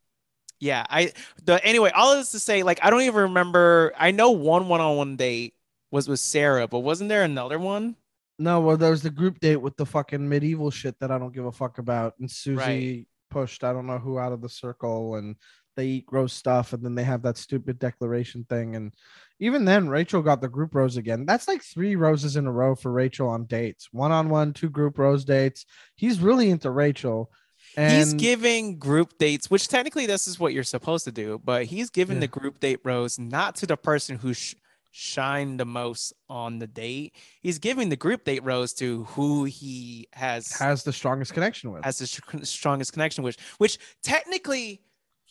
yeah, 0.61 0.84
I 0.91 1.12
the 1.45 1.64
anyway, 1.64 1.91
all 1.95 2.14
this 2.16 2.32
to 2.32 2.38
say, 2.38 2.62
like 2.62 2.80
I 2.82 2.91
don't 2.91 3.03
even 3.03 3.22
remember. 3.22 3.93
I 3.99 4.11
know 4.11 4.32
one 4.32 4.68
one-on-one 4.68 5.16
date 5.16 5.55
was 5.91 6.07
with 6.07 6.20
Sarah, 6.20 6.68
but 6.68 6.80
wasn't 6.80 7.09
there 7.09 7.22
another 7.22 7.59
one? 7.59 7.97
No, 8.38 8.61
well, 8.61 8.76
there 8.76 8.91
was 8.91 9.03
the 9.03 9.11
group 9.11 9.41
date 9.41 9.57
with 9.57 9.76
the 9.76 9.86
fucking 9.86 10.26
medieval 10.28 10.70
shit 10.70 10.99
that 11.01 11.11
I 11.11 11.18
don't 11.18 11.34
give 11.34 11.47
a 11.47 11.53
fuck 11.53 11.78
about, 11.78 12.14
and 12.20 12.30
Susie 12.30 12.55
Right. 12.57 13.07
pushed 13.30 13.64
I 13.64 13.72
don't 13.72 13.86
know 13.86 13.99
who 13.99 14.18
out 14.18 14.32
of 14.32 14.43
the 14.43 14.49
circle, 14.49 15.16
and 15.16 15.36
they 15.76 15.86
eat 15.86 16.07
gross 16.07 16.32
stuff, 16.32 16.72
and 16.72 16.84
then 16.84 16.95
they 16.95 17.05
have 17.05 17.22
that 17.22 17.38
stupid 17.38 17.78
declaration 17.78 18.45
thing, 18.49 18.76
and 18.76 18.95
even 19.41 19.64
then 19.64 19.88
Rachel 19.88 20.20
got 20.20 20.41
the 20.43 20.49
group 20.49 20.74
rose 20.74 20.97
again. 20.99 21.24
That's 21.24 21.49
like 21.49 21.62
three 21.62 21.97
roses 21.97 22.36
in 22.36 22.47
a 22.47 22.53
row 22.53 22.74
for 22.74 22.93
Rachel 22.93 23.28
on 23.28 23.47
dates, 23.47 23.88
one 23.93 24.12
on 24.12 24.28
one, 24.28 24.53
two 24.53 24.68
group 24.68 24.99
rose 24.99 25.24
dates. 25.24 25.64
He's 25.97 26.20
really 26.20 26.51
into 26.51 26.70
Rachel, 26.70 27.30
and 27.76 27.92
he's 27.92 28.14
giving 28.14 28.78
group 28.78 29.18
dates, 29.18 29.50
which 29.50 29.68
technically 29.68 30.06
this 30.06 30.26
is 30.26 30.38
what 30.40 30.52
you're 30.52 30.64
supposed 30.64 31.04
to 31.04 31.12
do, 31.12 31.40
but 31.44 31.66
he's 31.66 31.90
giving 31.90 32.16
Yeah. 32.16 32.20
the 32.22 32.28
group 32.28 32.60
date 32.60 32.80
rose 32.84 33.18
not 33.18 33.56
to 33.56 33.66
the 33.66 33.76
person 33.76 34.16
who 34.18 34.34
sh- 34.34 34.54
shined 34.92 35.60
the 35.60 35.64
most 35.64 36.12
on 36.28 36.58
the 36.58 36.66
date. 36.66 37.14
He's 37.40 37.58
giving 37.60 37.88
the 37.90 37.96
group 37.96 38.24
date 38.24 38.42
rose 38.42 38.72
to 38.74 39.04
who 39.04 39.44
he 39.44 40.08
has 40.12 40.50
has 40.58 40.82
the 40.82 40.92
strongest 40.92 41.32
connection 41.32 41.70
with. 41.72 41.84
has 41.84 41.98
the 41.98 42.06
sh- 42.06 42.20
strongest 42.42 42.92
connection 42.92 43.22
with, 43.22 43.38
which 43.58 43.78
technically 44.02 44.80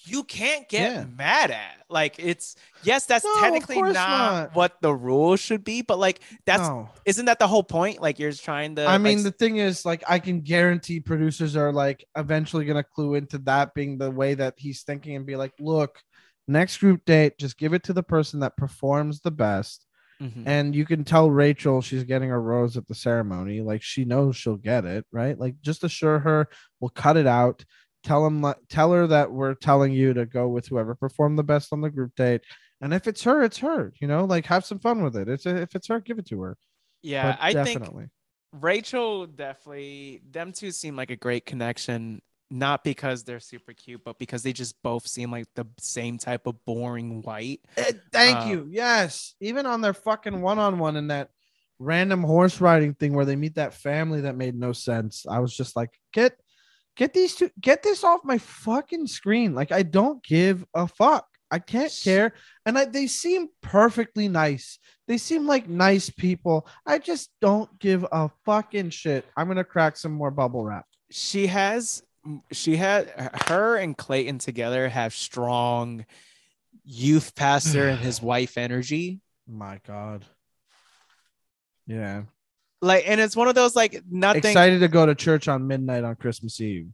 you 0.03 0.23
can't 0.23 0.67
get 0.69 0.91
Yeah. 0.91 1.05
mad 1.05 1.51
at. 1.51 1.83
Like 1.89 2.15
it's 2.19 2.55
yes, 2.83 3.05
that's 3.05 3.25
No, 3.25 3.39
technically 3.41 3.81
not, 3.81 3.93
not. 3.93 4.55
what 4.55 4.77
the 4.81 4.93
rules 4.93 5.39
should 5.39 5.63
be, 5.63 5.81
but 5.81 5.99
like 5.99 6.21
that's 6.45 6.61
No. 6.63 6.89
isn't 7.05 7.25
that 7.25 7.39
the 7.39 7.47
whole 7.47 7.63
point? 7.63 8.01
Like 8.01 8.19
you're 8.19 8.31
trying 8.31 8.75
to 8.77 8.83
I 8.83 8.93
like, 8.93 9.01
mean, 9.01 9.23
the 9.23 9.31
thing 9.31 9.57
is, 9.57 9.85
like, 9.85 10.03
I 10.07 10.19
can 10.19 10.41
guarantee 10.41 10.99
producers 10.99 11.55
are 11.55 11.73
like 11.73 12.05
eventually 12.15 12.65
gonna 12.65 12.83
clue 12.83 13.15
into 13.15 13.37
that 13.39 13.73
being 13.73 13.97
the 13.97 14.11
way 14.11 14.35
that 14.35 14.53
he's 14.57 14.83
thinking 14.83 15.15
and 15.15 15.25
be 15.25 15.35
like, 15.35 15.53
look, 15.59 15.99
next 16.47 16.77
group 16.77 17.03
date, 17.05 17.37
just 17.37 17.57
give 17.57 17.73
it 17.73 17.83
to 17.83 17.93
the 17.93 18.03
person 18.03 18.39
that 18.41 18.57
performs 18.57 19.21
the 19.21 19.31
best. 19.31 19.85
Mhm. 20.21 20.43
And 20.45 20.75
you 20.75 20.85
can 20.85 21.03
tell 21.03 21.31
Rachel 21.31 21.81
she's 21.81 22.03
getting 22.03 22.29
a 22.31 22.39
rose 22.39 22.75
at 22.77 22.87
the 22.87 22.95
ceremony. 22.95 23.61
Like 23.61 23.81
she 23.81 24.03
knows 24.05 24.35
she'll 24.35 24.57
get 24.57 24.85
it, 24.85 25.05
right? 25.11 25.37
Like 25.39 25.55
just 25.61 25.83
assure 25.83 26.19
her 26.19 26.47
we'll 26.79 26.89
cut 26.89 27.17
it 27.17 27.27
out. 27.27 27.63
Tell 28.03 28.25
him 28.25 28.45
tell 28.69 28.91
her 28.93 29.07
that 29.07 29.31
we're 29.31 29.55
telling 29.55 29.91
you 29.91 30.13
to 30.13 30.25
go 30.25 30.47
with 30.47 30.67
whoever 30.67 30.95
performed 30.95 31.37
the 31.37 31.43
best 31.43 31.73
on 31.73 31.81
the 31.81 31.89
group 31.89 32.15
date. 32.15 32.41
And 32.81 32.93
if 32.93 33.07
it's 33.07 33.23
her, 33.23 33.43
it's 33.43 33.57
her, 33.57 33.91
you 33.99 34.07
know, 34.07 34.23
like 34.23 34.45
have 34.45 34.63
some 34.65 34.79
fun 34.79 35.03
with 35.03 35.15
it. 35.17 35.27
It's 35.27 35.45
if 35.45 35.75
it's 35.75 35.87
her, 35.87 35.99
give 35.99 36.17
it 36.17 36.27
to 36.27 36.41
her. 36.41 36.57
yeah, 37.01 37.31
But 37.31 37.37
I 37.41 37.53
think 37.53 37.79
definitely. 37.79 38.05
Rachel 38.53 39.27
definitely 39.27 40.21
them 40.31 40.53
two 40.53 40.71
seem 40.71 40.95
like 40.95 41.11
a 41.11 41.15
great 41.17 41.45
connection, 41.45 42.21
not 42.49 42.83
because 42.83 43.23
they're 43.23 43.41
super 43.41 43.73
cute, 43.73 44.01
but 44.03 44.17
because 44.17 44.43
they 44.43 44.53
just 44.53 44.81
both 44.81 45.05
seem 45.07 45.29
like 45.29 45.45
the 45.55 45.65
same 45.77 46.17
type 46.17 46.47
of 46.47 46.55
boring 46.65 47.21
white. 47.21 47.59
Eh, 47.77 47.91
Thank 48.11 48.37
Uh, 48.39 48.45
you. 48.45 48.67
Yes. 48.71 49.35
Even 49.41 49.65
on 49.65 49.81
their 49.81 49.93
fucking 49.93 50.41
one 50.41 50.57
on 50.57 50.79
one 50.79 50.95
in 50.95 51.07
that 51.07 51.29
random 51.79 52.23
horse 52.23 52.59
riding 52.59 52.93
thing 52.93 53.13
where 53.13 53.25
they 53.25 53.35
meet 53.35 53.55
that 53.55 53.73
family 53.73 54.21
that 54.21 54.35
made 54.35 54.55
no 54.55 54.71
sense. 54.71 55.25
I 55.29 55.39
was 55.39 55.55
just 55.55 55.75
like, 55.75 55.91
get 56.13 56.33
get 56.99 57.13
these 57.13 57.33
two 57.33 57.49
get 57.61 57.81
this 57.81 58.03
off 58.03 58.25
my 58.25 58.37
fucking 58.37 59.07
screen. 59.07 59.55
Like 59.55 59.71
I 59.71 59.83
don't 59.83 60.21
give 60.21 60.65
a 60.75 60.85
fuck. 60.85 61.25
I 61.49 61.57
can't 61.57 61.97
care. 62.03 62.33
And 62.65 62.77
I, 62.77 62.85
they 62.85 63.07
seem 63.07 63.47
perfectly 63.61 64.27
nice. 64.27 64.77
They 65.07 65.17
seem 65.17 65.47
like 65.47 65.67
nice 65.67 66.09
people. 66.11 66.67
I 66.85 66.99
just 66.99 67.31
don't 67.41 67.79
give 67.79 68.05
a 68.11 68.29
fucking 68.45 68.89
shit. 68.89 69.25
I'm 69.37 69.47
gonna 69.47 69.63
crack 69.63 69.95
some 69.95 70.11
more 70.11 70.29
bubble 70.29 70.65
wrap. 70.65 70.85
She 71.09 71.47
has 71.47 72.03
she 72.51 72.75
had 72.75 73.31
her 73.47 73.77
and 73.77 73.97
Clayton 73.97 74.39
together 74.39 74.89
have 74.89 75.13
strong 75.13 76.05
youth 76.83 77.33
pastor 77.33 77.87
and 77.87 77.99
his 77.99 78.21
wife 78.21 78.57
energy. 78.57 79.21
My 79.47 79.79
God. 79.87 80.25
Yeah. 81.87 82.23
Like, 82.81 83.03
and 83.07 83.19
it's 83.19 83.35
one 83.35 83.47
of 83.47 83.55
those 83.55 83.75
like 83.75 84.01
nothing 84.09 84.39
Excited 84.39 84.79
to 84.79 84.87
go 84.87 85.05
to 85.05 85.15
church 85.15 85.47
on 85.47 85.67
midnight 85.67 86.03
on 86.03 86.15
Christmas 86.15 86.59
Eve. 86.61 86.87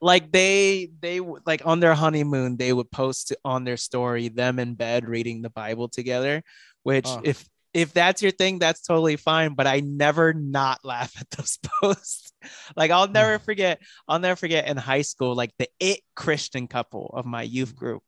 like 0.00 0.32
they 0.32 0.88
they 1.00 1.20
like 1.20 1.62
on 1.66 1.78
their 1.80 1.94
honeymoon 1.94 2.56
they 2.56 2.72
would 2.72 2.90
post 2.90 3.34
on 3.44 3.64
their 3.64 3.76
story 3.76 4.28
them 4.28 4.58
in 4.58 4.74
bed 4.74 5.06
reading 5.08 5.42
the 5.42 5.50
bible 5.50 5.88
together 5.88 6.42
which 6.82 7.06
Oh. 7.06 7.20
if 7.22 7.46
if 7.74 7.92
that's 7.92 8.22
your 8.22 8.30
thing 8.32 8.58
that's 8.58 8.80
totally 8.80 9.16
fine 9.16 9.54
but 9.54 9.66
i 9.66 9.80
never 9.80 10.32
not 10.32 10.84
laugh 10.84 11.12
at 11.20 11.28
those 11.30 11.58
posts 11.82 12.32
like 12.76 12.90
i'll 12.90 13.08
never 13.08 13.38
forget 13.38 13.80
i'll 14.08 14.18
never 14.18 14.36
forget 14.36 14.66
in 14.68 14.76
high 14.78 15.02
school 15.02 15.34
like 15.34 15.50
the 15.58 15.68
it 15.78 16.00
christian 16.16 16.66
couple 16.66 17.12
of 17.14 17.26
my 17.26 17.42
youth 17.42 17.76
group 17.76 18.02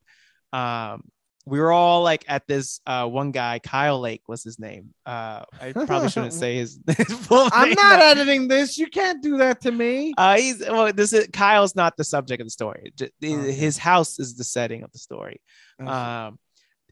um 0.53 1.03
we 1.49 1.61
were 1.61 1.71
all 1.73 2.03
like 2.03 2.25
at 2.27 2.47
this 2.49 2.81
uh 2.87 3.07
one 3.07 3.31
guy 3.31 3.61
kyle 3.61 4.01
lake 4.01 4.23
was 4.27 4.43
his 4.43 4.59
name 4.59 4.93
uh 5.07 5.45
i 5.61 5.73
probably 5.73 6.09
shouldn't 6.09 6.33
say 6.45 6.57
his, 6.57 6.81
his 6.97 7.13
full 7.27 7.49
I'm 7.53 7.69
name 7.69 7.77
not 7.77 8.01
editing 8.01 8.49
this. 8.49 8.77
You 8.77 8.89
can't 8.89 9.23
do 9.23 9.37
that 9.39 9.61
to 9.63 9.71
me. 9.71 10.13
Uh, 10.19 10.37
he's 10.39 10.61
well. 10.61 10.93
This 10.93 11.13
is 11.13 11.29
Kyle's 11.33 11.75
not 11.77 11.97
the 11.97 12.05
subject 12.05 12.41
of 12.41 12.47
the 12.47 12.51
story. 12.51 12.93
Okay. 13.01 13.53
His 13.53 13.79
house 13.79 14.19
is 14.19 14.37
the 14.37 14.45
setting 14.45 14.83
of 14.83 14.91
the 14.93 14.99
story. 14.99 15.41
Okay. 15.81 15.91
Um, 15.91 16.39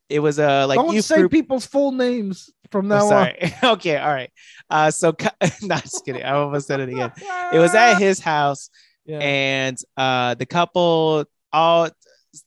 it 0.09 0.21
was 0.21 0.39
a 0.39 0.67
like 0.67 0.77
Don't 0.79 1.03
say 1.03 1.17
group. 1.17 1.33
people's 1.33 1.67
full 1.67 1.91
names 1.93 2.51
from 2.71 2.91
Oh, 2.93 3.11
now 3.11 3.19
on. 3.19 3.31
okay, 3.75 3.97
all 3.97 4.13
right. 4.13 4.31
Uh, 4.71 4.91
so 4.91 5.15
not 5.63 5.83
just 5.83 6.05
kidding. 6.05 6.23
I 6.23 6.33
almost 6.33 6.67
said 6.69 6.81
it 6.81 6.89
again. 6.91 7.11
It 7.53 7.59
was 7.59 7.75
at 7.75 7.97
his 7.99 8.21
house, 8.21 8.71
Yeah. 9.07 9.19
and 9.19 9.79
uh, 9.97 10.35
the 10.35 10.47
couple 10.47 11.25
all 11.53 11.89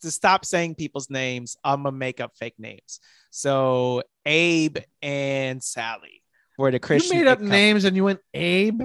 to 0.02 0.12
stop 0.12 0.46
saying 0.46 0.76
people's 0.76 1.10
names. 1.10 1.56
I'm 1.64 1.84
gonna 1.84 1.96
make 1.96 2.20
up 2.20 2.32
fake 2.38 2.56
names. 2.58 3.00
So 3.32 4.04
Abe 4.26 4.78
and 5.02 5.62
Sally 5.64 6.24
were 6.58 6.72
the 6.72 6.80
Christian. 6.80 7.18
you 7.18 7.24
made 7.24 7.30
up 7.30 7.38
couple. 7.40 7.50
names 7.52 7.86
and 7.86 7.96
you 7.96 8.04
went 8.04 8.20
Abe. 8.34 8.82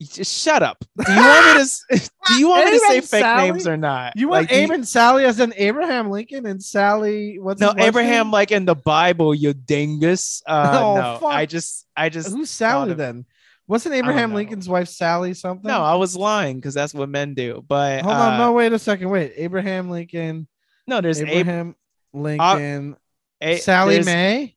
You 0.00 0.06
Just 0.08 0.36
shut 0.42 0.62
up. 0.62 0.84
Do 1.06 1.12
you 1.12 1.20
want 1.20 1.56
me 1.58 1.64
to? 1.64 2.10
Do 2.26 2.34
you 2.38 2.48
want 2.48 2.64
me 2.66 2.70
to 2.72 2.78
say 2.80 3.00
fake 3.00 3.20
Sally? 3.22 3.50
names 3.52 3.66
or 3.68 3.76
not? 3.76 4.14
You 4.16 4.28
want 4.28 4.50
Like, 4.50 4.52
Abe 4.52 4.70
and 4.72 4.88
Sally 4.88 5.24
as 5.24 5.38
in 5.38 5.54
Abraham 5.56 6.10
Lincoln 6.10 6.46
and 6.46 6.60
Sally? 6.62 7.38
What's 7.38 7.60
No, 7.60 7.72
Abraham, 7.78 8.26
name? 8.26 8.32
like 8.32 8.50
in 8.50 8.64
the 8.64 8.74
Bible, 8.74 9.34
you 9.34 9.54
dingus. 9.54 10.42
Uh, 10.46 10.80
Oh, 10.82 10.94
no, 10.96 11.18
fuck. 11.20 11.32
I 11.32 11.46
just, 11.46 11.86
I 11.96 12.08
just, 12.08 12.30
Who's 12.30 12.50
Sally 12.50 12.94
then? 12.94 13.24
Wasn't 13.66 13.94
Abraham. 13.94 14.34
Lincoln's 14.34 14.68
wife 14.68 14.88
Sally 14.88 15.32
something? 15.34 15.68
no, 15.68 15.82
I 15.82 15.94
was 15.94 16.14
lying 16.16 16.56
because 16.56 16.74
that's 16.74 16.92
what 16.92 17.08
men 17.08 17.34
do. 17.34 17.64
But 17.66 18.02
Hold 18.02 18.14
uh, 18.14 18.18
on, 18.18 18.38
no, 18.38 18.52
wait 18.52 18.72
a 18.72 18.78
second. 18.78 19.08
Wait, 19.10 19.32
Abraham 19.36 19.88
Lincoln, 19.90 20.46
no, 20.86 21.00
there's 21.00 21.20
Abraham 21.20 21.74
Lincoln, 22.12 22.96
A- 23.40 23.56
Sally 23.56 24.02
May. 24.02 24.56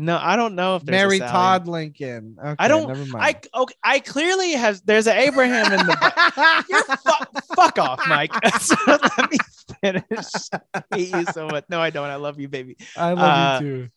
No, 0.00 0.16
I 0.16 0.36
don't 0.36 0.54
know 0.54 0.76
if 0.76 0.84
there's 0.84 0.94
a 1.02 1.06
Mary. 1.06 1.18
Todd 1.18 1.66
Lincoln. 1.66 2.36
Okay, 2.40 2.54
I 2.56 2.68
don't- 2.68 2.86
Never 2.86 3.02
I 3.18 3.32
mind. 3.32 3.48
okay, 3.52 3.74
I 3.82 3.98
clearly 3.98 4.52
have. 4.52 4.80
There's 4.84 5.08
an 5.08 5.16
Abraham 5.16 5.72
in 5.72 5.86
the. 5.86 6.64
You're 6.70 6.84
fu- 6.84 7.54
fuck 7.56 7.78
off, 7.80 8.00
Mike. 8.08 8.32
So 8.60 8.76
let 8.86 9.30
me 9.30 9.38
finish. 9.82 10.04
I 10.74 10.82
hate 10.94 11.12
you 11.12 11.24
so 11.26 11.48
much. 11.48 11.64
No, 11.68 11.80
I 11.80 11.90
don't. 11.90 12.08
I 12.08 12.14
love 12.14 12.38
you, 12.38 12.48
baby. 12.48 12.76
I 12.96 13.12
love 13.12 13.18
uh, 13.18 13.58
you 13.64 13.68
too. 13.68 13.88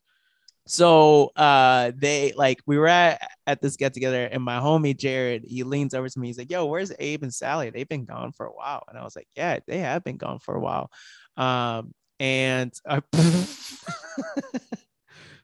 So 0.72 1.26
uh 1.36 1.92
they 1.98 2.32
like 2.38 2.62
we 2.66 2.78
were 2.78 2.88
at 2.88 3.22
at 3.46 3.62
this 3.62 3.76
get 3.76 3.94
together 3.94 4.24
and 4.32 4.42
my 4.42 4.58
homie 4.58 4.98
jared 4.98 5.44
he 5.46 5.64
leans 5.64 5.94
over 5.94 6.08
to 6.08 6.18
me 6.18 6.28
he's 6.28 6.38
like 6.38 6.50
yo 6.50 6.66
where's 6.66 6.94
abe 6.98 7.24
and 7.24 7.34
sally? 7.34 7.70
They've 7.70 7.90
been 7.90 8.06
gone 8.06 8.32
for 8.32 8.46
a 8.46 8.54
while. 8.54 8.84
And 8.88 8.98
i 8.98 9.04
was 9.04 9.14
like 9.14 9.28
yeah 9.36 9.60
they 9.68 9.80
have 9.80 10.02
been 10.06 10.16
gone 10.16 10.40
for 10.40 10.56
a 10.56 10.62
while. 10.62 10.90
Um 11.36 11.94
and 12.22 12.72
uh, 12.86 13.02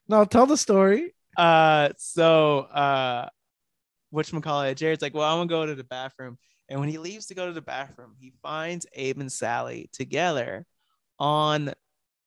No, 0.07 0.23
tell 0.23 0.45
the 0.45 0.55
story. 0.55 1.13
uh 1.35 1.89
so 1.97 2.59
uh 2.59 3.27
whatchamacallit, 4.13 4.77
jared's 4.77 5.01
like 5.01 5.13
well 5.13 5.29
i'm 5.29 5.45
gonna 5.45 5.49
go 5.49 5.65
to 5.65 5.75
the 5.75 5.83
bathroom. 5.83 6.37
And 6.69 6.79
when 6.79 6.87
he 6.87 6.99
leaves 6.99 7.25
to 7.27 7.35
go 7.35 7.47
to 7.47 7.53
the 7.53 7.61
bathroom 7.61 8.15
he 8.17 8.31
finds 8.41 8.85
abe 8.93 9.19
and 9.19 9.29
sally 9.31 9.89
together 9.91 10.65
on 11.19 11.73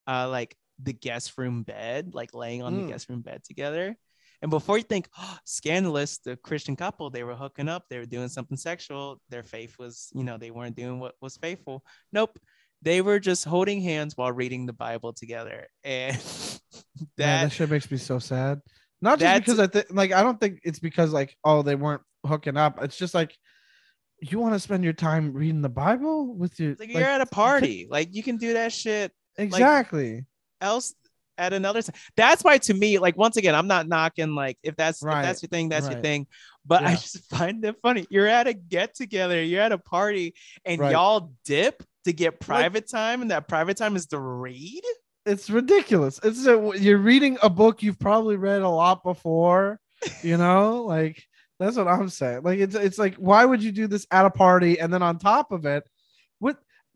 uh 0.07 0.29
like 0.29 0.55
the 0.83 0.93
guest 0.93 1.37
room 1.39 1.63
bed 1.63 2.15
like 2.15 2.35
laying 2.35 2.63
on 2.63 2.75
Mm. 2.75 2.83
the 2.87 2.93
guest 2.93 3.09
room 3.09 3.21
bed 3.23 3.43
together 3.45 3.97
and 4.43 4.51
before 4.51 4.79
you 4.79 4.85
think 4.85 5.09
oh, 5.19 5.37
scandalous 5.45 6.19
the 6.19 6.37
christian 6.37 6.77
couple 6.77 7.11
they 7.11 7.23
were 7.25 7.35
hooking 7.35 7.69
up 7.69 7.85
they 7.91 7.99
were 7.99 8.07
doing 8.07 8.29
something 8.29 8.57
sexual 8.57 9.21
their 9.29 9.43
faith 9.43 9.79
was 9.79 10.09
you 10.15 10.25
know 10.25 10.39
they 10.39 10.51
weren't 10.51 10.77
doing 10.77 10.99
what 11.01 11.15
was 11.21 11.37
faithful 11.37 11.85
nope 12.13 12.39
they 12.83 13.03
were 13.03 13.21
just 13.21 13.45
holding 13.45 13.83
hands 13.83 14.17
while 14.17 14.33
reading 14.33 14.65
the 14.67 14.73
bible 14.73 15.13
together 15.13 15.67
and 15.85 16.17
Yeah, 17.17 17.41
that 17.41 17.43
that 17.45 17.53
shit 17.53 17.71
makes 17.71 17.91
me 17.91 17.97
so 17.99 18.19
sad. 18.19 18.61
Not 19.03 19.19
just 19.19 19.41
because 19.41 19.59
I 19.59 19.67
think, 19.67 19.87
like, 19.91 20.13
I 20.13 20.23
don't 20.23 20.39
think 20.39 20.61
it's 20.63 20.79
because 20.79 21.11
like, 21.13 21.35
oh, 21.43 21.63
they 21.63 21.75
weren't 21.75 22.03
hooking 22.27 22.59
up. 22.59 22.83
It's 22.83 22.99
just 22.99 23.15
like, 23.15 23.35
you 24.21 24.39
want 24.39 24.53
to 24.55 24.61
spend 24.61 24.85
your 24.85 24.93
time 24.93 25.33
reading 25.33 25.63
the 25.63 25.71
Bible 25.71 26.35
with 26.37 26.61
your. 26.61 26.77
like, 26.79 26.93
you're 26.93 27.03
at 27.03 27.23
a 27.23 27.27
party 27.27 27.89
like 27.91 28.15
you 28.15 28.23
can 28.23 28.37
do 28.37 28.53
that 28.53 28.73
shit 28.73 29.11
Exactly. 29.39 30.27
Else 30.61 30.95
at 31.39 31.53
another 31.53 31.81
time. 31.83 31.95
That's 32.17 32.45
why 32.45 32.59
to 32.59 32.75
me, 32.75 32.99
like 32.99 33.17
once 33.17 33.37
again, 33.37 33.55
I'm 33.55 33.67
not 33.67 33.89
knocking 33.89 34.35
like 34.35 34.59
if 34.63 34.77
that's 34.77 35.03
Right, 35.03 35.19
if 35.19 35.23
that's 35.25 35.43
your 35.43 35.49
thing, 35.49 35.69
that's 35.71 35.89
your 35.89 36.01
thing. 36.03 36.27
But 36.67 36.85
I 36.85 36.93
just 36.93 37.25
find 37.31 37.65
it 37.65 37.77
funny. 37.83 38.07
You're 38.11 38.27
at 38.27 38.47
a 38.47 38.53
get 38.53 38.95
together, 38.95 39.43
you're 39.43 39.63
at 39.63 39.73
a 39.73 39.79
party, 39.79 40.35
and 40.65 40.81
Right. 40.81 40.93
y'all 40.93 41.33
dip 41.45 41.83
to 42.05 42.13
get 42.13 42.41
private 42.41 42.89
time, 42.91 43.23
and 43.23 43.31
that 43.31 43.49
private 43.49 43.77
time 43.77 43.97
is 43.97 44.07
to 44.07 44.19
read. 44.19 44.83
it's 45.27 45.51
ridiculous. 45.51 46.19
It's 46.23 46.47
a, 46.47 46.73
you're 46.79 46.99
reading 46.99 47.39
a 47.43 47.51
book 47.51 47.83
you've 47.83 47.99
probably 47.99 48.37
read 48.37 48.63
a 48.63 48.69
lot 48.69 49.03
before, 49.03 49.79
you 50.23 50.37
know, 50.39 50.83
like 50.85 51.23
that's 51.59 51.77
what 51.77 51.89
I'm 51.89 52.09
saying. 52.09 52.43
Like 52.43 52.59
it's 52.59 52.75
it's 52.75 52.99
like 52.99 53.17
why 53.17 53.45
would 53.45 53.63
you 53.63 53.71
do 53.73 53.87
this 53.87 54.07
at 54.11 54.25
a 54.27 54.31
party 54.31 54.79
and 54.81 54.93
then 54.93 55.03
on 55.03 55.19
top 55.19 55.53
of 55.53 55.67
it, 55.67 55.85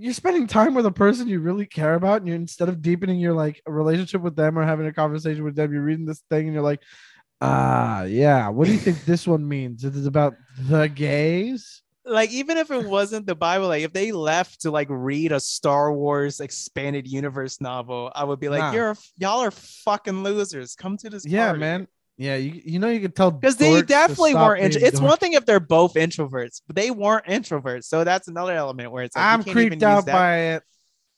you're 0.05 0.13
spending 0.13 0.47
time 0.47 0.75
with 0.75 0.85
a 0.85 0.93
person 0.93 1.29
you 1.29 1.41
really 1.41 1.65
care 1.65 1.95
about, 1.95 2.21
and 2.21 2.29
you 2.29 2.35
instead 2.35 2.69
of 2.69 2.83
deepening 2.83 3.19
your 3.19 3.33
like 3.33 3.63
relationship 3.67 4.21
with 4.21 4.37
them 4.37 4.59
or 4.59 4.63
having 4.63 4.87
a 4.87 4.93
conversation 4.93 5.45
with 5.45 5.57
them, 5.57 5.73
you're 5.73 5.83
reading 5.83 6.05
this 6.05 6.23
thing 6.29 6.45
and 6.45 6.53
you're 6.53 6.63
like, 6.63 6.83
ah, 7.41 8.03
yeah. 8.03 8.51
What 8.51 8.67
do 8.67 8.73
you 8.73 8.79
think 8.79 9.03
this 9.07 9.27
one 9.27 9.49
means? 9.49 9.83
It 9.83 9.97
is 9.97 10.05
about 10.05 10.35
the 10.59 10.89
gays. 10.89 11.81
Like 12.05 12.31
even 12.33 12.59
if 12.59 12.71
it 12.71 12.85
wasn't 12.85 13.27
the 13.27 13.35
Bible, 13.35 13.69
like 13.69 13.83
if 13.83 13.95
they 13.95 14.13
left 14.13 14.61
to 14.61 14.71
like 14.71 14.89
read 14.91 15.33
a 15.33 15.41
Star 15.41 15.91
Wars 15.91 16.39
expanded 16.41 17.09
universe 17.09 17.63
novel, 17.63 18.13
I 18.15 18.25
would 18.25 18.41
be 18.41 18.51
like, 18.51 18.61
Nah. 18.61 18.73
"You're 18.73 18.97
y'all 19.17 19.41
are 19.41 19.51
fucking 19.51 20.23
losers. 20.23 20.75
Come 20.75 20.99
to 20.99 21.09
this." 21.09 21.25
Yeah, 21.25 21.47
party." 21.47 21.61
man. 21.61 21.89
Yeah, 22.17 22.37
you 22.37 22.61
you 22.65 22.79
know 22.79 22.89
you 22.89 23.01
could 23.01 23.17
tell 23.17 23.31
because 23.33 23.57
they 23.57 23.83
definitely 23.83 24.35
weren't. 24.37 24.63
Intro- 24.63 24.83
it's 24.83 25.01
dorks. 25.01 25.03
one 25.09 25.19
thing 25.19 25.33
if 25.33 25.45
they're 25.47 25.59
both 25.59 25.95
introverts, 25.95 26.63
but 26.67 26.77
they 26.77 26.91
weren't 26.93 27.25
introverts. 27.27 27.85
So 27.85 28.05
that's 28.05 28.29
another 28.29 28.53
element 28.53 28.93
where 28.93 29.03
it's 29.03 29.17
like 29.17 29.25
I'm 29.25 29.43
can't 29.43 29.57
even 29.59 29.69
creeped 29.71 29.83
out 29.83 30.07
by 30.07 30.37
it. 30.55 30.63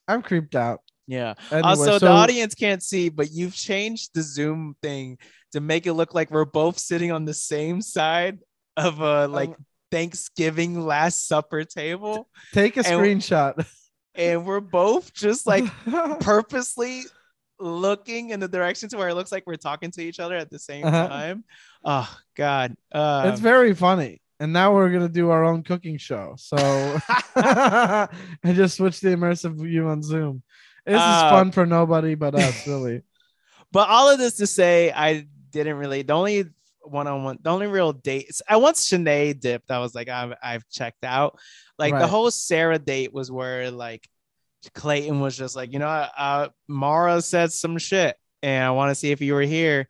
I'm 0.09 0.23
creeped 0.23 0.55
out. 0.55 0.81
Yeah. 1.07 1.35
Anyway, 1.51 1.69
also, 1.69 1.93
the 1.93 1.99
so- 2.01 2.13
audience 2.13 2.55
can't 2.55 2.83
see, 2.83 3.11
but 3.11 3.31
you've 3.31 3.55
changed 3.55 4.11
the 4.15 4.23
Zoom 4.23 4.75
thing 4.83 5.19
to 5.53 5.61
make 5.61 5.87
it 5.87 5.93
look 5.93 6.15
like 6.15 6.31
we're 6.31 6.45
both 6.47 6.79
sitting 6.79 7.13
on 7.13 7.25
the 7.27 7.35
same 7.35 7.83
side 7.83 8.39
of 8.77 9.01
a 9.01 9.29
like 9.29 9.51
Um, 9.51 9.67
Thanksgiving 9.91 10.81
Last 10.81 11.29
Supper 11.29 11.65
table, 11.65 12.29
take 12.55 12.77
a 12.77 12.81
and- 12.81 12.87
screenshot. 12.89 13.67
and 14.15 14.47
we're 14.47 14.61
both 14.61 15.13
just 15.13 15.47
like 15.47 15.65
purposely 16.21 17.03
looking 17.59 18.31
in 18.31 18.41
the 18.41 18.49
direction 18.49 18.89
to 18.91 18.97
where 18.97 19.09
it 19.09 19.15
looks 19.15 19.33
like 19.33 19.45
we're 19.47 19.57
talking 19.57 19.91
to 19.93 20.03
each 20.03 20.21
other 20.21 20.37
at 20.37 20.51
the 20.51 20.59
same 20.59 20.85
Uh-huh. 20.85 21.09
time. 21.09 21.45
Oh 21.85 22.19
God. 22.37 22.77
Um, 22.93 23.29
it's 23.29 23.41
very 23.41 23.75
funny. 23.75 24.21
And 24.39 24.53
now 24.53 24.75
we're 24.75 24.91
gonna 24.91 25.09
do 25.09 25.31
our 25.31 25.45
own 25.45 25.63
cooking 25.63 25.97
show. 25.99 26.35
So 26.37 26.99
I 27.37 28.09
just 28.45 28.77
switched 28.77 29.03
the 29.03 29.09
immersive 29.11 29.55
view 29.61 29.87
on 29.89 30.03
Zoom. 30.03 30.43
This 30.85 31.03
is 31.03 31.23
Uh, 31.23 31.31
fun 31.31 31.53
for 31.53 31.67
nobody 31.67 32.15
but 32.15 32.35
us, 32.35 32.67
really. 32.67 33.03
But 33.73 33.89
all 33.89 34.09
of 34.11 34.19
this 34.19 34.35
to 34.35 34.47
say, 34.47 34.93
I 34.93 35.27
didn't 35.51 35.77
really. 35.77 36.03
The 36.03 36.13
only 36.13 36.45
one 36.83 37.07
on 37.07 37.25
one. 37.25 37.39
The 37.43 37.51
only 37.51 37.67
real 37.67 37.93
dates 37.93 38.43
I 38.49 38.57
once 38.59 38.89
Shanae 38.89 39.39
dipped. 39.41 39.71
I 39.71 39.79
was 39.81 39.95
like, 39.95 40.09
I've 40.09 40.35
I've 40.43 40.69
checked 40.69 41.05
out. 41.05 41.39
Like 41.79 41.93
the 42.01 42.07
whole 42.07 42.31
Sarah 42.31 42.79
date 42.79 43.13
was 43.13 43.31
where 43.31 43.71
like 43.71 44.09
Clayton 44.75 45.21
was 45.21 45.37
just 45.37 45.57
like, 45.57 45.73
you 45.73 45.79
know, 45.79 45.87
uh, 45.89 46.49
Mara 46.69 47.21
said 47.23 47.53
some 47.53 47.79
shit, 47.79 48.17
and 48.43 48.65
I 48.65 48.71
want 48.71 48.91
to 48.91 48.95
see 48.95 49.11
if 49.11 49.21
you 49.21 49.35
were 49.35 49.43
here. 49.43 49.89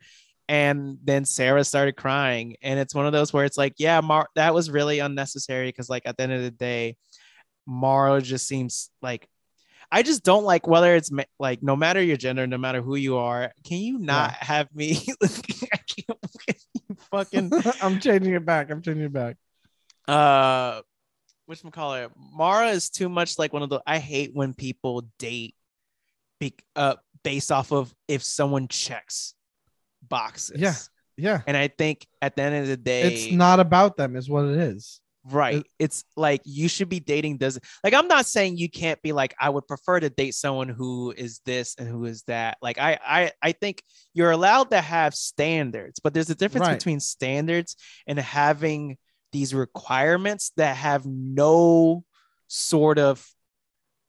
And 0.49 0.97
then 1.03 1.25
Sarah 1.25 1.63
started 1.65 1.97
crying, 1.97 2.55
and 2.61 2.79
it's 2.79 2.95
one 2.95 3.05
of 3.05 3.11
those 3.11 3.33
where 3.33 3.43
it's 3.43 3.57
like, 3.57 3.73
yeah, 3.77 3.99
Mar, 3.99 4.27
that 4.35 4.53
was 4.53 4.71
really 4.71 4.99
unnecessary 4.99 5.67
because 5.67 5.89
like 5.89 6.03
at 6.05 6.15
the 6.15 6.23
end 6.23 6.31
of 6.33 6.41
the 6.41 6.51
day, 6.51 6.95
Mara 7.65 8.21
just 8.21 8.47
seems 8.47 8.89
like. 9.01 9.27
I 9.89 10.03
just 10.03 10.25
don't 10.25 10.43
like 10.43 10.67
whether 10.67 10.93
it's 10.95 11.09
ma- 11.11 11.23
like 11.39 11.63
no 11.63 11.77
matter 11.77 12.01
your 12.03 12.17
gender, 12.17 12.45
no 12.45 12.57
matter 12.57 12.81
who 12.81 12.97
you 12.97 13.19
are, 13.19 13.53
can 13.65 13.77
you 13.77 13.97
not 13.99 14.33
have 14.33 14.67
me? 14.75 15.01
I 15.23 15.77
can't 15.87 16.19
fucking 17.09 17.51
I'm 17.81 17.97
changing 18.01 18.33
it 18.33 18.45
back. 18.45 18.69
I'm 18.69 18.81
changing 18.81 19.05
it 19.05 19.13
back. 19.13 19.37
uh 20.05 20.81
which 21.47 21.63
call 21.71 21.95
it 21.95 22.11
mara 22.33 22.67
is 22.69 22.89
too 22.89 23.09
much 23.09 23.39
like 23.39 23.51
one 23.53 23.63
of 23.63 23.69
the 23.69 23.81
i 23.87 23.97
hate 23.97 24.31
when 24.33 24.53
people 24.53 25.09
date 25.17 25.55
be, 26.39 26.53
uh 26.75 26.95
based 27.23 27.51
off 27.51 27.71
of 27.71 27.93
if 28.07 28.21
someone 28.23 28.67
checks 28.67 29.33
boxes 30.07 30.59
Yeah. 30.61 30.75
Yeah. 31.17 31.41
and 31.47 31.57
i 31.57 31.67
think 31.67 32.05
at 32.21 32.35
the 32.35 32.43
end 32.43 32.55
of 32.55 32.67
the 32.67 32.77
day 32.77 33.13
It's 33.13 33.33
not 33.33 33.59
about 33.59 33.97
them, 33.97 34.15
is 34.15 34.29
what 34.29 34.45
it 34.45 34.57
is. 34.59 35.01
right 35.25 35.55
it- 35.55 35.65
it's 35.79 36.03
like 36.15 36.41
you 36.45 36.67
should 36.69 36.89
be 36.89 36.99
dating 36.99 37.37
doesn't 37.37 37.63
like 37.83 37.93
i'm 37.93 38.07
not 38.07 38.25
saying 38.25 38.57
you 38.57 38.69
can't 38.69 39.01
be 39.01 39.11
like 39.13 39.33
i 39.41 39.49
would 39.49 39.67
prefer 39.67 39.99
to 39.99 40.09
date 40.09 40.35
someone 40.35 40.69
who 40.69 41.11
is 41.17 41.41
this 41.45 41.75
and 41.79 41.87
who 41.89 42.05
is 42.05 42.23
that 42.27 42.57
like 42.61 42.77
i 42.77 42.97
i 43.05 43.31
i 43.41 43.51
think 43.51 43.81
you're 44.13 44.31
allowed 44.31 44.69
to 44.71 44.79
have 44.79 45.13
standards 45.15 45.99
but 45.99 46.13
there's 46.13 46.29
a 46.29 46.35
difference 46.35 46.67
Right. 46.67 46.77
between 46.77 46.99
standards 46.99 47.75
and 48.05 48.19
having 48.19 48.97
these 49.31 49.53
requirements 49.53 50.51
that 50.57 50.77
have 50.77 51.05
no 51.05 52.03
sort 52.47 52.97
of 52.99 53.25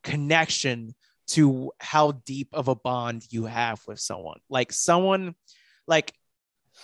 connection 0.03 0.95
to 1.27 1.71
how 1.81 2.13
deep 2.25 2.49
of 2.53 2.69
a 2.69 2.75
bond 2.75 3.25
you 3.31 3.45
have 3.45 3.81
with 3.87 3.99
someone 4.01 4.39
like 4.49 4.73
someone 4.73 5.35
like 5.87 6.15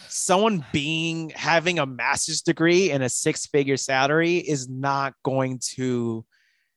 someone 0.09 0.65
being 0.73 1.31
having 1.31 1.78
a 1.78 1.86
master's 1.86 2.43
degree 2.43 2.90
and 2.90 3.02
a 3.02 3.09
six 3.09 3.47
figure 3.47 3.77
salary 3.77 4.36
is 4.36 4.69
not 4.69 5.15
going 5.23 5.59
to 5.61 6.24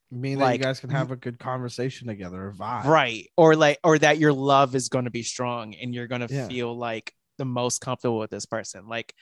Mean 0.09 0.39
that 0.39 0.53
you 0.53 0.57
guys 0.59 0.79
can 0.79 0.89
have 0.91 1.11
a 1.11 1.17
good 1.17 1.37
conversation 1.37 2.07
together 2.07 2.47
or 2.47 2.53
vibe. 2.53 2.85
right 2.85 3.27
or 3.35 3.57
like 3.57 3.77
or 3.83 3.97
that 3.99 4.17
your 4.19 4.31
love 4.31 4.73
is 4.75 4.87
going 4.87 5.03
to 5.03 5.11
be 5.11 5.23
strong 5.23 5.75
and 5.75 5.93
you're 5.93 6.07
going 6.07 6.25
to 6.25 6.33
Yeah. 6.33 6.47
feel 6.47 6.77
like 6.77 7.11
the 7.37 7.43
most 7.45 7.81
comfortable 7.81 8.19
with 8.19 8.29
this 8.29 8.45
person 8.45 8.87
like 8.87 9.13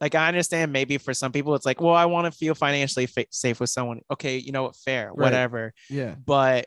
like 0.00 0.14
i 0.14 0.28
understand 0.28 0.72
maybe 0.72 0.98
for 0.98 1.12
some 1.14 1.32
people 1.32 1.54
it's 1.54 1.66
like 1.66 1.80
well 1.80 1.94
i 1.94 2.06
want 2.06 2.24
to 2.24 2.36
feel 2.38 2.54
financially 2.54 3.06
fa- 3.06 3.26
safe 3.30 3.60
with 3.60 3.70
someone. 3.70 4.00
Okay 4.10 4.38
you 4.38 4.52
know 4.52 4.64
what? 4.64 4.76
Fair 4.76 5.08
Right. 5.08 5.16
whatever. 5.26 5.72
Yeah. 5.88 6.14
but 6.24 6.66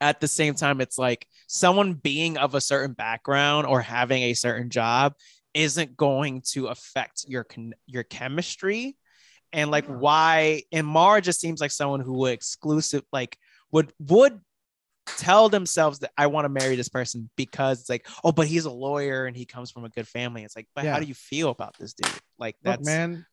at 0.00 0.20
the 0.20 0.28
same 0.28 0.54
time 0.54 0.80
it's 0.80 0.96
like 0.98 1.26
someone 1.48 1.94
being 1.94 2.36
of 2.38 2.54
a 2.54 2.60
certain 2.60 2.92
background 2.92 3.66
or 3.66 3.80
having 3.80 4.22
a 4.22 4.34
certain 4.34 4.70
job 4.70 5.14
isn't 5.54 5.96
going 5.96 6.42
to 6.52 6.66
affect 6.68 7.24
your 7.26 7.42
con- 7.42 7.74
your 7.86 8.04
chemistry. 8.04 8.96
And 9.52 9.70
like 9.70 9.86
why 9.86 10.62
and 10.70 10.86
Mara 10.86 11.20
just 11.20 11.40
seems 11.40 11.60
like 11.60 11.70
someone 11.72 12.00
who 12.00 12.18
would 12.18 12.32
exclusive 12.32 13.02
like 13.12 13.36
would 13.72 13.92
would 13.98 14.40
tell 15.16 15.48
themselves 15.48 16.00
that 16.00 16.12
I 16.16 16.26
want 16.26 16.44
to 16.44 16.48
marry 16.48 16.76
this 16.76 16.88
person 16.88 17.28
because 17.36 17.80
it's 17.80 17.90
like 17.90 18.06
oh 18.24 18.32
but 18.32 18.46
he's 18.46 18.64
a 18.64 18.70
lawyer 18.70 19.26
and 19.26 19.36
he 19.36 19.44
comes 19.44 19.70
from 19.70 19.84
a 19.84 19.88
good 19.88 20.06
family 20.06 20.44
it's 20.44 20.54
like 20.56 20.68
but 20.74 20.84
Yeah. 20.84 20.94
how 20.94 21.00
do 21.00 21.06
you 21.06 21.14
feel 21.14 21.50
about 21.50 21.76
this 21.78 21.94
dude 21.94 22.08
like 22.38 22.56
Look, 22.64 22.84
man, 22.84 23.26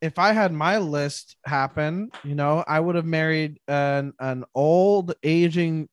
if 0.00 0.18
I 0.18 0.32
had 0.32 0.52
my 0.52 0.78
list 0.78 1.36
happen, 1.44 2.10
you 2.24 2.34
know, 2.34 2.64
I 2.66 2.78
would 2.78 2.94
have 2.94 3.04
married 3.04 3.58
an 3.66 4.12
an 4.20 4.44
old 4.54 5.14
aging 5.22 5.88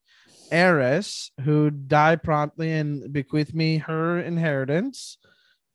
heiress 0.51 1.31
who 1.41 1.71
died 1.71 2.21
promptly 2.23 2.71
and 2.71 3.11
bequeathed 3.11 3.55
me 3.55 3.77
her 3.79 4.19
inheritance. 4.19 5.17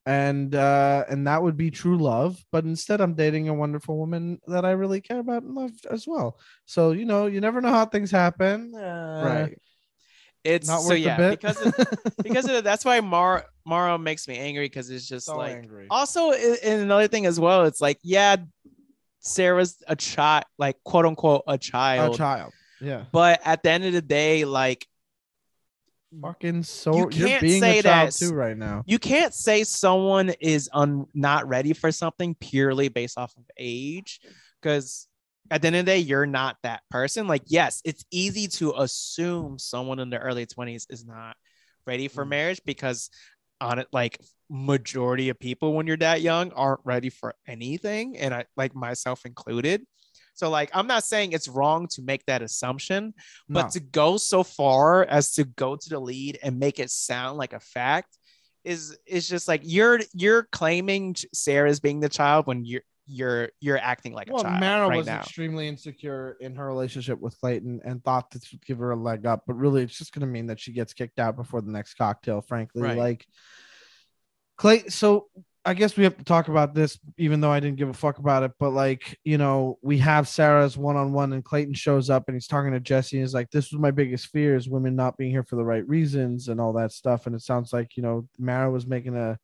And 0.07 0.55
uh 0.55 1.05
and 1.09 1.27
that 1.27 1.43
would 1.43 1.57
be 1.57 1.71
true 1.71 1.99
love. 1.99 2.43
But 2.51 2.65
instead 2.65 3.01
I'm 3.01 3.15
dating 3.15 3.49
a 3.49 3.55
wonderful 3.55 3.99
woman 3.99 4.41
that 4.47 4.65
I 4.65 4.71
really 4.73 5.01
care 5.01 5.19
about 5.19 5.43
and 5.43 5.55
love 5.55 5.73
as 5.91 6.07
well. 6.07 6.39
So 6.65 6.93
you 6.93 7.05
know, 7.05 7.27
you 7.27 7.41
never 7.41 7.61
know 7.61 7.71
how 7.71 7.85
things 7.85 8.11
happen. 8.11 8.75
Uh, 8.75 9.23
right 9.25 9.59
it's 10.45 10.69
Not 10.69 10.81
so 10.81 10.91
worth 10.91 11.01
yeah 11.01 11.31
because 11.31 11.61
of, 11.61 11.75
because 12.23 12.49
of, 12.49 12.65
that's 12.65 12.85
why 12.85 13.01
Mar 13.01 13.47
Mara 13.67 13.99
makes 13.99 14.27
me 14.27 14.39
angry 14.39 14.67
because 14.67 14.91
it's 14.91 15.07
just 15.07 15.27
so 15.27 15.37
like 15.37 15.57
angry. 15.57 15.87
also 15.91 16.33
and 16.33 16.83
another 16.83 17.09
thing 17.09 17.27
as 17.27 17.39
well 17.39 17.65
it's 17.65 17.81
like 17.81 17.99
yeah 18.03 18.37
sarah's 19.21 19.77
a 19.87 19.95
child 19.95 20.45
like 20.59 20.77
quote 20.83 21.05
unquote 21.05 21.43
a 21.47 21.59
child 21.59 22.15
A 22.15 22.19
child. 22.19 22.53
Yeah. 22.81 23.05
but 23.13 23.41
at 23.45 23.63
the 23.63 23.71
end 23.71 23.85
of 23.85 23.93
the 23.93 24.01
day 24.01 24.47
like 24.47 24.87
Fucking 26.23 26.65
so 26.65 26.97
You 26.97 27.07
can't 27.09 27.41
being 27.43 27.61
say 27.61 27.79
a 27.79 27.83
child 27.83 28.09
that- 28.09 28.15
too 28.17 28.33
right 28.33 28.57
now. 28.57 28.83
you 28.87 28.99
can't 28.99 29.33
say 29.33 29.63
someone 29.65 30.31
is 30.41 30.69
un, 30.73 31.07
not 31.15 31.47
ready 31.49 31.73
for 31.73 31.93
something 31.93 32.35
purely 32.35 32.89
based 32.89 33.17
off 33.17 33.33
of 33.37 33.45
age 33.57 34.21
because 34.61 35.07
at 35.53 35.63
the 35.63 35.69
end 35.69 35.77
of 35.77 35.87
the 35.87 35.93
day 35.93 35.99
you're 35.99 36.27
not 36.27 36.57
that 36.63 36.83
person 36.91 37.27
like 37.27 37.43
yes 37.47 37.81
it's 37.85 38.05
easy 38.11 38.47
to 38.47 38.73
assume 38.77 39.59
someone 39.59 39.99
in 39.99 40.11
their 40.11 40.21
early 40.21 40.47
20s 40.47 40.87
is 40.91 41.05
not 41.07 41.37
ready 41.87 42.09
for 42.09 42.25
Mm. 42.25 42.29
marriage 42.31 42.61
because 42.65 43.09
on 43.61 43.79
it 43.79 43.87
like 43.93 44.19
majority 44.49 45.29
of 45.29 45.39
people 45.39 45.75
when 45.75 45.87
you're 45.87 45.97
that 45.97 46.23
young 46.23 46.51
aren't 46.53 46.81
ready 46.85 47.09
for 47.11 47.35
anything 47.47 48.17
and 48.19 48.35
i 48.35 48.45
like 48.57 48.75
myself 48.75 49.25
included 49.27 49.83
so 50.35 50.49
like 50.51 50.71
i'm 50.75 50.87
not 50.87 51.05
saying 51.05 51.33
it's 51.33 51.49
wrong 51.49 51.87
to 51.89 52.03
make 52.03 52.25
that 52.27 52.43
assumption 52.43 53.13
but 53.49 53.65
No. 53.65 53.71
to 53.71 53.81
go 53.81 54.17
so 54.17 54.43
far 54.43 55.05
as 55.05 55.33
to 55.35 55.45
go 55.45 55.77
to 55.77 55.89
the 55.89 55.99
lead 55.99 56.39
and 56.43 56.59
make 56.59 56.79
it 56.79 56.91
sound 56.91 57.39
like 57.39 57.53
a 57.53 57.61
fact 57.61 58.17
is 58.65 58.97
is 59.07 59.29
just 59.29 59.49
like 59.49 59.63
you're 59.65 60.01
you're 60.13 60.47
claiming 60.53 61.17
Sarah's 61.33 61.81
being 61.81 62.01
the 62.01 62.09
child 62.11 62.47
when 62.47 62.65
you're 62.65 62.83
you're 63.07 63.49
you're 63.59 63.79
acting 63.79 64.13
like 64.13 64.31
well, 64.31 64.43
a 64.43 64.45
child 64.45 64.61
Mara 64.61 64.89
right 64.89 64.99
was 64.99 65.07
now. 65.07 65.21
extremely 65.21 65.67
insecure 65.67 66.37
in 66.41 66.55
her 66.55 66.67
relationship 66.67 67.19
with 67.19 67.37
Clayton 67.41 67.81
and 67.85 68.05
thought 68.05 68.31
this 68.31 68.53
would 68.53 68.65
give 68.65 68.79
her 68.79 68.93
a 68.93 68.97
leg 68.97 69.27
up, 69.27 69.45
but 69.47 69.55
really 69.55 69.83
it's 69.83 69.99
just 69.99 70.13
going 70.13 70.21
to 70.21 70.27
mean 70.27 70.47
that 70.47 70.61
she 70.61 70.73
gets 70.73 70.93
kicked 70.93 71.19
out 71.19 71.37
before 71.37 71.61
the 71.61 71.73
next 71.73 71.95
cocktail, 71.95 72.41
frankly. 72.41 72.83
Right. 72.83 72.97
Like, 72.99 73.27
Clay, 74.57 74.87
so 74.89 75.27
I 75.71 75.75
guess 75.75 75.97
we 75.97 76.05
have 76.05 76.17
to 76.17 76.25
talk 76.25 76.49
about 76.49 76.75
this, 76.75 76.99
even 77.17 77.41
though 77.41 77.53
I 77.53 77.61
didn't 77.61 77.79
give 77.79 77.89
a 77.89 77.95
fuck 77.95 78.19
about 78.19 78.43
it. 78.43 78.51
But, 78.59 78.71
like, 78.71 79.17
you 79.25 79.39
know, 79.39 79.79
we 79.83 79.99
have 79.99 80.27
Sarah's 80.27 80.77
one 80.77 80.97
on 80.97 81.13
one, 81.13 81.33
and 81.33 81.45
Clayton 81.45 81.75
shows 81.75 82.11
up 82.11 82.25
and 82.27 82.35
he's 82.35 82.49
talking 82.49 82.73
to 82.73 82.81
Jesse. 82.81 83.17
And 83.17 83.25
he's 83.25 83.35
like, 83.35 83.51
This 83.51 83.71
was 83.71 83.81
my 83.81 83.93
biggest 83.93 84.27
fear 84.29 84.57
is 84.57 84.69
women 84.69 84.97
not 84.97 85.17
being 85.17 85.31
here 85.31 85.45
for 85.45 85.57
the 85.57 85.65
right 85.65 85.87
reasons 85.89 86.49
and 86.49 86.61
all 86.61 86.73
that 86.73 86.93
stuff. 86.93 87.27
And 87.27 87.37
it 87.37 87.43
sounds 87.43 87.73
like, 87.73 87.97
you 87.97 88.03
know, 88.03 88.27
Mara 88.39 88.71
was 88.71 88.87
making 88.87 89.17
a 89.17 89.39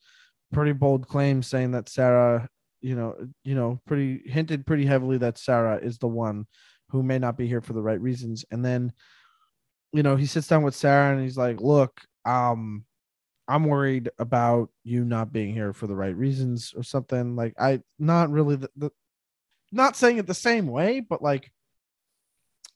pretty 0.53 0.73
bold 0.73 1.07
claim 1.07 1.43
saying 1.43 1.71
that 1.73 1.89
Sarah 1.89 2.49
you 2.81 2.95
know, 2.95 3.17
you 3.45 3.55
know, 3.55 3.81
pretty 3.87 4.23
hinted 4.27 4.67
pretty 4.67 4.87
heavily 4.87 5.19
that 5.19 5.39
Sarah 5.39 5.79
is 5.79 5.99
the 5.99 6.07
one 6.07 6.47
who 6.91 7.03
may 7.03 7.19
not 7.19 7.37
be 7.37 7.47
here 7.47 7.61
for 7.61 7.73
the 7.73 7.83
right 7.83 8.01
reasons. 8.01 8.45
And 8.51 8.65
then, 8.65 8.93
you 9.93 10.03
know, 10.03 10.17
he 10.17 10.27
sits 10.27 10.47
down 10.47 10.63
with 10.63 10.75
Sarah 10.75 11.13
and 11.13 11.23
he's 11.23 11.37
like, 11.37 11.61
"Look, 11.61 12.01
um, 12.25 12.85
I'm 13.49 13.65
worried 13.65 14.11
about 14.19 14.71
you 14.85 15.05
not 15.05 15.33
being 15.33 15.53
here 15.55 15.73
for 15.73 15.87
the 15.87 15.95
right 15.95 16.17
reasons 16.17 16.75
or 16.77 16.83
something." 16.83 17.37
Like, 17.37 17.55
I 17.59 17.83
not 17.99 18.31
really 18.31 18.57
the, 18.57 18.71
the 18.77 18.91
not 19.73 19.97
saying 19.97 20.19
it 20.19 20.27
the 20.27 20.35
same 20.35 20.67
way, 20.67 21.01
but 21.01 21.23
like 21.23 21.53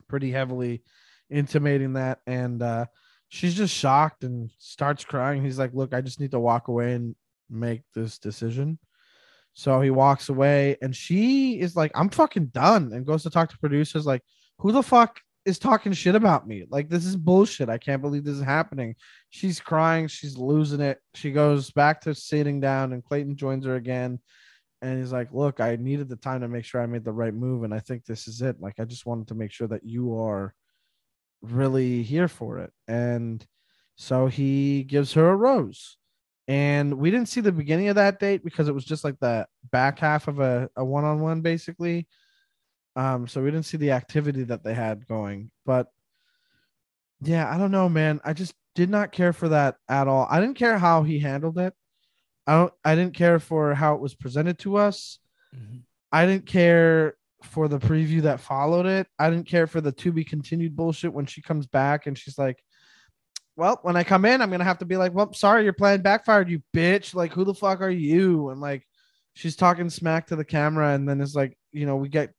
pretty 0.08 0.30
heavily 0.30 0.82
intimating 1.30 1.94
that. 1.94 2.20
And 2.26 2.62
uh 2.62 2.86
she's 3.28 3.54
just 3.54 3.74
shocked 3.74 4.24
and 4.24 4.50
starts 4.58 5.04
crying. 5.04 5.44
He's 5.44 5.58
like, 5.58 5.74
"Look, 5.74 5.94
I 5.94 6.00
just 6.00 6.20
need 6.20 6.32
to 6.32 6.40
walk 6.40 6.68
away 6.68 6.94
and 6.94 7.14
make 7.48 7.82
this 7.94 8.18
decision." 8.18 8.78
So 9.52 9.80
he 9.80 9.90
walks 9.90 10.28
away 10.28 10.76
and 10.80 10.94
she 10.94 11.60
is 11.60 11.76
like, 11.76 11.92
I'm 11.94 12.08
fucking 12.08 12.46
done. 12.46 12.92
And 12.92 13.06
goes 13.06 13.24
to 13.24 13.30
talk 13.30 13.50
to 13.50 13.58
producers, 13.58 14.06
like, 14.06 14.22
who 14.58 14.72
the 14.72 14.82
fuck 14.82 15.20
is 15.50 15.58
talking 15.58 15.92
shit 15.92 16.14
about 16.14 16.48
me? 16.48 16.64
Like, 16.70 16.88
this 16.88 17.04
is 17.04 17.16
bullshit. 17.16 17.68
I 17.68 17.78
can't 17.78 18.00
believe 18.00 18.24
this 18.24 18.36
is 18.36 18.42
happening. 18.42 18.96
She's 19.28 19.60
crying. 19.60 20.08
She's 20.08 20.36
losing 20.36 20.80
it. 20.80 20.98
She 21.14 21.30
goes 21.30 21.70
back 21.70 22.00
to 22.02 22.14
sitting 22.14 22.60
down, 22.60 22.92
and 22.92 23.04
Clayton 23.04 23.36
joins 23.36 23.66
her 23.66 23.76
again. 23.76 24.20
And 24.82 24.98
he's 24.98 25.12
like, 25.12 25.32
Look, 25.32 25.60
I 25.60 25.76
needed 25.76 26.08
the 26.08 26.16
time 26.16 26.40
to 26.40 26.48
make 26.48 26.64
sure 26.64 26.80
I 26.80 26.86
made 26.86 27.04
the 27.04 27.12
right 27.12 27.34
move. 27.34 27.64
And 27.64 27.74
I 27.74 27.80
think 27.80 28.04
this 28.04 28.26
is 28.26 28.40
it. 28.40 28.60
Like, 28.60 28.80
I 28.80 28.84
just 28.84 29.04
wanted 29.04 29.28
to 29.28 29.34
make 29.34 29.52
sure 29.52 29.68
that 29.68 29.84
you 29.84 30.18
are 30.18 30.54
really 31.42 32.02
here 32.02 32.28
for 32.28 32.58
it. 32.58 32.72
And 32.88 33.46
so 33.96 34.26
he 34.26 34.84
gives 34.84 35.12
her 35.12 35.28
a 35.28 35.36
rose 35.36 35.98
and 36.50 36.98
we 36.98 37.12
didn't 37.12 37.28
see 37.28 37.40
the 37.40 37.52
beginning 37.52 37.90
of 37.90 37.94
that 37.94 38.18
date 38.18 38.42
because 38.42 38.66
it 38.66 38.74
was 38.74 38.84
just 38.84 39.04
like 39.04 39.20
the 39.20 39.46
back 39.70 40.00
half 40.00 40.26
of 40.26 40.40
a, 40.40 40.68
a 40.74 40.84
one-on-one 40.84 41.42
basically 41.42 42.08
um 42.96 43.26
so 43.28 43.42
we 43.42 43.50
didn't 43.50 43.66
see 43.66 43.76
the 43.76 43.92
activity 43.92 44.42
that 44.44 44.62
they 44.64 44.74
had 44.74 45.06
going 45.06 45.50
but 45.64 45.88
yeah 47.22 47.52
i 47.52 47.58
don't 47.58 47.70
know 47.70 47.88
man 47.88 48.20
i 48.24 48.32
just 48.32 48.54
did 48.74 48.90
not 48.90 49.12
care 49.12 49.32
for 49.32 49.48
that 49.48 49.76
at 49.88 50.08
all 50.08 50.26
i 50.30 50.40
didn't 50.40 50.56
care 50.56 50.78
how 50.78 51.02
he 51.02 51.18
handled 51.18 51.58
it 51.58 51.74
I 52.46 52.54
don't. 52.56 52.72
I 52.84 52.94
didn't 52.96 53.14
care 53.14 53.38
for 53.38 53.74
how 53.74 53.94
it 53.94 54.00
was 54.00 54.14
presented 54.14 54.58
to 54.60 54.76
us. 54.76 55.20
Mhm. 55.54 55.82
I 56.10 56.26
didn't 56.26 56.46
care 56.46 57.14
for 57.44 57.68
the 57.68 57.78
preview 57.78 58.22
that 58.22 58.40
followed 58.40 58.86
it. 58.86 59.06
I 59.20 59.30
didn't 59.30 59.46
care 59.46 59.68
for 59.68 59.80
the 59.80 59.92
to 59.92 60.10
be 60.10 60.24
continued 60.24 60.74
bullshit 60.74 61.12
when 61.12 61.26
she 61.26 61.42
comes 61.42 61.66
back 61.68 62.06
and 62.06 62.18
she's 62.18 62.38
like, 62.38 62.64
"Well, 63.54 63.78
when 63.82 63.94
I 63.94 64.02
come 64.02 64.24
in, 64.24 64.40
I'm 64.40 64.50
gonna 64.50 64.64
have 64.64 64.78
to 64.78 64.84
be 64.86 64.96
like, 64.96 65.12
well, 65.12 65.32
sorry, 65.32 65.62
your 65.62 65.74
plan 65.74 66.00
backfired, 66.00 66.48
you 66.48 66.60
bitch. 66.74 67.14
Like, 67.14 67.32
who 67.32 67.44
the 67.44 67.54
fuck 67.54 67.82
are 67.82 67.90
you?" 67.90 68.48
And 68.48 68.60
like, 68.60 68.84
she's 69.34 69.54
talking 69.54 69.88
smack 69.90 70.26
to 70.28 70.36
the 70.36 70.44
camera, 70.44 70.94
and 70.94 71.08
then 71.08 71.20
it's 71.20 71.36
like, 71.36 71.56
you 71.72 71.86
know, 71.86 71.96
we 71.96 72.08
get 72.08 72.32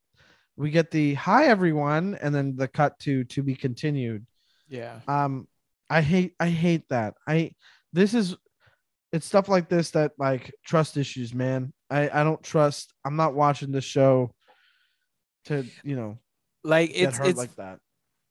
we 0.56 0.70
get 0.70 0.90
the 0.90 1.14
hi 1.14 1.46
everyone, 1.46 2.16
and 2.20 2.34
then 2.34 2.56
the 2.56 2.68
cut 2.68 2.98
to 3.00 3.24
to 3.24 3.42
be 3.42 3.54
continued. 3.54 4.26
Yeah. 4.68 5.00
Um, 5.08 5.48
I 5.90 6.00
hate 6.00 6.34
I 6.40 6.48
hate 6.48 6.88
that. 6.90 7.14
I 7.26 7.52
this 7.92 8.14
is 8.14 8.36
it's 9.12 9.26
stuff 9.26 9.48
like 9.48 9.68
this 9.68 9.90
that 9.90 10.12
like 10.18 10.52
trust 10.64 10.96
issues, 10.96 11.34
man. 11.34 11.72
I 11.90 12.08
I 12.08 12.24
don't 12.24 12.42
trust. 12.42 12.92
I'm 13.04 13.16
not 13.16 13.34
watching 13.34 13.72
this 13.72 13.84
show 13.84 14.34
to 15.46 15.64
you 15.82 15.96
know 15.96 16.18
Like 16.64 16.92
it's 16.94 17.18
it's 17.18 17.38
like 17.38 17.54
that. 17.56 17.80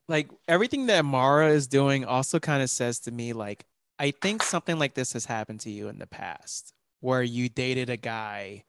like 0.08 0.30
everything 0.48 0.88
that 0.88 1.04
Mara 1.06 1.50
is 1.50 1.68
doing 1.68 2.06
also 2.06 2.40
kind 2.40 2.64
of 2.64 2.70
says 2.70 3.00
to 3.02 3.12
me 3.12 3.34
like 3.34 3.66
I 4.00 4.12
think 4.12 4.42
something 4.42 4.80
like 4.80 4.94
this 4.96 5.14
has 5.14 5.26
happened 5.26 5.60
to 5.62 5.70
you 5.70 5.90
in 5.90 6.00
the 6.00 6.08
past 6.08 6.74
where 7.02 7.22
you 7.22 7.50
dated 7.50 7.90
a 7.90 7.98
guy 7.98 8.64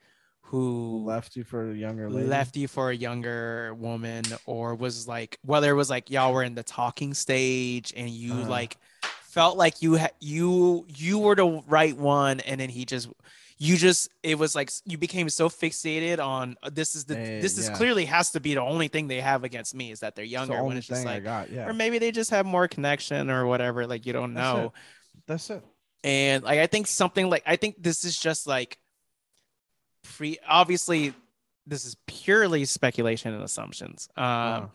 Who 0.52 1.02
left 1.04 1.34
you 1.34 1.44
for 1.44 1.70
a 1.70 1.74
younger 1.74 2.08
lady? 2.10 2.28
left 2.28 2.56
you 2.56 2.68
for 2.68 2.90
a 2.90 2.94
younger 2.94 3.74
woman 3.74 4.22
or 4.46 4.74
was 4.74 5.08
like 5.08 5.38
whether 5.44 5.70
it 5.70 5.74
was 5.74 5.90
like 5.90 6.10
y'all 6.10 6.32
were 6.32 6.42
in 6.44 6.54
the 6.54 6.62
talking 6.62 7.14
stage 7.14 7.92
and 7.96 8.08
you 8.10 8.34
Uh. 8.34 8.46
like 8.46 8.76
felt 9.24 9.56
like 9.56 9.80
you 9.82 9.94
had 9.94 10.12
you 10.20 10.84
you 10.88 11.18
were 11.18 11.34
the 11.34 11.62
right 11.66 11.96
one 11.96 12.40
and 12.40 12.60
then 12.60 12.68
he 12.68 12.84
just 12.84 13.08
you 13.58 13.76
just 13.78 14.10
it 14.22 14.38
was 14.38 14.54
like 14.54 14.70
you 14.84 14.98
became 14.98 15.30
so 15.30 15.48
fixated 15.48 16.18
on 16.22 16.54
uh, 16.62 16.68
this 16.70 16.94
is 16.94 17.06
the 17.06 17.16
Eh, 17.18 17.40
this 17.40 17.56
is 17.56 17.68
yeah. 17.70 17.74
clearly 17.74 18.04
has 18.04 18.30
to 18.32 18.40
be 18.40 18.52
the 18.54 18.60
only 18.60 18.88
thing 18.88 19.08
they 19.08 19.22
have 19.22 19.44
against 19.44 19.74
me 19.74 19.90
is 19.90 20.00
that 20.00 20.14
they're 20.14 20.24
It's 20.24 20.30
the 20.32 20.38
younger 20.38 20.62
when 20.62 20.76
it's 20.76 20.86
just 20.86 21.04
like 21.06 21.24
got. 21.24 21.50
Yeah, 21.50 21.66
or 21.66 21.72
maybe 21.72 21.98
they 21.98 22.12
just 22.12 22.28
have 22.30 22.44
more 22.44 22.68
connection 22.68 23.30
or 23.30 23.46
whatever 23.46 23.86
like 23.86 24.04
you 24.04 24.12
don't 24.12 24.34
That's 24.34 24.58
it. 24.58 24.62
know 24.62 24.72
that's 25.26 25.48
it. 25.48 25.62
and 26.04 26.44
like 26.44 26.58
i 26.58 26.66
think 26.66 26.86
something 26.88 27.30
like 27.30 27.44
i 27.46 27.56
think 27.56 27.76
this 27.82 28.04
is 28.04 28.18
just 28.18 28.46
like 28.46 28.76
pre 30.02 30.38
obviously 30.48 31.14
this 31.66 31.84
is 31.84 31.96
purely 32.06 32.64
speculation 32.64 33.32
and 33.34 33.42
assumptions 33.42 34.08
um 34.16 34.70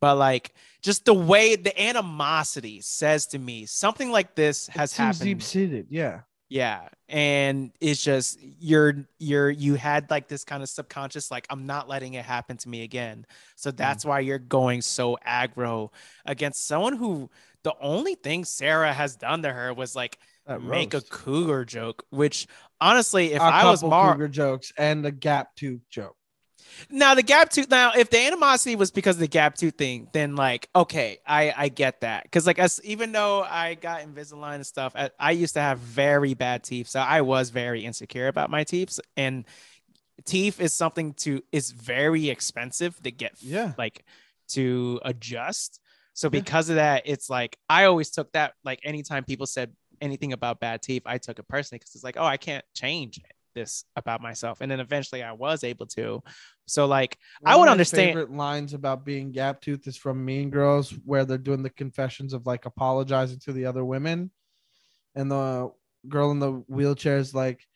but 0.00 0.16
like 0.16 0.54
just 0.82 1.04
the 1.04 1.14
way 1.14 1.54
the 1.56 1.80
animosity 1.80 2.80
says 2.80 3.26
to 3.28 3.38
me 3.38 3.66
something 3.66 4.10
like 4.10 4.34
this 4.34 4.66
has 4.68 4.96
happened 4.96 5.20
deep 5.20 5.42
seated. 5.42 5.86
Yeah, 5.90 6.22
yeah 6.48 6.88
and 7.08 7.70
it's 7.80 8.02
just 8.02 8.38
you're 8.42 9.06
you're 9.18 9.48
you 9.50 9.74
had 9.76 10.10
like 10.10 10.26
this 10.28 10.44
kind 10.44 10.62
of 10.62 10.68
subconscious 10.68 11.30
like 11.30 11.46
i'm 11.50 11.66
not 11.66 11.88
letting 11.88 12.14
it 12.14 12.24
happen 12.24 12.56
to 12.56 12.68
me 12.68 12.82
again 12.82 13.24
so 13.54 13.70
Mm. 13.70 13.76
that's 13.76 14.04
why 14.04 14.18
you're 14.20 14.38
going 14.38 14.82
so 14.82 15.16
aggro 15.26 15.90
against 16.26 16.66
someone 16.66 16.96
who 16.96 17.30
the 17.62 17.74
only 17.80 18.16
thing 18.16 18.44
sarah 18.44 18.92
has 18.92 19.14
done 19.16 19.42
to 19.42 19.52
her 19.52 19.72
was 19.72 19.94
like 19.94 20.18
make 20.60 20.92
a 20.94 21.00
cougar 21.02 21.64
joke 21.64 22.04
which 22.10 22.48
honestly 22.82 23.32
if 23.32 23.40
a 23.40 23.44
i 23.44 23.64
was 23.70 23.80
couple 23.80 24.12
cougar 24.12 24.28
jokes 24.28 24.72
and 24.76 25.04
the 25.04 25.10
gap 25.12 25.54
tooth 25.56 25.80
joke. 25.90 26.16
now 26.90 27.14
the 27.14 27.22
gap 27.22 27.48
tooth 27.50 27.70
now 27.70 27.92
if 27.96 28.10
the 28.10 28.18
animosity 28.18 28.76
was 28.76 28.90
because 28.90 29.16
of 29.16 29.20
the 29.20 29.28
gap 29.28 29.54
tooth 29.54 29.74
thing 29.76 30.08
then 30.12 30.34
like 30.36 30.68
okay 30.74 31.18
i 31.26 31.52
i 31.56 31.68
get 31.68 32.00
that 32.00 32.22
because 32.24 32.46
like 32.46 32.58
as 32.58 32.80
even 32.84 33.12
though 33.12 33.42
i 33.42 33.74
got 33.74 34.00
invisalign 34.02 34.56
and 34.56 34.66
stuff 34.66 34.92
I, 34.96 35.10
I 35.18 35.30
used 35.32 35.54
to 35.54 35.60
have 35.60 35.78
very 35.78 36.34
bad 36.34 36.62
teeth 36.64 36.88
so 36.88 37.00
i 37.00 37.20
was 37.20 37.50
very 37.50 37.84
insecure 37.84 38.28
about 38.28 38.50
my 38.50 38.64
teeth 38.64 38.98
and 39.16 39.44
teeth 40.24 40.60
is 40.60 40.72
something 40.72 41.14
to 41.14 41.42
is 41.52 41.70
very 41.70 42.28
expensive 42.30 43.00
to 43.02 43.10
get 43.10 43.32
Yeah. 43.40 43.72
like 43.78 44.04
to 44.50 45.00
adjust 45.04 45.80
so 46.14 46.26
Yeah. 46.26 46.30
because 46.40 46.68
of 46.68 46.76
that 46.76 47.02
it's 47.06 47.28
like 47.30 47.56
i 47.68 47.84
always 47.84 48.10
took 48.10 48.30
that 48.32 48.52
like 48.64 48.80
anytime 48.84 49.24
people 49.24 49.46
said 49.46 49.72
anything 50.02 50.32
about 50.34 50.60
bad 50.60 50.82
teeth 50.82 51.02
i 51.06 51.16
took 51.16 51.38
it 51.38 51.48
personally 51.48 51.78
because 51.78 51.94
it's 51.94 52.04
like 52.04 52.16
oh 52.18 52.24
i 52.24 52.36
can't 52.36 52.64
change 52.74 53.20
this 53.54 53.84
about 53.96 54.20
myself 54.20 54.60
and 54.60 54.70
then 54.70 54.80
eventually 54.80 55.22
i 55.22 55.32
was 55.32 55.62
able 55.64 55.86
to 55.86 56.22
so 56.66 56.86
like 56.86 57.18
I 57.44 57.50
One 57.50 57.54
of 57.54 57.60
would 57.60 57.72
understand- 57.72 58.08
Favorite 58.10 58.32
lines 58.32 58.72
about 58.72 59.04
being 59.04 59.32
gap 59.32 59.60
tooth 59.60 59.86
is 59.86 59.96
from 59.96 60.24
Mean 60.24 60.48
Girls, 60.48 60.90
where 61.04 61.24
they're 61.24 61.36
doing 61.36 61.62
the 61.62 61.70
confessions 61.70 62.32
of 62.32 62.46
like 62.46 62.66
apologizing 62.66 63.40
to 63.40 63.52
the 63.52 63.66
other 63.66 63.84
women, 63.84 64.30
and 65.14 65.30
the 65.30 65.72
girl 66.08 66.30
in 66.30 66.38
the 66.38 66.52
wheelchair 66.68 67.18
is 67.18 67.34
like, 67.34 67.66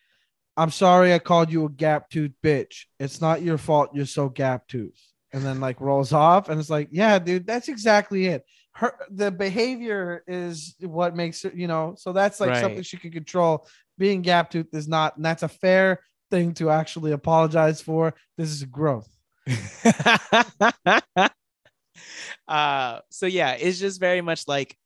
"I'm 0.57 0.71
sorry, 0.71 1.13
I 1.13 1.19
called 1.19 1.51
you 1.51 1.67
a 1.67 1.69
gap 1.69 2.09
tooth 2.11 2.33
bitch. 2.43 2.85
It's 3.01 3.21
not 3.21 3.43
your 3.43 3.59
fault. 3.59 3.91
You're 3.93 4.07
so 4.07 4.29
gap 4.29 4.69
tooth." 4.69 4.99
And 5.33 5.45
then 5.45 5.61
like 5.61 5.81
rolls 5.81 6.13
off, 6.13 6.49
and 6.49 6.59
it's 6.61 6.71
like, 6.71 6.89
"Yeah, 6.93 7.19
dude, 7.19 7.47
that's 7.47 7.69
exactly 7.69 8.27
it." 8.27 8.45
Her 8.77 8.93
the 9.11 9.31
behavior 9.31 10.23
is 10.27 10.75
what 10.81 11.17
makes 11.17 11.47
it, 11.47 11.55
you 11.55 11.67
know. 11.67 11.95
So 11.97 12.13
that's 12.13 12.41
like 12.41 12.51
Right. 12.51 12.61
something 12.61 12.83
she 12.83 12.99
can 12.99 13.11
control. 13.11 13.67
Being 13.97 14.21
gap 14.21 14.51
tooth 14.51 14.67
is 14.75 14.87
not, 14.87 15.17
and 15.17 15.25
that's 15.25 15.43
a 15.43 15.49
fair 15.49 16.01
thing 16.31 16.53
to 16.55 16.69
actually 16.69 17.13
apologize 17.13 17.81
for. 17.81 18.15
This 18.37 18.51
is 18.51 18.65
growth. 18.65 19.09
uh 22.49 23.01
so 23.11 23.27
yeah 23.27 23.53
it's 23.53 23.79
just 23.79 23.99
very 24.01 24.21
much 24.21 24.47
like 24.47 24.77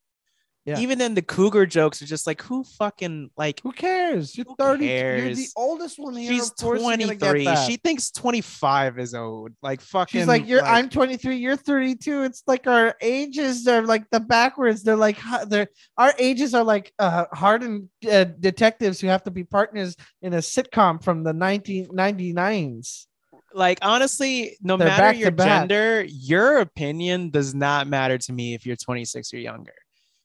Yeah. 0.66 0.78
even 0.78 0.98
then 0.98 1.14
the 1.14 1.22
cougar 1.22 1.64
jokes 1.64 2.02
are 2.02 2.06
just 2.06 2.26
like 2.26 2.42
who 2.42 2.64
fucking 2.64 3.30
like 3.36 3.60
Who 3.62 3.72
cares? 3.72 4.36
You're 4.36 4.44
Who 4.46 4.56
30. 4.58 4.84
You're 4.84 5.34
the 5.34 5.46
oldest 5.56 5.98
one 5.98 6.14
here. 6.14 6.30
she's 6.32 6.50
of 6.50 6.56
course 6.56 6.80
you're 6.82 6.90
gonna 6.98 7.14
get 7.14 7.30
23 7.44 7.56
she 7.66 7.76
thinks 7.78 8.10
25 8.10 8.98
is 8.98 9.14
old 9.14 9.52
like 9.62 9.80
fucking 9.80 10.20
She's 10.20 10.28
like, 10.28 10.46
you're. 10.46 10.62
I'm 10.62 10.90
23. 10.90 11.36
You're 11.36 11.56
32. 11.56 12.24
It's 12.24 12.42
like 12.46 12.66
our 12.66 12.94
ages 13.00 13.66
are 13.66 13.82
like 13.82 14.04
the 14.10 14.20
backwards. 14.20 14.82
They're 14.82 14.96
like 14.96 15.18
they're 15.48 15.68
our 15.96 16.12
ages 16.18 16.54
are 16.54 16.62
like 16.64 16.92
uh, 16.98 17.24
hardened 17.32 17.88
uh, 18.10 18.24
detectives 18.24 19.00
who 19.00 19.06
have 19.08 19.22
to 19.24 19.30
be 19.30 19.44
partners 19.44 19.96
in 20.20 20.34
a 20.34 20.38
sitcom 20.38 21.02
from 21.02 21.24
the 21.24 21.32
1999s. 21.32 23.06
like 23.54 23.78
honestly 23.82 24.56
no 24.62 24.76
They're 24.76 24.86
matter 24.88 25.18
your 25.18 25.30
gender 25.32 26.04
your 26.06 26.58
opinion 26.58 27.30
does 27.30 27.54
not 27.54 27.88
matter 27.88 28.16
to 28.18 28.32
me 28.32 28.54
if 28.54 28.64
you're 28.64 28.76
26 28.76 29.34
or 29.34 29.38
younger 29.38 29.72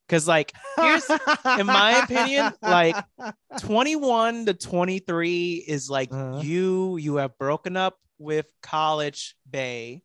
because 0.08 0.28
like 0.28 0.54
Here's- 0.78 1.10
in 1.60 1.66
my 1.68 2.00
opinion, 2.04 2.54
like, 2.62 2.96
21 3.60 4.46
to 4.48 4.54
23 4.54 5.64
is 5.68 5.90
like 5.90 6.12
Uh-huh. 6.12 6.40
you 6.42 6.98
you 6.98 7.16
have 7.18 7.38
broken 7.38 7.78
up 7.78 7.98
with 8.20 8.46
college 8.62 9.36
bay 9.50 10.02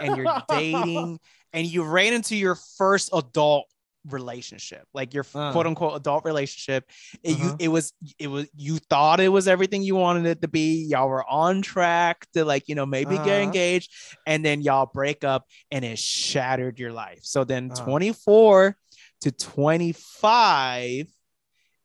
and 0.00 0.16
you're 0.16 0.42
dating 0.48 1.18
and 1.52 1.66
you 1.66 1.82
ran 1.84 2.12
into 2.12 2.36
your 2.36 2.54
first 2.78 3.10
adult 3.12 3.66
relationship 4.08 4.84
like 4.94 5.12
your 5.12 5.26
Uh. 5.34 5.52
quote 5.52 5.66
unquote 5.66 5.94
adult 5.94 6.24
relationship 6.24 6.84
it, 7.22 7.34
Uh-huh. 7.34 7.44
you, 7.48 7.56
it 7.58 7.68
was 7.68 7.92
it 8.18 8.28
was 8.28 8.46
you 8.56 8.78
thought 8.78 9.20
it 9.20 9.28
was 9.28 9.46
everything 9.46 9.82
you 9.82 9.94
wanted 9.94 10.24
it 10.24 10.40
to 10.40 10.48
be 10.48 10.86
y'all 10.86 11.08
were 11.08 11.26
on 11.28 11.60
track 11.60 12.26
to 12.32 12.44
like 12.46 12.66
you 12.68 12.74
know 12.74 12.86
maybe 12.86 13.16
get 13.16 13.26
Uh-huh. 13.26 13.42
engaged 13.42 13.92
and 14.26 14.42
then 14.42 14.62
y'all 14.62 14.86
break 14.86 15.22
up 15.22 15.44
and 15.70 15.84
it 15.84 15.98
shattered 15.98 16.78
your 16.78 16.92
life 16.92 17.20
so 17.22 17.44
then 17.44 17.70
Uh. 17.70 17.84
24 17.84 18.76
to 19.22 19.30
25 19.32 21.06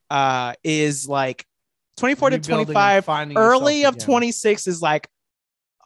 uh 0.10 0.54
is 0.64 1.08
like 1.08 1.46
24 1.98 2.30
to 2.32 2.38
25 2.40 3.06
early 3.38 3.86
of 3.86 3.96
again. 3.96 4.06
26 4.06 4.68
is 4.68 4.82
like 4.82 5.08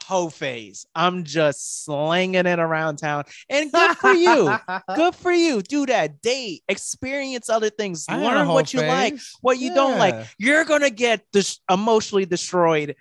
hoe 0.06 0.30
phase. 0.30 0.88
I'm 0.96 1.24
just 1.24 1.86
slinging 1.86 2.48
it 2.48 2.58
around 2.60 2.98
town. 2.98 3.26
And 3.48 3.72
good 3.72 3.96
for 3.98 4.12
you. 4.12 4.58
Good 4.96 5.14
for 5.14 5.32
you. 5.32 5.62
Do 5.62 5.86
that. 5.86 6.20
Date. 6.22 6.64
Experience 6.68 7.48
other 7.48 7.70
things. 7.70 8.06
I 8.10 8.18
learn 8.18 8.48
what 8.48 8.74
you 8.74 8.80
like 8.88 9.20
what 9.42 9.60
you 9.60 9.74
don't 9.76 10.00
like. 10.00 10.16
You're 10.40 10.66
gonna 10.66 10.90
get 10.90 11.24
dis- 11.32 11.60
emotionally 11.70 12.26
destroyed 12.26 12.96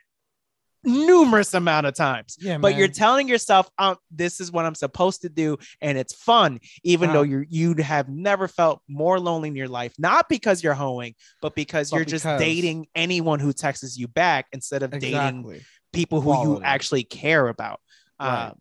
numerous 0.88 1.54
amount 1.54 1.86
of 1.86 1.94
times 1.94 2.36
Yeah, 2.40 2.58
but 2.58 2.76
you're 2.76 2.88
telling 2.88 3.28
yourself 3.28 3.68
um, 3.78 3.96
this 4.10 4.40
is 4.40 4.50
what 4.50 4.64
i'm 4.64 4.74
supposed 4.74 5.22
to 5.22 5.28
do 5.28 5.56
and 5.80 5.96
it's 5.98 6.14
fun 6.14 6.60
even 6.82 7.10
Uh. 7.10 7.12
though 7.14 7.22
you 7.22 7.44
you 7.48 7.74
have 7.76 8.08
never 8.08 8.48
felt 8.48 8.80
more 8.88 9.20
lonely 9.20 9.48
in 9.48 9.56
your 9.56 9.68
life 9.68 9.92
not 9.98 10.28
because 10.28 10.62
you're 10.62 10.74
hoeing 10.74 11.14
but 11.42 11.54
because 11.54 11.90
But 11.90 11.96
you're 11.96 12.04
just 12.06 12.24
dating 12.24 12.86
anyone 12.94 13.40
who 13.40 13.52
texts 13.52 13.96
you 13.98 14.08
back 14.08 14.46
instead 14.52 14.82
of 14.82 14.90
dating 14.98 15.60
people 15.92 16.20
who 16.20 16.42
you 16.42 16.62
actually 16.62 17.04
care 17.04 17.48
about 17.48 17.80
Right. 18.20 18.48
um, 18.48 18.58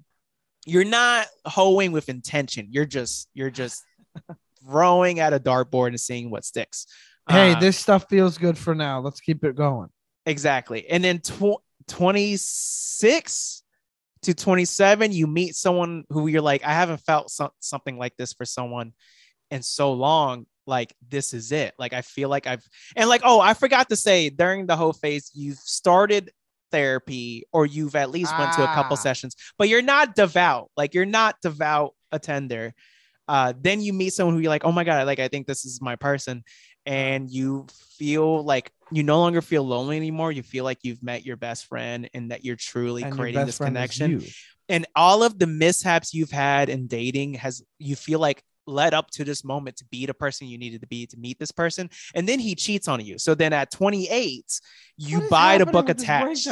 you're 0.65 0.83
not 0.85 1.27
hoeing 1.45 1.91
with 1.91 2.09
intention 2.09 2.67
you're 2.71 2.85
just 2.85 3.29
you're 3.33 3.49
just 3.49 3.83
throwing 4.65 5.19
at 5.19 5.33
a 5.33 5.39
dartboard 5.39 5.87
and 5.89 5.99
seeing 5.99 6.29
what 6.29 6.43
sticks 6.45 6.87
Hey, 7.29 7.51
Uh, 7.53 7.59
this 7.59 7.77
stuff 7.77 8.05
feels 8.09 8.37
good 8.37 8.57
for 8.57 8.73
now. 8.73 9.01
Let's 9.01 9.19
keep 9.19 9.43
it 9.43 9.53
going. 9.53 9.89
Exactly. 10.25 10.87
And 10.87 11.03
then 11.03 11.19
tw- 11.19 11.59
26 11.87 13.63
to 14.23 14.33
27, 14.33 15.11
you 15.11 15.27
meet 15.27 15.55
someone 15.55 16.03
who 16.09 16.27
you're 16.27 16.41
like, 16.41 16.63
I 16.63 16.73
haven't 16.73 16.97
felt 17.01 17.29
some- 17.29 17.51
something 17.59 17.97
like 17.97 18.15
this 18.17 18.33
for 18.33 18.45
someone 18.45 18.93
in 19.51 19.61
so 19.61 19.93
long. 19.93 20.45
like 20.69 20.93
this 21.07 21.33
is 21.33 21.53
it. 21.53 21.73
Like 21.79 21.93
I 21.93 22.01
feel 22.01 22.27
like 22.27 22.45
I've 22.45 22.61
and 22.97 23.07
like 23.07 23.21
oh 23.23 23.39
I 23.39 23.53
forgot 23.53 23.87
to 23.87 23.95
say 23.95 24.29
during 24.29 24.65
the 24.65 24.75
whole 24.75 24.91
phase 24.91 25.31
you've 25.33 25.59
started 25.59 26.29
therapy 26.73 27.45
or 27.53 27.65
you've 27.65 27.95
at 27.95 28.09
least 28.09 28.37
went 28.37 28.51
to 28.55 28.63
a 28.69 28.73
couple 28.75 28.97
Ah. 28.97 28.99
sessions, 28.99 29.33
but 29.57 29.69
you're 29.69 29.81
not 29.81 30.13
devout. 30.13 30.69
Like 30.75 30.93
you're 30.93 31.05
not 31.05 31.37
devout 31.41 31.93
attender. 32.11 32.73
Uh, 33.29 33.53
then 33.61 33.79
you 33.79 33.93
meet 33.93 34.11
someone 34.11 34.35
who 34.35 34.41
you're 34.41 34.49
like, 34.49 34.65
oh 34.65 34.73
my 34.73 34.83
god, 34.83 35.07
like 35.07 35.19
I 35.19 35.29
think 35.29 35.47
this 35.47 35.63
is 35.63 35.79
my 35.81 35.95
person, 35.95 36.43
and 36.85 37.31
you 37.31 37.67
feel 37.97 38.43
like 38.43 38.69
you 38.91 39.03
no 39.03 39.19
longer 39.19 39.41
feel 39.41 39.63
lonely 39.63 39.97
anymore. 39.97 40.31
You 40.31 40.43
feel 40.43 40.63
like 40.63 40.79
you've 40.83 41.03
met 41.03 41.25
your 41.25 41.35
best 41.37 41.65
friend 41.65 42.09
and 42.13 42.31
that 42.31 42.45
you're 42.45 42.55
truly 42.55 43.03
And 43.03 43.13
creating 43.13 43.45
this 43.45 43.57
connection. 43.57 44.21
and 44.69 44.85
all 44.95 45.23
of 45.23 45.37
the 45.39 45.47
mishaps 45.47 46.13
you've 46.13 46.31
had 46.31 46.69
in 46.69 46.87
dating 46.87 47.35
has 47.35 47.61
you 47.79 47.95
feel 47.95 48.19
like 48.19 48.43
led 48.65 48.93
up 48.93 49.09
to 49.11 49.23
this 49.23 49.45
moment 49.45 49.77
to 49.77 49.85
be 49.85 50.05
the 50.05 50.13
person 50.13 50.45
you 50.47 50.57
needed 50.57 50.81
to 50.81 50.87
be 50.87 51.05
to 51.07 51.17
meet 51.17 51.39
this 51.39 51.51
person. 51.53 51.89
And 52.13 52.27
then 52.27 52.37
he 52.39 52.53
cheats 52.53 52.87
on 52.89 52.99
you. 53.03 53.17
So 53.17 53.33
then 53.33 53.53
at 53.53 53.71
28 53.71 54.59
you 54.97 55.21
buy 55.29 55.57
the 55.57 55.65
book 55.65 55.87
attached. 55.89 56.47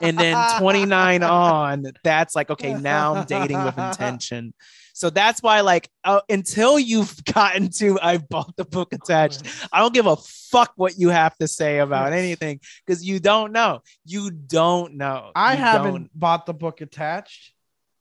and 0.00 0.18
then 0.18 0.60
29 0.60 1.22
on 1.24 1.84
that's 2.04 2.36
like 2.36 2.50
okay 2.50 2.72
now 2.74 3.16
i'm 3.16 3.26
dating 3.26 3.62
with 3.64 3.76
intention 3.88 4.54
so 5.00 5.08
that's 5.08 5.42
why 5.42 5.62
like 5.62 5.88
uh, 6.04 6.20
until 6.28 6.78
you've 6.78 7.14
gotten 7.34 7.70
to 7.70 7.98
i 8.02 8.18
bought 8.18 8.54
the 8.56 8.64
book 8.66 8.92
attached 8.92 9.40
i 9.72 9.78
don't 9.80 9.94
give 9.94 10.06
a 10.06 10.16
fuck 10.16 10.72
what 10.76 10.98
you 10.98 11.08
have 11.08 11.34
to 11.38 11.48
say 11.48 11.78
about 11.78 12.12
anything 12.12 12.60
because 12.86 13.02
you 13.02 13.18
don't 13.18 13.50
know 13.52 13.80
you 14.04 14.30
don't 14.30 14.94
know 14.94 15.30
I 15.34 15.52
You 15.54 15.58
haven't 15.58 15.92
don't. 15.94 16.18
bought 16.18 16.44
the 16.44 16.52
book 16.54 16.80
attached. 16.82 17.52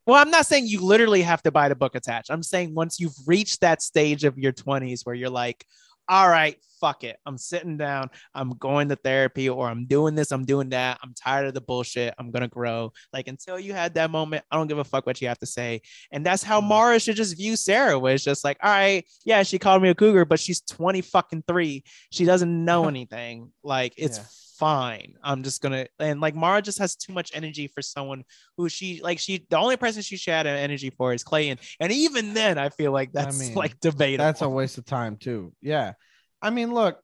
Well, 0.06 0.18
I'm 0.22 0.32
not 0.32 0.46
saying 0.48 0.66
you 0.68 0.82
literally 0.82 1.22
have 1.22 1.42
to 1.44 1.52
buy 1.52 1.70
the 1.70 1.76
book 1.76 1.94
attached. 1.96 2.32
I'm 2.32 2.42
saying 2.44 2.74
once 2.74 3.00
you've 3.00 3.16
reached 3.28 3.62
that 3.62 3.82
stage 3.82 4.24
of 4.24 4.38
your 4.40 4.52
20s 4.52 5.06
where 5.06 5.16
you're 5.16 5.30
like, 5.30 5.64
all 6.10 6.28
right, 6.28 6.58
fuck 6.82 7.04
it. 7.04 7.18
I'm 7.26 7.38
sitting 7.38 7.78
down, 7.78 8.10
I'm 8.34 8.52
going 8.58 8.90
to 8.90 8.96
therapy, 8.96 9.48
or 9.50 9.70
I'm 9.70 9.86
doing 9.86 10.16
this, 10.16 10.32
I'm 10.32 10.44
doing 10.46 10.70
that. 10.70 10.98
I'm 11.04 11.14
tired 11.14 11.48
of 11.48 11.54
the 11.54 11.62
bullshit. 11.62 12.14
I'm 12.18 12.32
gonna 12.32 12.48
grow. 12.48 12.92
Like 13.14 13.28
until 13.28 13.60
you 13.60 13.74
had 13.74 13.94
that 13.94 14.10
moment, 14.10 14.44
I 14.50 14.56
don't 14.58 14.68
give 14.68 14.80
a 14.80 14.84
fuck 14.84 15.06
what 15.06 15.22
you 15.22 15.28
have 15.28 15.40
to 15.40 15.46
say. 15.46 15.82
And 16.12 16.26
that's 16.26 16.42
how 16.44 16.62
Mm. 16.62 16.68
Mara 16.70 17.00
should 17.00 17.16
just 17.16 17.38
view 17.38 17.56
Sarah, 17.56 18.00
was 18.00 18.24
just 18.24 18.44
like, 18.44 18.58
all 18.64 18.72
right, 18.72 19.06
yeah, 19.24 19.44
she 19.44 19.60
called 19.60 19.82
me 19.82 19.90
a 19.90 19.96
cougar, 19.96 20.26
but 20.26 20.40
she's 20.40 20.62
20 20.62 21.02
fucking 21.02 21.44
three. 21.48 21.84
She 22.12 22.26
doesn't 22.26 22.66
know 22.66 22.88
anything. 22.94 23.52
Like 23.64 23.94
it's 23.98 24.18
Yeah. 24.18 24.24
Fine. 24.60 25.16
I'm 25.24 25.42
just 25.42 25.62
gonna 25.62 25.88
and 26.00 26.20
like 26.20 26.36
Mara 26.36 26.62
just 26.62 26.80
has 26.80 26.96
too 26.96 27.14
much 27.14 27.32
energy 27.34 27.68
for 27.68 27.82
someone 27.82 28.26
who 28.58 28.68
she 28.68 29.00
like 29.02 29.18
she 29.18 29.46
the 29.50 29.58
only 29.58 29.78
person 29.78 30.02
she 30.02 30.18
should 30.18 30.34
have 30.34 30.46
energy 30.46 30.90
for 30.90 31.14
is 31.14 31.24
Clayton. 31.24 31.52
And 31.52 31.60
and 31.80 31.92
even 31.92 32.34
then 32.34 32.58
I 32.58 32.70
feel 32.70 32.92
like 32.92 33.10
I 33.16 33.24
that's 33.24 33.40
mean, 33.40 33.56
like 33.56 33.80
debatable. 33.80 34.26
That's 34.26 34.42
a 34.42 34.50
waste 34.50 34.78
of 34.78 34.86
time 34.86 35.16
too. 35.16 35.54
Yeah. 35.62 35.94
I 36.42 36.50
mean, 36.50 36.74
look, 36.74 37.00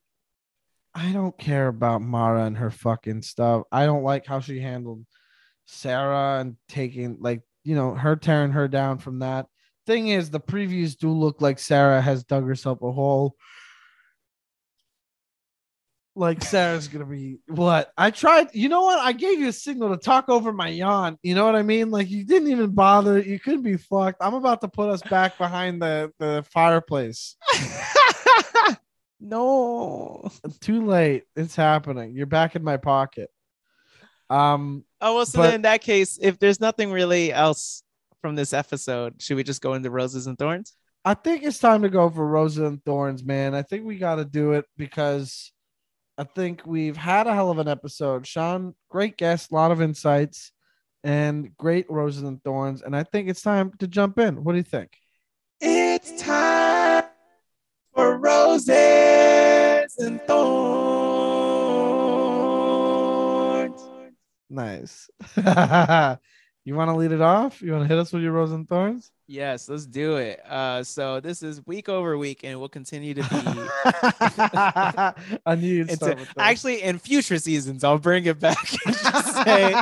I 0.94 1.12
don't 1.12 1.36
care 1.36 1.68
about 1.68 2.02
Mara 2.02 2.44
and 2.44 2.56
her 2.58 2.70
fucking 2.70 3.22
stuff. 3.22 3.64
I 3.72 3.86
don't 3.86 4.02
like 4.04 4.26
how 4.26 4.40
she 4.40 4.60
handled 4.60 5.04
Sarah 5.66 6.40
and 6.40 6.56
taking 6.68 7.18
like, 7.20 7.42
you 7.64 7.74
know, 7.74 7.94
her 7.94 8.16
tearing 8.16 8.52
her 8.52 8.68
down 8.68 8.98
from 8.98 9.20
that. 9.20 9.46
Thing 9.86 10.08
is, 10.08 10.30
the 10.30 10.40
previews 10.40 10.96
do 10.96 11.10
look 11.10 11.40
like 11.40 11.58
Sarah 11.58 12.00
has 12.02 12.24
dug 12.24 12.46
herself 12.46 12.82
a 12.82 12.90
hole. 12.90 13.36
Like 16.18 16.42
Sarah's 16.42 16.88
gonna 16.88 17.04
be 17.04 17.38
what? 17.46 17.92
I 17.98 18.10
tried. 18.10 18.48
You 18.54 18.70
know 18.70 18.82
what? 18.82 18.98
I 19.00 19.12
gave 19.12 19.38
you 19.38 19.48
a 19.48 19.52
signal 19.52 19.90
to 19.90 19.98
talk 19.98 20.30
over 20.30 20.50
my 20.50 20.68
yawn. 20.68 21.18
You 21.22 21.34
know 21.34 21.44
what 21.44 21.54
I 21.54 21.62
mean? 21.62 21.90
Like 21.90 22.08
you 22.08 22.24
didn't 22.24 22.48
even 22.48 22.70
bother. 22.70 23.18
You 23.20 23.38
couldn't 23.38 23.62
be 23.62 23.76
fucked. 23.76 24.16
I'm 24.22 24.32
about 24.34 24.62
to 24.62 24.68
put 24.68 24.88
us 24.88 25.02
back 25.02 25.36
behind 25.36 25.82
the 25.82 26.10
the 26.18 26.42
fireplace. 26.50 27.36
no. 29.20 30.30
Too 30.60 30.86
late. 30.86 31.24
It's 31.36 31.56
happening. 31.56 32.14
You're 32.14 32.26
back 32.26 32.56
in 32.56 32.64
my 32.64 32.76
pocket. 32.76 33.30
Um, 34.30 34.84
Oh 35.00 35.16
well, 35.16 35.26
so 35.26 35.38
But- 35.38 35.42
then 35.48 35.54
in 35.56 35.62
that 35.62 35.82
case, 35.82 36.18
if 36.20 36.38
there's 36.38 36.60
nothing 36.60 36.90
really 36.90 37.32
else 37.32 37.82
from 38.22 38.34
this 38.34 38.52
episode, 38.52 39.20
should 39.20 39.36
we 39.36 39.44
just 39.44 39.60
go 39.60 39.74
into 39.74 39.90
roses 39.90 40.26
and 40.26 40.38
thorns? 40.38 40.74
I 41.04 41.14
think 41.14 41.44
it's 41.44 41.58
time 41.58 41.82
to 41.82 41.88
go 41.88 42.10
for 42.10 42.26
Rosa 42.26 42.64
and 42.64 42.84
Thorns, 42.84 43.22
man. 43.22 43.54
I 43.54 43.62
think 43.62 43.84
we 43.84 43.96
got 43.96 44.16
to 44.16 44.24
do 44.24 44.54
it 44.54 44.64
because 44.76 45.52
I 46.18 46.24
think 46.24 46.62
we've 46.64 46.96
had 46.96 47.26
a 47.26 47.34
hell 47.34 47.50
of 47.50 47.58
an 47.58 47.68
episode. 47.68 48.26
Sean, 48.26 48.74
great 48.88 49.18
guest, 49.18 49.50
a 49.50 49.54
lot 49.54 49.70
of 49.70 49.82
insights, 49.82 50.50
and 51.04 51.54
great 51.58 51.84
Roses 51.90 52.22
and 52.22 52.42
Thorns. 52.42 52.80
And 52.80 52.96
I 52.96 53.02
think 53.02 53.28
it's 53.28 53.42
time 53.42 53.72
to 53.80 53.86
jump 53.86 54.18
in. 54.18 54.42
What 54.42 54.52
do 54.52 54.58
you 54.58 54.64
think? 54.64 54.96
It's 55.60 56.22
time 56.22 57.04
for 57.94 58.16
roses 58.18 59.94
and 59.98 60.22
thorns. 60.22 61.56
Nice. 64.48 65.10
you 65.36 66.74
want 66.74 66.90
to 66.90 66.96
lead 66.96 67.12
it 67.12 67.20
off? 67.20 67.60
You 67.60 67.72
want 67.72 67.84
to 67.84 67.88
hit 67.88 67.98
us 67.98 68.10
with 68.12 68.22
your 68.22 68.32
Roses 68.32 68.54
and 68.54 68.66
Thorns? 68.66 69.10
Yes, 69.28 69.68
let's 69.68 69.86
do 69.86 70.18
it. 70.18 70.40
Uh, 70.48 70.84
so 70.84 71.18
this 71.18 71.42
is 71.42 71.66
week 71.66 71.88
over 71.88 72.16
week, 72.16 72.42
and 72.44 72.60
will 72.60 72.68
continue 72.68 73.12
to 73.14 73.22
be. 73.22 73.28
I 75.46 75.54
knew 75.56 75.74
you'd 75.74 75.90
start 75.90 76.12
a- 76.12 76.16
with 76.16 76.28
this. 76.28 76.34
actually, 76.38 76.82
in 76.82 77.00
future 77.00 77.38
seasons, 77.38 77.82
I'll 77.82 77.98
bring 77.98 78.26
it 78.26 78.38
back 78.38 78.72
and 78.86 78.94
just 78.96 79.34
say 79.44 79.74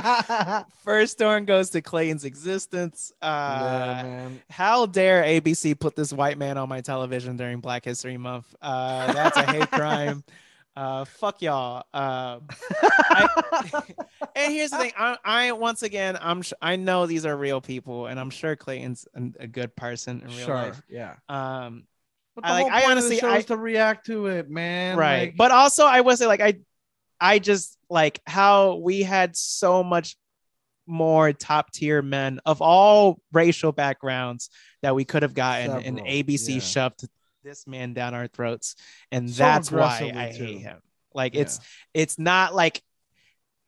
first 0.82 1.18
thorn 1.18 1.44
goes 1.44 1.68
to 1.70 1.82
Clayton's 1.82 2.24
existence. 2.24 3.12
Uh, 3.20 3.26
yeah, 3.28 4.28
how 4.48 4.86
dare 4.86 5.22
ABC 5.22 5.78
put 5.78 5.94
this 5.94 6.10
white 6.10 6.38
man 6.38 6.56
on 6.56 6.70
my 6.70 6.80
television 6.80 7.36
during 7.36 7.60
Black 7.60 7.84
History 7.84 8.16
Month? 8.16 8.46
Uh, 8.62 9.12
that's 9.12 9.36
a 9.36 9.44
hate 9.52 9.70
crime. 9.70 10.24
Uh, 10.76 11.05
fuck 11.05 11.40
y'all. 11.40 11.84
Uh, 11.94 12.40
and 14.36 14.52
here's 14.52 14.70
the 14.70 14.78
thing. 14.78 14.92
I, 14.98 15.16
I 15.24 15.52
once 15.52 15.82
again, 15.82 16.18
I'm 16.20 16.42
sh- 16.42 16.52
I 16.60 16.76
know 16.76 17.06
these 17.06 17.24
are 17.26 17.36
real 17.36 17.60
people, 17.60 18.06
and 18.06 18.18
I'm 18.18 18.30
sure 18.30 18.56
Clayton's 18.56 19.06
a 19.38 19.46
good 19.46 19.74
person 19.76 20.20
in 20.22 20.28
real 20.28 20.46
sure, 20.46 20.55
life. 20.55 20.82
yeah. 20.88 21.14
Um, 21.28 21.84
But 22.34 22.44
I 22.44 22.48
the 22.48 22.55
like- 22.55 22.62
whole 22.64 22.72
I 22.72 22.80
point 22.80 22.90
honestly- 22.90 23.16
of 23.16 23.20
the 23.22 23.26
show 23.28 23.32
I- 23.34 23.38
is 23.38 23.44
to 23.46 23.56
react 23.56 24.06
to 24.06 24.26
it, 24.26 24.51
man. 24.51 24.96
right. 24.96 25.20
Like, 25.28 25.36
but 25.36 25.51
also, 25.52 25.84
I 25.86 26.01
will 26.01 26.16
say, 26.16 26.26
like, 26.26 26.40
I, 26.40 26.55
I 27.20 27.38
just 27.38 27.78
like 27.88 28.20
how 28.26 28.76
we 28.76 29.02
had 29.02 29.36
so 29.36 29.84
much 29.84 30.16
more 30.86 31.32
top 31.32 31.70
tier 31.72 32.02
men 32.02 32.40
of 32.44 32.60
all 32.60 33.20
racial 33.32 33.72
backgrounds 33.72 34.51
that 34.82 34.94
we 34.94 35.05
could 35.05 35.22
have 35.22 35.32
gotten, 35.34 35.70
and 35.70 35.98
Several, 35.98 36.12
ABC 36.12 36.55
yeah. 36.55 36.59
shoved 36.60 37.09
this 37.44 37.66
man 37.66 37.92
down 37.94 38.14
our 38.14 38.26
throats, 38.26 38.74
and 39.12 39.30
So 39.30 39.42
that's 39.44 39.70
why 39.70 40.12
I 40.14 40.32
too. 40.36 40.44
hate 40.44 40.58
him. 40.58 40.78
Like, 41.14 41.34
Yeah. 41.34 41.42
it's 41.42 41.60
it's 41.92 42.18
not 42.18 42.54
like 42.54 42.82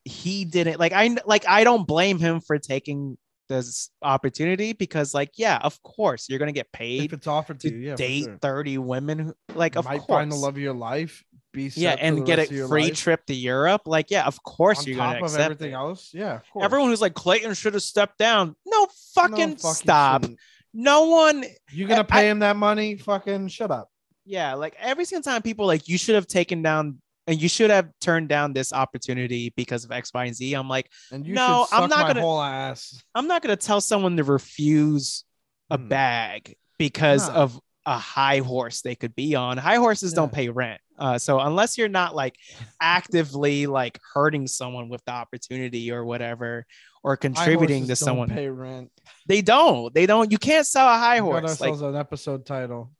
he 0.03 0.45
didn't 0.45 0.79
like 0.79 0.93
I 0.93 1.15
like 1.25 1.47
I 1.47 1.63
don't 1.63 1.87
blame 1.87 2.17
him 2.19 2.41
for 2.41 2.57
taking 2.59 3.17
this 3.49 3.89
opportunity 4.01 4.73
because 4.73 5.13
like 5.13 5.31
yeah, 5.37 5.57
of 5.61 5.81
course 5.83 6.27
you're 6.29 6.39
gonna 6.39 6.51
get 6.51 6.71
paid 6.73 7.05
if 7.05 7.13
it's 7.13 7.27
offered 7.27 7.59
to 7.61 7.69
to 7.69 7.75
you, 7.75 7.89
yeah, 7.89 7.95
date 7.95 8.23
sure. 8.25 8.37
30 8.41 8.77
women 8.79 9.19
who, 9.19 9.33
like 9.55 9.75
You 9.75 9.79
of 9.79 9.85
might 9.85 9.99
course 10.01 10.17
find 10.19 10.31
the 10.31 10.35
love 10.35 10.55
of 10.55 10.59
your 10.61 10.73
life. 10.73 11.23
Be 11.53 11.71
yeah 11.75 11.95
and 11.97 12.25
get 12.25 12.39
a 12.39 12.45
free 12.67 12.83
life. 12.89 12.95
trip 12.95 13.25
to 13.27 13.33
europe 13.33 13.83
like 13.85 14.11
yeah 14.11 14.27
of 14.27 14.43
course 14.43 14.79
on 14.79 14.85
you're 14.87 14.97
top 14.97 15.13
gonna 15.13 15.17
of 15.19 15.31
accept 15.31 15.43
everything 15.43 15.71
it. 15.71 15.75
else. 15.75 16.11
Yeah, 16.13 16.35
of 16.35 16.49
course. 16.51 16.65
everyone 16.65 16.89
who's 16.89 17.01
like 17.01 17.13
clayton 17.13 17.53
should 17.53 17.73
have 17.73 17.83
stepped 17.83 18.17
down 18.17 18.55
no 18.65 18.81
No 18.81 18.87
fucking, 19.15 19.57
stop 19.57 20.23
shouldn't. 20.23 20.39
No 20.79 21.05
one 21.09 21.43
You're 21.71 21.87
gonna 21.89 22.01
I- 22.01 22.03
pay 22.03 22.29
him 22.29 22.39
that 22.39 22.55
money? 22.55 22.95
Fucking 22.97 23.47
shut 23.49 23.71
up. 23.71 23.89
yeah 24.25 24.53
like 24.53 24.75
every 24.79 25.05
single 25.05 25.23
time 25.23 25.41
people 25.41 25.65
like 25.65 25.87
you 25.89 25.97
should 25.97 26.15
have 26.15 26.27
taken 26.27 26.61
down 26.61 27.01
and 27.25 27.41
you 27.41 27.49
should 27.49 27.71
have 27.71 27.89
turned 27.99 28.29
down 28.29 28.53
this 28.53 28.71
opportunity 28.71 29.51
because 29.57 29.83
of 29.85 29.91
x 29.91 30.11
y 30.13 30.25
and 30.25 30.35
z 30.35 30.53
i'm 30.53 30.69
like 30.69 30.87
And 31.11 31.25
you 31.25 31.33
No, 31.33 31.65
I'm 31.71 31.89
not 31.89 32.01
my 32.01 32.07
gonna- 32.09 32.21
whole 32.21 32.41
ass. 32.41 33.01
i'm 33.15 33.27
not 33.27 33.41
to 33.43 33.55
tell 33.65 33.81
someone 33.81 34.15
to 34.17 34.23
refuse 34.23 35.25
a 35.69 35.77
Hmm. 35.77 35.87
bag 35.89 36.55
because 36.77 37.27
No. 37.27 37.35
of 37.35 37.59
a 37.87 37.97
high 37.97 38.39
horse 38.39 38.81
they 38.81 38.95
could 38.95 39.15
be 39.15 39.33
on 39.33 39.57
high 39.57 39.77
horses 39.77 40.11
don't 40.11 40.31
pay 40.31 40.49
rent 40.49 40.81
uh, 40.99 41.17
so 41.17 41.39
unless 41.39 41.77
you're 41.77 41.87
not 41.87 42.13
like 42.13 42.35
actively 42.81 43.65
like 43.65 43.97
hurting 44.13 44.45
someone 44.45 44.89
with 44.89 45.03
the 45.05 45.11
opportunity 45.11 45.89
or 45.89 46.03
whatever 46.03 46.65
or 47.01 47.15
contributing 47.15 47.87
to 47.87 47.95
someone 47.95 48.27
Pay 48.27 48.49
rent. 48.49 48.91
they 49.25 49.41
don't 49.41 49.93
they 49.93 50.05
don't 50.05 50.33
you 50.33 50.37
can't 50.37 50.67
sell 50.67 50.85
a 50.85 50.97
high 50.97 51.21
We 51.21 51.31
got 51.31 51.43
horse 51.43 51.61
like 51.61 51.79
an 51.79 51.95
episode 51.95 52.45
title. 52.45 52.91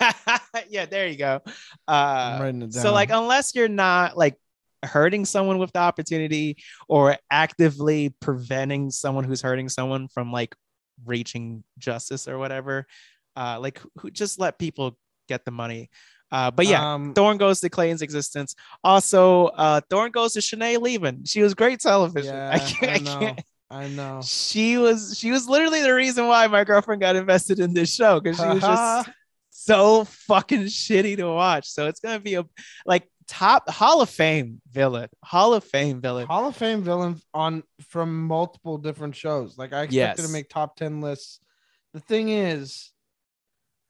yeah 0.68 0.86
there 0.86 1.06
you 1.06 1.16
go 1.16 1.40
uh 1.86 2.38
writing 2.40 2.62
it 2.62 2.72
down. 2.72 2.82
so 2.82 2.92
like 2.92 3.10
unless 3.10 3.54
you're 3.54 3.68
not 3.68 4.18
like 4.18 4.36
hurting 4.82 5.24
someone 5.24 5.58
with 5.58 5.72
the 5.72 5.78
opportunity 5.78 6.56
or 6.88 7.16
actively 7.30 8.12
preventing 8.20 8.90
someone 8.90 9.22
who's 9.22 9.40
hurting 9.40 9.68
someone 9.68 10.08
from 10.08 10.32
like 10.32 10.56
reaching 11.06 11.62
justice 11.78 12.26
or 12.26 12.38
whatever 12.38 12.86
uh 13.36 13.58
like 13.60 13.80
who 13.98 14.10
just 14.10 14.38
let 14.38 14.58
people 14.58 14.96
get 15.28 15.44
the 15.44 15.50
money 15.50 15.88
uh 16.30 16.50
but 16.50 16.66
yeah 16.66 16.94
um, 16.94 17.12
Thorn 17.14 17.36
goes 17.38 17.60
to 17.60 17.68
Clayton's 17.68 18.02
existence. 18.02 18.54
Also, 18.82 19.46
uh, 19.48 19.80
Thorn 19.90 20.10
goes 20.10 20.32
to 20.32 20.40
Shanae 20.40 20.80
leaving. 20.80 21.24
She 21.24 21.42
was 21.42 21.52
great 21.54 21.80
television. 21.80 22.34
yeah, 22.34 22.50
I 22.54 22.58
can't. 22.58 22.90
I, 22.90 22.94
I 22.94 22.98
know. 22.98 23.18
can't. 23.20 23.40
I 23.70 23.88
know. 23.88 24.20
She 24.24 24.78
was. 24.78 25.18
She 25.18 25.30
was 25.30 25.46
literally 25.48 25.82
the 25.82 25.92
reason 25.94 26.26
why 26.26 26.46
my 26.46 26.64
girlfriend 26.64 27.00
got 27.02 27.16
invested 27.16 27.58
in 27.60 27.74
this 27.74 27.94
show 27.94 28.18
because 28.20 28.38
she 28.38 28.46
was 28.46 28.60
just 28.62 29.10
so 29.50 30.04
fucking 30.04 30.64
shitty 30.64 31.16
to 31.18 31.24
watch. 31.30 31.68
So 31.68 31.86
it's 31.86 32.00
gonna 32.00 32.20
be 32.20 32.34
a 32.34 32.44
like 32.86 33.06
top 33.28 33.68
Hall 33.68 34.00
of 34.00 34.08
Fame 34.08 34.60
villain, 34.70 35.08
Hall 35.22 35.52
of 35.54 35.64
Fame 35.64 36.00
villain. 36.00 36.26
Hall 36.26 36.46
of 36.48 36.56
Fame 36.56 36.82
villain 36.82 37.20
on 37.34 37.62
from 37.88 38.26
multiple 38.26 38.78
different 38.78 39.16
shows. 39.16 39.58
Like 39.58 39.72
I 39.74 39.82
expected 39.82 40.22
Yes. 40.22 40.26
to 40.26 40.32
make 40.32 40.48
top 40.48 40.76
10 40.76 41.00
lists. 41.02 41.40
The 41.92 42.00
thing 42.00 42.30
is, 42.30 42.91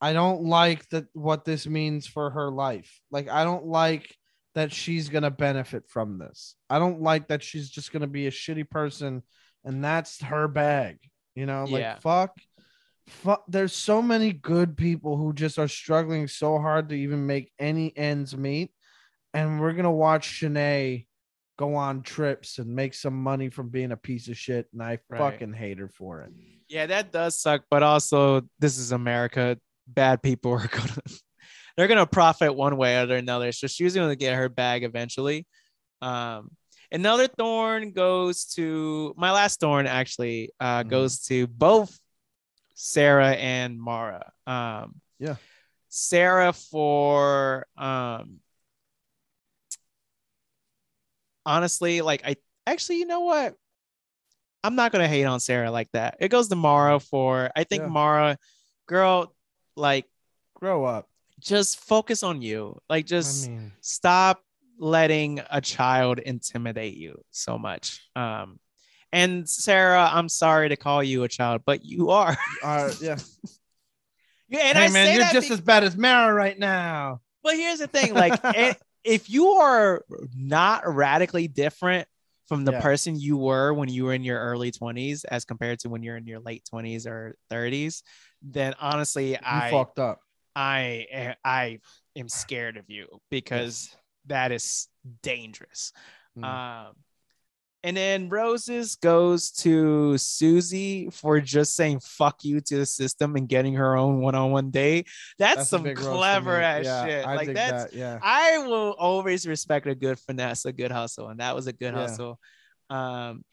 I 0.02 0.12
don't 0.12 0.42
like 0.42 0.88
that 0.88 1.06
what 1.12 1.44
this 1.44 1.64
means 1.66 2.08
for 2.08 2.28
her 2.30 2.50
life. 2.50 3.00
Like 3.12 3.28
I 3.30 3.44
don't 3.44 3.66
like 3.66 4.14
that 4.56 4.72
she's 4.72 5.08
gonna 5.08 5.30
benefit 5.30 5.84
from 5.88 6.18
this. 6.18 6.56
I 6.68 6.80
don't 6.80 7.00
like 7.00 7.28
that 7.28 7.42
she's 7.42 7.70
just 7.70 7.92
gonna 7.92 8.08
be 8.08 8.26
a 8.26 8.30
shitty 8.32 8.68
person 8.68 9.22
and 9.64 9.82
that's 9.82 10.20
her 10.22 10.48
bag. 10.48 10.98
You 11.36 11.46
know, 11.46 11.64
like 11.64 11.80
Yeah. 11.80 11.98
fuck. 12.00 12.36
Fuck, 13.06 13.44
there's 13.48 13.72
so 13.72 14.02
many 14.02 14.32
good 14.32 14.76
people 14.76 15.16
who 15.16 15.32
just 15.32 15.58
are 15.58 15.68
struggling 15.68 16.26
so 16.26 16.58
hard 16.58 16.88
to 16.88 16.94
even 16.96 17.26
make 17.26 17.52
any 17.58 17.96
ends 17.96 18.36
meet. 18.36 18.72
And 19.34 19.60
we're 19.60 19.72
gonna 19.72 19.92
watch 19.92 20.26
Shanae 20.28 21.06
go 21.58 21.76
on 21.76 22.02
trips 22.02 22.58
and 22.58 22.74
make 22.74 22.94
some 22.94 23.22
money 23.22 23.50
from 23.50 23.68
being 23.68 23.92
a 23.92 23.96
piece 23.96 24.26
of 24.28 24.36
shit. 24.36 24.66
And 24.72 24.82
I 24.82 24.98
Right. 25.08 25.18
fucking 25.18 25.52
hate 25.52 25.78
her 25.78 25.88
for 25.88 26.22
it. 26.22 26.32
Yeah, 26.68 26.86
that 26.86 27.12
does 27.12 27.38
suck, 27.38 27.64
but 27.70 27.84
also 27.84 28.42
this 28.58 28.78
is 28.78 28.90
America. 28.90 29.58
Bad 29.86 30.22
people 30.22 30.52
are 30.52 30.68
gonna 30.72 31.02
they're 31.76 31.88
gonna 31.88 32.06
profit 32.06 32.54
one 32.54 32.76
way 32.76 32.96
or 33.02 33.14
another. 33.14 33.52
So 33.52 33.66
she's 33.66 33.94
gonna 33.94 34.16
get 34.16 34.36
her 34.36 34.48
bag 34.48 34.84
eventually. 34.84 35.46
Um 36.00 36.50
another 36.90 37.26
thorn 37.28 37.92
goes 37.92 38.44
to 38.54 39.14
my 39.16 39.32
last 39.32 39.60
thorn 39.60 39.86
actually 39.86 40.50
uh 40.60 40.82
Mhm. 40.84 40.88
goes 40.88 41.20
to 41.26 41.46
both 41.46 41.98
Sarah 42.74 43.32
and 43.32 43.80
Mara. 43.80 44.32
Um 44.46 45.00
Yeah. 45.18 45.36
Sarah 45.88 46.52
for 46.52 47.66
um 47.76 48.40
honestly, 51.44 52.02
like 52.02 52.22
I 52.24 52.36
actually, 52.66 52.98
you 52.98 53.06
know 53.06 53.20
what? 53.20 53.54
I'm 54.64 54.76
not 54.76 54.92
gonna 54.92 55.08
hate 55.08 55.24
on 55.24 55.40
Sarah 55.40 55.70
like 55.70 55.90
that. 55.92 56.16
It 56.20 56.28
goes 56.28 56.48
to 56.48 56.56
Mara 56.56 57.00
for 57.00 57.50
I 57.56 57.64
think 57.64 57.82
Yeah. 57.82 57.88
Mara, 57.88 58.38
girl, 58.86 59.34
like 59.76 60.06
Grow 60.54 60.84
up. 60.84 61.08
just 61.40 61.78
focus 61.80 62.22
on 62.22 62.42
you. 62.42 62.78
Like 62.88 63.06
just 63.06 63.46
I 63.46 63.50
mean, 63.52 63.72
stop 63.80 64.42
letting 64.78 65.40
a 65.50 65.60
child 65.60 66.18
intimidate 66.18 66.94
you 66.94 67.22
so 67.30 67.58
much. 67.58 68.00
Um 68.16 68.58
and 69.12 69.48
Sarah, 69.48 70.08
I'm 70.10 70.28
sorry 70.28 70.70
to 70.70 70.76
call 70.76 71.02
you 71.02 71.22
a 71.24 71.28
child, 71.28 71.62
but 71.66 71.84
you 71.84 72.10
are. 72.10 72.36
uh, 72.62 72.90
yeah. 73.00 73.16
Yeah, 74.48 74.60
and 74.60 74.78
hey 74.78 74.84
I 74.86 74.88
man, 74.88 75.14
you're 75.14 75.24
just 75.24 75.48
be- 75.48 75.54
as 75.54 75.60
bad 75.60 75.84
as 75.84 75.96
Mara 75.96 76.32
right 76.32 76.58
now. 76.58 77.20
But 77.42 77.56
here's 77.56 77.78
the 77.80 77.86
thing, 77.88 78.14
like 78.14 78.38
i- 78.44 78.76
if 79.04 79.28
you 79.28 79.48
are 79.48 80.04
not 80.34 80.86
radically 80.86 81.48
different 81.48 82.06
from 82.46 82.64
the 82.64 82.72
Yeah. 82.72 82.80
person 82.80 83.18
you 83.18 83.36
were 83.36 83.72
when 83.74 83.88
you 83.88 84.04
were 84.04 84.12
in 84.14 84.22
your 84.24 84.38
early 84.38 84.70
20s 84.70 85.24
as 85.24 85.44
compared 85.44 85.78
to 85.80 85.88
when 85.88 86.02
you're 86.02 86.16
in 86.16 86.26
your 86.26 86.40
late 86.40 86.64
20s 86.72 87.06
or 87.06 87.34
30s, 87.50 88.02
then 88.42 88.74
honestly, 88.80 89.30
You 89.30 89.36
I 89.44 89.70
fucked 89.70 89.98
up. 89.98 90.20
I 90.54 91.06
eh, 91.10 91.34
I 91.44 91.78
am 92.16 92.28
scared 92.28 92.76
of 92.76 92.84
you 92.88 93.06
because 93.30 93.94
that 94.26 94.52
is 94.52 94.88
dangerous. 95.22 95.92
Mm. 96.38 96.44
Um 96.44 96.94
and 97.84 97.96
then 97.96 98.28
Roses 98.28 98.94
goes 98.94 99.50
to 99.52 100.16
Susie 100.16 101.10
for 101.10 101.40
just 101.40 101.74
saying 101.74 101.98
fuck 101.98 102.44
you 102.44 102.60
to 102.60 102.76
the 102.76 102.86
system 102.86 103.34
and 103.34 103.48
getting 103.48 103.74
her 103.74 103.96
own 103.96 104.20
one-on-one 104.20 104.70
day. 104.70 105.04
That's, 105.36 105.62
a 105.62 105.64
some 105.64 105.82
big 105.82 105.98
roast 105.98 106.08
for 106.10 106.16
clever 106.16 106.60
ass 106.60 106.84
Yeah, 106.84 107.04
shit. 107.06 107.26
I 107.26 107.34
like 107.34 107.52
that's 107.52 107.90
that. 107.90 107.92
Yeah. 107.92 108.20
I 108.22 108.58
will 108.58 108.94
always 108.96 109.48
respect 109.48 109.88
a 109.88 109.96
good 109.96 110.20
finesse, 110.20 110.64
a 110.64 110.72
good 110.72 110.92
hustle, 110.92 111.28
and 111.28 111.40
that 111.40 111.56
was 111.56 111.66
a 111.66 111.72
good 111.72 111.92
Yeah. 111.92 112.00
hustle. 112.02 112.38
Um, 112.88 113.44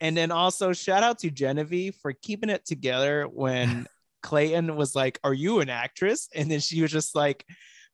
and 0.00 0.16
then 0.16 0.32
also 0.32 0.72
shout 0.72 1.04
out 1.04 1.20
to 1.20 1.30
Genevieve 1.30 1.94
for 2.02 2.12
keeping 2.12 2.50
it 2.50 2.66
together 2.66 3.28
when 3.28 3.86
Clayton 4.22 4.76
was 4.76 4.94
like, 4.94 5.18
"Are 5.24 5.34
you 5.34 5.60
an 5.60 5.68
actress?" 5.68 6.28
And 6.34 6.50
then 6.50 6.60
she 6.60 6.82
was 6.82 6.90
just 6.90 7.14
like, 7.14 7.44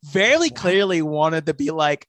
very 0.04 0.48
What? 0.48 0.56
clearly 0.56 1.02
wanted 1.02 1.46
to 1.46 1.54
be 1.54 1.70
like, 1.70 2.06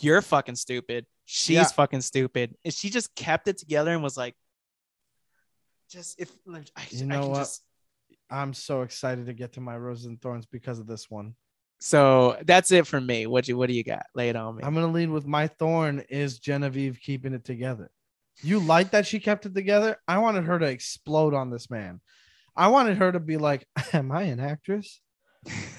"You're 0.00 0.22
fucking 0.22 0.56
stupid. 0.56 1.06
She's 1.24 1.54
Yeah. 1.56 1.64
fucking 1.64 2.00
stupid," 2.02 2.56
and 2.64 2.72
she 2.72 2.90
just 2.90 3.14
kept 3.14 3.48
it 3.48 3.58
together 3.58 3.92
and 3.92 4.02
was 4.02 4.16
like, 4.16 4.34
"Just 5.90 6.20
if 6.20 6.30
I, 6.48 6.86
You 6.90 7.04
I 7.04 7.06
know 7.06 7.20
can 7.22 7.30
what? 7.30 7.38
just." 7.40 7.62
I'm 8.30 8.52
so 8.52 8.82
excited 8.82 9.26
to 9.26 9.32
get 9.32 9.54
to 9.54 9.60
my 9.60 9.76
roses 9.76 10.04
and 10.06 10.20
thorns 10.20 10.44
because 10.44 10.78
of 10.78 10.86
this 10.86 11.10
one. 11.10 11.34
So 11.80 12.36
that's 12.44 12.72
it 12.72 12.86
for 12.86 13.00
me. 13.00 13.26
What 13.26 13.48
you 13.48 13.56
what 13.56 13.68
do 13.68 13.74
you 13.74 13.84
got? 13.84 14.04
Lay 14.14 14.28
it 14.28 14.36
on 14.36 14.56
me. 14.56 14.64
I'm 14.64 14.74
gonna 14.74 14.88
lead 14.92 15.08
with 15.10 15.26
my 15.26 15.46
thorn 15.46 16.00
is 16.10 16.38
Genevieve 16.38 16.98
keeping 17.00 17.32
it 17.32 17.44
together. 17.44 17.90
You 18.42 18.60
like 18.60 18.90
that 18.90 19.06
she 19.06 19.18
kept 19.18 19.46
it 19.46 19.54
together? 19.54 19.96
I 20.06 20.18
wanted 20.18 20.44
her 20.44 20.58
to 20.58 20.66
explode 20.66 21.34
on 21.34 21.50
this 21.50 21.70
man. 21.70 22.00
I 22.58 22.66
wanted 22.68 22.98
her 22.98 23.12
to 23.12 23.20
be 23.20 23.38
like, 23.38 23.66
Am 23.92 24.10
I 24.12 24.22
an 24.22 24.40
actress? 24.40 25.00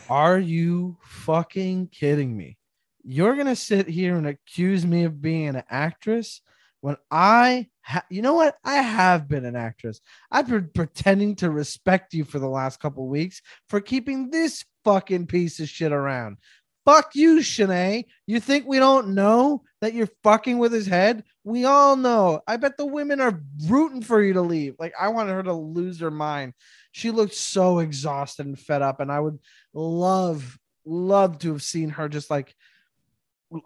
Are 0.10 0.40
you 0.40 0.98
fucking 1.04 1.90
kidding 1.90 2.36
me? 2.36 2.58
You're 3.04 3.36
gonna 3.36 3.56
sit 3.56 3.88
here 3.88 4.16
and 4.16 4.26
accuse 4.26 4.86
me 4.86 5.04
of 5.04 5.22
being 5.22 5.50
an 5.50 5.64
actress 5.70 6.42
when 6.82 6.96
I, 7.12 7.68
ha- 7.82 8.06
you 8.10 8.22
know 8.22 8.34
what? 8.34 8.56
I 8.64 8.76
have 8.76 9.28
been 9.28 9.44
an 9.44 9.58
actress. 9.58 10.00
I've 10.32 10.48
been 10.48 10.70
pretending 10.74 11.36
to 11.38 11.52
respect 11.52 12.14
you 12.14 12.24
for 12.24 12.40
the 12.40 12.48
last 12.48 12.80
couple 12.80 13.06
weeks 13.08 13.42
for 13.68 13.82
keeping 13.82 14.32
this 14.32 14.64
fucking 14.86 15.28
piece 15.28 15.60
of 15.60 15.68
shit 15.68 15.92
around. 15.92 16.38
Fuck 16.86 17.12
you, 17.14 17.40
Shanae. 17.40 18.06
You 18.26 18.40
think 18.40 18.66
we 18.66 18.80
don't 18.80 19.10
know 19.10 19.64
that 19.82 19.94
you're 19.94 20.10
fucking 20.24 20.58
with 20.58 20.72
his 20.72 20.88
head? 20.88 21.24
We 21.44 21.66
all 21.66 21.96
know. 21.96 22.42
I 22.48 22.58
bet 22.58 22.78
the 22.78 22.86
women 22.86 23.22
are 23.22 23.42
rooting 23.68 24.02
for 24.02 24.22
you 24.22 24.34
to 24.34 24.42
leave. 24.42 24.76
Like, 24.80 24.94
I 25.00 25.10
wanted 25.10 25.34
her 25.34 25.44
to 25.44 25.54
lose 25.54 26.00
her 26.00 26.12
mind. 26.12 26.54
She 26.92 27.12
looked 27.12 27.36
so 27.36 27.80
exhausted 27.80 28.46
and 28.46 28.60
fed 28.60 28.82
up. 28.82 29.00
And 29.00 29.12
I 29.12 29.20
would 29.20 29.40
love, 29.74 30.58
love 30.86 31.40
to 31.40 31.54
have 31.54 31.64
seen 31.64 31.90
her 31.92 32.10
just 32.10 32.30
like 32.30 32.56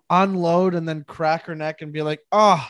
unload 0.09 0.75
and 0.75 0.87
then 0.87 1.03
crack 1.03 1.45
her 1.47 1.55
neck 1.55 1.81
and 1.81 1.91
be 1.91 2.01
like, 2.01 2.21
oh, 2.31 2.65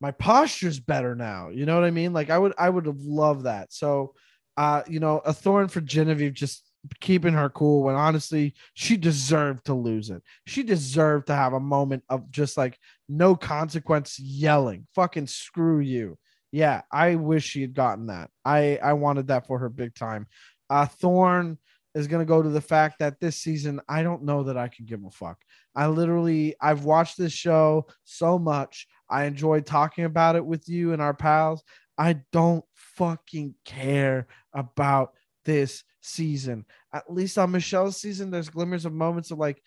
my 0.00 0.10
posture's 0.10 0.78
better 0.78 1.14
now. 1.14 1.48
You 1.48 1.66
know 1.66 1.74
what 1.74 1.86
I 1.86 1.90
mean? 1.90 2.12
Like, 2.12 2.28
I 2.30 2.38
would, 2.38 2.52
I 2.58 2.68
would 2.68 2.86
have 2.86 3.00
loved 3.00 3.44
that. 3.44 3.72
So, 3.72 4.14
uh, 4.56 4.82
you 4.86 5.00
know, 5.00 5.18
a 5.18 5.32
thorn 5.32 5.68
for 5.68 5.80
Genevieve 5.80 6.34
just 6.34 6.62
keeping 7.00 7.34
her 7.34 7.50
cool 7.50 7.82
when 7.82 7.94
honestly 7.94 8.54
she 8.74 8.96
deserved 8.96 9.64
to 9.66 9.74
lose 9.74 10.10
it. 10.10 10.22
She 10.46 10.62
deserved 10.62 11.26
to 11.28 11.34
have 11.34 11.52
a 11.52 11.60
moment 11.60 12.04
of 12.08 12.30
just 12.30 12.56
like 12.56 12.78
no 13.08 13.34
consequence 13.34 14.18
yelling, 14.18 14.86
fucking 14.94 15.26
screw 15.26 15.80
you. 15.80 16.18
Yeah, 16.52 16.82
I 16.92 17.16
wish 17.16 17.44
she 17.44 17.62
had 17.62 17.74
gotten 17.74 18.06
that. 18.06 18.30
I 18.44 18.78
I 18.82 18.92
wanted 18.92 19.28
that 19.28 19.46
for 19.46 19.58
her 19.58 19.68
big 19.68 19.94
time. 19.94 20.26
Uh 20.70 20.86
Thorn 20.86 21.58
is 21.94 22.08
going 22.08 22.20
to 22.20 22.28
go 22.28 22.42
to 22.42 22.48
the 22.48 22.60
fact 22.60 22.98
that 22.98 23.20
this 23.20 23.36
season 23.36 23.80
I 23.88 24.02
don't 24.02 24.24
know 24.24 24.42
that 24.44 24.56
I 24.56 24.68
can 24.68 24.84
give 24.84 25.04
a 25.04 25.10
fuck. 25.10 25.38
I 25.74 25.86
literally 25.86 26.54
I've 26.60 26.84
watched 26.84 27.18
this 27.18 27.32
show 27.32 27.86
so 28.04 28.38
much. 28.38 28.86
I 29.08 29.24
enjoyed 29.24 29.66
talking 29.66 30.04
about 30.04 30.36
it 30.36 30.44
with 30.44 30.68
you 30.68 30.92
and 30.92 31.00
our 31.00 31.14
pals. 31.14 31.62
I 31.96 32.20
don't 32.32 32.64
fucking 32.74 33.54
care 33.64 34.26
about 34.52 35.12
this 35.44 35.84
season. 36.04 36.64
At 36.92 37.12
least 37.12 37.38
on 37.38 37.52
Michelle's 37.52 37.96
season, 37.96 38.30
there's 38.30 38.48
glimmers 38.48 38.84
of 38.84 38.92
moments 38.92 39.30
of 39.30 39.38
like, 39.38 39.62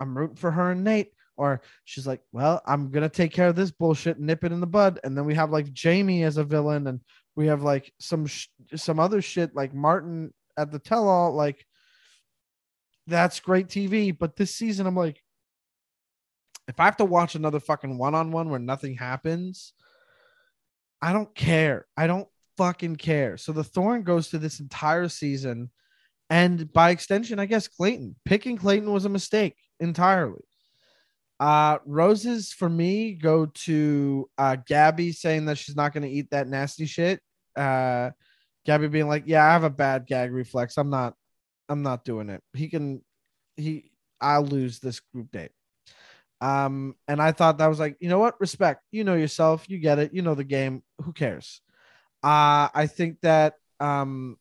I'm 0.00 0.16
rooting 0.16 0.36
for 0.36 0.50
her 0.50 0.70
and 0.70 0.86
Nayte. 0.86 1.10
Or 1.36 1.62
she's 1.84 2.06
like, 2.06 2.20
well, 2.32 2.60
I'm 2.66 2.90
gonna 2.90 3.08
take 3.08 3.32
care 3.32 3.48
of 3.48 3.56
this 3.56 3.70
bullshit, 3.70 4.20
nip 4.20 4.44
it 4.44 4.52
in 4.52 4.60
the 4.60 4.66
bud. 4.66 5.00
And 5.02 5.16
then 5.16 5.24
we 5.24 5.34
have 5.34 5.50
like 5.50 5.72
Jamie 5.72 6.24
as 6.24 6.36
a 6.36 6.44
villain, 6.44 6.86
and 6.86 7.00
we 7.36 7.46
have 7.46 7.62
like 7.62 7.92
some 7.98 8.26
sh- 8.26 8.48
some 8.76 9.00
other 9.00 9.22
shit 9.22 9.54
like 9.54 9.74
Martin 9.74 10.32
at 10.58 10.70
the 10.70 10.78
tell 10.78 11.08
all. 11.08 11.32
Like, 11.32 11.66
that's 13.06 13.40
great 13.40 13.68
TV. 13.68 14.16
But 14.16 14.36
this 14.36 14.54
season, 14.54 14.86
I'm 14.86 14.94
like, 14.94 15.22
if 16.68 16.78
I 16.78 16.84
have 16.84 16.98
to 16.98 17.04
watch 17.04 17.34
another 17.34 17.60
fucking 17.60 17.96
one 17.96 18.14
on 18.14 18.30
one 18.30 18.50
where 18.50 18.60
nothing 18.60 18.94
happens, 18.94 19.72
I 21.00 21.12
don't 21.12 21.34
care. 21.34 21.86
I 21.96 22.06
don't 22.06 22.28
fucking 22.56 22.96
care. 22.96 23.36
So 23.36 23.52
the 23.52 23.64
thorn 23.64 24.02
goes 24.02 24.28
to 24.28 24.38
this 24.38 24.60
entire 24.60 25.08
season. 25.08 25.70
And 26.30 26.72
by 26.72 26.90
extension, 26.90 27.38
I 27.38 27.46
guess 27.46 27.68
Clayton. 27.68 28.16
Picking 28.24 28.56
Clayton 28.56 28.90
was 28.92 29.04
a 29.04 29.10
mistake 29.10 29.56
entirely. 29.80 30.44
Uh 31.40 31.78
roses 31.86 32.52
for 32.52 32.68
me 32.68 33.14
go 33.14 33.46
to 33.46 34.30
uh 34.38 34.56
Gabby 34.66 35.12
saying 35.12 35.46
that 35.46 35.58
she's 35.58 35.76
not 35.76 35.92
gonna 35.92 36.06
eat 36.06 36.30
that 36.30 36.46
nasty 36.46 36.86
shit. 36.86 37.20
Uh 37.56 38.10
Gabby 38.64 38.88
being 38.88 39.08
like, 39.08 39.24
Yeah, 39.26 39.44
I 39.44 39.52
have 39.52 39.64
a 39.64 39.70
bad 39.70 40.06
gag 40.06 40.32
reflex. 40.32 40.78
I'm 40.78 40.90
not 40.90 41.14
I'm 41.68 41.82
not 41.82 42.04
doing 42.04 42.28
it. 42.28 42.42
He 42.54 42.68
can 42.68 43.02
he 43.56 43.90
I'll 44.20 44.44
lose 44.44 44.78
this 44.78 45.00
group 45.00 45.30
date. 45.32 45.50
Um, 46.40 46.96
and 47.06 47.22
I 47.22 47.30
thought 47.30 47.58
that 47.58 47.68
was 47.68 47.78
like, 47.78 47.96
you 48.00 48.08
know 48.08 48.18
what? 48.18 48.40
Respect. 48.40 48.82
You 48.90 49.04
know 49.04 49.14
yourself, 49.14 49.68
you 49.68 49.78
get 49.78 50.00
it, 50.00 50.12
you 50.12 50.22
know 50.22 50.34
the 50.34 50.44
game. 50.44 50.82
Who 51.02 51.12
cares? 51.12 51.60
Uh, 52.22 52.68
I 52.74 52.88
think 52.88 53.20
that 53.22 53.54
um 53.80 54.36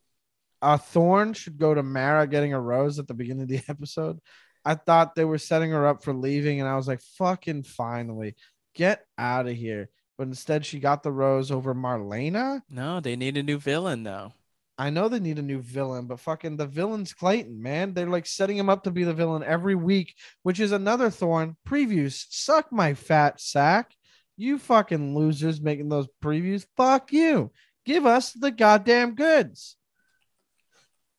a 0.62 0.78
thorn 0.78 1.34
should 1.34 1.58
go 1.58 1.74
to 1.74 1.82
Mara 1.82 2.28
getting 2.28 2.54
a 2.54 2.62
rose 2.62 3.00
at 3.00 3.08
the 3.08 3.14
beginning 3.14 3.44
of 3.44 3.50
the 3.50 3.62
episode. 3.70 4.20
I 4.64 4.76
thought 4.76 5.16
they 5.16 5.26
were 5.26 5.40
setting 5.40 5.72
her 5.72 5.88
up 5.88 6.04
for 6.04 6.14
leaving, 6.14 6.60
and 6.60 6.70
I 6.70 6.76
was 6.76 6.88
like, 6.88 7.02
fucking 7.18 7.64
finally, 7.64 8.36
get 8.76 9.06
out 9.18 9.48
of 9.48 9.56
here. 9.56 9.90
But 10.18 10.28
instead, 10.28 10.66
she 10.66 10.80
got 10.80 11.02
the 11.02 11.12
rose 11.12 11.50
over 11.50 11.74
Marlena. 11.74 12.62
No, 12.70 13.00
they 13.00 13.16
need 13.16 13.38
a 13.38 13.44
new 13.44 13.58
villain 13.58 14.04
though. 14.04 14.34
I 14.78 14.90
know 14.90 15.10
they 15.10 15.20
need 15.20 15.38
a 15.40 15.44
new 15.44 15.62
villain, 15.62 16.08
but 16.08 16.20
fucking 16.20 16.58
the 16.58 16.66
villain's 16.66 17.14
Clayton, 17.14 17.62
man. 17.62 17.94
They're 17.94 18.08
like 18.08 18.26
setting 18.26 18.58
him 18.58 18.70
up 18.70 18.84
to 18.84 18.92
be 18.92 19.04
the 19.04 19.14
villain 19.14 19.44
every 19.44 19.76
week, 19.76 20.16
which 20.44 20.60
is 20.60 20.72
another 20.72 21.10
thorn. 21.10 21.56
Previews 21.68 22.26
suck 22.30 22.72
my 22.72 22.94
fat 22.94 23.40
sack. 23.40 23.96
You 24.38 24.58
fucking 24.58 25.16
losers 25.16 25.62
making 25.62 25.90
those 25.90 26.08
previews. 26.24 26.66
Fuck 26.78 27.14
you. 27.14 27.52
Give 27.86 28.06
us 28.06 28.32
the 28.34 28.52
goddamn 28.52 29.16
goods. 29.16 29.78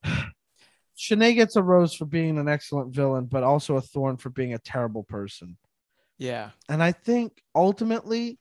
Shanae 0.96 1.34
gets 1.34 1.56
a 1.56 1.62
rose 1.62 1.94
for 1.94 2.04
being 2.04 2.38
an 2.38 2.48
excellent 2.48 2.94
villain, 2.94 3.26
but 3.26 3.42
also 3.42 3.76
a 3.76 3.80
thorn 3.80 4.16
for 4.16 4.30
being 4.30 4.54
a 4.54 4.58
terrible 4.58 5.02
person. 5.02 5.56
Yeah. 6.18 6.50
And 6.68 6.82
I 6.82 6.92
think 6.92 7.42
ultimately, 7.54 8.38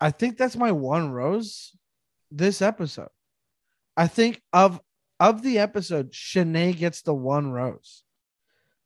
I 0.00 0.10
think 0.10 0.36
that's 0.36 0.56
my 0.56 0.70
one 0.70 1.10
rose 1.10 1.76
this 2.30 2.62
episode. 2.62 3.08
I 3.96 4.06
think 4.06 4.40
of 4.52 4.80
of 5.20 5.42
the 5.42 5.58
episode, 5.58 6.12
Shanae 6.12 6.76
gets 6.76 7.02
the 7.02 7.14
one 7.14 7.50
rose. 7.50 8.02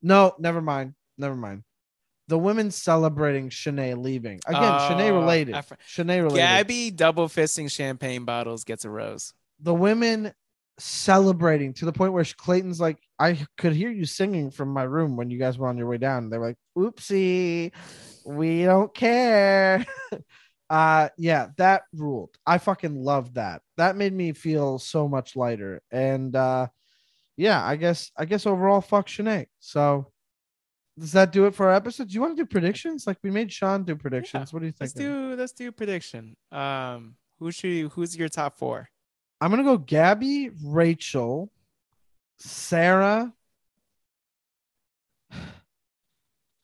No, 0.02 0.34
never 0.38 0.60
mind. 0.60 0.94
Never 1.16 1.34
mind. 1.34 1.64
The 2.28 2.38
women 2.38 2.70
celebrating 2.70 3.48
Shanae 3.50 3.96
leaving. 4.00 4.40
Again, 4.46 4.74
Shanae 4.74 5.10
Oh, 5.10 5.14
related. 5.20 5.54
I 5.54 5.62
fr- 5.62 5.74
Shanae 5.88 6.22
related. 6.22 6.36
Gabby 6.36 6.90
double 6.90 7.28
fisting 7.28 7.70
champagne 7.70 8.24
bottles 8.24 8.64
gets 8.64 8.84
a 8.84 8.90
rose. 8.90 9.32
the 9.60 9.74
women 9.74 10.32
celebrating 10.78 11.72
to 11.74 11.84
the 11.84 11.92
point 11.92 12.12
where 12.12 12.24
Clayton's 12.24 12.80
like, 12.80 12.98
I 13.18 13.44
could 13.56 13.72
hear 13.72 13.90
you 13.90 14.04
singing 14.04 14.50
from 14.52 14.68
my 14.68 14.84
room 14.84 15.16
when 15.16 15.28
you 15.30 15.38
guys 15.38 15.58
were 15.58 15.66
on 15.66 15.76
your 15.76 15.88
way 15.88 15.98
down. 15.98 16.30
They 16.30 16.38
were 16.38 16.46
like, 16.48 16.58
oopsie, 16.76 17.72
we 18.24 18.62
don't 18.62 18.94
care. 18.94 19.84
uh 20.70 21.08
yeah, 21.16 21.48
that 21.56 21.82
ruled. 21.94 22.36
I 22.46 22.58
fucking 22.58 22.94
loved 22.94 23.34
that. 23.34 23.62
That 23.76 23.96
made 23.96 24.12
me 24.12 24.32
feel 24.32 24.78
so 24.78 25.08
much 25.08 25.34
lighter. 25.34 25.82
And 25.90 26.36
uh 26.36 26.68
yeah, 27.36 27.64
I 27.64 27.76
guess 27.76 28.10
I 28.16 28.24
guess 28.24 28.46
overall 28.46 28.80
fuck 28.80 29.08
Shanae. 29.08 29.46
So 29.60 30.12
does 30.98 31.12
that 31.12 31.32
do 31.32 31.46
it 31.46 31.54
for 31.54 31.68
our 31.68 31.74
episode? 31.74 32.08
Do 32.08 32.14
you 32.14 32.20
want 32.20 32.36
to 32.36 32.42
do 32.42 32.46
predictions? 32.46 33.06
Like 33.06 33.18
we 33.22 33.30
made 33.30 33.52
Sean 33.52 33.84
do 33.84 33.94
predictions. 33.94 34.52
What 34.52 34.60
do 34.60 34.66
you 34.66 34.72
think? 34.72 34.80
Let's 34.80 34.92
do 34.94 35.34
let's 35.36 35.52
do 35.52 35.70
prediction. 35.70 36.36
Um, 36.50 37.14
who 37.38 37.52
should 37.52 37.70
you, 37.70 37.88
who's 37.90 38.16
your 38.16 38.28
top 38.28 38.58
four? 38.58 38.88
I'm 39.40 39.50
gonna 39.50 39.62
go 39.62 39.78
Gabby, 39.78 40.50
Rachel, 40.64 41.52
Sarah. 42.38 43.32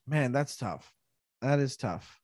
Man, 0.06 0.32
that's 0.32 0.56
tough. 0.56 0.92
That 1.40 1.60
is 1.60 1.76
tough. 1.76 2.20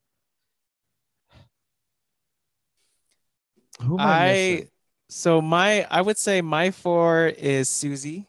Who 3.83 3.99
am 3.99 4.07
I, 4.07 4.13
I 4.13 4.33
missing? 4.33 4.69
so 5.09 5.41
my 5.41 5.87
I 5.91 6.01
would 6.03 6.19
say 6.19 6.43
my 6.43 6.71
four 6.71 7.27
is 7.27 7.69
Susie. 7.69 8.27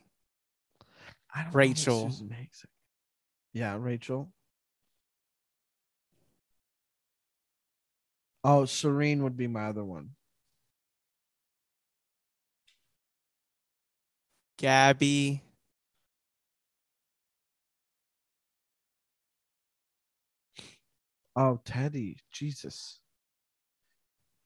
I 1.34 1.44
don't 1.44 1.54
know 1.54 1.58
Rachel. 1.58 2.10
Susan 2.10 2.30
makes 2.30 2.64
it. 2.64 2.71
Yeah, 3.54 3.78
Rachel. 3.80 4.32
Oh, 8.44 8.66
Serene 8.66 9.24
would 9.24 9.38
be 9.38 9.48
my 9.48 9.68
other 9.68 9.84
one. 9.84 10.12
Gabby. 14.58 15.42
Oh, 21.36 21.60
Teddi. 21.66 22.16
Jesus. 22.32 23.00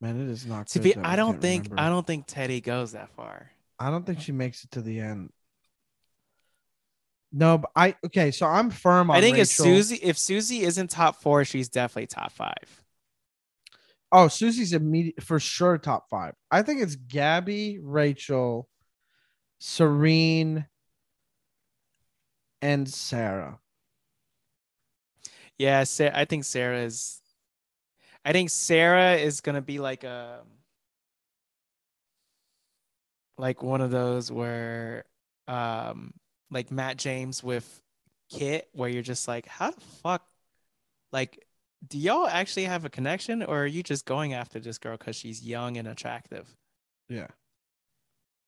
Man, 0.02 0.22
it 0.22 0.30
is 0.30 0.46
not 0.46 0.68
To 0.68 0.80
be, 0.80 0.96
I 0.96 1.16
don't 1.16 1.42
think 1.42 1.66
remember. 1.66 1.82
I 1.82 1.90
don't 1.90 2.06
think 2.06 2.28
Teddi 2.28 2.62
goes 2.62 2.92
that 2.92 3.10
far. 3.16 3.52
I 3.80 3.90
don't 3.90 4.06
think 4.06 4.22
she 4.22 4.32
makes 4.32 4.64
it 4.64 4.72
to 4.72 4.82
the 4.82 5.00
end. 5.00 5.32
No, 7.38 7.58
but 7.58 7.70
I 7.76 7.96
okay. 8.06 8.32
So 8.32 8.48
I'm 8.48 8.70
firm 8.70 9.12
on. 9.12 9.18
I 9.18 9.22
think 9.22 9.38
if 9.38 9.50
Susie 9.50 10.00
if 10.02 10.18
Susie 10.18 10.62
isn't 10.62 10.90
top 10.90 11.22
four, 11.22 11.44
she's 11.44 11.68
definitely 11.68 12.08
top 12.08 12.32
five. 12.32 12.84
Oh, 14.10 14.30
Susie's 14.30 14.72
immediate 14.72 15.22
for 15.22 15.38
sure 15.38 15.78
top 15.78 16.10
five. 16.10 16.34
I 16.50 16.62
think 16.62 16.82
it's 16.82 16.96
Gabby, 16.96 17.80
Rachel, 17.82 18.70
Serene, 19.60 20.66
and 22.62 22.88
Sarah. 22.88 23.60
Yeah, 25.58 25.84
I 26.00 26.24
think 26.24 26.46
Sarah 26.46 26.84
is. 26.84 27.22
I 28.24 28.32
think 28.32 28.50
Sarah 28.50 29.16
is 29.16 29.42
gonna 29.42 29.62
be 29.62 29.80
like 29.80 30.06
a 30.06 30.40
like 33.38 33.62
one 33.62 33.82
of 33.82 33.92
those 33.92 34.32
where 34.32 35.04
um 35.50 36.14
like 36.52 36.72
Matt 36.72 36.98
James 36.98 37.44
with 37.44 37.82
Kit, 38.30 38.70
where 38.74 38.90
you're 38.90 39.04
just 39.04 39.28
like, 39.28 39.48
how 39.48 39.72
the 39.72 39.82
fuck 40.04 40.26
like 41.12 41.46
do 41.88 41.98
y'all 41.98 42.28
actually 42.28 42.66
have 42.66 42.86
a 42.86 42.90
connection 42.90 43.44
or 43.44 43.64
are 43.64 43.68
you 43.68 43.84
just 43.84 44.06
going 44.06 44.34
after 44.34 44.60
this 44.60 44.78
girl 44.78 44.98
because 44.98 45.16
she's 45.16 45.44
young 45.44 45.78
and 45.78 45.88
attractive? 45.88 46.48
Yeah. 47.10 47.28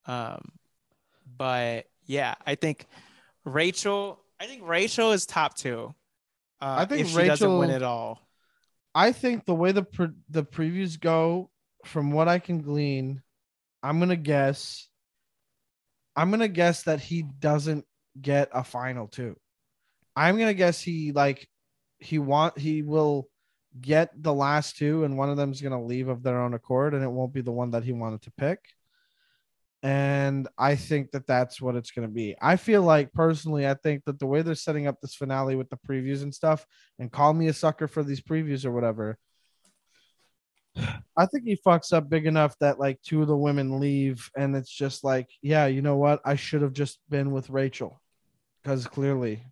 Um, 0.05 0.51
but 1.37 1.85
yeah, 2.05 2.35
I 2.45 2.55
think 2.55 2.85
Rachel. 3.43 4.19
I 4.39 4.45
think 4.45 4.63
Rachel 4.65 5.11
is 5.11 5.25
top 5.25 5.55
two. 5.55 5.93
Uh, 6.61 6.75
I 6.79 6.85
think 6.85 7.01
if 7.01 7.09
she 7.09 7.25
doesn't 7.25 7.57
win 7.57 7.69
Rachel- 7.69 7.75
it 7.75 7.83
all. 7.83 8.21
I 8.95 9.11
think 9.11 9.45
the 9.45 9.53
way 9.53 9.71
the 9.73 9.83
pre- 9.83 10.15
the 10.29 10.43
previews 10.43 10.99
go, 10.99 11.51
from 11.85 12.11
what 12.11 12.27
I 12.27 12.39
can 12.39 12.61
glean, 12.61 13.21
I'm 13.83 13.99
gonna 13.99 14.15
guess. 14.15 14.87
I'm 16.17 16.31
gonna 16.31 16.49
guess 16.49 16.83
that 16.83 16.99
he 16.99 17.21
doesn't 17.21 17.85
get 18.19 18.49
a 18.51 18.63
final 18.63 19.07
two. 19.07 19.37
I'm 20.15 20.37
gonna 20.37 20.53
guess 20.55 20.81
he 20.81 21.11
like 21.13 21.47
he 21.99 22.19
want 22.19 22.57
he 22.57 22.81
will 22.81 23.29
get 23.79 24.11
the 24.21 24.33
last 24.33 24.77
two, 24.77 25.03
and 25.03 25.17
one 25.17 25.29
of 25.29 25.37
them's 25.37 25.61
gonna 25.61 25.83
leave 25.83 26.09
of 26.09 26.23
their 26.23 26.41
own 26.41 26.55
accord, 26.55 26.93
and 26.93 27.03
it 27.03 27.11
won't 27.11 27.33
be 27.33 27.41
the 27.41 27.51
one 27.51 27.71
that 27.71 27.83
he 27.83 27.93
wanted 27.93 28.23
to 28.23 28.31
pick. 28.31 28.59
And 29.83 30.47
I 30.57 30.75
think 30.75 31.11
that 31.11 31.27
that's 31.27 31.61
what 31.61 31.75
it's 31.75 31.91
going 31.91 32.07
to 32.07 32.13
be. 32.13 32.35
I 32.41 32.55
feel 32.55 32.81
like 32.81 33.13
personally, 33.13 33.67
I 33.67 33.75
think 33.75 34.05
that 34.05 34.17
the 34.17 34.25
way 34.25 34.41
they're 34.41 34.55
setting 34.55 34.87
up 34.87 34.99
this 34.99 35.13
finale 35.13 35.55
with 35.55 35.69
the 35.69 35.77
previews 35.77 36.23
and 36.23 36.33
stuff, 36.33 36.65
and 36.97 37.11
call 37.11 37.33
me 37.33 37.47
a 37.47 37.53
sucker 37.53 37.87
for 37.87 38.03
these 38.03 38.21
previews 38.21 38.65
or 38.65 38.71
whatever. 38.71 39.19
I 41.15 41.25
think 41.25 41.45
he 41.45 41.57
fucks 41.65 41.93
up 41.93 42.09
big 42.09 42.25
enough 42.25 42.57
that 42.59 42.79
like 42.79 43.01
two 43.01 43.21
of 43.21 43.27
the 43.27 43.35
women 43.35 43.79
leave, 43.79 44.29
and 44.37 44.55
it's 44.55 44.71
just 44.71 45.03
like, 45.03 45.29
yeah, 45.41 45.65
you 45.65 45.81
know 45.81 45.95
what? 45.97 46.21
I 46.25 46.35
should 46.35 46.61
have 46.61 46.73
just 46.73 46.99
been 47.09 47.31
with 47.31 47.49
Rachel, 47.49 47.99
because 48.61 48.87
clearly, 48.87 49.43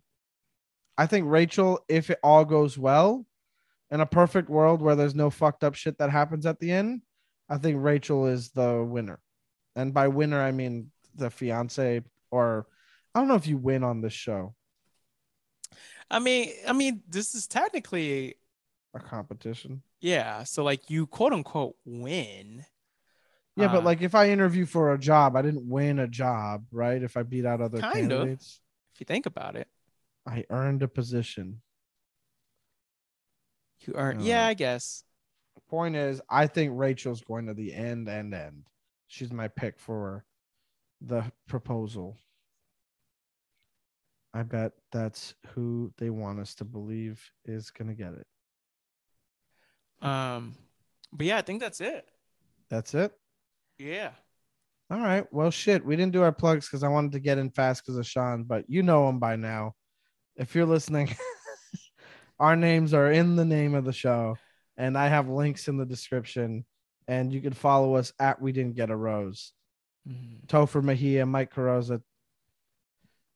I 0.96 1.06
think 1.06 1.26
Rachel, 1.28 1.80
if 1.88 2.10
it 2.10 2.18
all 2.22 2.44
goes 2.44 2.78
well, 2.78 3.26
in 3.90 4.00
a 4.00 4.06
perfect 4.06 4.48
world 4.48 4.82
where 4.82 4.96
there's 4.96 5.14
no 5.14 5.30
fucked 5.30 5.64
up 5.64 5.74
shit 5.74 5.98
that 5.98 6.10
happens 6.10 6.46
at 6.46 6.58
the 6.58 6.72
end, 6.72 7.02
I 7.48 7.58
think 7.58 7.82
Rachel 7.82 8.26
is 8.26 8.50
the 8.50 8.82
winner, 8.82 9.20
and 9.74 9.92
by 9.92 10.08
winner 10.08 10.40
I 10.40 10.52
mean 10.52 10.90
the 11.14 11.30
fiance, 11.30 12.02
or 12.30 12.66
I 13.14 13.18
don't 13.18 13.28
know 13.28 13.34
if 13.34 13.46
you 13.46 13.56
win 13.56 13.82
on 13.84 14.00
this 14.00 14.12
show, 14.12 14.54
I 16.10 16.18
mean, 16.20 16.52
I 16.66 16.72
mean, 16.72 17.02
this 17.08 17.34
is 17.34 17.46
technically 17.46 18.36
a 18.94 19.00
competition. 19.00 19.82
Yeah. 20.06 20.44
So 20.44 20.62
like 20.62 20.88
you 20.88 21.06
quote 21.06 21.32
unquote 21.32 21.74
win. 21.84 22.64
Yeah, 23.56 23.68
but 23.68 23.78
Uh, 23.78 23.82
like 23.82 24.02
if 24.02 24.14
I 24.14 24.28
interview 24.30 24.66
for 24.66 24.92
a 24.92 24.98
job, 24.98 25.34
I 25.34 25.42
didn't 25.42 25.68
win 25.68 25.98
a 25.98 26.06
job, 26.06 26.66
right? 26.70 27.02
If 27.02 27.16
I 27.16 27.22
beat 27.22 27.44
out 27.46 27.60
other 27.60 27.80
Kind 27.80 28.12
of. 28.12 28.18
candidates, 28.18 28.60
if 28.94 29.00
you 29.00 29.04
think 29.06 29.26
about 29.26 29.56
it, 29.56 29.68
I 30.26 30.44
earned 30.50 30.82
a 30.82 30.88
position. 30.88 31.62
you 33.80 33.94
earn. 33.94 34.18
Uh, 34.18 34.22
Yeah, 34.22 34.46
I 34.46 34.54
guess. 34.54 35.04
Point 35.68 35.96
is, 35.96 36.20
I 36.30 36.46
think 36.46 36.72
Rachel's 36.78 37.22
going 37.22 37.46
to 37.46 37.54
the 37.54 37.74
end, 37.74 38.08
and 38.08 38.32
end. 38.32 38.68
She's 39.08 39.32
my 39.32 39.48
pick 39.48 39.78
for 39.80 40.24
the 41.00 41.24
proposal. 41.48 42.16
I 44.32 44.42
bet 44.44 44.72
that's 44.92 45.34
who 45.48 45.92
they 45.96 46.10
want 46.10 46.38
us 46.40 46.54
to 46.56 46.64
believe 46.64 47.32
is 47.46 47.70
going 47.70 47.88
to 47.88 47.94
get 47.94 48.12
it. 48.14 48.26
Um, 50.02 50.54
but 51.12 51.26
yeah, 51.26 51.38
I 51.38 51.42
think 51.42 51.60
that's 51.60 51.80
it. 51.80 52.06
That's 52.68 52.94
it. 52.94 53.12
Yeah. 53.78 54.10
All 54.90 55.00
right. 55.00 55.26
Well, 55.32 55.50
shit. 55.50 55.84
We 55.84 55.96
didn't 55.96 56.12
do 56.12 56.22
our 56.22 56.32
plugs 56.32 56.66
because 56.66 56.82
I 56.82 56.88
wanted 56.88 57.12
to 57.12 57.20
get 57.20 57.38
in 57.38 57.50
fast 57.50 57.84
because 57.84 57.98
of 57.98 58.06
Sean, 58.06 58.44
but 58.44 58.64
you 58.68 58.82
know 58.82 59.08
him 59.08 59.18
by 59.18 59.36
now. 59.36 59.74
If 60.36 60.54
you're 60.54 60.66
listening, 60.66 61.14
our 62.38 62.56
names 62.56 62.94
are 62.94 63.10
in 63.10 63.36
the 63.36 63.44
name 63.44 63.74
of 63.74 63.84
the 63.84 63.92
show, 63.92 64.36
and 64.76 64.96
I 64.96 65.08
have 65.08 65.28
links 65.28 65.68
in 65.68 65.76
the 65.76 65.86
description. 65.86 66.64
And 67.08 67.32
you 67.32 67.40
can 67.40 67.52
follow 67.52 67.94
us 67.94 68.12
at 68.18 68.40
We 68.40 68.52
Didn't 68.52 68.74
Get 68.74 68.90
a 68.90 68.96
Rose. 68.96 69.52
Mm. 70.08 70.46
Topher 70.46 70.82
Mejia, 70.82 71.24
Mike 71.24 71.54
Carosa, 71.54 72.02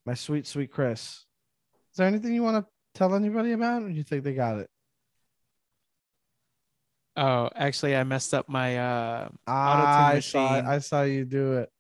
my 0.07 0.15
sweet, 0.15 0.47
sweet 0.47 0.71
Chris. 0.71 1.01
Is 1.93 1.97
there 1.97 2.07
anything 2.07 2.35
you 2.35 2.43
want 2.43 2.65
to 2.65 2.71
tell 2.95 3.15
anybody 3.15 3.53
about, 3.53 3.83
or 3.83 3.89
do 3.89 3.95
you 3.95 4.03
think 4.03 4.25
they 4.25 4.35
got 4.35 4.59
it? 4.59 4.69
Oh, 7.21 7.51
actually, 7.55 7.95
I 7.95 8.03
messed 8.05 8.33
up 8.33 8.49
my 8.49 8.79
uh, 8.79 9.29
I 9.47 10.21
saw. 10.21 10.49
I 10.67 10.79
saw 10.79 11.03
you 11.03 11.27
do 11.27 11.59
it. 11.59 11.71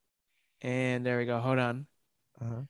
and 0.61 1.07
there 1.07 1.17
we 1.17 1.25
go. 1.25 1.39
Hold 1.41 1.59
on. 1.59 1.87
Uh-huh. 2.41 2.61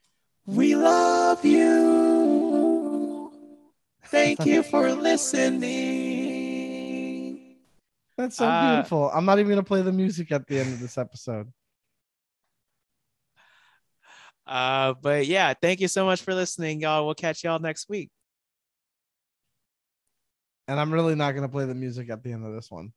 We 0.46 0.76
love 0.76 1.44
you. 1.44 3.32
Thank 4.06 4.46
you 4.46 4.62
for 4.62 4.92
listening. 6.30 7.56
That's 8.16 8.36
so 8.36 8.46
Uh, 8.46 8.74
beautiful. 8.74 9.10
I'm 9.12 9.24
not 9.24 9.40
even 9.40 9.50
gonna 9.50 9.64
play 9.64 9.82
the 9.82 9.90
music 9.92 10.30
at 10.30 10.46
the 10.46 10.60
end 10.60 10.72
of 10.72 10.78
this 10.80 10.96
episode. 10.96 11.50
Uh, 14.46 14.94
but 15.00 15.26
yeah, 15.26 15.54
thank 15.60 15.80
you 15.80 15.88
so 15.88 16.04
much 16.04 16.22
for 16.22 16.34
listening, 16.34 16.80
y'all. 16.80 17.04
We'll 17.04 17.14
catch 17.14 17.42
y'all 17.44 17.58
next 17.58 17.88
week. 17.88 18.10
And 20.70 20.78
I'm 20.78 20.92
really 20.92 21.16
not 21.16 21.32
gonna 21.34 21.48
play 21.48 21.64
the 21.66 21.74
music 21.74 22.10
at 22.10 22.22
the 22.22 22.30
end 22.32 22.46
of 22.46 22.54
this 22.54 22.70
one. 22.70 22.92